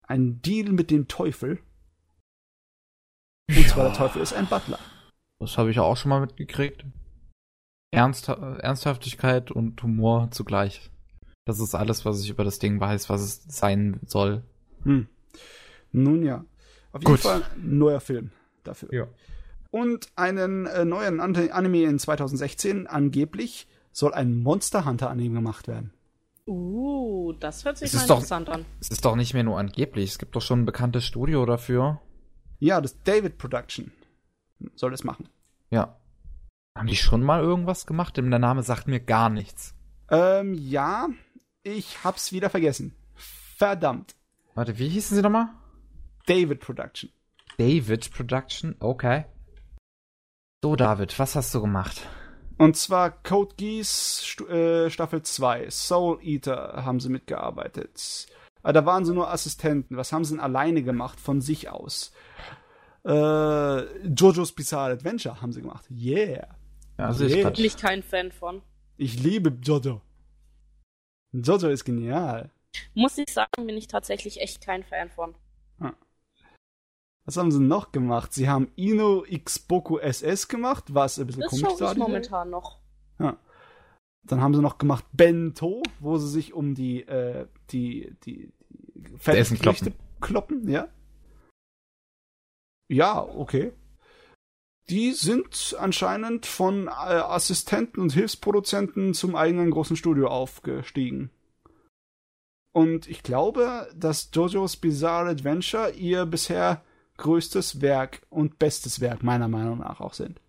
[0.03, 1.59] Ein Deal mit dem Teufel.
[3.49, 4.79] Und zwar der Teufel ist ein Butler.
[5.39, 6.85] Das habe ich auch schon mal mitgekriegt.
[7.91, 10.91] Ernst, Ernsthaftigkeit und Humor zugleich.
[11.45, 14.43] Das ist alles, was ich über das Ding weiß, was es sein soll.
[14.83, 15.07] Hm.
[15.93, 16.43] Nun ja.
[16.91, 17.19] Auf jeden Gut.
[17.21, 18.31] Fall ein neuer Film
[18.63, 18.89] dafür.
[18.93, 19.07] Ja.
[19.71, 22.87] und einen äh, neuen Ante- Anime in 2016.
[22.87, 25.91] Angeblich soll ein Monster Hunter Anime gemacht werden.
[26.45, 28.65] Uh, das hört sich Es mal ist doch- interessant an.
[28.79, 30.11] Es ist doch nicht mehr nur angeblich.
[30.11, 31.99] Es gibt doch schon ein bekanntes Studio dafür.
[32.59, 33.91] Ja, das David Production
[34.75, 35.27] soll das machen.
[35.69, 35.97] Ja.
[36.75, 38.17] Haben die schon mal irgendwas gemacht?
[38.17, 39.73] Denn der Name sagt mir gar nichts.
[40.09, 41.09] Ähm, ja,
[41.63, 42.95] ich hab's wieder vergessen.
[43.57, 44.15] Verdammt.
[44.55, 45.49] Warte, wie hießen sie nochmal?
[46.27, 47.09] David Production.
[47.57, 48.75] David Production?
[48.79, 49.25] Okay.
[50.63, 52.01] So, David, was hast du gemacht?
[52.57, 58.27] Und zwar Code Geass Stu äh, Staffel 2, Soul Eater haben sie mitgearbeitet.
[58.63, 59.95] Aber da waren sie nur Assistenten.
[59.95, 62.11] Was haben sie denn alleine gemacht von sich aus?
[63.05, 63.11] Äh,
[64.07, 65.85] Jojo's Bizarre Adventure haben sie gemacht.
[65.89, 66.47] Yeah.
[66.97, 67.49] Ich Yeah.
[67.51, 68.63] Bin ich kein Fan von.
[68.97, 70.01] Ich liebe Jojo.
[71.31, 72.49] Jojo ist genial.
[72.95, 75.35] Muss ich sagen, bin ich tatsächlich echt kein Fan von.
[77.27, 78.33] Was haben sie noch gemacht?
[78.33, 82.49] Sie haben Ino X Boku SS gemacht, was ein bisschen Das komisch ich die momentan
[82.49, 82.79] noch.
[83.19, 83.35] Ja.
[84.23, 88.53] Dann haben sie noch gemacht Bento, wo sie sich um die, äh, die, die,
[88.95, 89.91] die Essen Fertiggerichte
[90.21, 90.87] kloppen, ja.
[92.89, 93.73] Ja, okay.
[94.89, 101.29] Die sind anscheinend von äh, Assistenten und Hilfsproduzenten zum eigenen großen Studio aufgestiegen.
[102.71, 106.83] Und ich glaube, dass JoJo's Bizarre Adventure ihr bisher
[107.17, 110.39] größtes Werk und bestes Werk meiner Meinung nach auch sind.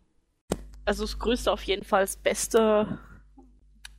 [0.84, 2.98] Also das größte auf jeden Fall, das beste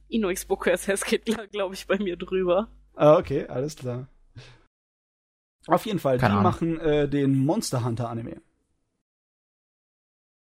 [0.08, 2.68] Inox Boku SS geht, glaube ich, bei mir drüber.
[2.96, 4.08] Ah, okay, alles klar.
[5.68, 6.44] Auf jeden Fall, Keine die Ahnung.
[6.52, 8.42] machen äh, den Monster Hunter Anime.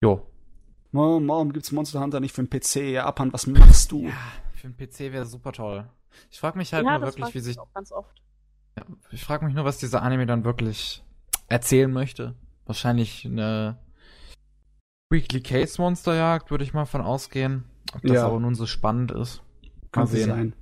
[0.04, 0.28] Jo.
[0.92, 2.92] Warum, warum gibt's Monster Hunter nicht für den PC?
[2.92, 4.08] Ja, Abhand, was machst du?
[4.08, 4.14] Ja,
[4.54, 5.90] für den PC wäre super toll.
[6.30, 7.60] Ich frage mich halt ja, nur das wirklich, wie ich sich.
[7.60, 8.22] auch ganz oft.
[9.12, 11.04] Ich frage mich nur, was dieser Anime dann wirklich
[11.48, 12.36] erzählen möchte.
[12.66, 13.78] Wahrscheinlich eine
[15.10, 17.66] Weekly Case Monsterjagd, würde ich mal von ausgehen.
[17.94, 18.26] Ob das Ja.
[18.26, 19.42] aber nun so spannend ist.
[19.92, 20.30] Kann Mal sehen.
[20.30, 20.56] sein.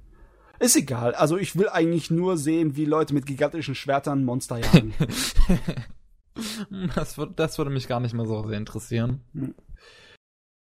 [0.59, 1.15] Ist egal.
[1.15, 4.93] Also ich will eigentlich nur sehen, wie Leute mit gigantischen Schwertern Monster jagen.
[6.95, 9.21] das, würd, das würde mich gar nicht mehr so sehr interessieren.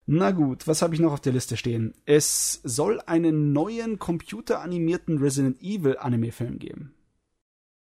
[0.05, 1.93] Na gut, was habe ich noch auf der Liste stehen?
[2.05, 6.93] Es soll einen neuen computeranimierten Resident Evil Anime-Film geben.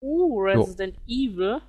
[0.01, 1.61] Uh, Resident Evil.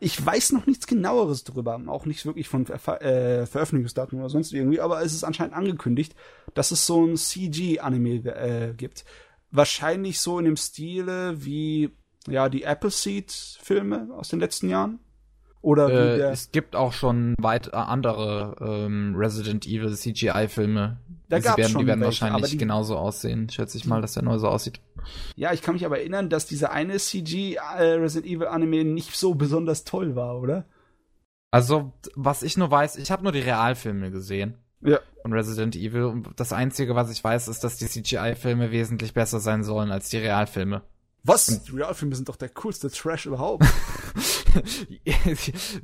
[0.00, 4.52] Ich weiß noch nichts genaueres drüber, auch nicht wirklich von Ver äh, Veröffentlichungsdaten oder sonst
[4.52, 6.14] irgendwie, aber es ist anscheinend angekündigt,
[6.54, 9.04] dass es so ein CG-Anime äh, gibt.
[9.50, 11.90] Wahrscheinlich so in dem Stile wie
[12.28, 15.00] ja die Appleseed-Filme aus den letzten Jahren.
[15.68, 20.98] Oder Äh, es gibt auch schon weit äh, andere ähm, Resident Evil CGI-Filme.
[21.28, 24.00] Da die gab's werden, schon die werden welche, wahrscheinlich die- genauso aussehen, schätze ich mal,
[24.00, 24.80] dass der neu so aussieht.
[25.36, 29.14] Ja, ich kann mich aber erinnern, dass dieser eine CG äh, Resident Evil Anime nicht
[29.14, 30.64] so besonders toll war, oder?
[31.50, 35.00] Also, was ich nur weiß, ich habe nur die Realfilme gesehen Ja.
[35.22, 39.40] von Resident Evil und das Einzige, was ich weiß, ist, dass die CGI-Filme wesentlich besser
[39.40, 40.82] sein sollen als die Realfilme.
[41.28, 41.62] Was?
[41.64, 43.64] Die Realfilme sind doch der coolste Trash überhaupt.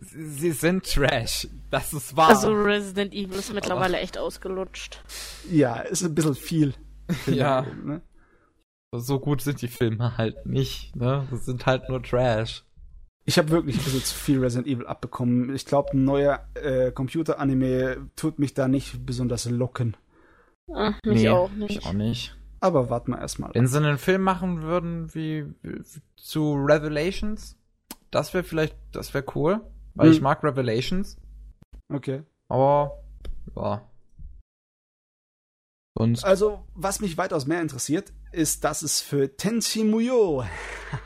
[0.01, 1.49] sie, sind Trash.
[1.71, 2.31] Das ist wahr.
[2.31, 5.03] Also Resident Evil ist mittlerweile echt ausgelutscht.
[5.51, 6.75] ja, ist ein bisschen viel.
[7.27, 7.67] Ja.
[7.85, 8.01] Ne?
[9.01, 11.27] so gut sind die Filme halt nicht, ne?
[11.31, 12.65] Das sind halt nur Trash.
[13.27, 15.55] Ich habe wirklich ein bisschen zu viel Resident Evil abbekommen.
[15.55, 19.97] Ich glaube, ein neuer äh, Computer-Anime tut mich da nicht besonders locken.
[20.73, 21.79] Ah, mich Nee, auch nicht.
[21.79, 22.37] Ich auch nicht.
[22.61, 23.51] Aber warten wir erstmal.
[23.55, 25.83] Wenn sie einen Film machen würden wie, wie
[26.17, 27.57] zu Revelations,
[28.11, 29.61] das wäre vielleicht, das wäre cool,
[29.95, 30.13] weil Hm.
[30.15, 31.17] ich mag Revelations,
[31.93, 32.23] Okay.
[32.49, 33.03] aber
[33.57, 33.83] ja.
[35.97, 40.45] Sonst Also, was mich weitaus mehr interessiert, ist, dass es für Tenchi Muyo,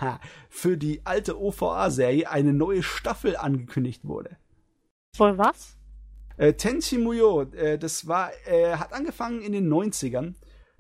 [0.48, 4.36] für die alte OVA-Serie, eine neue Staffel angekündigt wurde.
[5.14, 5.76] Voll was?
[6.38, 10.36] Äh, Tenchi Muyo, äh, das war, äh, hat angefangen in den 90ern.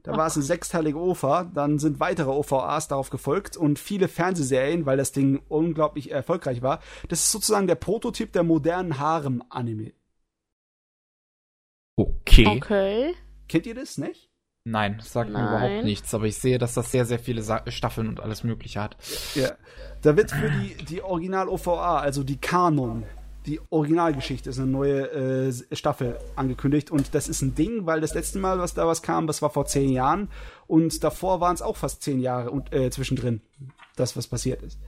[0.08, 4.86] Da war es eine sechsteilige OVA, dann sind weitere OVAs darauf gefolgt und viele Fernsehserien,
[4.86, 6.80] weil das Ding unglaublich erfolgreich war.
[7.08, 9.92] Das ist sozusagen der Prototyp der modernen Harem-Anime.
[11.96, 12.46] okay.
[12.46, 13.14] Okay.
[13.48, 14.30] Kennt ihr das, nicht?
[14.64, 15.48] Nein, das sagt mir Nein.
[15.48, 18.80] überhaupt nichts, aber ich sehe, dass das sehr, sehr viele Sa Staffeln und alles Mögliche
[18.80, 18.96] hat.
[19.34, 19.50] Ja.
[20.00, 23.04] Da wird für die, die Original-OVA, also die Kanon,
[23.48, 28.14] die Originalgeschichte ist eine neue äh, Staffel angekündigt und das ist ein Ding, weil das
[28.14, 30.28] letzte Mal, was da was kam, das war vor zehn Jahren
[30.66, 33.40] und davor waren es auch fast zehn Jahre und, äh, zwischendrin,
[33.96, 34.78] das was passiert ist.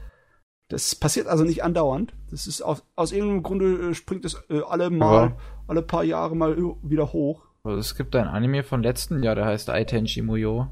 [0.69, 2.13] Das passiert also nicht andauernd.
[2.31, 5.37] Das ist aus, aus irgendeinem Grunde äh, springt es äh, alle mal, Ja.
[5.67, 7.43] alle paar Jahre mal wieder hoch.
[7.65, 10.69] Also es gibt ein Anime von letzten Jahr, der heißt Aitenshi Muyo.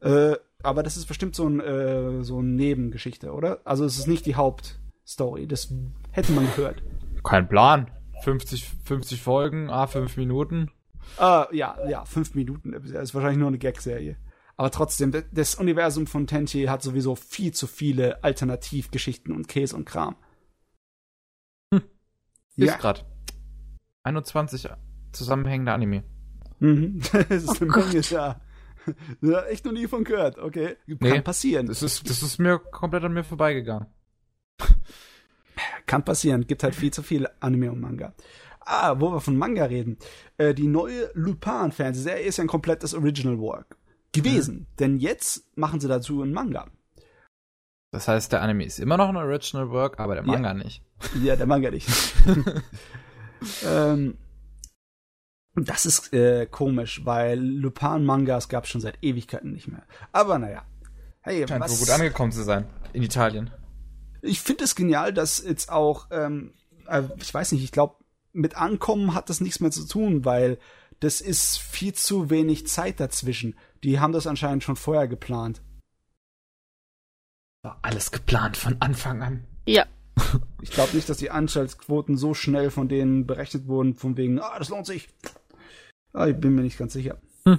[0.00, 3.60] Äh, aber das ist bestimmt so ein äh, so eine Nebengeschichte, oder?
[3.64, 5.46] Also es ist nicht die Hauptstory.
[5.46, 5.72] Das
[6.12, 6.82] hätte man gehört.
[7.24, 7.90] Kein Plan.
[8.22, 10.70] 50, 50 Folgen, a 5 Minuten.
[11.18, 12.72] Äh, ja, ja, fünf Minuten.
[12.72, 14.16] Das ist wahrscheinlich nur eine Gag-Serie.
[14.56, 19.86] Aber trotzdem, das Universum von Tenchi hat sowieso viel zu viele Alternativgeschichten und Käse und
[19.86, 20.16] Kram.
[21.72, 21.82] Hm.
[22.56, 23.06] Ist Ja, grad.
[24.02, 24.68] 21
[25.12, 26.04] zusammenhängende Anime.
[26.58, 27.00] mhm.
[27.12, 27.86] das ist Oh eine Gott.
[27.88, 28.40] Menge da.
[29.22, 30.76] Ja, echt noch nie von gehört, okay.
[30.86, 31.20] Kann Nee.
[31.22, 31.66] passieren.
[31.66, 33.86] Das ist, das ist mir komplett an mir vorbeigegangen.
[35.86, 36.46] Kann passieren.
[36.46, 38.14] Gibt halt viel zu viel Anime und Manga.
[38.60, 39.98] Ah, wo wir von Manga reden.
[40.38, 43.76] Äh, die neue Lupin-Fernsehserie ist ja ein komplettes Original Work
[44.12, 44.66] gewesen.
[44.78, 46.66] Denn jetzt machen sie dazu einen Manga.
[47.92, 50.32] Das heißt, der Anime ist immer noch ein Original Work, aber der Ja.
[50.32, 50.82] Manga nicht.
[51.22, 51.88] Ja, der Manga nicht.
[53.64, 54.18] ähm,
[55.54, 59.82] das ist äh, komisch, weil Lupin-Mangas gab es schon seit Ewigkeiten nicht mehr.
[60.12, 60.62] Aber naja.
[61.22, 62.66] Hey, Scheint was, wohl gut angekommen zu sein.
[62.92, 63.50] In Italien.
[64.22, 66.54] Ich finde es genial, dass jetzt auch, ähm,
[66.86, 67.96] äh, ich weiß nicht, ich glaube,
[68.32, 70.58] mit Ankommen hat das nichts mehr zu tun, weil
[71.00, 73.56] das ist viel zu wenig Zeit dazwischen.
[73.82, 75.62] Die haben das anscheinend schon vorher geplant.
[77.62, 79.46] War alles geplant von Anfang an.
[79.66, 79.86] Ja.
[80.62, 84.58] Ich glaube nicht, dass die Anschaltquoten so schnell von denen berechnet wurden, von wegen, ah,
[84.58, 85.08] das lohnt sich.
[86.12, 87.18] Ah, ich bin mir nicht ganz sicher.
[87.46, 87.58] Hm.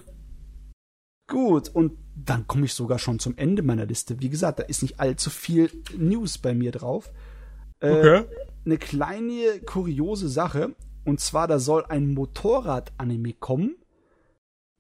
[1.27, 4.19] Gut, und dann komme ich sogar schon zum Ende meiner Liste.
[4.19, 7.11] Wie gesagt, da ist nicht allzu viel News bei mir drauf.
[7.80, 8.24] Äh,
[8.66, 10.75] eine kleine kuriose Sache.
[11.03, 13.75] Und zwar, da soll ein Motorrad-Anime kommen,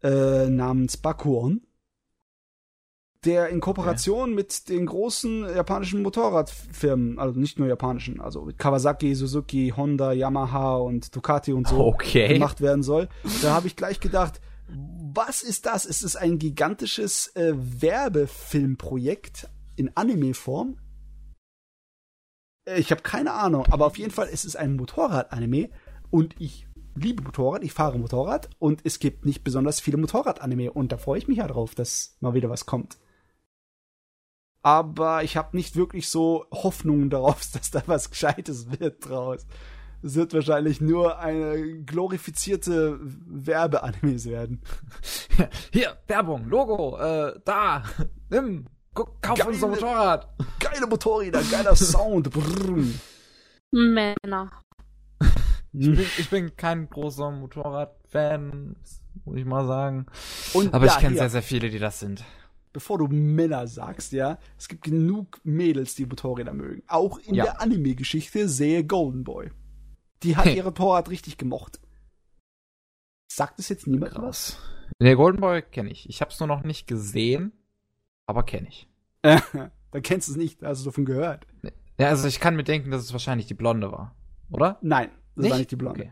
[0.03, 1.61] äh, namens Bakuon,
[3.25, 9.15] der in Kooperation mit den großen japanischen Motorradfirmen, also nicht nur japanischen, also mit Kawasaki,
[9.15, 12.33] Suzuki, Honda, Yamaha und Ducati und so Okay.
[12.33, 13.09] gemacht werden soll.
[13.41, 14.41] Da habe ich gleich gedacht,
[14.73, 15.85] was ist das?
[15.85, 20.77] Ist es ein gigantisches äh, Werbefilmprojekt in Anime-Form?
[22.65, 25.69] Äh, Ich habe keine Ahnung, aber auf jeden Fall ist es ein Motorrad-Anime
[26.09, 30.91] und ich liebe Motorrad, ich fahre Motorrad und es gibt nicht besonders viele Motorrad-Anime und
[30.91, 32.97] da freue ich mich ja drauf, dass mal wieder was kommt.
[34.63, 39.45] Aber ich habe nicht wirklich so Hoffnungen darauf, dass da was Gescheites wird draus.
[40.03, 44.61] Es wird wahrscheinlich nur eine glorifizierte Werbeanimes werden.
[45.71, 47.83] Hier, Werbung, Logo, äh, da,
[48.29, 50.27] nimm, guck, kauf Geile- unser Motorrad.
[50.59, 52.31] Geile Motorräder, geiler Sound.
[52.31, 52.83] Brrr.
[53.71, 54.51] Männer.
[55.73, 58.75] Ich bin, ich bin kein großer Motorrad-Fan,
[59.23, 60.05] muss ich mal sagen.
[60.53, 62.23] Und Aber ja, ich kenne sehr, sehr viele, die das sind.
[62.73, 66.83] bevor du Männer sagst, ja, es gibt genug Mädels, die Motorräder mögen.
[66.87, 67.45] Auch in Ja.
[67.45, 69.51] der Anime-Geschichte sehe Golden Boy.
[70.23, 70.57] Die hat Hey.
[70.57, 71.79] ihr Motorrad richtig gemocht.
[73.31, 74.57] Sagt es jetzt niemand was?
[74.99, 76.07] Der Golden Boy kenne ich.
[76.09, 77.51] Ich habe es nur noch nicht gesehen,
[78.27, 78.87] aber kenne ich.
[79.23, 81.47] Dann kennst du es nicht, hast du davon gehört.
[81.99, 84.15] Ja, also ich kann mir denken, dass es wahrscheinlich die Blonde war,
[84.51, 84.77] oder?
[84.81, 86.01] Nein, das war nicht die Blonde.
[86.03, 86.11] Okay.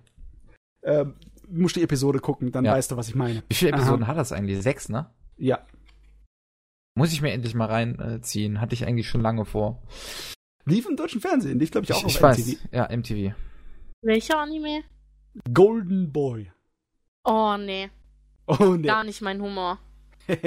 [0.84, 1.16] Ähm,
[1.50, 2.74] musst die Episode gucken, dann Ja.
[2.74, 3.44] weißt du, was ich meine.
[3.50, 3.80] Wie viele Aha.
[3.82, 4.62] Episoden hat das eigentlich?
[4.62, 5.10] Sechs, ne?
[5.38, 5.66] Ja.
[6.96, 8.60] Muss ich mir endlich mal reinziehen.
[8.62, 9.82] Hatte ich eigentlich schon lange vor.
[10.66, 12.38] Lief im deutschen Fernsehen, lief, glaube ich, auch Ich, auf ich weiß.
[12.48, 12.60] MTV.
[12.72, 13.36] Ja, MTV.
[14.02, 14.84] Welcher Anime?
[15.54, 16.52] Golden Boy.
[17.26, 17.90] Oh, nee.
[18.48, 18.88] Oh, ne.
[18.88, 19.78] Gar nicht mein Humor.
[20.28, 20.38] das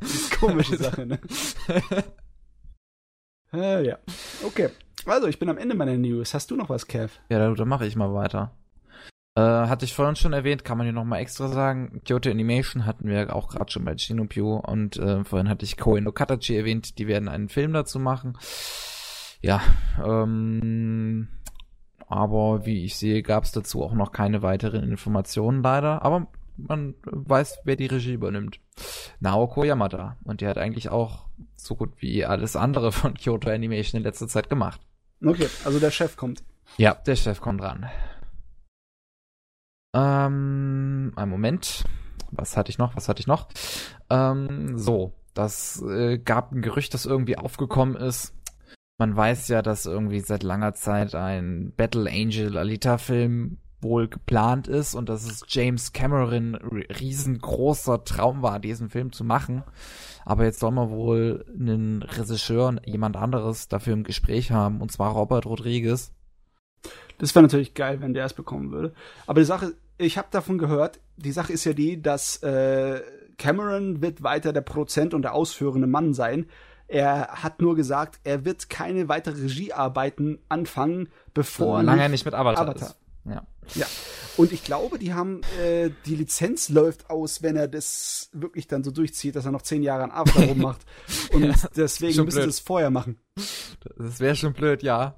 [0.00, 1.20] ist eine komische Sache, ne?
[3.52, 3.98] äh, ja.
[4.42, 4.70] Okay.
[5.04, 6.32] Also, ich bin am Ende meiner News.
[6.32, 7.12] Hast du noch was, Kev?
[7.28, 8.56] Ja, da, da mache ich mal weiter.
[9.36, 12.00] Äh, hatte ich vorhin schon erwähnt, kann man hier nochmal extra sagen.
[12.06, 16.00] Kyoto Animation hatten wir auch gerade schon bei Shinopio und äh, vorhin hatte ich Koe
[16.00, 18.38] no Katachi erwähnt, die werden einen Film dazu machen.
[19.42, 19.60] Ja,
[20.02, 21.28] ähm,
[22.14, 26.94] aber wie ich sehe, gab es dazu auch noch keine weiteren Informationen leider, aber man
[27.02, 28.60] weiß, wer die Regie übernimmt.
[29.18, 30.16] Naoko Yamada.
[30.22, 31.26] Und der hat eigentlich auch
[31.56, 34.80] so gut wie alles andere von Kyoto Animation in letzter Zeit gemacht.
[35.24, 36.44] Okay, also der Chef kommt.
[36.76, 37.90] Ja, der Chef kommt ran.
[39.92, 41.82] Ähm, einen Moment.
[42.30, 42.94] Was hatte ich noch?
[42.94, 43.48] Was hatte ich noch?
[44.08, 48.34] Ähm, so, das äh, gab ein Gerücht, das irgendwie aufgekommen ist.
[48.98, 54.66] Man weiß ja, dass irgendwie seit langer Zeit ein Battle Angel Alita Film wohl geplant
[54.66, 59.62] ist und dass es James Cameron riesengroßer Traum war, diesen Film zu machen.
[60.24, 65.12] Aber jetzt soll man wohl einen Regisseur jemand anderes dafür im Gespräch haben, und zwar
[65.12, 66.12] Robert Rodriguez.
[67.18, 68.94] Das wäre natürlich geil, wenn der es bekommen würde.
[69.26, 73.00] Aber die Sache, ich habe davon gehört, die Sache ist ja die, dass äh,
[73.38, 76.46] Cameron wird weiter der Produzent und der ausführende Mann sein.
[76.86, 82.24] Er hat nur gesagt, er wird keine weitere Regiearbeiten anfangen, bevor Solange er nicht- nicht
[82.26, 82.88] mit Avatar, Avatar.
[82.90, 82.96] ist.
[83.26, 83.46] Ja.
[83.74, 83.86] Ja.
[84.36, 88.84] Und ich glaube, die haben, äh, die Lizenz läuft aus, wenn er das wirklich dann
[88.84, 90.82] so durchzieht, dass er noch zehn Jahre an Avatar rummacht.
[91.32, 92.48] Und Ja, deswegen müssen sie blöd.
[92.50, 93.18] es vorher machen.
[93.96, 95.16] Das wäre schon blöd, ja.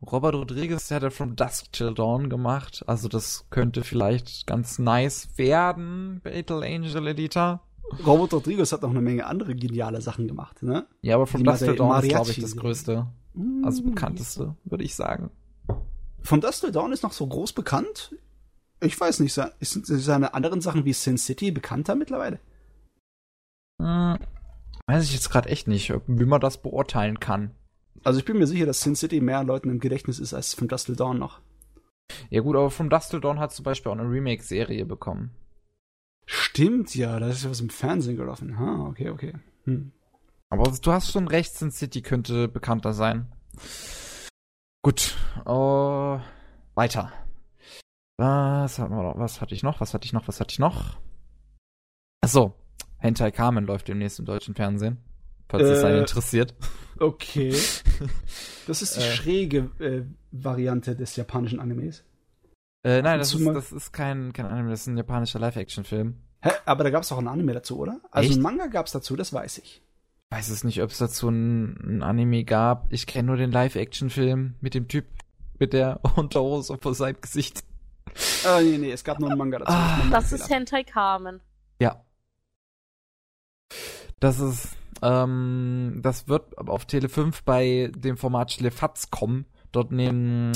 [0.00, 2.84] Robert Rodriguez, hat ja From Dusk Till Dawn gemacht.
[2.86, 7.64] Also das könnte vielleicht ganz nice werden, Battle Angel Elita.
[8.06, 10.86] Robert Rodriguez hat noch eine Menge andere geniale Sachen gemacht, ne?
[11.02, 13.06] Ja, aber Dusk Till Dawn ist, glaube ich, das größte.
[13.62, 15.30] Also bekannteste, würde ich sagen.
[16.22, 18.16] Von Dust Till Dawn ist noch so groß bekannt?
[18.80, 22.38] Ich weiß nicht, sind seine anderen Sachen wie Sin City bekannter mittlerweile?
[23.80, 24.18] Hm,
[24.86, 27.52] weiß ich jetzt gerade echt nicht, wie man das beurteilen kann.
[28.04, 30.68] Also ich bin mir sicher, dass Sin City mehr Leuten im Gedächtnis ist als von
[30.68, 31.40] Dust Till Dawn noch.
[32.30, 35.30] Ja gut, aber From Dusk Till Dawn hat zum Beispiel auch eine Remake-Serie bekommen.
[36.30, 38.54] Stimmt ja, da ist ja was im Fernsehen gelaufen.
[38.54, 39.32] Ah, okay, okay.
[39.64, 39.92] Hm.
[40.50, 43.32] Aber du hast schon recht, Sin City könnte bekannter sein.
[44.82, 45.16] Gut,
[45.46, 46.18] äh,
[46.74, 47.12] weiter.
[48.18, 49.18] Was, hatten wir noch?
[49.18, 49.80] was hatte ich noch?
[49.80, 50.28] Was hatte ich noch?
[50.28, 50.98] Was hatte ich noch?
[52.20, 52.54] Achso,
[52.98, 54.98] Hentai Kamen läuft demnächst im deutschen Fernsehen.
[55.48, 56.54] Falls es Äh, einen interessiert.
[56.98, 57.54] Okay.
[58.66, 59.12] Das ist die Äh.
[59.12, 62.04] schräge äh, Variante des japanischen Animes.
[62.84, 66.16] Äh, nein, das ist, das ist kein, kein Anime, das ist ein japanischer Live-Action-Film.
[66.40, 66.50] Hä?
[66.64, 68.00] Aber da gab es auch ein Anime dazu, oder?
[68.10, 68.38] Also Echt?
[68.38, 69.82] ein Manga gab es dazu, das weiß ich.
[70.30, 72.92] Ich weiß es nicht, ob es dazu ein, ein Anime gab.
[72.92, 75.06] Ich kenne nur den Live-Action-Film mit dem Typ
[75.58, 77.64] mit der Unterhose vor seinem Gesicht.
[78.46, 79.72] Ah, nee, nee, es gab nur einen Manga dazu.
[79.72, 81.40] Ah, Das ist Hentai Carmen.
[81.80, 82.04] Ja.
[84.20, 84.68] Das ist,
[85.02, 89.46] ähm, das wird auf Tele 5 bei dem Format Schlefatz kommen.
[89.72, 90.52] Dort nehmen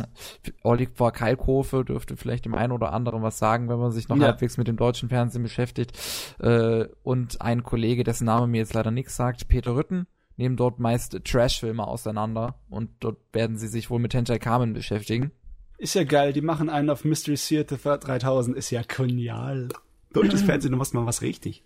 [0.62, 4.28] Oliver Kalkofe, dürfte vielleicht dem einen oder anderen was sagen, wenn man sich noch Ja.
[4.28, 5.92] halbwegs mit dem deutschen Fernsehen beschäftigt.
[6.38, 10.78] Äh, und ein Kollege, dessen Name mir jetzt leider nichts sagt, Peter Rütten, nehmen dort
[10.80, 15.30] meist Trash-Filme auseinander und dort werden sie sich wohl mit Hentai Kamen beschäftigen.
[15.78, 19.68] Ist ja geil, die machen einen auf Mystery Theater 3000, ist ja genial.
[20.12, 21.64] Deutsches Fernsehen, du machst mal was richtig.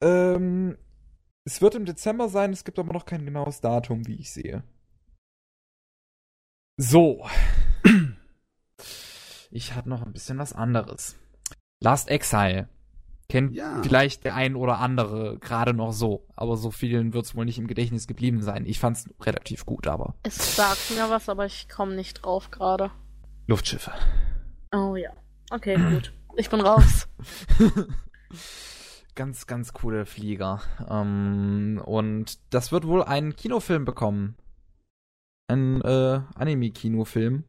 [0.00, 0.76] Ähm,
[1.44, 4.62] es wird im Dezember sein, es gibt aber noch kein genaues Datum, wie ich sehe.
[6.76, 7.26] So.
[9.50, 11.16] Ich habe noch ein bisschen was anderes.
[11.80, 12.68] Last Exile.
[13.28, 13.82] Kennt Ja.
[13.82, 17.58] vielleicht der ein oder andere gerade noch so, aber so vielen wird es wohl nicht
[17.58, 18.66] im Gedächtnis geblieben sein.
[18.66, 22.90] Ich fand's relativ gut, aber Es sagt mir was, aber ich komme nicht drauf gerade.
[23.48, 23.92] Luftschiffe.
[24.72, 25.10] Oh ja.
[25.50, 26.12] Okay, gut.
[26.36, 27.08] Ich bin raus.
[29.14, 30.60] Ganz, ganz coole Flieger.
[30.90, 34.36] Ähm, und das wird wohl einen Kinofilm bekommen.
[35.48, 37.44] Ein äh, Anime-Kinofilm.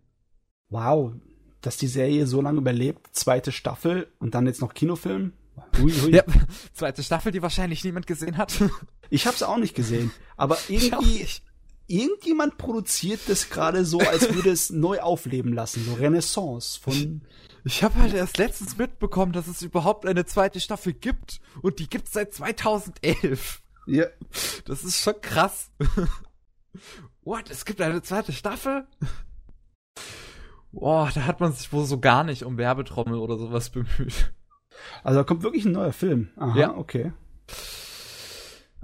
[0.69, 1.13] Wow,
[1.61, 5.33] dass die Serie so lange überlebt, zweite Staffel und dann jetzt noch Kinofilm.
[5.79, 6.15] Hui, hui.
[6.15, 6.23] Ja,
[6.73, 8.53] zweite Staffel, die wahrscheinlich niemand gesehen hat.
[9.09, 11.25] Ich hab's auch nicht gesehen, aber irgendwie
[11.87, 17.21] irgendjemand produziert das gerade so, als würde es neu aufleben lassen, so Renaissance von
[17.63, 21.39] Ich habe halt erst letztens mitbekommen, dass es überhaupt eine zweite Staffel gibt.
[21.61, 23.61] Und die gibt's seit 2011.
[23.85, 24.07] ja,
[24.65, 25.71] Das ist schon krass.
[27.27, 27.49] What?
[27.49, 28.87] Es gibt eine zweite Staffel?
[30.71, 34.33] Boah, da hat man sich wohl so gar nicht um Werbetrommel oder sowas bemüht.
[35.03, 36.29] also da kommt wirklich ein neuer Film.
[36.37, 36.77] Aha, Ja.
[36.77, 37.11] okay.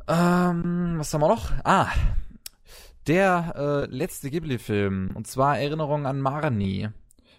[0.09, 1.51] Ähm, was haben wir noch?
[1.63, 1.87] Ah,
[3.07, 3.53] der
[3.89, 6.89] äh, letzte Ghibli-Film, und zwar Erinnerung an Marnie,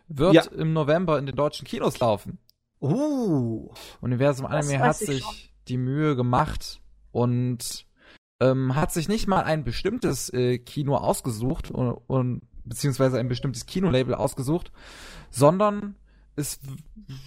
[0.09, 0.43] wird Ja.
[0.53, 2.39] im November in den deutschen Kinos laufen.
[2.81, 5.35] Uh, Universum Anime hat ich sich schon.
[5.69, 6.81] die Mühe gemacht
[7.13, 7.87] und
[8.41, 13.67] ähm, hat sich nicht mal ein bestimmtes äh, Kino ausgesucht und, und beziehungsweise ein bestimmtes
[13.67, 14.73] Kinolabel ausgesucht,
[15.31, 15.97] sondern
[16.37, 16.61] es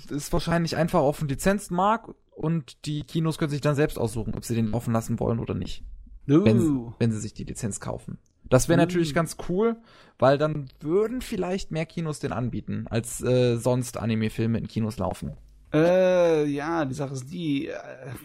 [0.10, 4.44] ist wahrscheinlich einfach auf den Lizenzmarkt und die Kinos können sich dann selbst aussuchen, ob
[4.44, 5.84] sie den offen lassen wollen oder nicht,
[6.26, 6.94] wenn, uh.
[7.00, 8.18] wenn sie sich die Lizenz kaufen.
[8.50, 9.76] Das wäre natürlich ganz cool,
[10.20, 15.34] weil dann würden vielleicht mehr Kinos den anbieten, als äh, sonst Anime-Filme in Kinos laufen.
[15.74, 17.78] Äh, ja, die Sache ist die, äh,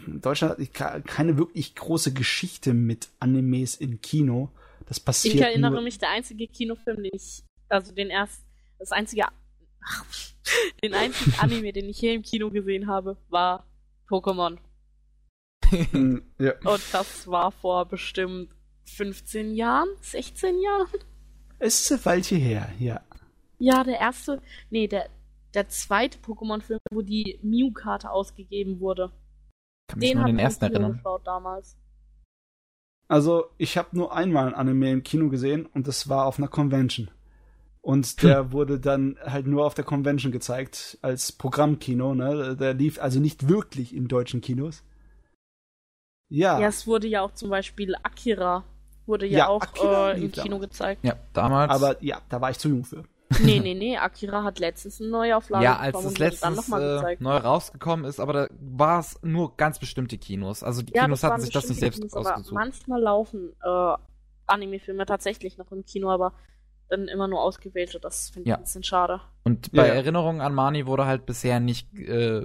[0.06, 4.50] Deutschland hat ke- keine wirklich große Geschichte mit Animes im Kino.
[4.86, 8.42] Das passiert Ich erinnere nur, mich, der einzige Kinofilm, den ich, also den erst,
[8.78, 9.24] das einzige,
[9.84, 10.04] ach,
[10.84, 13.66] den einzigen Anime, den ich hier im Kino gesehen habe, war
[14.08, 14.58] Pokémon.
[15.92, 16.52] Mm, ja.
[16.64, 18.50] Und das war vor bestimmt
[18.84, 20.88] 15 Jahren, 16 Jahren.
[21.58, 23.00] Es ist ein Weilchen her, ja.
[23.58, 25.08] Ja, der erste, nee, der,
[25.54, 29.10] der zweite Pokémon-Film, wo die Mew-Karte ausgegeben wurde.
[29.88, 30.92] Kann mich Den nur an habe den ich im ersten Kino erinnern.
[30.92, 31.76] geschaut damals.
[33.08, 36.48] Also, ich habe nur einmal ein Anime im Kino gesehen und das war auf einer
[36.48, 37.10] Convention.
[37.82, 42.56] Und der wurde dann halt nur auf der Convention gezeigt als Programmkino, ne?
[42.56, 44.84] Der lief also nicht wirklich in deutschen Kinos.
[46.30, 46.58] Ja.
[46.58, 48.64] Ja, es wurde ja auch zum Beispiel Akira,
[49.04, 50.70] wurde ja, Ja, auch äh, im Kino damals.
[50.70, 51.04] gezeigt.
[51.04, 51.70] Ja, damals.
[51.70, 53.04] aber ja, da war ich zu jung für.
[53.40, 57.36] Nee, nee, nee, Akira hat letztens eine Neuauflage ja, als es letztens nochmal äh, neu
[57.36, 60.62] rausgekommen ist, aber da war es nur ganz bestimmte Kinos.
[60.62, 62.54] Also die ja, Kinos hatten sich das nicht selbst Kinos, aber ausgesucht.
[62.54, 63.94] manchmal laufen äh,
[64.46, 66.32] Anime-Filme tatsächlich noch im Kino, aber
[66.88, 68.00] dann immer nur ausgewählte.
[68.00, 68.56] Das finde ich Ja.
[68.56, 69.20] ein bisschen schade.
[69.44, 69.94] Und bei Ja.
[69.94, 72.44] Erinnerungen an Mani wurde halt bisher nicht äh,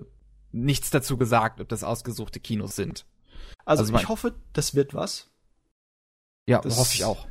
[0.54, 3.06] nichts dazu gesagt, ob das ausgesuchte Kinos sind.
[3.66, 5.30] Also, Also mein- ich hoffe, das wird was.
[6.48, 7.28] Ja, Das- hoffe ich auch.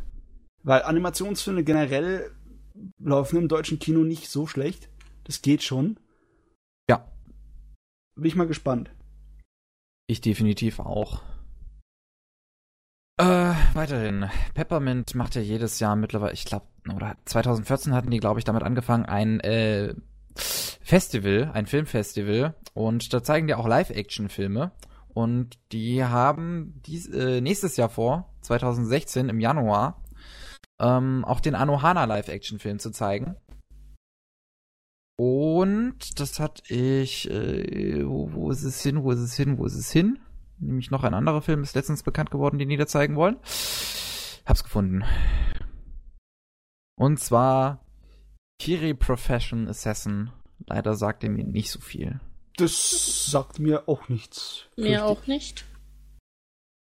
[0.63, 2.31] Weil Animationsfilme generell
[2.99, 4.89] laufen im deutschen Kino nicht so schlecht.
[5.25, 5.99] Das geht schon.
[6.89, 7.11] Ja.
[8.15, 8.91] Bin ich mal gespannt.
[10.07, 11.23] Ich definitiv auch.
[13.19, 14.27] Äh, weiterhin.
[14.55, 18.63] Peppermint macht ja jedes Jahr mittlerweile, ich glaube, oder 2014 hatten die, glaube ich, damit
[18.63, 19.95] angefangen, ein äh,
[20.35, 22.55] Festival, ein Filmfestival.
[22.75, 24.73] Und da zeigen die auch Live-Action-Filme.
[25.09, 30.03] Und die haben dies, äh, nächstes Jahr vor, 2016 im Januar,
[30.81, 33.37] ähm, auch den Anohana Live-Action-Film zu zeigen.
[35.19, 39.65] Und das hat ich, äh, wo, wo ist es hin, wo ist es hin, wo
[39.65, 40.19] ist es hin?
[40.59, 43.37] Nämlich noch ein anderer Film ist letztens bekannt geworden, den die da zeigen wollen.
[44.45, 45.05] Hab's gefunden.
[46.99, 47.85] Und zwar
[48.59, 50.31] Kiri Profession Assassin.
[50.67, 52.21] Leider sagt er mir nicht so viel.
[52.57, 54.65] Das sagt mir auch nichts.
[54.77, 55.67] Mir auch nicht.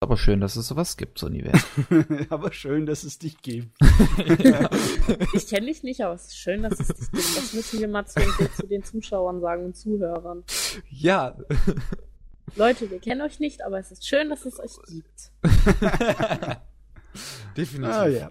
[0.04, 1.86] Aber schön, dass es sowas gibt, so Universum.
[2.28, 3.74] Aber schön, dass es dich gibt.
[5.32, 7.36] Ich kenne dich nicht, aber es ist schön, dass es dich gibt.
[7.36, 8.20] Das müssen wir mal zu,
[8.54, 10.44] zu den Zuschauern sagen und Zuhörern.
[10.90, 11.36] ja.
[12.54, 15.32] Leute, wir kennen euch nicht, aber es ist schön, dass es euch gibt.
[17.56, 17.94] Definitiv.
[17.94, 18.30] Ah ja.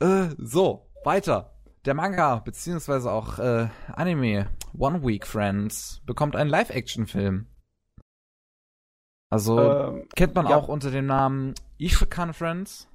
[0.00, 1.54] Äh, so, weiter.
[1.86, 7.46] Der Manga, beziehungsweise auch äh, Anime One Week Friends, bekommt einen Live-Action-Film.
[9.34, 10.56] Also Ähm, kennt man ja.
[10.56, 12.88] auch unter dem Namen Ishikan Friends.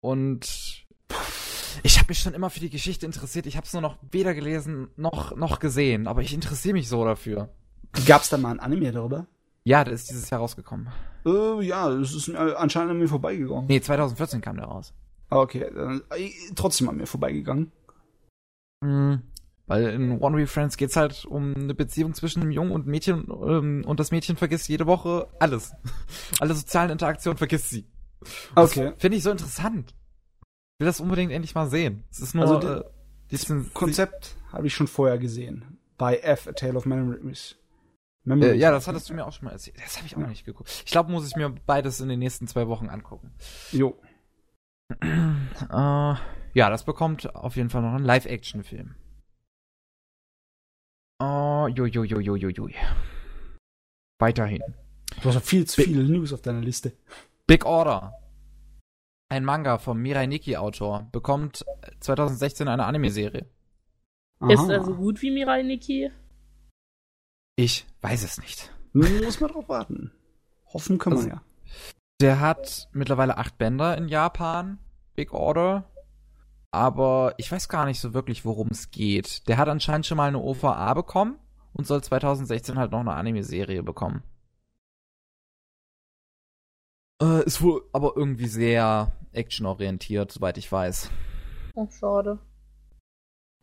[0.00, 0.86] Und
[1.82, 3.46] ich habe mich schon immer für die Geschichte interessiert.
[3.46, 7.04] Ich habe es nur noch weder gelesen noch noch gesehen, aber ich interessiere mich so
[7.04, 7.48] dafür.
[8.06, 9.26] Gab's da mal ein Anime darüber?
[9.64, 10.88] Ja, der ist dieses Jahr rausgekommen.
[11.26, 13.66] Äh, ja, es ist anscheinend an mir vorbeigegangen.
[13.66, 14.94] Nee, 2014 kam der raus.
[15.30, 17.70] Ah, Okay, dann, äh, trotzdem an mir vorbeigegangen.
[18.80, 19.22] Mhm.
[19.68, 22.90] Weil in One Week Friends geht's halt um eine Beziehung zwischen einem Jungen und einem
[22.90, 25.72] Mädchen ähm, und das Mädchen vergisst jede Woche alles.
[26.40, 27.86] Alle sozialen Interaktionen vergisst sie.
[28.56, 28.92] Okay.
[28.98, 29.94] Finde ich so interessant.
[30.40, 32.04] Ich will das unbedingt endlich mal sehen.
[32.10, 32.84] Es ist nur Also die- äh,
[33.30, 35.78] diesen, Konzept habe ich schon vorher gesehen.
[35.98, 37.56] Bei F, A Tale of Memories.
[38.24, 38.60] Äh, Memories.
[38.60, 39.76] ja, das hattest du mir auch schon mal erzählt.
[39.84, 40.82] Das habe ich auch noch nicht geguckt.
[40.86, 43.32] Ich glaube, muss ich mir beides in den nächsten zwei Wochen angucken.
[43.72, 43.98] Jo.
[45.70, 46.14] Äh,
[46.54, 48.94] ja, das bekommt auf jeden Fall noch einen Live-Action-Film.
[51.20, 52.68] Oh, jo, jo, jo, jo, jo, jo.
[54.20, 54.62] Weiterhin.
[55.22, 56.92] Du hast ja viel zu viele News auf deiner Liste.
[57.46, 58.12] Big Order.
[59.30, 61.64] Ein Manga vom Mirai Nikki Autor bekommt
[62.00, 63.46] 2016 eine Anime-Serie.
[64.48, 66.10] Ist er so gut wie Mirai Nikki?
[67.56, 68.72] Ich weiß es nicht.
[68.92, 70.12] Muss man drauf warten.
[70.72, 71.42] Hoffen können wir Also- ja.
[72.20, 74.78] Der hat mittlerweile acht Bänder in Japan.
[75.14, 75.84] Big Order.
[76.70, 79.48] Aber ich weiß gar nicht so wirklich, worum es geht.
[79.48, 81.38] Der hat anscheinend schon mal eine OVA bekommen
[81.72, 84.22] und soll 2016 halt noch eine Anime-Serie bekommen.
[87.22, 91.10] Äh, ist wohl aber irgendwie sehr actionorientiert, soweit ich weiß.
[91.74, 92.38] Oh, schade.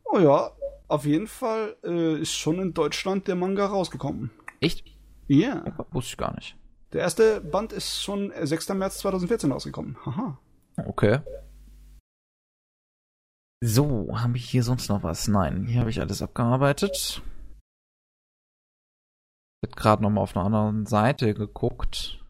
[0.06, 0.52] Oh ja,
[0.88, 4.32] auf jeden Fall äh, ist schon in Deutschland der Manga rausgekommen.
[4.60, 4.84] Echt?
[5.28, 5.64] Ja.
[5.92, 6.58] Wusste ich gar nicht.
[6.94, 8.70] Der erste Band ist schon äh, 6.
[8.70, 9.98] März 2014 rausgekommen.
[10.06, 10.38] Haha.
[10.86, 11.20] Okay.
[13.62, 15.28] So, habe ich hier sonst noch was?
[15.28, 17.22] Nein, hier habe ich alles abgearbeitet.
[19.62, 22.24] Ich hab gerade nochmal auf einer anderen Seite geguckt,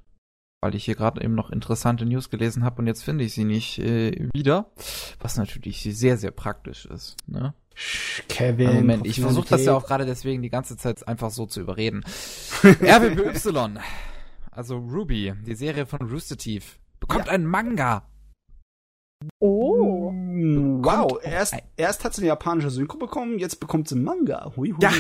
[0.62, 3.44] weil ich hier gerade eben noch interessante News gelesen habe und jetzt finde ich sie
[3.44, 4.72] nicht äh, wieder,
[5.20, 7.18] was natürlich sehr, sehr praktisch ist.
[7.28, 7.54] Ne?
[8.30, 8.74] Kevin.
[8.74, 12.06] Moment, ich versuche das ja auch gerade deswegen die ganze Zeit einfach so zu überreden.
[12.64, 13.80] RBBY,
[14.52, 18.04] also Ruby, die Serie von Rooster Teeth, bekommt einen Manga.
[19.40, 20.12] Oh.
[20.12, 24.52] Bekommt Wow, erst, erst hat sie eine japanische Synchro bekommen, jetzt bekommt sie einen Manga.
[24.56, 24.78] Hui, hui.
[24.82, 24.92] Ja,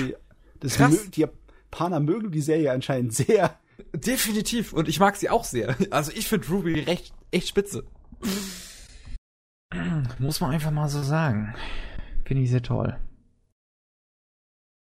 [0.59, 1.09] das krass.
[1.11, 3.59] die Japaner mögen die Serie anscheinend sehr.
[3.93, 4.73] Definitiv.
[4.73, 5.75] Und ich mag sie auch sehr.
[5.91, 7.85] Also ich finde Ruby recht, echt spitze.
[10.19, 11.53] Muss man einfach mal so sagen.
[12.25, 12.97] Finde ich sehr toll.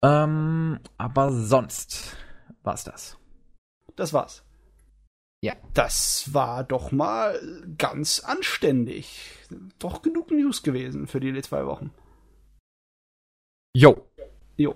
[0.03, 2.15] Ähm, aber sonst
[2.63, 3.17] war's das.
[3.95, 4.43] Das war's.
[5.41, 5.55] Ja.
[5.73, 7.39] Das war doch mal
[7.77, 9.31] ganz anständig.
[9.79, 11.91] Doch genug News gewesen für die zwei Wochen.
[13.75, 14.05] Jo.
[14.57, 14.75] Jo.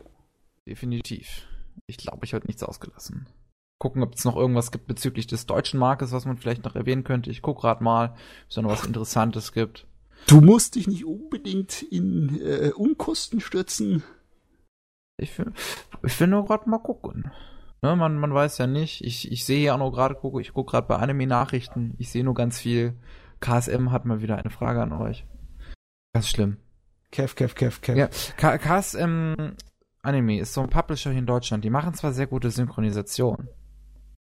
[0.65, 1.47] Definitiv.
[1.87, 3.27] Ich glaube, ich habe nichts ausgelassen.
[3.79, 7.03] Gucken, ob es noch irgendwas gibt bezüglich des deutschen Marktes, was man vielleicht noch erwähnen
[7.03, 7.29] könnte.
[7.29, 8.17] Ich guck gerade mal, ob
[8.49, 9.85] es da noch was Interessantes gibt.
[10.27, 14.03] Du musst dich nicht unbedingt in äh, Unkosten stürzen.
[15.17, 15.51] Ich will,
[16.03, 17.31] ich will nur gerade mal gucken.
[17.83, 19.03] Ne, man, man weiß ja nicht.
[19.03, 21.95] Ich, ich sehe ja auch nur gerade, gucke, ich gucke gerade bei Anime-Nachrichten.
[21.97, 22.93] Ich sehe nur ganz viel.
[23.41, 25.25] KSM hat mal wieder eine Frage an euch.
[26.13, 26.57] Ganz schlimm.
[27.11, 27.97] Kev, Kev, Kev, Kev.
[27.99, 29.35] Ja, Ka- KSM
[30.01, 31.63] Anime ist so ein Publisher hier in Deutschland.
[31.65, 33.49] Die machen zwar sehr gute Synchronisation.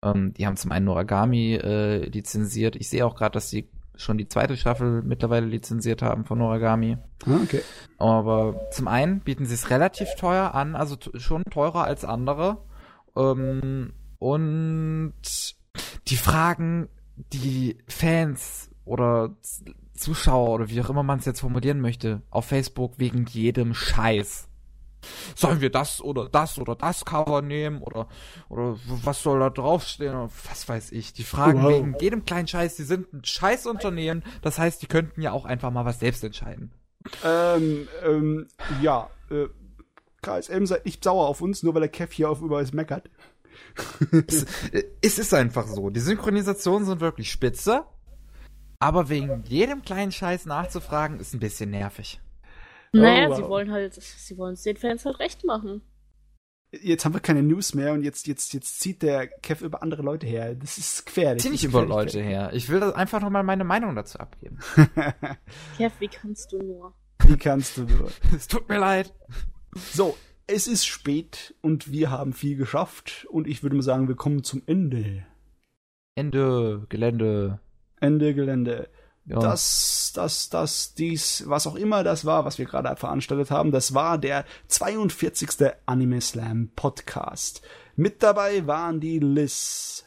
[0.03, 2.75] Ähm, die haben zum einen Noragami äh, lizenziert.
[2.75, 6.97] Ich sehe auch gerade, dass die schon die zweite Staffel mittlerweile lizenziert haben von Noragami.
[7.27, 7.61] Ah, okay.
[7.99, 12.63] Aber zum einen bieten sie es relativ teuer an, also schon teurer als andere.
[13.15, 15.13] Ähm, und
[16.07, 19.35] die fragen die Fans oder
[19.93, 24.47] Zuschauer oder wie auch immer man es jetzt formulieren möchte, auf Facebook wegen jedem Scheiß.
[25.35, 28.07] Sollen wir das oder das oder das Cover nehmen oder
[28.49, 31.13] oder was soll da draufstehen oder was weiß ich.
[31.13, 31.71] Die fragen Wow.
[31.71, 32.75] wegen jedem kleinen Scheiß.
[32.75, 34.23] Die sind ein Scheißunternehmen.
[34.43, 36.71] Das heißt, die könnten ja auch einfach mal was selbst entscheiden.
[37.25, 38.47] Ähm, ähm,
[38.81, 39.47] ja, äh,
[40.21, 43.09] KSM seid nicht sauer auf uns, nur weil der Kev hier auf überall meckert.
[44.27, 44.45] es,
[45.01, 45.89] es ist einfach so.
[45.89, 47.85] Die Synchronisationen sind wirklich spitze.
[48.79, 52.19] Aber wegen jedem kleinen Scheiß nachzufragen, ist ein bisschen nervig.
[52.93, 53.37] Naja, wow.
[53.37, 55.81] sie wollen halt, sie wollen es den Fans halt recht machen.
[56.71, 60.01] Jetzt haben wir keine News mehr und jetzt, jetzt, jetzt zieht der Kev über andere
[60.01, 60.55] Leute her.
[60.55, 61.43] Das ist gefährlich.
[61.43, 62.13] Zieh nicht über gefährlich.
[62.13, 62.51] Leute her.
[62.53, 64.59] Ich will das einfach nochmal meine Meinung dazu abgeben.
[65.77, 66.93] Kev, wie kannst du nur?
[67.25, 68.09] Wie kannst du nur?
[68.35, 69.13] es tut mir leid.
[69.75, 70.17] So,
[70.47, 74.43] es ist spät und wir haben viel geschafft und ich würde mal sagen, wir kommen
[74.43, 75.25] zum Ende.
[76.15, 77.59] Ende, Gelände.
[77.99, 78.89] Ende Gelände.
[79.25, 79.39] Ja.
[79.39, 83.93] Das, das, das, dies, was auch immer das war, was wir gerade veranstaltet haben, das
[83.93, 85.49] war der 42.
[85.85, 87.61] Anime Slam Podcast.
[87.95, 90.05] Mit dabei waren die Liz.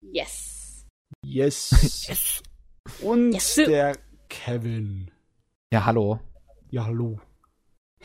[0.00, 0.86] Yes.
[1.24, 1.70] Yes.
[2.08, 2.42] Yes.
[3.00, 3.96] Und Yes, der
[4.28, 5.10] Kevin.
[5.72, 6.18] Ja, hallo.
[6.70, 7.20] Ja, hallo.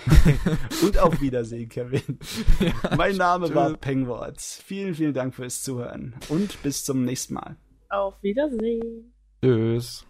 [0.83, 2.19] Und auf Wiedersehen, Kevin.
[2.97, 4.41] mein Name war Pengwort.
[4.41, 7.57] Vielen, vielen Dank fürs Zuhören und bis zum nächsten Mal.
[7.89, 9.13] Auf Wiedersehen.
[9.43, 10.05] Tschüss.